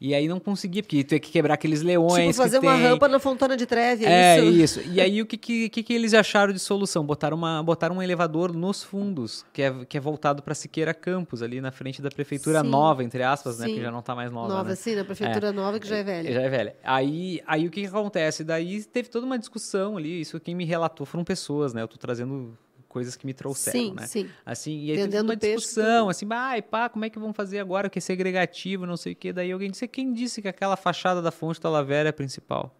E 0.00 0.14
aí 0.14 0.26
não 0.26 0.40
conseguia, 0.40 0.82
porque 0.82 1.04
tu 1.04 1.12
ia 1.12 1.20
que 1.20 1.30
quebrar 1.30 1.54
aqueles 1.54 1.82
leões. 1.82 2.28
Tipo, 2.28 2.34
fazer 2.34 2.60
que 2.60 2.66
uma 2.66 2.74
tem. 2.74 2.82
rampa 2.82 3.08
na 3.08 3.18
Fontana 3.18 3.56
de 3.56 3.66
Treve, 3.66 4.04
é, 4.06 4.38
É, 4.38 4.44
isso? 4.44 4.80
isso. 4.80 4.90
E 4.92 5.00
aí 5.00 5.20
o 5.20 5.26
que, 5.26 5.36
que, 5.36 5.68
que, 5.68 5.82
que 5.82 5.92
eles 5.92 6.14
acharam 6.14 6.52
de 6.52 6.58
solução? 6.58 7.04
Botaram, 7.04 7.36
uma, 7.36 7.62
botaram 7.62 7.96
um 7.96 8.02
elevador 8.02 8.52
nos 8.52 8.82
fundos, 8.82 9.44
que 9.52 9.62
é, 9.62 9.84
que 9.84 9.96
é 9.96 10.00
voltado 10.00 10.42
para 10.42 10.54
Siqueira 10.54 10.94
Campos, 10.94 11.42
ali 11.42 11.60
na 11.60 11.70
frente 11.70 12.00
da 12.00 12.10
prefeitura 12.10 12.62
Sim. 12.62 12.68
nova, 12.68 13.04
entre 13.04 13.22
aspas, 13.22 13.58
né? 13.58 13.66
Sim. 13.66 13.72
Porque 13.72 13.84
já 13.84 13.90
não 13.90 14.02
tá 14.02 14.14
mais 14.14 14.30
nova. 14.30 14.48
Nova, 14.48 14.70
né? 14.70 14.74
sim, 14.74 14.94
na 14.94 15.04
prefeitura 15.04 15.52
nova, 15.52 15.78
que 15.78 15.86
já 15.86 15.96
é 15.96 16.02
velha. 16.02 16.32
Já 16.32 16.40
é 16.40 16.48
velha. 16.48 16.76
Aí, 16.82 17.40
aí 17.46 17.66
o 17.66 17.70
que, 17.70 17.82
que 17.82 17.86
acontece? 17.86 18.44
Daí 18.44 18.82
teve 18.84 19.08
toda 19.08 19.26
uma 19.26 19.38
discussão 19.38 19.96
ali. 19.96 20.20
Isso 20.20 20.40
quem 20.40 20.54
me 20.54 20.64
relatou 20.64 21.06
foram 21.06 21.24
pessoas, 21.24 21.74
né? 21.74 21.82
Eu 21.82 21.88
tô 21.88 21.96
trazendo 21.96 22.56
coisas 22.90 23.16
que 23.16 23.24
me 23.24 23.32
trouxeram, 23.32 23.78
sim, 23.78 23.94
né? 23.94 24.06
sim. 24.06 24.28
Assim, 24.44 24.84
e 24.84 24.90
aí 24.90 24.96
Vendendo 24.96 25.30
uma 25.30 25.36
peixe, 25.36 25.56
discussão, 25.56 26.08
assim, 26.08 26.26
ai, 26.28 26.60
pá, 26.60 26.88
como 26.88 27.04
é 27.04 27.08
que 27.08 27.18
vão 27.18 27.32
fazer 27.32 27.60
agora, 27.60 27.88
que 27.88 27.98
é 27.98 28.02
segregativo, 28.02 28.84
não 28.84 28.96
sei 28.96 29.12
o 29.12 29.16
quê. 29.16 29.32
Daí 29.32 29.52
alguém 29.52 29.70
disse, 29.70 29.86
quem 29.86 30.12
disse 30.12 30.42
que 30.42 30.48
aquela 30.48 30.76
fachada 30.76 31.22
da 31.22 31.30
fonte 31.30 31.60
Talavera 31.60 32.08
é 32.08 32.10
a 32.10 32.12
principal? 32.12 32.74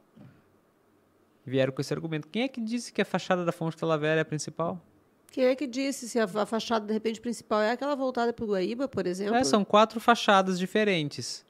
Vieram 1.46 1.72
com 1.72 1.80
esse 1.80 1.94
argumento. 1.94 2.28
Quem 2.28 2.42
é 2.42 2.48
que 2.48 2.60
disse 2.60 2.92
que 2.92 3.00
a 3.00 3.04
fachada 3.04 3.44
da 3.44 3.52
fonte 3.52 3.76
Talavera 3.76 4.20
é 4.20 4.22
a 4.22 4.24
principal? 4.24 4.84
Quem 5.30 5.44
é 5.44 5.54
que 5.54 5.66
disse 5.66 6.08
se 6.08 6.18
a, 6.18 6.24
a 6.24 6.44
fachada, 6.46 6.84
de 6.84 6.92
repente, 6.92 7.20
principal 7.20 7.62
é 7.62 7.70
aquela 7.70 7.94
voltada 7.94 8.32
para 8.32 8.44
o 8.44 8.48
Guaíba, 8.48 8.88
por 8.88 9.06
exemplo? 9.06 9.36
É, 9.36 9.44
são 9.44 9.64
quatro 9.64 10.00
fachadas 10.00 10.58
diferentes. 10.58 11.44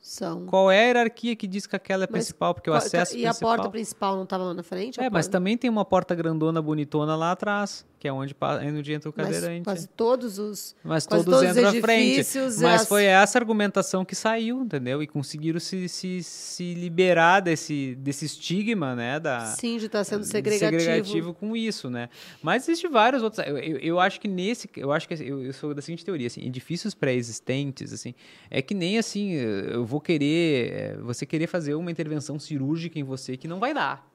São. 0.00 0.46
Qual 0.46 0.70
é 0.70 0.78
a 0.80 0.82
hierarquia 0.86 1.34
que 1.36 1.46
diz 1.46 1.66
que 1.66 1.74
aquela 1.76 2.04
é 2.04 2.06
a 2.06 2.08
Mas 2.10 2.24
principal? 2.26 2.54
Porque 2.54 2.70
o 2.70 2.74
acesso 2.74 3.16
E 3.16 3.24
a 3.26 3.30
principal... 3.30 3.56
porta 3.56 3.70
principal 3.70 4.16
não 4.16 4.24
estava 4.24 4.44
lá 4.44 4.54
na 4.54 4.62
frente? 4.62 5.00
A 5.00 5.04
É, 5.04 5.10
mas 5.10 5.26
porta- 5.26 5.38
também 5.38 5.56
tem 5.56 5.68
uma 5.68 5.84
porta 5.84 6.14
grandona, 6.14 6.60
bonitona 6.62 7.14
lá 7.16 7.32
atrás, 7.32 7.84
que 7.98 8.06
é 8.06 8.12
onde, 8.12 8.34
onde 8.76 8.92
entra 8.92 9.10
o 9.10 9.14
mas 9.16 9.26
cadeirante. 9.26 9.64
quase 9.64 9.88
todos 9.88 10.38
os... 10.38 10.76
Mas 10.84 11.04
todos 11.04 11.24
todos 11.24 11.40
os 11.42 11.48
entram 11.56 11.68
à 11.68 11.72
frente. 11.80 12.12
edifícios, 12.20 12.60
Mas 12.60 12.82
as- 12.82 12.88
foi 12.88 13.04
essa 13.04 13.38
argumentação 13.38 14.04
que 14.04 14.14
saiu, 14.14 14.62
entendeu? 14.62 15.02
E 15.02 15.06
conseguiram 15.06 15.58
se, 15.58 15.88
se, 15.88 16.22
se 16.22 16.74
liberar 16.74 17.40
desse, 17.40 17.94
desse 17.96 18.24
estigma, 18.26 18.94
né? 18.94 19.18
Da, 19.18 19.40
Sim, 19.46 19.78
de 19.78 19.86
estar 19.86 20.04
sendo 20.04 20.20
de 20.22 20.28
segregativo. 20.28 20.80
segregativo 20.80 21.34
com 21.34 21.56
isso, 21.56 21.90
né? 21.90 22.08
Mas 22.42 22.68
existem 22.68 22.90
vários 22.90 23.22
outros. 23.22 23.44
Eu, 23.46 23.58
eu, 23.58 23.78
eu 23.78 24.00
acho 24.00 24.20
que 24.20 24.28
nesse. 24.28 24.68
Eu 24.76 24.92
acho 24.92 25.08
que 25.08 25.14
eu, 25.14 25.42
eu 25.44 25.52
sou 25.52 25.74
da 25.74 25.82
seguinte 25.82 26.04
teoria, 26.04 26.26
assim, 26.28 26.42
edifícios 26.46 26.94
pré-existentes, 26.94 27.92
assim, 27.92 28.14
é 28.50 28.62
que 28.62 28.74
nem 28.74 28.98
assim, 28.98 29.32
eu 29.32 29.84
vou 29.84 30.00
querer. 30.00 30.72
é, 30.72 30.96
Você 30.98 31.26
querer 31.26 31.46
fazer 31.46 31.74
uma 31.74 31.90
intervenção 31.90 32.38
cirúrgica 32.38 32.98
em 32.98 33.02
você 33.02 33.36
que 33.36 33.48
não 33.48 33.58
vai 33.58 33.74
dar. 33.74 34.06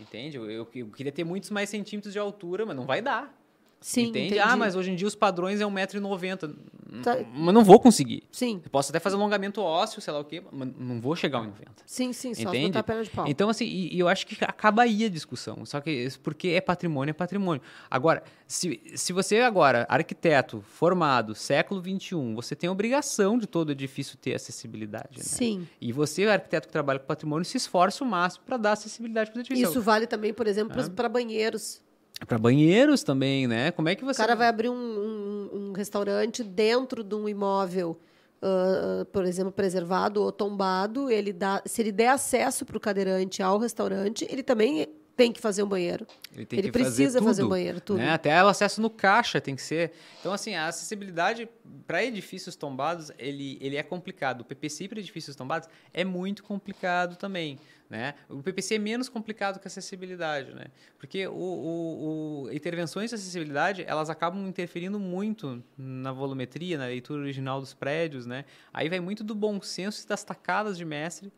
Entende? 0.00 0.36
Eu, 0.36 0.50
eu, 0.50 0.68
eu 0.74 0.90
queria 0.90 1.12
ter 1.12 1.24
muitos 1.24 1.50
mais 1.50 1.68
centímetros 1.68 2.12
de 2.12 2.18
altura, 2.18 2.66
mas 2.66 2.76
não 2.76 2.86
vai 2.86 3.00
dar. 3.00 3.34
Sim, 3.80 4.04
Entende? 4.08 4.26
entendi. 4.26 4.40
Ah, 4.40 4.56
mas 4.56 4.74
hoje 4.74 4.90
em 4.90 4.96
dia 4.96 5.06
os 5.06 5.14
padrões 5.14 5.60
é 5.60 5.64
1,90m. 5.64 6.54
Tá. 7.02 7.18
Mas 7.34 7.54
não 7.54 7.62
vou 7.64 7.78
conseguir. 7.78 8.22
Sim, 8.32 8.60
Eu 8.64 8.70
posso 8.70 8.90
até 8.90 8.98
fazer 8.98 9.16
alongamento 9.16 9.60
ósseo, 9.60 10.00
sei 10.00 10.12
lá 10.12 10.20
o 10.20 10.24
quê, 10.24 10.42
mas 10.50 10.68
não 10.78 11.00
vou 11.00 11.14
chegar 11.14 11.38
ao 11.38 11.44
1,90. 11.44 11.52
sim, 11.84 12.12
sim, 12.12 12.34
só 12.34 12.48
Entende? 12.48 12.66
botar 12.68 12.80
a 12.80 12.82
perna 12.82 13.04
de 13.04 13.10
pau. 13.10 13.26
Então, 13.28 13.48
assim, 13.48 13.64
e, 13.64 13.94
e 13.94 13.98
eu 13.98 14.08
acho 14.08 14.26
que 14.26 14.36
acaba 14.44 14.82
aí 14.82 15.04
a 15.04 15.08
discussão. 15.08 15.64
Só 15.66 15.80
que 15.80 16.08
porque 16.22 16.48
é 16.48 16.60
patrimônio, 16.60 17.10
é 17.10 17.14
patrimônio. 17.14 17.62
Agora, 17.90 18.22
se, 18.46 18.80
se 18.94 19.12
você 19.12 19.40
agora, 19.40 19.84
arquiteto, 19.88 20.62
formado, 20.68 21.34
século 21.34 21.82
XXI, 21.82 22.34
você 22.34 22.56
tem 22.56 22.68
a 22.68 22.72
obrigação 22.72 23.38
de 23.38 23.46
todo 23.46 23.72
edifício 23.72 24.16
ter 24.16 24.34
acessibilidade. 24.34 25.18
Né? 25.18 25.24
Sim. 25.24 25.68
E 25.80 25.92
você, 25.92 26.24
arquiteto 26.26 26.68
que 26.68 26.72
trabalha 26.72 26.98
com 26.98 27.06
patrimônio, 27.06 27.44
se 27.44 27.56
esforça 27.56 28.02
o 28.02 28.06
máximo 28.06 28.44
para 28.46 28.56
dar 28.56 28.72
acessibilidade 28.72 29.30
para 29.30 29.38
o 29.38 29.40
edifício. 29.42 29.68
Isso 29.70 29.82
vale 29.82 30.06
também, 30.06 30.32
por 30.32 30.46
exemplo, 30.46 30.90
para 30.90 31.08
banheiros. 31.08 31.82
Para 32.26 32.38
banheiros 32.38 33.02
também, 33.02 33.46
né? 33.46 33.70
Como 33.72 33.88
é 33.88 33.94
que 33.94 34.02
O 34.02 34.06
você... 34.06 34.16
cara 34.20 34.34
vai 34.34 34.48
abrir 34.48 34.68
um, 34.70 34.74
um- 34.74 35.50
um 35.68 35.72
restaurante 35.72 36.42
dentro 36.42 37.04
de 37.04 37.14
um 37.14 37.28
imóvel, 37.28 37.98
ah, 38.42 39.06
por 39.12 39.24
exemplo, 39.24 39.52
preservado 39.52 40.22
ou 40.22 40.32
tombado. 40.32 41.10
Ele 41.10 41.32
dá, 41.32 41.62
se 41.66 41.82
ele 41.82 41.92
der 41.92 42.08
acesso 42.08 42.64
para 42.64 42.76
o 42.76 42.80
cadeirante 42.80 43.42
ao 43.42 43.58
restaurante, 43.58 44.26
ele 44.30 44.42
também 44.42 44.88
tem 45.14 45.32
que 45.32 45.40
fazer 45.40 45.62
um 45.62 45.66
banheiro. 45.66 46.06
Ele, 46.34 46.44
tem 46.44 46.58
Ele 46.58 46.70
precisa 46.70 47.22
fazer 47.22 47.40
tudo, 47.40 47.46
um 47.46 47.50
banheiro, 47.50 47.80
tudo. 47.80 47.98
né? 47.98 48.10
Até 48.10 48.42
o 48.44 48.48
acesso 48.48 48.82
no 48.82 48.90
caixa 48.90 49.40
tem 49.40 49.56
que 49.56 49.62
ser. 49.62 49.92
Então, 50.20 50.30
assim, 50.32 50.54
a 50.54 50.68
acessibilidade 50.68 51.48
para 51.86 52.04
edifícios 52.04 52.54
tombados, 52.54 53.10
ele, 53.18 53.56
ele 53.62 53.76
é 53.76 53.82
complicado. 53.82 54.42
O 54.42 54.44
PPC 54.44 54.88
para 54.88 54.98
edifícios 55.00 55.34
tombados 55.34 55.68
é 55.94 56.04
muito 56.04 56.42
complicado 56.44 57.16
também. 57.16 57.58
Né? 57.88 58.14
O 58.28 58.42
PPC 58.42 58.74
é 58.74 58.78
menos 58.78 59.08
complicado 59.08 59.60
que 59.60 59.66
a 59.66 59.68
acessibilidade, 59.68 60.52
né? 60.52 60.66
Porque 60.98 61.24
o, 61.28 61.32
o, 61.34 62.42
o- 62.46 62.52
intervenções 62.52 63.10
de 63.10 63.14
acessibilidade 63.14 63.84
elas 63.86 64.10
acabam 64.10 64.44
interferindo 64.48 64.98
muito 64.98 65.62
na 65.78 66.10
volumetria, 66.12 66.76
na 66.78 66.86
leitura 66.86 67.22
original 67.22 67.60
dos 67.60 67.74
prédios, 67.74 68.26
né? 68.26 68.44
Aí 68.72 68.88
vai 68.88 68.98
muito 68.98 69.22
do 69.22 69.36
bom 69.36 69.60
senso 69.60 70.04
e 70.04 70.08
das 70.08 70.24
tacadas 70.24 70.76
de 70.76 70.84
mestre 70.84 71.32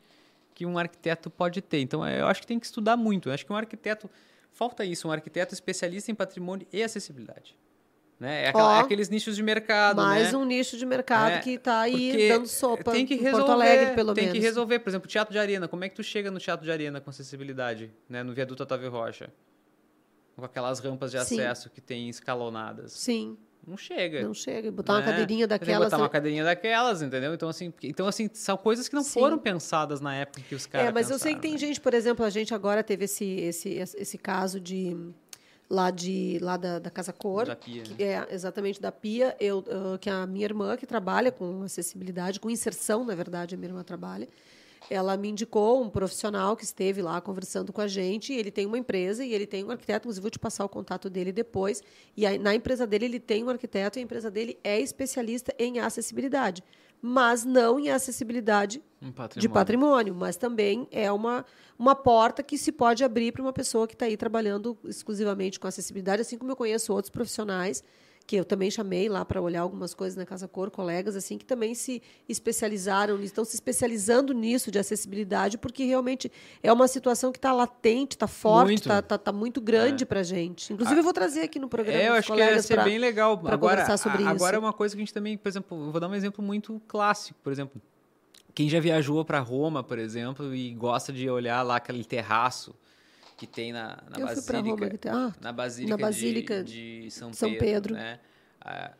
que 0.55 0.64
um 0.64 0.78
arquiteto 0.78 1.28
pode 1.28 1.61
ter. 1.61 1.80
Então, 1.80 2.07
eu 2.09 2.26
acho 2.26 2.40
que 2.40 2.46
tem 2.46 2.59
que 2.59 2.66
estudar 2.66 2.96
muito. 2.96 3.28
Eu 3.28 3.34
acho 3.34 3.44
que 3.44 3.53
um 3.53 3.57
arquiteto 3.57 4.11
falta 4.51 4.84
isso, 4.84 5.07
um 5.07 5.12
arquiteto 5.12 5.53
especialista 5.55 6.11
em 6.11 6.14
patrimônio 6.14 6.66
e 6.72 6.82
acessibilidade. 6.82 7.57
Né? 8.19 8.45
É, 8.45 8.49
aquela- 8.49 8.64
Ó, 8.64 8.77
é 8.79 8.81
aqueles 8.81 9.09
nichos 9.09 9.37
de 9.37 9.43
mercado, 9.45 9.97
Mais 9.99 10.33
né? 10.33 10.39
um 10.39 10.45
nicho 10.45 10.77
de 10.77 10.85
mercado 10.85 11.35
É, 11.35 11.39
que 11.39 11.51
está 11.51 11.81
aí 11.83 12.29
dando 12.29 12.49
sopa 12.49 12.91
tem 12.91 13.07
que 13.07 13.14
em 13.14 13.19
resolver, 13.19 13.47
Porto 13.47 13.53
Alegre, 13.53 13.95
pelo 13.95 14.12
tem 14.12 14.25
menos. 14.25 14.39
que 14.39 14.45
resolver, 14.45 14.79
por 14.81 14.89
exemplo, 14.91 15.09
teatro 15.09 15.33
de 15.33 15.39
arena. 15.39 15.69
Como 15.69 15.85
é 15.85 15.89
que 15.89 15.95
tu 15.95 16.03
chega 16.03 16.29
no 16.31 16.41
teatro 16.41 16.64
de 16.64 16.73
arena 16.73 17.01
com 17.01 17.11
acessibilidade, 17.11 17.93
né? 18.09 18.25
No 18.25 18.33
viaduto 18.35 18.64
Otávio 18.64 18.91
Rocha, 18.91 19.31
com 20.35 20.45
aquelas 20.45 20.81
rampas 20.81 21.12
de 21.12 21.25
Sim. 21.25 21.39
acesso 21.41 21.71
que 21.71 21.81
tem 21.81 22.09
escalonadas. 22.09 23.07
Não 23.09 23.37
Não 23.69 23.77
chega. 23.77 24.23
Não 24.23 24.33
chega. 24.35 24.73
Botar 24.73 24.95
uma 24.95 25.01
né? 25.01 25.07
cadeirinha 25.07 25.47
Tem 25.47 25.59
que 25.59 25.64
daquelas. 25.66 25.91
botar 25.91 25.99
uma 26.03 26.09
cadeirinha 26.09 26.43
daquelas, 26.43 27.03
entendeu? 27.03 27.35
Então 27.35 27.49
assim, 27.51 27.73
então 27.85 28.07
assim, 28.09 28.29
são 28.33 28.57
coisas 28.57 28.89
que 28.89 28.95
não 28.95 29.03
Sim. 29.03 29.21
foram 29.21 29.39
pensadas 29.39 30.01
na 30.01 30.14
época 30.14 30.41
que 30.49 30.55
os 30.55 30.64
caras 30.66 30.89
É, 30.89 30.93
mas 30.93 31.11
eu 31.11 31.19
sei 31.19 31.35
que 31.35 31.41
pensaram, 31.41 31.41
tem 31.43 31.53
né? 31.53 31.59
gente, 31.59 31.81
por 31.81 31.93
exemplo, 31.95 32.25
a 32.25 32.31
gente 32.31 32.55
agora 32.55 32.83
teve 32.83 33.05
esse, 33.05 33.25
esse, 33.25 33.69
esse 33.75 34.16
caso 34.19 34.59
de 34.59 34.97
lá 35.71 35.91
de 35.91 36.39
lá 36.41 36.57
da, 36.57 36.79
da 36.79 36.91
Casa 36.91 37.12
Cor, 37.12 37.47
Da 37.47 37.57
pia, 37.57 37.83
que 37.83 38.03
é 38.03 38.27
exatamente 38.31 38.81
da 38.81 38.91
Pia, 38.91 39.37
eu 39.39 39.64
ah, 39.69 39.99
que 39.99 40.09
a 40.09 40.27
minha 40.27 40.45
irmã 40.45 40.77
que 40.77 40.87
trabalha 40.87 41.31
com 41.31 41.62
acessibilidade, 41.62 42.41
com 42.41 42.49
inserção, 42.49 43.05
na 43.05 43.14
verdade, 43.14 43.55
a 43.55 43.59
minha 43.59 43.69
irmã 43.69 43.83
trabalha. 43.83 44.29
Ela 44.91 45.16
me 45.16 45.29
indicou 45.29 45.83
um 45.83 45.91
profissional 45.91 46.57
que 46.57 46.64
esteve 46.64 47.03
lá 47.03 47.21
conversando 47.21 47.73
com 47.73 47.81
a 47.81 47.89
gente. 47.89 48.33
e 48.33 48.37
Ele 48.37 48.51
tem 48.51 48.64
uma 48.64 48.79
empresa 48.79 49.25
e 49.25 49.35
ele 49.35 49.47
tem 49.47 49.64
um 49.64 49.71
arquiteto. 49.71 50.07
Inclusive, 50.07 50.23
vou 50.23 50.31
te 50.31 50.39
passar 50.39 50.64
o 50.64 50.69
contato 50.69 51.11
dele 51.11 51.33
depois. 51.33 51.83
E 52.16 52.25
aí, 52.25 52.39
na 52.39 52.55
empresa 52.55 52.87
dele, 52.87 53.05
ele 53.05 53.21
tem 53.21 53.45
um 53.45 53.51
arquiteto 53.51 53.99
e 53.99 54.01
a 54.01 54.03
empresa 54.03 54.31
dele 54.31 54.59
é 54.62 54.81
especialista 54.81 55.53
em 55.59 55.79
acessibilidade, 55.81 56.62
mas 57.03 57.45
não 57.45 57.79
em 57.79 57.91
acessibilidade 57.91 58.81
Um 59.01 59.12
patrimônio. 59.12 59.40
de 59.40 59.49
patrimônio, 59.49 60.14
mas 60.14 60.36
também 60.36 60.88
é 60.90 61.11
uma, 61.12 61.44
uma 61.78 61.94
porta 61.94 62.42
que 62.42 62.59
se 62.59 62.72
pode 62.72 63.05
abrir 63.05 63.32
para 63.32 63.42
uma 63.42 63.53
pessoa 63.53 63.86
que 63.86 63.94
está 63.94 64.07
aí 64.07 64.16
trabalhando 64.16 64.76
exclusivamente 64.84 65.61
com 65.61 65.68
acessibilidade, 65.68 66.22
assim 66.22 66.36
como 66.36 66.51
eu 66.51 66.57
conheço 66.57 66.92
outros 66.92 67.11
profissionais 67.11 67.82
que 68.26 68.36
eu 68.36 68.44
também 68.44 68.70
chamei 68.70 69.09
lá 69.09 69.24
para 69.24 69.40
olhar 69.40 69.62
algumas 69.62 69.94
coisas 69.94 70.14
na 70.14 70.26
Casa 70.26 70.46
Cor, 70.46 70.70
colegas 70.70 71.16
assim 71.16 71.38
que 71.38 71.46
também 71.46 71.74
se 71.74 72.03
especializaram, 72.28 73.20
estão 73.22 73.42
se 73.44 73.55
especializando 73.55 74.34
nisso 74.34 74.70
de 74.70 74.78
acessibilidade, 74.78 75.57
porque 75.59 75.84
realmente 75.84 76.30
é 76.62 76.72
uma 76.72 76.86
situação 76.88 77.32
que 77.32 77.38
está 77.38 77.53
latente, 77.53 78.16
está 78.16 78.26
forte, 78.26 78.66
Muito. 78.68 78.80
está 78.82 79.01
tá, 79.01 79.16
tá 79.16 79.32
muito 79.32 79.61
grande 79.62 80.05
para 80.05 80.22
gente. 80.22 80.72
Inclusive 80.74 81.01
eu 81.01 81.05
vou 81.05 81.12
trazer 81.14 81.40
aqui 81.40 81.59
no 81.59 81.68
programa 81.70 81.99
É, 81.99 82.09
eu 82.09 82.12
acho 82.14 82.32
que 82.32 82.38
ia 82.38 82.62
ser 82.62 82.74
pra- 82.74 82.84
bem 82.84 82.99
legal. 82.99 83.38
pra 83.38 83.55
agora, 83.55 83.76
conversar 83.82 83.96
sobre 83.96 84.22
agora 84.24 84.34
isso. 84.36 84.57
é 84.57 84.59
uma 84.59 84.72
coisa 84.74 84.94
que 84.94 85.01
a 85.01 85.05
gente 85.05 85.14
também, 85.14 85.38
por 85.38 85.49
exemplo, 85.49 85.86
eu 85.86 85.90
vou 85.90 86.01
dar 86.01 86.09
um 86.09 86.14
exemplo 86.14 86.44
muito 86.44 86.80
clássico, 86.86 87.38
por 87.42 87.51
exemplo, 87.53 87.80
quem 88.59 88.68
já 88.68 88.80
viajou 88.80 89.24
para 89.24 89.38
Roma, 89.38 89.84
por 89.84 90.00
exemplo, 90.00 90.52
e 90.52 90.74
gosta 90.74 91.12
de 91.12 91.30
olhar 91.30 91.62
lá 91.62 91.76
aquele 91.76 92.04
terraço 92.04 92.74
que 93.36 93.46
tem 93.46 93.72
na, 93.72 94.02
na 94.11 94.18
Basílica, 94.18 94.98
tem- 94.98 95.12
ah, 95.12 95.32
na 95.40 95.52
Basílica, 95.52 95.90
na 95.90 95.96
de- 95.96 96.02
Basílica 96.02 96.64
de, 96.64 97.09
São, 97.09 97.32
São 97.32 97.50
Pedro, 97.50 97.64
Pedro. 97.64 97.94
né? 97.94 98.18
Ah, 98.61 98.90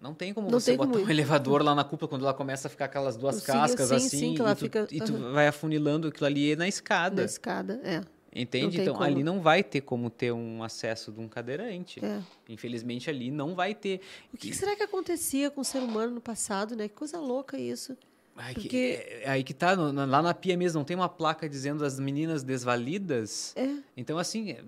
não 0.00 0.14
tem 0.14 0.32
como 0.32 0.50
Não 0.50 0.58
você 0.58 0.70
tem 0.70 0.78
botar 0.78 0.92
como 0.92 1.04
um 1.04 1.10
elevador 1.10 1.62
lá 1.62 1.74
na 1.74 1.84
cúpula 1.84 2.08
quando 2.08 2.22
ela 2.22 2.32
começa 2.32 2.68
a 2.68 2.70
ficar 2.70 2.86
aquelas 2.86 3.18
duas 3.18 3.42
cascas 3.42 3.88
sim, 3.90 3.94
assim 3.96 4.08
sim, 4.08 4.32
e, 4.32 4.36
tu, 4.38 4.56
fica- 4.56 4.88
e 4.90 5.00
tu 5.02 5.12
aham. 5.12 5.32
vai 5.34 5.46
afunilando 5.46 6.08
aquilo 6.08 6.24
ali 6.24 6.56
na 6.56 6.66
escada. 6.66 7.16
na 7.20 7.26
escada, 7.26 7.80
é. 7.84 8.00
Entende? 8.34 8.80
Então, 8.80 8.94
como. 8.94 9.04
ali 9.06 9.22
não 9.22 9.40
vai 9.40 9.62
ter 9.62 9.80
como 9.82 10.10
ter 10.10 10.32
um 10.32 10.62
acesso 10.62 11.12
de 11.12 11.20
um 11.20 11.28
cadeirante. 11.28 12.04
é. 12.04 12.20
Infelizmente, 12.48 13.08
ali 13.08 13.30
não 13.30 13.54
vai 13.54 13.74
ter. 13.74 14.00
O 14.32 14.36
que, 14.36 14.48
que 14.50 14.56
será 14.56 14.74
que 14.74 14.82
acontecia 14.82 15.50
com 15.50 15.60
o 15.60 15.64
ser 15.64 15.78
humano 15.78 16.14
no 16.16 16.20
passado, 16.20 16.74
né? 16.74 16.88
Que 16.88 16.94
coisa 16.94 17.18
louca 17.18 17.56
isso. 17.58 17.96
Ai, 18.36 18.52
que- 18.54 18.60
Porque- 18.62 19.06
é- 19.22 19.28
aí 19.30 19.44
que 19.44 19.54
tá, 19.54 19.76
no- 19.76 19.92
na- 19.92 20.04
lá 20.04 20.20
na 20.20 20.34
pia 20.34 20.56
mesmo, 20.56 20.78
não 20.80 20.84
tem 20.84 20.96
uma 20.96 21.08
placa 21.08 21.48
dizendo 21.48 21.84
as 21.84 22.00
meninas 22.00 22.42
desvalidas? 22.42 23.52
É. 23.56 23.76
Então, 23.96 24.18
assim, 24.18 24.50
é, 24.50 24.64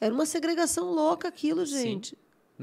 Era 0.00 0.12
uma 0.12 0.26
segregação 0.26 0.90
louca 0.90 1.28
aquilo, 1.28 1.64
Sim. 1.66 2.00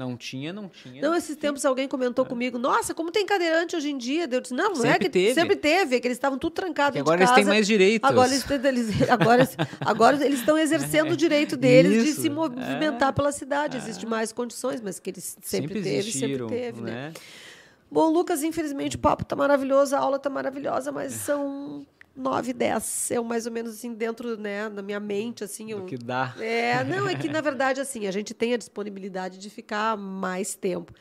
Não 0.00 0.16
tinha, 0.16 0.52
não 0.52 0.68
tinha. 0.68 1.02
Não, 1.02 1.14
esses 1.14 1.36
tempos 1.36 1.64
alguém 1.64 1.86
comentou 1.86 2.24
comigo, 2.24 2.58
nossa, 2.58 2.94
como 2.94 3.10
tem 3.12 3.26
cadeirante 3.26 3.76
hoje 3.76 3.90
em 3.90 3.98
dia? 3.98 4.26
Eu 4.30 4.40
disse, 4.40 4.54
não, 4.54 4.72
não 4.72 4.84
é 4.84 4.92
Sempre 4.92 4.98
que 4.98 5.10
teve. 5.10 5.34
sempre 5.34 5.56
teve, 5.56 5.96
é 5.96 6.00
que 6.00 6.06
eles 6.08 6.16
estavam 6.16 6.38
tudo 6.38 6.52
trancados 6.54 6.92
Que 6.92 6.98
dentro 6.98 7.12
agora 7.12 7.18
de 7.18 7.22
eles 7.24 7.30
casa. 7.30 7.40
têm 7.42 7.54
mais 7.54 7.66
direitos. 7.66 8.08
Agora 8.08 8.28
eles, 8.32 8.50
eles- 8.50 9.02
agora, 9.10 9.48
agora 9.80 10.24
eles 10.24 10.38
estão 10.40 10.56
exercendo 10.58 11.12
o 11.12 11.16
direito 11.16 11.54
deles 11.58 12.02
de 12.02 12.08
Isso, 12.10 12.22
se 12.22 12.30
movimentar 12.30 13.10
é. 13.10 13.12
pela 13.12 13.30
cidade. 13.30 13.76
Existem 13.76 14.08
mais 14.08 14.32
condições, 14.32 14.80
mas 14.80 14.98
que 14.98 15.10
eles 15.10 15.36
sempre, 15.42 15.82
teve, 15.82 16.10
sempre 16.10 16.46
teve, 16.46 16.80
né? 16.80 17.12
Bom, 17.90 18.08
Lucas, 18.10 18.42
infelizmente 18.42 18.96
o 18.96 18.98
papo 18.98 19.24
tá 19.24 19.36
maravilhoso, 19.36 19.94
a 19.94 19.98
aula 19.98 20.18
tá 20.18 20.30
maravilhosa, 20.30 20.90
mas 20.92 21.12
são 21.12 21.84
nove, 22.16 22.52
dez. 22.52 23.10
Eu 23.10 23.24
mais 23.24 23.46
ou 23.46 23.52
menos 23.52 23.74
assim 23.74 23.94
dentro, 23.94 24.36
né, 24.36 24.68
na 24.68 24.82
minha 24.82 25.00
mente 25.00 25.44
assim, 25.44 25.70
eu 25.70 25.84
que 25.84 25.96
dá. 25.96 26.34
É, 26.38 26.84
não 26.84 27.08
é 27.08 27.14
que 27.14 27.28
na 27.28 27.40
verdade 27.42 27.80
assim, 27.80 28.06
a 28.06 28.10
gente 28.10 28.34
tem 28.34 28.54
a 28.54 28.56
disponibilidade 28.56 29.38
de 29.38 29.50
ficar 29.50 29.96
mais 29.96 30.54
tempo. 30.54 30.92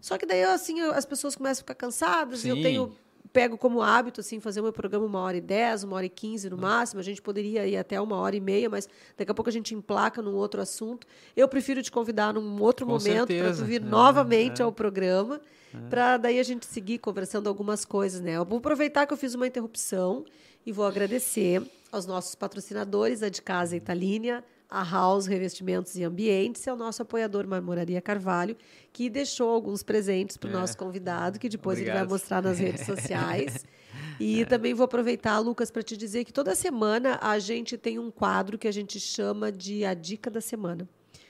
Só 0.00 0.16
que 0.18 0.26
daí 0.26 0.42
assim, 0.44 0.80
as 0.80 1.04
pessoas 1.04 1.36
começam 1.36 1.60
a 1.60 1.64
ficar 1.64 1.74
cansadas, 1.74 2.40
Sim. 2.40 2.48
eu 2.48 2.62
tenho 2.62 2.96
pego 3.32 3.56
como 3.56 3.80
hábito 3.80 4.20
assim 4.20 4.38
fazer 4.40 4.60
o 4.60 4.64
meu 4.64 4.72
programa 4.72 5.06
uma 5.06 5.20
hora 5.20 5.36
e 5.36 5.40
dez, 5.40 5.82
uma 5.82 5.96
hora 5.96 6.06
e 6.06 6.10
quinze 6.10 6.50
no 6.50 6.58
máximo. 6.58 7.00
A 7.00 7.02
gente 7.02 7.22
poderia 7.22 7.66
ir 7.66 7.76
até 7.76 8.00
uma 8.00 8.16
hora 8.16 8.36
e 8.36 8.40
meia, 8.40 8.68
mas 8.68 8.88
daqui 9.16 9.30
a 9.30 9.34
pouco 9.34 9.48
a 9.48 9.52
gente 9.52 9.74
emplaca 9.74 10.20
num 10.20 10.34
outro 10.34 10.60
assunto. 10.60 11.06
Eu 11.34 11.48
prefiro 11.48 11.82
te 11.82 11.90
convidar 11.90 12.34
num 12.34 12.60
outro 12.60 12.84
Com 12.84 12.92
momento 12.92 13.34
para 13.34 13.54
tu 13.54 13.64
vir 13.64 13.80
é, 13.80 13.84
novamente 13.84 14.60
é. 14.60 14.64
ao 14.64 14.72
programa, 14.72 15.40
é. 15.74 15.88
para 15.88 16.16
daí 16.18 16.38
a 16.38 16.42
gente 16.42 16.66
seguir 16.66 16.98
conversando 16.98 17.48
algumas 17.48 17.84
coisas, 17.84 18.20
né? 18.20 18.36
Eu 18.36 18.44
vou 18.44 18.58
aproveitar 18.58 19.06
que 19.06 19.12
eu 19.12 19.16
fiz 19.16 19.34
uma 19.34 19.46
interrupção 19.46 20.24
e 20.64 20.72
vou 20.72 20.84
agradecer 20.84 21.62
aos 21.90 22.06
nossos 22.06 22.34
patrocinadores, 22.34 23.22
a 23.22 23.28
de 23.28 23.42
Casa 23.42 23.76
Italínia, 23.76 24.44
a 24.72 24.82
House 24.82 25.26
Revestimentos 25.26 25.96
e 25.96 26.02
Ambientes, 26.02 26.66
é 26.66 26.72
o 26.72 26.76
nosso 26.76 27.02
apoiador 27.02 27.46
Marmoraria 27.46 28.00
Carvalho, 28.00 28.56
que 28.90 29.10
deixou 29.10 29.50
alguns 29.50 29.82
presentes 29.82 30.38
para 30.38 30.48
o 30.48 30.52
é. 30.52 30.54
nosso 30.54 30.78
convidado, 30.78 31.38
que 31.38 31.48
depois 31.48 31.76
Obrigado. 31.76 31.96
ele 31.96 32.04
vai 32.06 32.12
mostrar 32.12 32.42
nas 32.42 32.58
redes 32.58 32.86
sociais. 32.86 33.64
E 34.18 34.42
é. 34.42 34.44
também 34.46 34.72
vou 34.72 34.84
aproveitar, 34.84 35.38
Lucas, 35.38 35.70
para 35.70 35.82
te 35.82 35.96
dizer 35.96 36.24
que 36.24 36.32
toda 36.32 36.54
semana 36.54 37.18
a 37.20 37.38
gente 37.38 37.76
tem 37.76 37.98
um 37.98 38.10
quadro 38.10 38.56
que 38.56 38.66
a 38.66 38.72
gente 38.72 38.98
chama 38.98 39.52
de 39.52 39.84
a 39.84 39.94
dica 39.94 40.30
da 40.30 40.40
semana. 40.40 40.88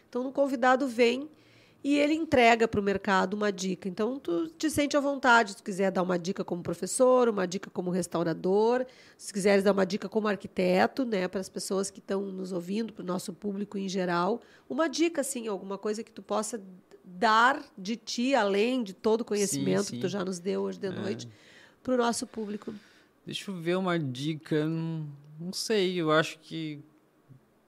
Então, 0.08 0.26
o 0.28 0.32
convidado 0.32 0.86
vem 0.86 1.28
e 1.84 1.98
ele 1.98 2.14
entrega 2.14 2.68
para 2.68 2.80
o 2.80 2.82
mercado 2.82 3.34
uma 3.34 3.50
dica. 3.50 3.88
Então, 3.88 4.18
tu 4.18 4.48
te 4.48 4.70
sente 4.70 4.96
à 4.96 5.00
vontade, 5.00 5.50
se 5.50 5.56
tu 5.56 5.64
quiser 5.64 5.90
dar 5.90 6.02
uma 6.02 6.18
dica 6.18 6.44
como 6.44 6.62
professor, 6.62 7.28
uma 7.28 7.46
dica 7.46 7.70
como 7.70 7.90
restaurador, 7.90 8.86
se 9.16 9.32
quiseres 9.32 9.64
dar 9.64 9.72
uma 9.72 9.84
dica 9.84 10.08
como 10.08 10.28
arquiteto, 10.28 11.04
né, 11.04 11.26
para 11.26 11.40
as 11.40 11.48
pessoas 11.48 11.90
que 11.90 11.98
estão 11.98 12.22
nos 12.22 12.52
ouvindo, 12.52 12.92
para 12.92 13.02
o 13.02 13.06
nosso 13.06 13.32
público 13.32 13.76
em 13.76 13.88
geral, 13.88 14.40
uma 14.68 14.88
dica, 14.88 15.22
assim, 15.22 15.48
alguma 15.48 15.76
coisa 15.76 16.04
que 16.04 16.12
tu 16.12 16.22
possa 16.22 16.62
dar 17.04 17.60
de 17.76 17.96
ti, 17.96 18.34
além 18.34 18.84
de 18.84 18.92
todo 18.92 19.22
o 19.22 19.24
conhecimento 19.24 19.84
sim, 19.84 19.88
sim. 19.90 19.96
que 19.96 20.02
tu 20.02 20.08
já 20.08 20.24
nos 20.24 20.38
deu 20.38 20.62
hoje 20.62 20.78
de 20.78 20.86
é. 20.86 20.90
noite, 20.90 21.28
para 21.82 21.94
o 21.94 21.96
nosso 21.96 22.28
público. 22.28 22.72
Deixa 23.26 23.50
eu 23.50 23.56
ver 23.56 23.76
uma 23.76 23.98
dica, 23.98 24.66
não, 24.66 25.06
não 25.38 25.52
sei, 25.52 26.00
eu 26.00 26.12
acho 26.12 26.38
que 26.38 26.80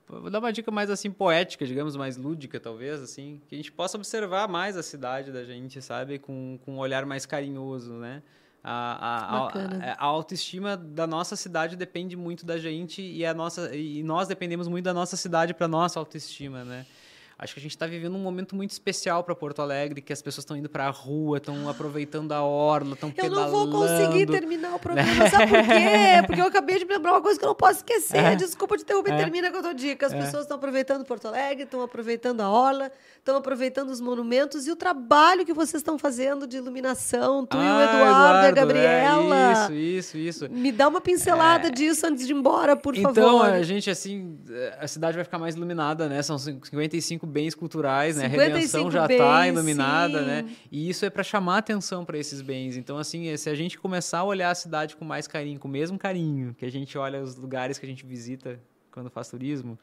Vou 0.07 0.29
dar 0.29 0.39
uma 0.39 0.53
dica 0.53 0.69
mais 0.69 0.89
assim 0.89 1.09
poética, 1.09 1.65
digamos, 1.65 1.95
mais 1.95 2.15
lúdica 2.15 2.59
talvez, 2.59 3.01
assim, 3.01 3.41
que 3.47 3.55
a 3.55 3.57
gente 3.57 3.71
possa 3.71 3.97
observar 3.97 4.47
mais 4.47 4.77
a 4.77 4.83
cidade 4.83 5.31
da 5.31 5.43
gente, 5.43 5.81
sabe, 5.81 6.19
com, 6.19 6.59
com 6.63 6.75
um 6.75 6.77
olhar 6.77 7.05
mais 7.05 7.25
carinhoso, 7.25 7.93
né? 7.93 8.21
A, 8.63 8.71
a, 8.71 9.47
a, 9.47 9.93
a, 9.93 10.03
autoestima 10.03 10.75
da 10.75 11.05
nossa 11.05 11.35
cidade 11.35 11.75
depende 11.75 12.15
muito 12.15 12.43
da 12.43 12.57
gente 12.57 12.99
e 12.99 13.23
a 13.23 13.31
nossa 13.31 13.75
e 13.75 14.01
nós 14.01 14.27
dependemos 14.27 14.67
muito 14.67 14.85
da 14.85 14.93
nossa 14.93 15.15
cidade 15.15 15.53
para 15.53 15.67
nossa 15.67 15.99
autoestima, 15.99 16.63
né? 16.63 16.83
Acho 17.37 17.53
que 17.53 17.59
a 17.59 17.63
gente 17.63 17.71
está 17.71 17.85
vivendo 17.85 18.15
um 18.15 18.19
momento 18.19 18.55
muito 18.55 18.71
especial 18.71 19.21
para 19.21 19.35
Porto 19.35 19.61
Alegre, 19.61 20.01
que 20.01 20.13
as 20.13 20.21
pessoas 20.21 20.43
estão 20.43 20.55
indo 20.55 20.69
para 20.69 20.87
a 20.87 20.89
rua, 20.89 21.37
estão 21.37 21.67
aproveitando 21.67 22.31
a 22.31 22.41
orla, 22.41 22.93
estão 22.93 23.11
pedalando. 23.11 23.41
Eu 23.41 23.45
não 23.45 23.51
vou 23.51 23.81
conseguir 23.81 24.25
terminar 24.25 24.73
o 24.73 24.79
programa, 24.79 25.11
sabe 25.29 25.47
por 25.51 25.63
quê? 25.63 26.23
Porque 26.25 26.39
eu 26.39 26.45
acabei 26.45 26.79
de 26.79 26.85
lembrar 26.85 27.11
uma 27.11 27.21
coisa 27.21 27.37
que 27.37 27.43
eu 27.43 27.49
não 27.49 27.55
posso 27.55 27.79
esquecer. 27.79 28.17
É. 28.17 28.35
Desculpa 28.35 28.77
te 28.77 28.83
interromper, 28.83 29.13
é. 29.13 29.17
termina 29.17 29.51
com 29.51 29.57
a 29.57 29.61
tua 29.61 29.73
dica. 29.73 30.05
As 30.05 30.13
é. 30.13 30.17
pessoas 30.17 30.43
estão 30.43 30.55
aproveitando 30.55 31.03
Porto 31.03 31.27
Alegre, 31.27 31.63
estão 31.63 31.81
aproveitando 31.81 32.39
a 32.39 32.49
orla, 32.49 32.89
estão 33.17 33.35
aproveitando 33.35 33.89
os 33.89 33.99
monumentos 33.99 34.65
e 34.65 34.71
o 34.71 34.75
trabalho 34.75 35.45
que 35.45 35.53
vocês 35.53 35.81
estão 35.81 35.99
fazendo 35.99 36.47
de 36.47 36.55
iluminação, 36.55 37.45
tu 37.45 37.57
ah, 37.57 37.63
e 37.63 37.67
o 37.67 37.75
ah, 37.75 37.83
Eduardo, 37.83 38.05
Eduardo, 38.05 38.45
e 38.45 38.47
a 38.47 38.51
Gabriela. 38.51 39.35
É, 39.35 39.73
isso, 39.73 40.15
isso, 40.15 40.17
isso. 40.17 40.49
Me 40.49 40.71
dá 40.71 40.87
uma 40.87 41.01
pincelada 41.01 41.67
é. 41.67 41.71
disso 41.71 42.07
antes 42.07 42.25
de 42.25 42.31
ir 42.31 42.35
embora, 42.35 42.77
por 42.77 42.95
então, 42.95 43.13
favor. 43.13 43.27
Então, 43.27 43.41
a 43.41 43.63
gente, 43.63 43.89
assim, 43.89 44.37
a 44.79 44.87
cidade 44.87 45.15
vai 45.17 45.25
ficar 45.25 45.37
mais 45.37 45.55
iluminada, 45.55 46.07
né? 46.07 46.21
São 46.21 46.37
55 46.37 47.24
55 47.25 47.27
bens 47.27 47.55
culturais, 47.55 48.17
né? 48.17 48.25
A 48.25 48.27
Redenção 48.27 48.91
já 48.91 49.05
está 49.05 49.47
iluminada, 49.47 50.19
sim. 50.19 50.25
né? 50.25 50.55
E 50.71 50.89
isso 50.89 51.05
é 51.05 51.09
para 51.09 51.23
chamar 51.23 51.57
atenção 51.57 52.05
para 52.05 52.17
esses 52.17 52.41
bens. 52.41 52.77
Então, 52.77 52.97
assim, 52.97 53.35
se 53.37 53.49
a 53.49 53.55
gente 53.55 53.77
começar 53.77 54.19
a 54.19 54.23
olhar 54.23 54.51
a 54.51 54.55
cidade 54.55 54.95
com 54.95 55.03
mais 55.03 55.27
carinho, 55.27 55.59
com 55.59 55.67
o 55.67 55.71
mesmo 55.71 55.97
carinho 55.97 56.53
que 56.53 56.65
a 56.65 56.71
gente 56.71 56.97
olha 56.97 57.21
os 57.21 57.35
lugares 57.35 57.77
que 57.77 57.85
a 57.85 57.89
gente 57.89 58.05
visita 58.05 58.59
quando 58.91 59.09
faz 59.09 59.29
turismo, 59.29 59.77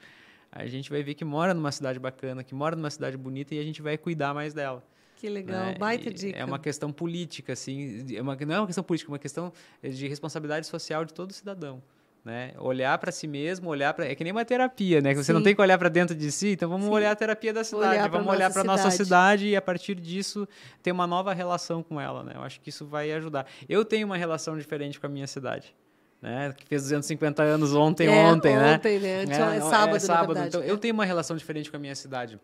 a 0.50 0.66
gente 0.66 0.90
vai 0.90 1.02
ver 1.02 1.14
que 1.14 1.24
mora 1.24 1.52
numa 1.52 1.72
cidade 1.72 1.98
bacana, 1.98 2.42
que 2.44 2.54
mora 2.54 2.76
numa 2.76 2.90
cidade 2.90 3.16
bonita 3.16 3.54
e 3.54 3.58
a 3.58 3.62
gente 3.62 3.82
vai 3.82 3.98
cuidar 3.98 4.32
mais 4.34 4.54
dela. 4.54 4.82
Que 5.16 5.28
legal, 5.28 5.66
né? 5.66 5.76
baita 5.78 6.08
e 6.08 6.12
dica. 6.12 6.38
É 6.38 6.44
uma 6.44 6.58
questão 6.58 6.92
política, 6.92 7.52
assim, 7.52 8.04
é 8.14 8.20
uma, 8.20 8.34
não 8.34 8.54
é 8.54 8.60
uma 8.60 8.66
questão 8.66 8.82
política, 8.82 9.10
é 9.10 9.12
uma 9.12 9.18
questão 9.18 9.52
de 9.82 10.08
responsabilidade 10.08 10.66
social 10.66 11.04
de 11.04 11.14
todo 11.14 11.32
cidadão 11.32 11.82
né? 12.24 12.52
Olhar 12.58 12.96
para 12.98 13.10
si 13.10 13.26
mesmo, 13.26 13.68
olhar 13.68 13.92
para 13.94 14.06
é 14.06 14.14
que 14.14 14.22
nem 14.22 14.32
uma 14.32 14.44
terapia, 14.44 15.00
né? 15.00 15.12
Que 15.12 15.22
você 15.22 15.32
não 15.32 15.42
tem 15.42 15.54
que 15.54 15.60
olhar 15.60 15.76
para 15.76 15.88
dentro 15.88 16.14
de 16.14 16.30
si, 16.30 16.52
então 16.52 16.68
vamos 16.68 16.86
Sim. 16.86 16.92
olhar 16.92 17.10
a 17.10 17.16
terapia 17.16 17.52
da 17.52 17.64
cidade, 17.64 17.96
olhar 17.96 18.08
vamos 18.08 18.28
olhar 18.28 18.52
para 18.52 18.62
nossa 18.62 18.90
cidade 18.90 19.48
e 19.48 19.56
a 19.56 19.62
partir 19.62 19.94
disso 19.96 20.48
ter 20.82 20.92
uma 20.92 21.06
nova 21.06 21.32
relação 21.32 21.82
com 21.82 22.00
ela, 22.00 22.22
né? 22.22 22.32
Eu 22.36 22.42
acho 22.42 22.60
que 22.60 22.68
isso 22.68 22.86
vai 22.86 23.10
ajudar. 23.12 23.46
Eu 23.68 23.84
tenho 23.84 24.06
uma 24.06 24.16
relação 24.16 24.56
diferente 24.56 25.00
com 25.00 25.06
a 25.06 25.10
minha 25.10 25.26
cidade. 25.26 25.74
Né, 26.20 26.54
que 26.56 26.64
fez 26.64 26.82
250 26.82 27.42
anos 27.42 27.74
ontem, 27.74 28.06
é, 28.06 28.10
ontem, 28.10 28.56
né? 28.56 28.74
Ontem, 28.76 29.00
né? 29.00 29.24
É, 29.24 29.56
é 29.56 29.60
sábado, 29.60 29.96
é 29.96 29.98
sábado. 29.98 30.26
Verdade, 30.34 30.48
então, 30.50 30.62
é. 30.62 30.70
eu 30.70 30.78
tenho 30.78 30.94
uma 30.94 31.04
relação 31.04 31.36
diferente 31.36 31.68
com 31.68 31.76
a 31.76 31.80
minha 31.80 31.96
cidade. 31.96 32.38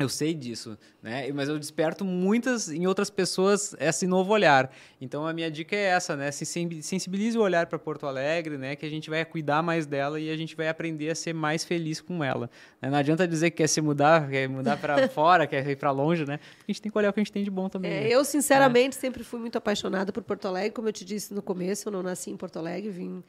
Eu 0.00 0.08
sei 0.08 0.32
disso, 0.32 0.78
né? 1.02 1.30
Mas 1.30 1.50
eu 1.50 1.58
desperto 1.58 2.06
muitas 2.06 2.70
em 2.70 2.86
outras 2.86 3.10
pessoas 3.10 3.76
esse 3.78 4.06
novo 4.06 4.32
olhar. 4.32 4.72
Então 4.98 5.26
a 5.26 5.32
minha 5.34 5.50
dica 5.50 5.76
é 5.76 5.84
essa, 5.88 6.16
né? 6.16 6.30
Se 6.30 6.46
sensibilize 6.46 7.36
o 7.36 7.42
olhar 7.42 7.66
para 7.66 7.78
Porto 7.78 8.06
Alegre, 8.06 8.56
né? 8.56 8.74
Que 8.74 8.86
a 8.86 8.88
gente 8.88 9.10
vai 9.10 9.22
cuidar 9.26 9.62
mais 9.62 9.84
dela 9.84 10.18
e 10.18 10.30
a 10.30 10.36
gente 10.38 10.56
vai 10.56 10.70
aprender 10.70 11.10
a 11.10 11.14
ser 11.14 11.34
mais 11.34 11.64
feliz 11.64 12.00
com 12.00 12.24
ela. 12.24 12.48
Né? 12.80 12.88
Não 12.88 12.96
adianta 12.96 13.28
dizer 13.28 13.50
que 13.50 13.58
quer 13.58 13.68
se 13.68 13.82
mudar, 13.82 14.26
quer 14.30 14.48
mudar 14.48 14.78
para 14.78 15.06
fora, 15.10 15.46
quer 15.46 15.68
ir 15.68 15.76
para 15.76 15.90
longe, 15.90 16.24
né? 16.24 16.38
Porque 16.38 16.64
a 16.68 16.72
gente 16.72 16.80
tem 16.80 16.90
que 16.90 16.96
olhar 16.96 17.10
o 17.10 17.12
que 17.12 17.20
a 17.20 17.22
gente 17.22 17.32
tem 17.32 17.44
de 17.44 17.50
bom 17.50 17.68
também. 17.68 17.92
É, 17.92 18.00
né? 18.00 18.08
Eu 18.08 18.24
sinceramente 18.24 18.96
é. 18.96 19.00
sempre 19.00 19.22
fui 19.22 19.38
muito 19.38 19.58
apaixonada 19.58 20.10
por 20.10 20.22
Porto 20.22 20.48
Alegre, 20.48 20.70
como 20.70 20.88
eu 20.88 20.92
te 20.94 21.04
disse 21.04 21.34
no 21.34 21.42
começo, 21.42 21.88
eu 21.88 21.92
não 21.92 22.02
nasci 22.02 22.30
em 22.30 22.38
Porto 22.38 22.58
Alegre, 22.58 22.88
vim 22.88 23.22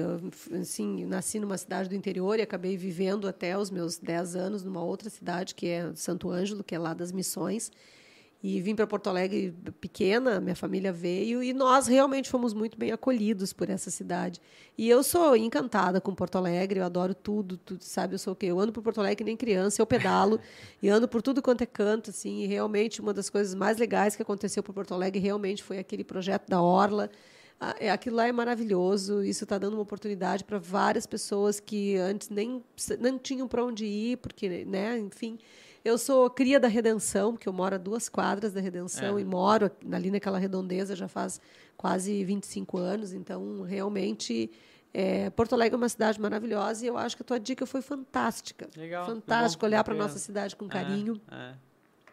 eu, 0.00 0.58
assim, 0.60 1.04
nasci 1.04 1.38
numa 1.38 1.58
cidade 1.58 1.88
do 1.88 1.94
interior 1.94 2.38
e 2.38 2.42
acabei 2.42 2.76
vivendo 2.76 3.26
até 3.28 3.56
os 3.56 3.70
meus 3.70 3.98
10 3.98 4.36
anos 4.36 4.62
numa 4.62 4.82
outra 4.82 5.10
cidade, 5.10 5.54
que 5.54 5.66
é 5.68 5.92
Santo 5.94 6.30
Ângelo, 6.30 6.64
que 6.64 6.74
é 6.74 6.78
lá 6.78 6.94
das 6.94 7.12
Missões. 7.12 7.70
E 8.42 8.60
vim 8.60 8.74
para 8.74 8.86
Porto 8.86 9.08
Alegre 9.08 9.52
pequena, 9.80 10.40
minha 10.40 10.54
família 10.54 10.92
veio 10.92 11.42
e 11.42 11.52
nós 11.52 11.86
realmente 11.86 12.28
fomos 12.28 12.52
muito 12.52 12.78
bem 12.78 12.92
acolhidos 12.92 13.52
por 13.52 13.70
essa 13.70 13.90
cidade. 13.90 14.40
E 14.76 14.88
eu 14.88 15.02
sou 15.02 15.34
encantada 15.36 16.00
com 16.00 16.14
Porto 16.14 16.36
Alegre, 16.36 16.78
eu 16.78 16.84
adoro 16.84 17.14
tudo, 17.14 17.56
tudo 17.56 17.82
sabe? 17.82 18.14
Eu 18.14 18.18
sou 18.18 18.34
o 18.34 18.36
quê? 18.36 18.46
Eu 18.46 18.60
ando 18.60 18.72
por 18.72 18.82
Porto 18.82 19.00
Alegre 19.00 19.24
nem 19.24 19.36
criança, 19.36 19.80
eu 19.80 19.86
pedalo 19.86 20.38
e 20.82 20.88
ando 20.88 21.08
por 21.08 21.22
tudo 21.22 21.40
quanto 21.40 21.62
é 21.62 21.66
canto, 21.66 22.10
assim. 22.10 22.42
E 22.42 22.46
realmente 22.46 23.00
uma 23.00 23.14
das 23.14 23.30
coisas 23.30 23.54
mais 23.54 23.78
legais 23.78 24.14
que 24.14 24.22
aconteceu 24.22 24.62
por 24.62 24.74
Porto 24.74 24.92
Alegre 24.92 25.18
realmente 25.18 25.62
foi 25.62 25.78
aquele 25.78 26.04
projeto 26.04 26.46
da 26.48 26.60
Orla 26.60 27.10
aquilo 27.60 28.16
lá 28.16 28.26
é 28.26 28.32
maravilhoso. 28.32 29.22
Isso 29.22 29.44
está 29.44 29.58
dando 29.58 29.74
uma 29.74 29.82
oportunidade 29.82 30.44
para 30.44 30.58
várias 30.58 31.06
pessoas 31.06 31.58
que 31.60 31.96
antes 31.96 32.28
nem 32.28 32.62
não 33.00 33.18
tinham 33.18 33.48
para 33.48 33.64
onde 33.64 33.84
ir, 33.86 34.18
porque, 34.18 34.64
né, 34.64 34.98
enfim. 34.98 35.38
Eu 35.84 35.96
sou 35.98 36.28
cria 36.28 36.58
da 36.58 36.66
Redenção, 36.66 37.32
porque 37.32 37.48
eu 37.48 37.52
moro 37.52 37.76
a 37.76 37.78
duas 37.78 38.08
quadras 38.08 38.52
da 38.52 38.60
Redenção 38.60 39.18
é. 39.18 39.20
e 39.20 39.24
moro 39.24 39.70
ali 39.92 40.10
naquela 40.10 40.36
redondeza 40.36 40.96
já 40.96 41.06
faz 41.06 41.40
quase 41.76 42.24
25 42.24 42.76
anos. 42.76 43.12
Então, 43.12 43.62
realmente, 43.62 44.50
é, 44.92 45.30
Porto 45.30 45.52
Alegre 45.52 45.74
é 45.74 45.76
uma 45.76 45.88
cidade 45.88 46.20
maravilhosa 46.20 46.84
e 46.84 46.88
eu 46.88 46.96
acho 46.96 47.16
que 47.16 47.22
a 47.22 47.24
tua 47.24 47.38
dica 47.38 47.64
foi 47.66 47.82
fantástica. 47.82 48.68
Legal. 48.76 49.06
Fantástico 49.06 49.64
olhar 49.64 49.84
para 49.84 49.94
a 49.94 49.96
nossa 49.96 50.18
cidade 50.18 50.56
com 50.56 50.64
é, 50.64 50.68
carinho. 50.68 51.20
É. 51.30 51.54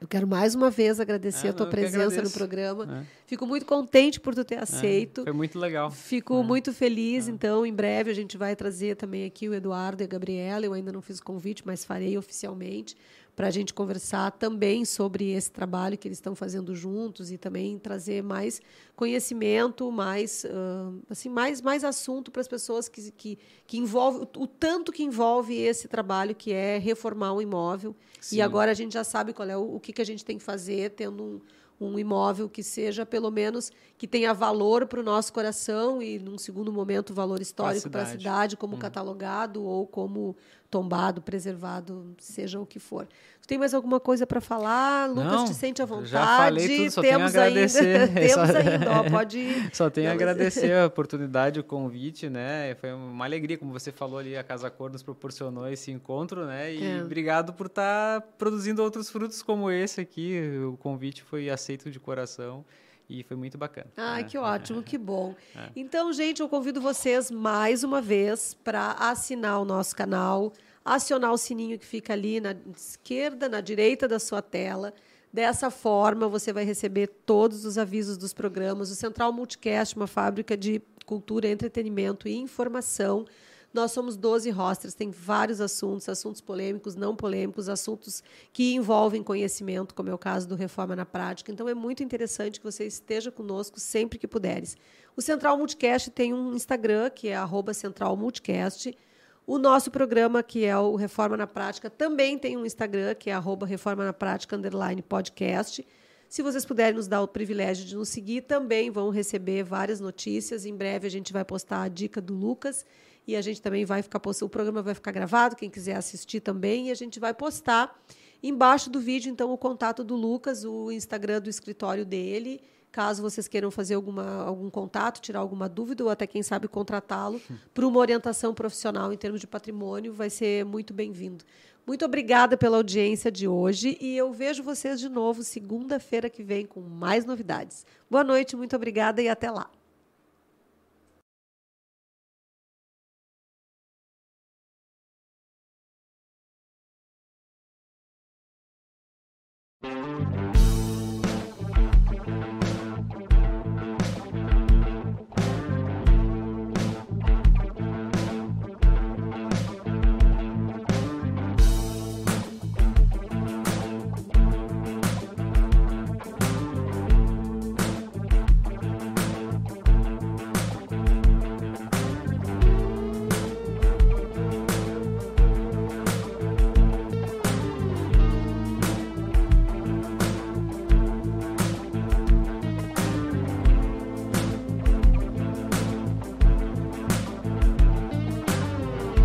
Eu 0.04 0.08
quero 0.10 0.28
mais 0.28 0.54
uma 0.54 0.70
vez 0.70 1.00
agradecer 1.00 1.48
é, 1.48 1.50
a 1.52 1.54
tua 1.54 1.68
presença 1.68 2.22
no 2.22 2.30
programa. 2.30 3.04
É. 3.04 3.06
Fico 3.26 3.48
muito 3.48 3.66
contente 3.66 4.20
por 4.20 4.36
tu 4.36 4.44
ter 4.44 4.56
é, 4.56 4.60
aceito. 4.60 5.22
É, 5.22 5.24
foi 5.24 5.32
muito 5.32 5.58
legal. 5.58 5.90
Fico 5.90 6.42
é. 6.42 6.44
muito 6.44 6.74
feliz. 6.74 7.30
É. 7.30 7.32
Então, 7.32 7.66
em 7.66 7.74
breve 7.74 8.12
a 8.12 8.14
gente 8.14 8.38
vai 8.38 8.54
trazer 8.54 8.98
também 8.98 9.24
aqui 9.24 9.48
o 9.48 9.54
Eduardo 9.54 10.04
e 10.04 10.06
a 10.06 10.08
Gabriela. 10.08 10.66
Eu 10.66 10.74
ainda 10.74 10.92
não 10.92 11.02
fiz 11.02 11.20
o 11.20 11.24
convite, 11.24 11.64
mas 11.66 11.86
farei 11.86 12.18
oficialmente 12.18 12.98
para 13.36 13.48
a 13.48 13.52
gente 13.52 13.74
conversar 13.74 14.32
também 14.32 14.86
sobre 14.86 15.32
esse 15.32 15.52
trabalho 15.52 15.98
que 15.98 16.08
eles 16.08 16.18
estão 16.18 16.36
fazendo 16.36 16.76
juntos 16.76 17.32
e 17.32 17.38
também 17.38 17.80
trazer 17.80 18.22
mais 18.22 18.62
conhecimento, 18.96 19.92
mais 19.92 20.44
uh, 20.46 21.02
assim 21.10 21.30
mais 21.30 21.62
mais 21.62 21.84
assunto 21.84 22.32
para 22.32 22.42
as 22.42 22.48
pessoas 22.48 22.88
que, 22.88 23.12
que, 23.12 23.40
que 23.66 23.78
envolve 23.78 24.20
o, 24.20 24.44
o, 24.44 24.48
tanto 24.48 24.92
que 24.92 25.04
envolve 25.04 25.56
esse 25.56 25.88
trabalho 25.88 26.36
que 26.36 26.54
é 26.54 26.78
reformar 26.78 27.34
um 27.34 27.42
imóvel 27.42 27.96
Sim. 28.22 28.38
e 28.38 28.42
agora 28.42 28.72
a 28.72 28.76
gente 28.76 28.94
já 28.94 29.04
sabe 29.04 29.34
qual 29.34 29.50
é 29.50 29.58
o, 29.58 29.76
o 29.76 29.80
que, 29.80 29.92
que 29.92 30.02
a 30.02 30.06
gente 30.06 30.24
tem 30.24 30.38
que 30.38 30.44
fazer 30.44 30.92
tendo 30.92 31.24
um 31.24 31.42
um 31.86 32.00
imóvel 32.00 32.50
que 32.50 32.64
seja, 32.64 33.06
pelo 33.06 33.32
menos, 33.32 33.72
que 33.98 34.08
tenha 34.08 34.34
valor 34.34 34.86
para 34.88 35.00
o 35.00 35.04
nosso 35.04 35.32
coração 35.32 36.02
e, 36.02 36.20
num 36.20 36.38
segundo 36.38 36.72
momento, 36.72 37.14
valor 37.14 37.42
histórico 37.42 37.90
para 37.90 38.04
a 38.04 38.06
cidade, 38.06 38.58
como 38.58 38.76
hum. 38.76 38.80
catalogado 38.80 39.64
ou 39.64 39.88
como 39.88 40.36
tombado, 40.70 41.22
preservado, 41.22 42.16
seja 42.18 42.60
o 42.60 42.66
que 42.66 42.80
for. 42.80 43.08
Tem 43.45 43.57
mais 43.57 43.74
alguma 43.74 43.99
coisa 43.99 44.26
para 44.26 44.40
falar? 44.40 45.10
Lucas, 45.10 45.26
Não, 45.26 45.45
te 45.45 45.53
sente 45.53 45.82
à 45.82 45.86
vontade. 45.86 46.10
Já 46.11 46.38
falei 46.38 46.78
tudo, 46.78 46.91
só 46.91 47.02
Temos 47.02 47.32
tenho 47.32 47.44
a 47.44 47.48
agradecer. 47.48 47.99
ainda. 48.10 48.22
Temos 48.22 48.49
ainda, 48.56 48.91
ó, 48.91 49.10
pode. 49.10 49.70
Só 49.74 49.90
tenho 49.90 50.10
a 50.10 50.14
agradecer 50.14 50.72
a 50.74 50.86
oportunidade, 50.86 51.60
o 51.60 51.64
convite, 51.64 52.30
né? 52.30 52.76
Foi 52.76 52.94
uma 52.94 53.26
alegria, 53.26 53.57
como 53.57 53.74
você 53.74 53.91
falou 53.91 54.18
ali, 54.18 54.38
a 54.38 54.44
Casa 54.44 54.70
Cor 54.70 54.91
nos 54.91 55.03
proporcionou 55.03 55.68
esse 55.68 55.91
encontro, 55.91 56.45
né? 56.45 56.74
E 56.74 56.84
É. 56.84 57.02
obrigado 57.03 57.53
por 57.53 57.65
estar 57.68 58.22
produzindo 58.38 58.82
outros 58.82 59.10
frutos 59.10 59.41
como 59.41 59.70
esse 59.70 59.99
aqui. 59.99 60.40
O 60.72 60.78
convite 60.78 61.22
foi 61.24 61.49
aceito 61.49 61.91
de 61.91 61.99
coração 61.99 62.64
e 63.10 63.24
foi 63.24 63.36
muito 63.36 63.57
bacana. 63.57 63.88
Ai, 63.98 64.24
né? 64.24 64.30
que 64.30 64.38
ótimo, 64.38 64.82
que 64.82 64.98
bom. 64.98 65.36
É. 65.56 65.70
Então, 65.76 66.14
gente, 66.14 66.41
eu 66.41 66.48
convido 66.48 66.80
vocês 66.80 67.30
mais 67.30 67.84
uma 67.84 68.02
vez 68.02 68.53
para 68.64 68.94
assinar 68.94 69.60
o 69.61 69.65
nosso 69.65 69.95
canal, 69.95 70.53
acionar 70.84 71.32
o 71.32 71.38
sininho 71.38 71.80
que 71.80 71.86
fica 71.86 72.14
ali 72.14 72.40
na 72.40 72.56
esquerda, 72.76 73.48
na 73.48 73.62
direita 73.62 74.08
da 74.08 74.20
sua 74.20 74.42
tela. 74.42 74.94
Dessa 75.32 75.72
forma, 75.72 76.28
você 76.28 76.54
vai 76.54 76.64
receber 76.64 77.08
todos 77.26 77.66
os 77.66 77.78
avisos 77.78 78.18
dos 78.18 78.34
programas. 78.34 78.92
O 78.92 78.96
Central 78.96 79.34
Multicast, 79.34 79.96
uma 79.96 80.08
fábrica 80.08 80.56
de 80.56 80.82
cultura, 81.06 81.48
entretenimento 81.48 82.28
e 82.28 82.36
informação. 82.36 83.26
Nós 83.74 83.92
somos 83.92 84.16
12 84.16 84.52
rosters, 84.52 84.94
tem 84.94 85.10
vários 85.10 85.60
assuntos, 85.60 86.08
assuntos 86.08 86.40
polêmicos, 86.40 86.96
não 86.96 87.16
polêmicos, 87.16 87.68
assuntos 87.68 88.24
que 88.52 88.76
envolvem 88.76 89.24
conhecimento, 89.24 89.96
como 89.96 90.10
é 90.10 90.14
o 90.14 90.18
caso 90.18 90.48
do 90.48 90.54
Reforma 90.54 90.96
na 90.96 91.06
Prática. 91.06 91.52
Então 91.52 91.68
é 91.68 91.74
muito 91.74 92.04
interessante 92.04 92.60
que 92.60 92.66
você 92.66 92.86
esteja 92.86 93.32
conosco 93.32 93.80
sempre 93.80 94.20
que 94.20 94.28
puderes. 94.28 94.78
O 95.16 95.22
Central 95.24 95.58
Multicast 95.58 96.12
tem 96.12 96.32
um 96.32 96.54
Instagram, 96.54 97.10
que 97.10 97.30
é 97.30 97.36
arroba 97.36 97.74
Central 97.74 98.16
Multicast. 98.16 98.96
O 99.45 99.57
nosso 99.57 99.91
programa, 99.91 100.41
que 100.41 100.64
é 100.64 100.78
o 100.78 100.95
Reforma 100.95 101.36
na 101.36 101.45
Prática, 101.45 101.90
também 101.90 102.38
tem 102.38 102.56
um 102.56 102.65
Instagram, 102.65 103.14
que 103.14 103.30
é 103.30 103.34
arroba 103.34 103.65
Reforma 103.65 104.06
na 104.06 104.14
Prática, 104.14 104.56
underline 104.56 105.02
podcast. 105.02 105.86
Se 106.30 106.41
vocês 106.41 106.64
puderem 106.64 106.95
nos 106.95 107.10
dar 107.10 107.22
o 107.22 107.28
privilégio 107.28 107.86
de 107.86 107.94
nos 107.94 108.07
seguir, 108.07 108.44
também 108.44 108.90
vão 108.90 109.10
receber 109.10 109.64
várias 109.64 109.99
notícias. 109.99 110.65
Em 110.65 110.74
breve 110.74 111.07
a 111.07 111.11
gente 111.11 111.34
vai 111.34 111.44
postar 111.44 111.82
a 111.82 111.90
dica 111.90 112.22
do 112.22 112.34
Lucas 112.34 112.86
e 113.28 113.36
a 113.36 113.41
gente 113.41 113.61
também 113.61 113.84
vai 113.84 114.02
ficar 114.02 114.22
postando. 114.22 114.48
O 114.48 114.49
programa 114.49 114.82
vai 114.82 114.94
ficar 114.94 115.11
gravado, 115.11 115.57
quem 115.57 115.70
quiser 115.70 115.98
assistir 115.98 116.40
também, 116.40 116.88
e 116.88 116.91
a 116.91 116.95
gente 116.95 117.20
vai 117.20 117.34
postar 117.34 118.02
embaixo 118.41 118.90
do 118.90 118.99
vídeo, 119.02 119.30
então, 119.30 119.52
o 119.52 119.57
contato 119.57 120.06
do 120.06 120.15
Lucas, 120.15 120.64
o 120.64 120.90
Instagram 120.90 121.41
do 121.41 121.49
escritório 121.49 122.06
dele. 122.06 122.61
Caso 122.94 123.24
vocês 123.24 123.48
queiram 123.48 123.72
fazer 123.72 123.95
alguma, 123.95 124.44
algum 124.44 124.70
contato, 124.70 125.20
tirar 125.20 125.40
alguma 125.40 125.68
dúvida 125.68 126.03
ou 126.03 126.11
até, 126.11 126.28
quem 126.28 126.44
sabe, 126.44 126.68
contratá-lo 126.68 127.41
para 127.74 127.88
uma 127.88 127.99
orientação 127.99 128.53
profissional 128.53 129.11
em 129.11 129.18
termos 129.18 129.41
de 129.41 129.48
patrimônio, 129.48 130.14
vai 130.14 130.30
ser 130.30 130.64
muito 130.64 130.94
bem-vindo. 130.94 131.44
Muito 131.88 132.06
obrigada 132.06 132.56
pela 132.56 132.78
audiência 132.78 133.32
de 133.32 133.48
hoje 133.48 133.98
e 133.99 134.15
eu 134.15 134.32
vejo 134.32 134.61
vocês 134.61 134.99
de 134.99 135.10
novo 135.10 135.41
segunda-feira 135.41 136.30
que 136.30 136.44
vem 136.44 136.68
com 136.68 136.82
mais 136.82 137.26
novidades. 137.26 137.84
Boa 138.07 138.24
noite, 138.24 138.56
muito 138.56 138.76
obrigada 138.76 139.24
e 139.24 139.28
até 139.28 139.49
lá. 139.49 139.72